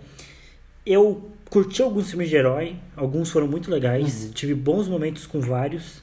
eu 0.86 1.32
curti 1.55 1.80
alguns 1.82 2.11
filmes 2.11 2.28
de 2.28 2.34
herói, 2.34 2.74
alguns 2.96 3.30
foram 3.30 3.46
muito 3.46 3.70
legais, 3.70 4.28
tive 4.34 4.55
bons 4.55 4.88
momentos 4.88 5.24
com 5.24 5.40
vários, 5.40 6.02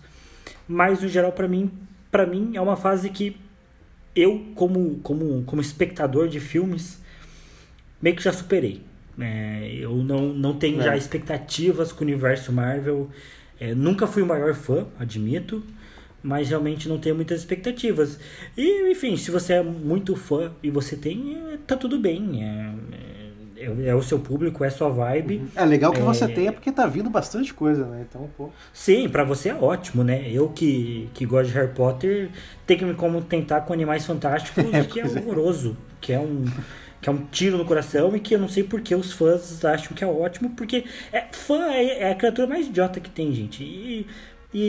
mas 0.65 1.01
no 1.01 1.09
geral 1.09 1.33
pra 1.33 1.45
mim, 1.45 1.69
para 2.09 2.25
mim 2.25 2.51
é 2.55 2.61
uma 2.61 2.77
fase 2.77 3.09
que 3.09 3.35
eu 4.15 4.45
como 4.55 5.01
como 5.03 5.43
como 5.43 5.61
espectador 5.61 6.29
de 6.29 6.39
filmes 6.39 7.01
meio 8.01 8.15
que 8.15 8.23
já 8.23 8.31
superei. 8.31 8.81
É, 9.19 9.75
eu 9.77 9.93
não, 9.97 10.31
não 10.33 10.55
tenho 10.57 10.79
É. 10.79 10.83
já 10.85 10.95
expectativas 10.95 11.91
com 11.91 11.99
o 12.05 12.07
universo 12.07 12.53
Marvel. 12.53 13.09
É, 13.59 13.75
nunca 13.75 14.07
fui 14.07 14.23
o 14.23 14.25
maior 14.25 14.53
fã, 14.53 14.87
admito, 14.97 15.61
mas 16.23 16.47
realmente 16.47 16.87
não 16.87 16.97
tenho 16.97 17.13
muitas 17.13 17.41
expectativas. 17.41 18.17
E, 18.57 18.89
enfim, 18.89 19.17
se 19.17 19.29
você 19.29 19.55
é 19.55 19.61
muito 19.63 20.15
fã 20.15 20.53
e 20.63 20.69
você 20.69 20.95
tem, 20.95 21.35
é, 21.51 21.57
tá 21.67 21.75
tudo 21.75 21.99
bem. 21.99 22.41
É, 22.41 22.73
é, 23.85 23.95
o 23.95 24.01
seu 24.01 24.19
público, 24.19 24.63
é 24.63 24.69
sua 24.69 24.89
vibe. 24.89 25.43
É 25.55 25.63
legal 25.65 25.91
que 25.91 25.99
É. 25.99 26.03
você 26.03 26.27
tenha, 26.27 26.51
porque 26.51 26.71
tá 26.71 26.85
vindo 26.87 27.09
bastante 27.09 27.53
coisa, 27.53 27.85
né? 27.85 28.05
Então, 28.09 28.29
pô. 28.37 28.49
Sim, 28.73 29.07
pra 29.09 29.23
você 29.23 29.49
é 29.49 29.55
ótimo, 29.55 30.03
né? 30.03 30.29
Eu 30.31 30.49
que, 30.49 31.09
que 31.13 31.25
gosto 31.25 31.49
de 31.49 31.55
Harry 31.55 31.73
Potter, 31.73 32.29
tem 32.65 32.77
que 32.77 32.85
me 32.85 32.93
contentar 32.93 33.65
com 33.65 33.73
Animais 33.73 34.05
Fantásticos, 34.05 34.63
É, 34.73 34.83
que 34.83 34.99
é 34.99 35.03
é. 35.03 35.07
horroroso, 35.07 35.77
que 35.99 36.13
é 36.13 36.19
um 36.19 36.45
que 37.01 37.09
é 37.09 37.11
um 37.11 37.17
tiro 37.31 37.57
no 37.57 37.65
coração 37.65 38.15
e 38.15 38.19
que 38.19 38.35
eu 38.35 38.39
não 38.39 38.47
sei 38.47 38.63
porque 38.63 38.93
os 38.93 39.11
fãs 39.11 39.65
acham 39.65 39.95
que 39.95 40.03
é 40.03 40.07
ótimo, 40.07 40.51
porque 40.51 40.85
é, 41.11 41.23
fã 41.31 41.71
é, 41.71 42.03
é 42.03 42.11
a 42.11 42.15
criatura 42.15 42.47
mais 42.47 42.67
idiota 42.67 42.99
que 42.99 43.09
tem, 43.09 43.33
gente. 43.33 43.63
E, 43.63 44.05
e, 44.53 44.59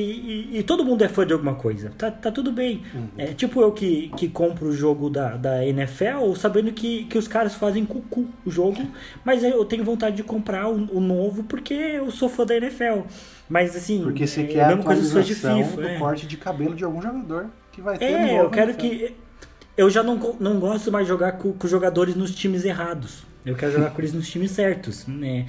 e- 0.54 0.58
e 0.58 0.62
todo 0.62 0.84
mundo 0.84 1.02
é 1.02 1.08
fã 1.08 1.26
de 1.26 1.32
alguma 1.32 1.54
coisa. 1.54 1.90
Tá, 1.98 2.10
tá 2.10 2.30
tudo 2.30 2.52
bem. 2.52 2.82
Uhum. 2.94 3.08
É 3.18 3.26
tipo 3.34 3.60
eu 3.60 3.72
que, 3.72 4.10
que 4.16 4.28
compro 4.28 4.68
o 4.68 4.72
jogo 4.72 5.10
da, 5.10 5.36
da 5.36 5.66
NFL 5.66 6.34
sabendo 6.36 6.72
que, 6.72 7.04
que 7.04 7.18
os 7.18 7.26
caras 7.26 7.54
fazem 7.54 7.84
cucu 7.84 8.26
o 8.44 8.50
jogo, 8.50 8.80
mas 9.24 9.42
eu 9.42 9.64
tenho 9.64 9.84
vontade 9.84 10.16
de 10.16 10.22
comprar 10.22 10.68
o, 10.68 10.96
o 10.96 11.00
novo 11.00 11.42
porque 11.44 11.74
eu 11.74 12.10
sou 12.10 12.28
fã 12.28 12.44
da 12.46 12.56
NFL. 12.56 13.00
Mas 13.48 13.76
assim, 13.76 14.02
Porque 14.02 14.26
você 14.26 14.42
é 14.42 14.46
quer 14.46 14.60
a 14.62 14.66
a 14.66 14.68
mesma 14.68 14.84
coisa 14.84 15.12
fãs 15.12 15.26
de 15.26 15.34
FIFA. 15.34 15.76
do 15.76 15.86
é. 15.86 15.98
corte 15.98 16.26
de 16.26 16.36
cabelo 16.36 16.74
de 16.74 16.84
algum 16.84 17.02
jogador 17.02 17.50
que 17.70 17.80
vai 17.82 17.98
ter 17.98 18.04
É, 18.06 18.40
eu 18.40 18.48
quero 18.50 18.74
que. 18.74 19.14
Eu 19.76 19.88
já 19.90 20.02
não, 20.02 20.16
não 20.38 20.60
gosto 20.60 20.92
mais 20.92 21.06
de 21.06 21.08
jogar 21.08 21.32
com, 21.32 21.52
com 21.52 21.66
jogadores 21.66 22.14
nos 22.14 22.34
times 22.34 22.64
errados. 22.64 23.24
Eu 23.44 23.56
quero 23.56 23.72
jogar 23.72 23.90
com 23.90 24.00
eles 24.00 24.12
nos 24.12 24.28
times 24.30 24.52
certos, 24.52 25.06
né? 25.06 25.46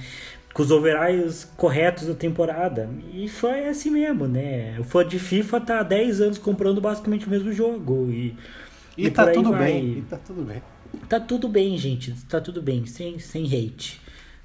Com 0.54 0.62
os 0.62 0.70
overalls 0.70 1.44
corretos 1.56 2.06
da 2.06 2.14
temporada. 2.14 2.88
E 3.12 3.28
é 3.46 3.68
assim 3.68 3.90
mesmo, 3.90 4.28
né? 4.28 4.78
O 4.80 4.84
fã 4.84 5.06
de 5.06 5.18
FIFA 5.18 5.60
tá 5.60 5.80
há 5.80 5.82
10 5.82 6.20
anos 6.22 6.38
comprando 6.38 6.80
basicamente 6.80 7.26
o 7.26 7.30
mesmo 7.30 7.52
jogo. 7.52 8.10
E, 8.10 8.38
E, 8.96 9.06
e 9.06 9.10
tá 9.10 9.26
tudo 9.26 9.50
vai. 9.50 9.64
bem, 9.64 9.98
e 9.98 10.02
tá 10.02 10.16
tudo 10.18 10.42
bem. 10.44 10.62
Tá 11.08 11.20
tudo 11.20 11.48
bem, 11.48 11.76
gente. 11.76 12.12
Tá 12.28 12.40
tudo 12.40 12.62
bem, 12.62 12.86
sem, 12.86 13.18
sem 13.18 13.44
hate. 13.46 14.00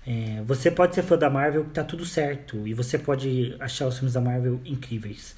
É, 0.06 0.42
você 0.46 0.72
pode 0.72 0.96
ser 0.96 1.04
fã 1.04 1.18
da 1.18 1.30
Marvel, 1.30 1.66
que 1.66 1.72
tá 1.72 1.84
tudo 1.84 2.06
certo. 2.06 2.68
E 2.68 2.74
você 2.74 2.98
pode 2.98 3.56
achar 3.60 3.88
os 3.88 3.96
filmes 3.98 4.14
da 4.14 4.22
Marvel 4.22 4.60
incríveis. 4.66 5.36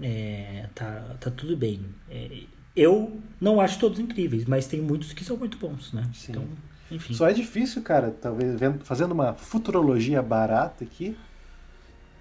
É, 0.00 0.66
tá, 0.74 1.16
tá 1.20 1.30
tudo 1.30 1.56
bem. 1.56 1.84
É, 2.10 2.44
eu 2.74 3.20
não 3.40 3.60
acho 3.60 3.78
todos 3.78 3.98
incríveis, 3.98 4.44
mas 4.46 4.66
tem 4.66 4.80
muitos 4.80 5.12
que 5.12 5.24
são 5.24 5.36
muito 5.36 5.58
bons, 5.58 5.92
né? 5.92 6.08
Sim. 6.14 6.32
Então, 6.32 6.44
enfim. 6.90 7.14
Só 7.14 7.28
é 7.28 7.32
difícil, 7.32 7.82
cara, 7.82 8.10
talvez 8.20 8.58
vendo- 8.58 8.84
fazendo 8.84 9.12
uma 9.12 9.34
futurologia 9.34 10.22
barata 10.22 10.84
aqui, 10.84 11.16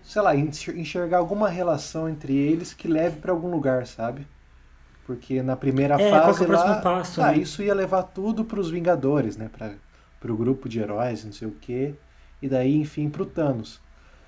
sei 0.04 0.22
lá, 0.22 0.36
enxer- 0.36 0.78
enxergar 0.78 1.18
alguma 1.18 1.50
relação 1.50 2.08
entre 2.10 2.36
eles 2.36 2.74
que 2.74 2.88
leve 2.88 3.18
pra 3.20 3.32
algum 3.32 3.50
lugar, 3.52 3.86
sabe? 3.88 4.26
Porque 5.06 5.42
na 5.42 5.56
primeira 5.56 5.96
É, 6.00 6.10
é 6.10 6.12
fase 6.12 6.44
o 6.44 6.48
próximo 6.48 6.74
lá, 6.74 6.82
passo, 6.82 7.22
ah, 7.22 7.32
né? 7.32 7.38
isso 7.40 7.64
ia 7.64 7.74
levar 7.74 8.04
tudo 8.04 8.44
pros 8.46 8.70
Vingadores, 8.70 9.38
né, 9.38 9.50
para 9.50 9.76
pro 10.20 10.36
grupo 10.36 10.68
de 10.68 10.80
heróis, 10.80 11.24
não 11.24 11.32
sei 11.32 11.48
o 11.48 11.52
quê, 11.52 11.94
e 12.42 12.50
daí 12.50 12.76
enfim 12.76 13.08
pro 13.10 13.26
Thanos. 13.26 13.80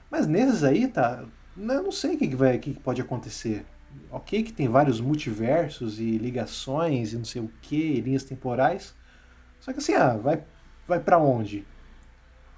Mas 0.09 0.27
nesses 0.27 0.63
aí, 0.63 0.87
tá, 0.87 1.25
né, 1.57 1.75
eu 1.77 1.83
não 1.83 1.91
sei 1.91 2.15
o 2.15 2.17
que, 2.19 2.35
vai, 2.35 2.57
o 2.57 2.59
que, 2.59 2.73
que 2.75 2.79
pode 2.79 3.01
acontecer. 3.01 3.65
OK 4.11 4.43
que 4.43 4.53
tem 4.53 4.67
vários 4.67 5.01
multiversos 5.01 5.99
e 5.99 6.17
ligações 6.17 7.11
e 7.13 7.17
não 7.17 7.25
sei 7.25 7.41
o 7.41 7.51
que, 7.61 7.99
linhas 8.01 8.23
temporais. 8.23 8.93
Só 9.59 9.71
que 9.73 9.79
assim, 9.79 9.93
ah, 9.93 10.17
vai 10.17 10.41
vai 10.87 10.99
para 10.99 11.17
onde? 11.19 11.63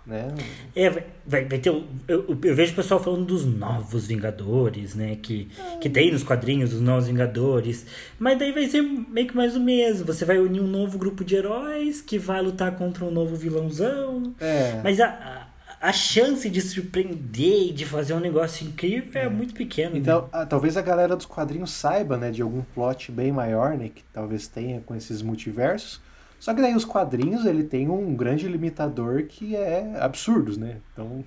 Né? 0.05 0.29
É, 0.75 0.89
vai, 0.89 1.05
vai, 1.27 1.45
ter. 1.59 1.69
Eu, 1.69 1.85
eu- 2.07 2.25
eu 2.43 2.55
vejo 2.55 2.73
o 2.73 2.75
pessoal 2.75 2.99
falando 3.03 3.23
dos 3.25 3.45
novos 3.45 4.07
Vingadores, 4.07 4.95
né? 4.95 5.15
Que, 5.21 5.47
que 5.79 5.87
tem 5.89 6.11
nos 6.11 6.23
quadrinhos 6.23 6.73
os 6.73 6.81
novos 6.81 7.05
Vingadores. 7.07 7.85
Mas 8.17 8.39
daí 8.39 8.51
vai 8.51 8.67
ser 8.67 8.81
meio 8.81 9.27
que 9.27 9.35
mais 9.35 9.55
o 9.55 9.59
mesmo. 9.59 10.05
Você 10.07 10.25
vai 10.25 10.39
unir 10.39 10.59
um 10.59 10.67
novo 10.67 10.97
grupo 10.97 11.23
de 11.23 11.35
heróis 11.35 12.01
que 12.01 12.17
vai 12.17 12.41
lutar 12.41 12.75
contra 12.77 13.05
um 13.05 13.11
novo 13.11 13.35
vilãozão. 13.35 14.33
É. 14.39 14.81
Mas 14.83 14.99
a, 14.99 15.47
a, 15.79 15.89
a 15.89 15.93
chance 15.93 16.49
de 16.49 16.61
surpreender 16.61 17.67
e 17.69 17.71
de 17.71 17.85
fazer 17.85 18.15
um 18.15 18.19
negócio 18.19 18.65
incrível 18.67 19.21
é, 19.21 19.29
muito 19.29 19.53
pequena. 19.53 19.95
Então, 19.95 20.27
ah, 20.31 20.47
talvez 20.47 20.77
a 20.77 20.81
galera 20.81 21.15
dos 21.15 21.27
quadrinhos 21.27 21.69
saiba, 21.71 22.17
né, 22.17 22.31
de 22.31 22.41
algum 22.41 22.63
plot 22.73 23.11
bem 23.11 23.31
maior, 23.31 23.77
né, 23.77 23.89
que 23.93 24.03
talvez 24.11 24.47
tenha 24.47 24.81
com 24.81 24.95
esses 24.95 25.21
multiversos. 25.21 26.01
Só 26.41 26.55
que 26.55 26.61
daí 26.61 26.75
os 26.75 26.83
quadrinhos, 26.83 27.45
ele 27.45 27.63
tem 27.63 27.87
um 27.87 28.15
grande 28.15 28.47
limitador 28.47 29.25
que 29.25 29.55
é 29.55 29.95
absurdos, 29.99 30.57
né? 30.57 30.77
Então, 30.91 31.23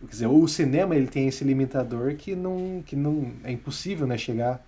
quer 0.00 0.06
dizer, 0.06 0.26
o 0.26 0.46
cinema 0.46 0.94
ele 0.94 1.06
tem 1.06 1.26
esse 1.26 1.42
limitador 1.42 2.14
que 2.14 2.36
não, 2.36 2.82
que 2.84 2.94
não 2.94 3.32
é 3.42 3.50
impossível, 3.50 4.06
né, 4.06 4.18
chegar 4.18 4.62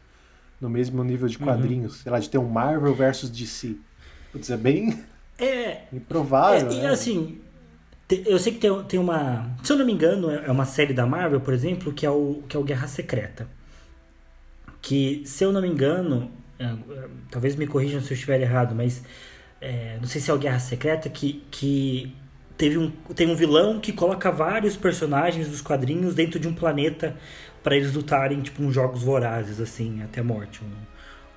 no 0.59 0.71
mesmo 0.71 1.05
nível 1.05 1.29
de 1.29 1.39
quadrinhos, 1.39 1.93
uhum. 1.93 2.03
sei 2.05 2.13
lá, 2.13 2.19
de 2.19 2.31
ter 2.31 2.39
um 2.39 2.49
Marvel 2.49 2.95
versus 2.95 3.29
DC. 3.29 3.77
Putz, 4.33 4.49
é 4.49 4.57
bem 4.57 4.99
é 5.39 5.83
improvável. 5.93 6.71
É, 6.71 6.75
né? 6.75 6.85
E 6.85 6.87
assim, 6.87 7.39
eu 8.09 8.39
sei 8.39 8.55
que 8.55 8.61
tem, 8.61 8.85
tem 8.85 8.99
uma, 8.99 9.55
se 9.63 9.75
eu 9.75 9.77
não 9.77 9.85
me 9.85 9.93
engano, 9.93 10.31
é 10.31 10.51
uma 10.51 10.65
série 10.65 10.95
da 10.95 11.05
Marvel, 11.05 11.43
por 11.43 11.53
exemplo, 11.53 11.93
que 11.93 12.07
é 12.07 12.11
o 12.11 12.43
que 12.49 12.57
é 12.57 12.61
o 12.61 12.65
Guerra 12.65 12.87
Secreta. 12.87 13.47
Que, 14.81 15.23
se 15.27 15.45
eu 15.45 15.53
não 15.53 15.61
me 15.61 15.69
engano, 15.69 16.31
é, 16.59 16.65
é, 16.65 17.09
talvez 17.31 17.57
me 17.57 17.67
corrijam 17.67 18.01
se 18.01 18.11
eu 18.11 18.15
estiver 18.15 18.41
errado, 18.41 18.75
mas 18.75 19.03
é, 19.63 19.97
não 20.01 20.09
sei 20.09 20.21
se 20.21 20.29
é 20.29 20.35
o 20.35 20.39
Guerra 20.39 20.59
Secreta 20.59 21.09
que, 21.09 21.41
que 21.49 22.13
teve 22.59 22.77
um, 22.77 22.91
tem 23.15 23.31
um 23.31 23.37
vilão 23.37 23.79
que 23.79 23.93
coloca 23.93 24.31
vários 24.31 24.77
personagens 24.77 25.49
dos 25.49 25.61
quadrinhos 25.61 26.17
dentro 26.17 26.41
de 26.41 26.49
um 26.49 26.55
planeta 26.55 27.17
para 27.63 27.77
eles 27.77 27.95
lutarem 27.95 28.41
tipo 28.41 28.61
uns 28.61 28.75
jogos 28.75 29.05
vorazes 29.05 29.61
assim 29.61 30.03
até 30.03 30.21
a 30.21 30.25
morte. 30.25 30.61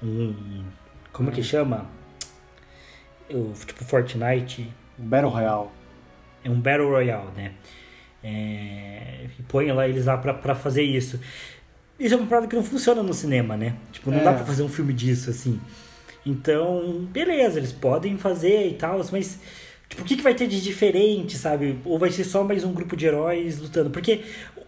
Um, 0.01 0.07
um 0.07 0.65
como 1.13 1.29
é 1.29 1.31
que 1.31 1.41
hum. 1.41 1.43
chama? 1.43 1.85
Tipo 3.29 3.85
Fortnite. 3.85 4.73
Battle 4.97 5.29
Royale. 5.29 5.69
É 6.43 6.49
um 6.49 6.59
Battle 6.59 6.89
Royale 6.89 7.29
né? 7.35 7.51
É, 8.23 9.27
e 9.37 9.43
põe 9.43 9.71
lá 9.71 9.87
eles 9.87 10.05
lá 10.05 10.17
para 10.17 10.55
fazer 10.55 10.81
isso. 10.81 11.19
Isso 11.99 12.15
é 12.15 12.17
uma 12.17 12.25
parada 12.25 12.47
que 12.47 12.55
não 12.55 12.63
funciona 12.63 13.03
no 13.03 13.13
cinema 13.13 13.55
né? 13.55 13.75
Tipo 13.91 14.09
não 14.09 14.19
é. 14.19 14.23
dá 14.23 14.33
para 14.33 14.45
fazer 14.45 14.63
um 14.63 14.69
filme 14.69 14.93
disso 14.93 15.29
assim 15.29 15.61
então, 16.25 17.07
beleza, 17.11 17.59
eles 17.59 17.71
podem 17.71 18.17
fazer 18.17 18.67
e 18.67 18.73
tal, 18.73 18.99
mas 19.11 19.39
tipo, 19.87 20.01
o 20.01 20.05
que, 20.05 20.15
que 20.17 20.23
vai 20.23 20.33
ter 20.33 20.47
de 20.47 20.61
diferente, 20.61 21.37
sabe? 21.37 21.77
Ou 21.85 21.99
vai 21.99 22.09
ser 22.09 22.23
só 22.23 22.43
mais 22.43 22.63
um 22.63 22.73
grupo 22.73 22.95
de 22.97 23.05
heróis 23.05 23.59
lutando? 23.59 23.89
Porque 23.91 24.21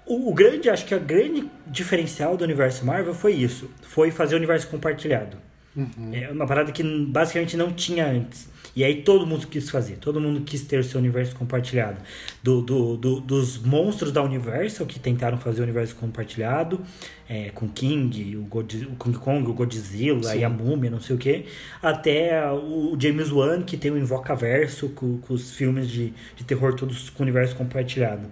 o, 0.06 0.30
o 0.30 0.34
grande, 0.34 0.70
acho 0.70 0.86
que 0.86 0.94
a 0.94 1.00
grande 1.00 1.50
diferencial 1.66 2.38
do 2.38 2.44
universo 2.44 2.86
Marvel 2.86 3.14
foi 3.14 3.34
isso: 3.34 3.70
foi 3.82 4.12
fazer 4.12 4.36
o 4.36 4.38
universo 4.38 4.68
compartilhado. 4.68 5.38
Uhum. 5.76 6.12
É 6.14 6.30
uma 6.32 6.48
parada 6.48 6.72
que 6.72 6.84
basicamente 6.84 7.58
não 7.58 7.72
tinha 7.72 8.08
antes. 8.08 8.50
E 8.78 8.84
aí 8.84 9.02
todo 9.02 9.26
mundo 9.26 9.48
quis 9.48 9.72
fazer, 9.72 9.96
todo 9.96 10.22
mundo 10.22 10.42
quis 10.42 10.62
ter 10.62 10.84
seu 10.84 11.00
universo 11.00 11.36
compartilhado. 11.36 12.00
Do, 12.44 12.62
do, 12.62 12.96
do 12.96 13.20
dos 13.20 13.58
monstros 13.58 14.12
da 14.12 14.22
Universal 14.22 14.86
que 14.86 15.00
tentaram 15.00 15.40
fazer 15.40 15.62
o 15.62 15.64
universo 15.64 15.96
compartilhado, 15.96 16.82
é, 17.28 17.50
com 17.50 17.68
King, 17.68 18.38
o, 18.38 18.44
God, 18.44 18.72
o 18.84 18.96
King 19.04 19.18
Kong, 19.18 19.50
o 19.50 19.54
Godzilla 19.56 20.22
Sim. 20.22 20.38
e 20.38 20.44
a 20.44 20.50
Múmia, 20.50 20.92
não 20.92 21.02
sei 21.02 21.16
o 21.16 21.18
que, 21.18 21.46
até 21.82 22.52
o 22.52 22.96
James 23.00 23.32
Wan 23.32 23.64
que 23.64 23.78
tem 23.78 23.90
o 23.90 23.98
Invocaverso 23.98 24.90
com, 24.90 25.18
com 25.18 25.34
os 25.34 25.56
filmes 25.56 25.90
de, 25.90 26.14
de 26.36 26.44
terror 26.44 26.76
todos 26.76 27.10
com 27.10 27.24
o 27.24 27.26
universo 27.26 27.56
compartilhado. 27.56 28.28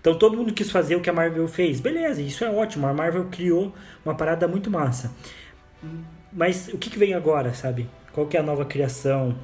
Então 0.00 0.14
todo 0.14 0.38
mundo 0.38 0.54
quis 0.54 0.70
fazer 0.70 0.96
o 0.96 1.02
que 1.02 1.10
a 1.10 1.12
Marvel 1.12 1.46
fez. 1.46 1.80
Beleza, 1.80 2.22
isso 2.22 2.42
é 2.42 2.50
ótimo. 2.50 2.86
A 2.86 2.94
Marvel 2.94 3.26
criou 3.26 3.74
uma 4.06 4.14
parada 4.14 4.48
muito 4.48 4.70
massa. 4.70 5.12
Mas 6.32 6.68
o 6.68 6.78
que, 6.78 6.88
que 6.88 6.98
vem 6.98 7.12
agora, 7.12 7.52
sabe? 7.52 7.86
Qual 8.10 8.26
que 8.26 8.38
é 8.38 8.40
a 8.40 8.42
nova 8.42 8.64
criação? 8.64 9.36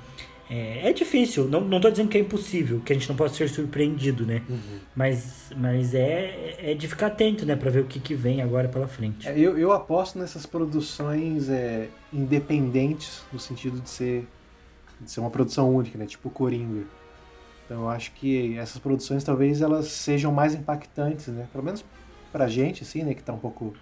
É, 0.50 0.88
é, 0.88 0.92
difícil, 0.92 1.46
não, 1.46 1.60
não 1.60 1.80
tô 1.80 1.90
dizendo 1.90 2.08
que 2.08 2.16
é 2.16 2.20
impossível, 2.20 2.80
que 2.80 2.92
a 2.92 2.96
gente 2.96 3.08
não 3.08 3.16
pode 3.16 3.36
ser 3.36 3.48
surpreendido, 3.48 4.24
né? 4.24 4.42
Uhum. 4.48 4.78
Mas, 4.96 5.52
mas 5.54 5.94
é, 5.94 6.56
é 6.58 6.74
de 6.74 6.88
ficar 6.88 7.08
atento, 7.08 7.44
né? 7.44 7.54
Pra 7.54 7.70
ver 7.70 7.80
o 7.80 7.84
que, 7.84 8.00
que 8.00 8.14
vem 8.14 8.40
agora 8.40 8.68
pela 8.68 8.88
frente. 8.88 9.28
É, 9.28 9.38
eu, 9.38 9.58
eu 9.58 9.72
aposto 9.72 10.18
nessas 10.18 10.46
produções 10.46 11.50
é, 11.50 11.88
independentes, 12.10 13.22
no 13.30 13.38
sentido 13.38 13.78
de 13.80 13.90
ser, 13.90 14.26
de 15.00 15.10
ser 15.10 15.20
uma 15.20 15.30
produção 15.30 15.70
única, 15.74 15.98
né? 15.98 16.06
Tipo 16.06 16.30
Coringa. 16.30 16.86
Então 17.66 17.82
eu 17.82 17.90
acho 17.90 18.12
que 18.12 18.56
essas 18.56 18.78
produções 18.78 19.22
talvez 19.22 19.60
elas 19.60 19.88
sejam 19.88 20.32
mais 20.32 20.54
impactantes, 20.54 21.26
né? 21.26 21.46
Pelo 21.52 21.62
menos 21.62 21.84
pra 22.32 22.48
gente, 22.48 22.84
assim, 22.84 23.02
né? 23.02 23.12
Que 23.12 23.22
tá 23.22 23.34
um 23.34 23.38
pouco 23.38 23.74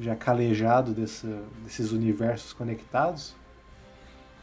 já 0.00 0.16
calejado 0.16 0.92
desse, 0.92 1.28
desses 1.62 1.92
universos 1.92 2.52
conectados 2.52 3.36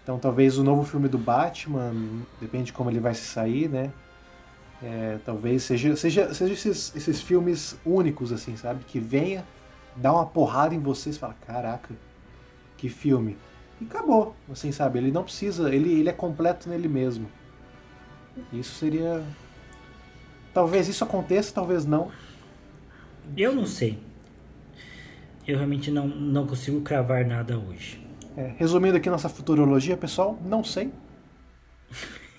então 0.03 0.19
talvez 0.19 0.57
o 0.57 0.63
novo 0.63 0.83
filme 0.83 1.07
do 1.07 1.17
Batman, 1.17 1.93
depende 2.39 2.65
de 2.65 2.73
como 2.73 2.89
ele 2.89 2.99
vai 2.99 3.15
se 3.15 3.23
sair, 3.23 3.69
né? 3.69 3.91
É, 4.83 5.17
talvez 5.23 5.63
seja, 5.63 5.95
seja, 5.95 6.33
seja 6.33 6.53
esses, 6.53 6.93
esses 6.93 7.21
filmes 7.21 7.77
únicos, 7.85 8.33
assim, 8.33 8.57
sabe? 8.57 8.83
Que 8.83 8.99
venha, 8.99 9.45
dá 9.95 10.11
uma 10.11 10.25
porrada 10.25 10.75
em 10.75 10.79
vocês 10.79 11.15
e 11.15 11.19
fala, 11.19 11.35
caraca, 11.47 11.95
que 12.75 12.89
filme. 12.89 13.37
E 13.79 13.85
acabou, 13.85 14.35
assim, 14.51 14.73
sabe? 14.73 14.99
Ele 14.99 15.09
não 15.09 15.23
precisa, 15.23 15.73
ele, 15.73 15.99
ele 15.99 16.09
é 16.09 16.13
completo 16.13 16.67
nele 16.67 16.89
mesmo. 16.89 17.29
Isso 18.51 18.75
seria. 18.75 19.23
Talvez 20.53 20.89
isso 20.89 21.03
aconteça, 21.03 21.53
talvez 21.53 21.85
não. 21.85 22.11
Eu 23.37 23.55
não 23.55 23.65
sei. 23.65 23.99
Eu 25.47 25.57
realmente 25.57 25.89
não, 25.89 26.07
não 26.07 26.45
consigo 26.45 26.81
cravar 26.81 27.25
nada 27.25 27.57
hoje. 27.57 28.02
É, 28.35 28.51
resumindo 28.57 28.97
aqui 28.97 29.09
nossa 29.09 29.29
futurologia, 29.29 29.95
pessoal, 29.95 30.37
não 30.43 30.63
sei. 30.63 30.91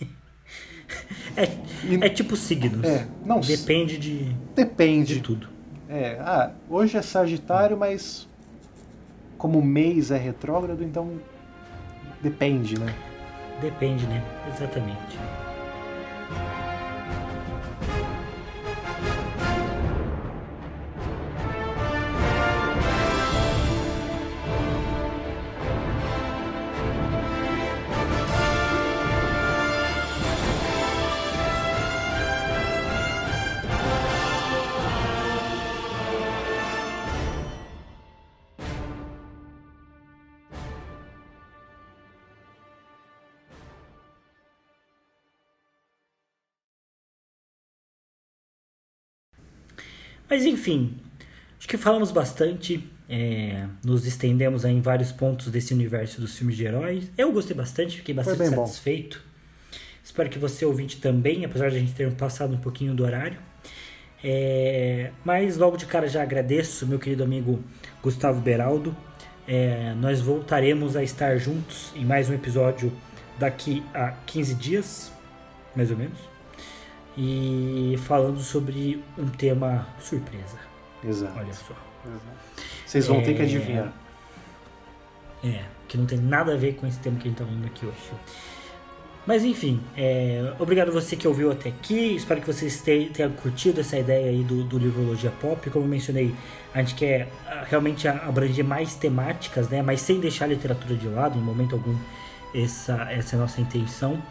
é, 1.37 1.45
e, 1.85 2.05
é 2.05 2.09
tipo 2.09 2.37
signos. 2.37 2.85
É, 2.85 3.07
não 3.25 3.41
Depende 3.41 3.97
de. 3.99 4.35
Depende. 4.55 5.15
De 5.15 5.21
tudo. 5.21 5.49
É, 5.89 6.19
ah, 6.21 6.51
hoje 6.69 6.97
é 6.97 7.03
Sagitário, 7.03 7.77
mas 7.77 8.29
como 9.39 9.59
o 9.59 9.65
mês 9.65 10.11
é 10.11 10.17
retrógrado, 10.17 10.83
então 10.83 11.21
depende, 12.23 12.79
né? 12.81 12.95
Depende, 13.61 14.07
né? 14.07 14.23
Exatamente. 14.53 15.19
Mas 50.35 50.45
enfim, 50.47 50.97
acho 51.57 51.69
que 51.69 51.77
falamos 51.77 52.11
bastante, 52.11 52.85
é, 53.09 53.69
nos 53.85 54.05
estendemos 54.05 54.65
em 54.65 54.81
vários 54.81 55.13
pontos 55.13 55.47
desse 55.47 55.73
universo 55.73 56.21
dos 56.21 56.37
filmes 56.37 56.57
de 56.57 56.65
heróis. 56.65 57.09
Eu 57.17 57.31
gostei 57.31 57.57
bastante, 57.57 57.99
fiquei 57.99 58.13
bastante 58.13 58.49
satisfeito. 58.49 59.23
Bom. 59.25 59.79
Espero 60.03 60.29
que 60.29 60.37
você 60.37 60.65
ouvinte 60.67 60.97
também, 60.97 61.45
apesar 61.45 61.71
de 61.71 61.77
a 61.77 61.79
gente 61.79 61.93
ter 61.93 62.13
passado 62.15 62.53
um 62.53 62.57
pouquinho 62.57 62.95
do 62.95 63.05
horário. 63.05 63.39
É, 64.25 65.13
mas 65.25 65.57
logo 65.57 65.77
de 65.77 65.87
cara 65.87 66.09
já 66.09 66.25
agradeço 66.25 66.85
meu 66.85 66.99
querido 66.99 67.23
amigo 67.23 67.63
Gustavo 68.03 68.41
Beraldo. 68.41 68.93
É, 69.47 69.95
nós 70.01 70.21
voltaremos 70.21 70.97
a 70.97 71.05
estar 71.05 71.39
juntos 71.39 71.93
em 71.95 72.05
mais 72.05 72.29
um 72.29 72.35
episódio 72.35 72.93
daqui 73.39 73.85
a 73.95 74.11
15 74.27 74.55
dias, 74.57 75.13
mais 75.77 75.93
ou 75.93 75.97
menos 75.97 76.34
e 77.17 77.97
falando 78.07 78.41
sobre 78.41 79.03
um 79.17 79.29
tema 79.29 79.87
surpresa. 79.99 80.59
Exato. 81.03 81.39
Olha 81.39 81.53
só. 81.53 81.75
Exato. 82.07 82.67
Vocês 82.87 83.07
vão 83.07 83.19
é... 83.19 83.23
ter 83.23 83.35
que 83.35 83.43
adivinhar. 83.43 83.93
É, 85.43 85.65
que 85.87 85.99
não 85.99 86.07
tem 86.07 86.19
nada 86.19 86.55
a 86.55 86.57
ver 86.57 86.75
com 86.75 86.87
esse 86.87 86.99
tema 86.99 87.17
que 87.17 87.29
a 87.29 87.31
gente 87.31 87.41
está 87.41 87.45
falando 87.45 87.67
aqui 87.67 87.85
hoje. 87.85 87.97
Mas 89.27 89.43
enfim, 89.43 89.81
é, 89.97 90.53
obrigado 90.59 90.93
você 90.93 91.17
que 91.17 91.27
ouviu 91.27 91.51
até 91.51 91.71
aqui. 91.71 92.15
Espero 92.15 92.41
que 92.43 92.47
vocês 92.47 92.83
tenham 92.83 93.33
curtido 93.33 93.81
essa 93.81 93.99
ideia 93.99 94.29
aí 94.29 94.43
do, 94.43 94.65
do 94.65 94.79
Livrologia 94.79 95.31
Pop. 95.41 95.71
Como 95.71 95.87
eu 95.87 95.89
mencionei, 95.89 96.35
a 96.75 96.81
gente 96.81 96.95
quer 96.95 97.29
ah, 97.47 97.65
realmente 97.67 98.07
abranger 98.07 98.65
mais 98.65 98.95
temáticas, 98.95 99.69
né? 99.71 99.81
Mas 99.81 100.03
sem 100.03 100.21
deixar 100.21 100.45
a 100.45 100.49
literatura 100.49 100.95
de 100.95 101.09
lado, 101.09 101.39
em 101.39 101.43
momento 101.43 101.75
algum. 101.75 101.97
Essa, 102.55 103.11
essa 103.11 103.35
é 103.35 103.39
a 103.39 103.43
nossa 103.43 103.61
intenção. 103.61 104.23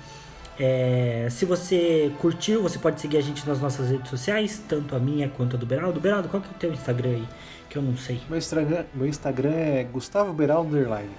É, 0.60 1.28
se 1.32 1.46
você 1.46 2.12
curtiu, 2.20 2.62
você 2.62 2.78
pode 2.78 3.02
seguir 3.02 3.18
a 3.18 3.22
gente 3.22 3.48
nas 3.48 3.60
nossas 3.60 3.90
redes 3.90 4.10
sociais, 4.10 4.62
tanto 4.68 4.96
a 4.96 5.00
minha 5.00 5.28
quanto 5.30 5.56
a 5.56 5.60
do 5.60 5.66
Beraldo. 5.66 6.00
Beraldo, 6.00 6.30
qual 6.30 6.42
que 6.42 6.48
é 6.48 6.52
o 6.52 6.56
teu 6.56 6.74
Instagram 6.74 7.10
aí? 7.10 7.28
Que 7.70 7.78
eu 7.78 7.82
não 7.82 7.98
sei. 7.98 8.20
Meu 8.30 8.38
Instagram, 8.38 8.86
meu 8.94 9.08
Instagram 9.08 9.52
é 9.52 9.84
Gustavo 9.84 10.32
Beraldo 10.34 10.70
Underline. 10.70 11.10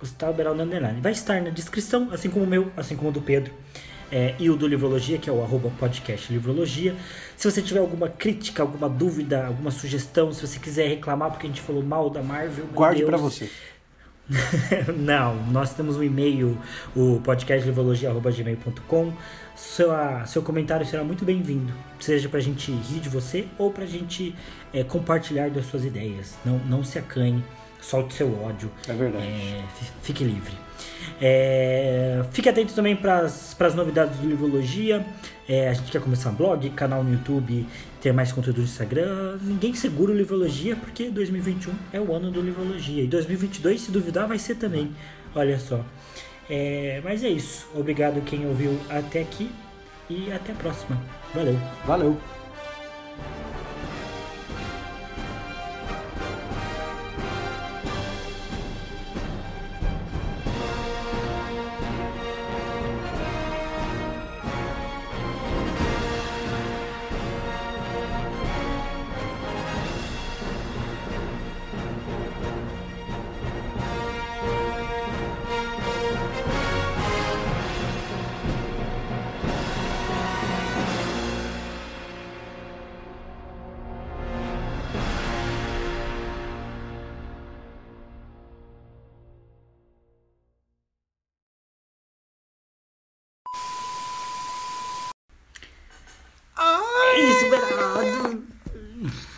Gustavo 0.00 0.32
Beraldo 0.32 0.62
Underline. 0.62 1.00
Vai 1.00 1.12
estar 1.12 1.42
na 1.42 1.50
descrição, 1.50 2.08
assim 2.12 2.30
como 2.30 2.44
o 2.44 2.48
meu, 2.48 2.72
assim 2.76 2.96
como 2.96 3.10
o 3.10 3.12
do 3.12 3.20
Pedro. 3.20 3.52
É, 4.10 4.34
e 4.38 4.48
o 4.48 4.56
do 4.56 4.66
Livrologia, 4.66 5.18
que 5.18 5.28
é 5.28 5.32
o 5.32 5.42
arroba 5.42 5.70
podcast 5.78 6.32
Livrologia. 6.32 6.96
Se 7.36 7.50
você 7.50 7.60
tiver 7.60 7.80
alguma 7.80 8.08
crítica, 8.08 8.62
alguma 8.62 8.88
dúvida, 8.88 9.46
alguma 9.46 9.70
sugestão, 9.70 10.32
se 10.32 10.46
você 10.46 10.58
quiser 10.58 10.88
reclamar 10.88 11.30
porque 11.30 11.46
a 11.46 11.50
gente 11.50 11.60
falou 11.60 11.82
mal 11.82 12.08
da 12.08 12.22
Marvel, 12.22 12.66
guarde 12.72 13.04
para 13.04 13.18
você. 13.18 13.50
Não, 14.96 15.36
nós 15.46 15.72
temos 15.74 15.96
um 15.96 16.02
e-mail, 16.02 16.58
o 16.94 17.20
podcastlivologia.gmail.com. 17.24 19.12
Seu, 19.56 19.90
seu 20.26 20.42
comentário 20.42 20.86
será 20.86 21.02
muito 21.02 21.24
bem-vindo, 21.24 21.72
seja 21.98 22.28
pra 22.28 22.38
gente 22.38 22.70
rir 22.70 23.00
de 23.00 23.08
você 23.08 23.46
ou 23.58 23.72
pra 23.72 23.86
gente 23.86 24.34
é, 24.72 24.84
compartilhar 24.84 25.50
das 25.50 25.66
suas 25.66 25.84
ideias. 25.84 26.36
Não, 26.44 26.58
não 26.58 26.84
se 26.84 26.98
acanhe, 26.98 27.42
solte 27.80 28.14
seu 28.14 28.40
ódio. 28.42 28.70
É 28.86 28.92
verdade. 28.92 29.24
É, 29.26 29.64
fique 30.02 30.22
livre. 30.22 30.52
É, 31.20 32.22
fique 32.30 32.48
atento 32.48 32.74
também 32.74 32.94
para 32.94 33.22
as 33.22 33.74
novidades 33.74 34.18
do 34.18 34.28
Livrologia. 34.28 35.04
É, 35.48 35.70
a 35.70 35.72
gente 35.72 35.90
quer 35.90 36.00
começar 36.02 36.30
um 36.30 36.34
blog, 36.34 36.68
canal 36.70 37.02
no 37.02 37.12
YouTube, 37.12 37.66
ter 38.00 38.12
mais 38.12 38.32
conteúdo 38.32 38.58
no 38.58 38.64
Instagram. 38.64 39.38
Ninguém 39.42 39.74
segura 39.74 40.12
o 40.12 40.16
Livrologia 40.16 40.76
porque 40.76 41.10
2021 41.10 41.72
é 41.92 42.00
o 42.00 42.14
ano 42.14 42.30
do 42.30 42.40
Livrologia. 42.40 43.02
E 43.02 43.06
2022, 43.06 43.80
se 43.80 43.90
duvidar, 43.90 44.26
vai 44.26 44.38
ser 44.38 44.56
também. 44.56 44.94
Olha 45.34 45.58
só. 45.58 45.84
É, 46.48 47.00
mas 47.04 47.22
é 47.22 47.28
isso. 47.28 47.68
Obrigado 47.74 48.20
quem 48.22 48.46
ouviu 48.46 48.78
até 48.88 49.20
aqui 49.20 49.50
e 50.08 50.32
até 50.32 50.52
a 50.52 50.54
próxima. 50.54 51.00
Valeu. 51.34 51.56
Valeu. 51.86 52.37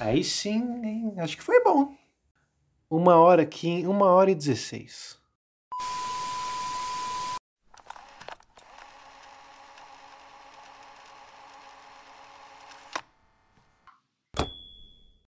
Aí 0.01 0.25
sim, 0.25 0.83
hein? 0.83 1.13
acho 1.19 1.37
que 1.37 1.43
foi 1.43 1.63
bom. 1.63 1.95
Uma 2.89 3.17
hora 3.17 3.43
aqui, 3.43 3.87
uma 3.87 4.07
hora 4.07 4.31
e 4.31 4.35
dezesseis. 4.35 5.20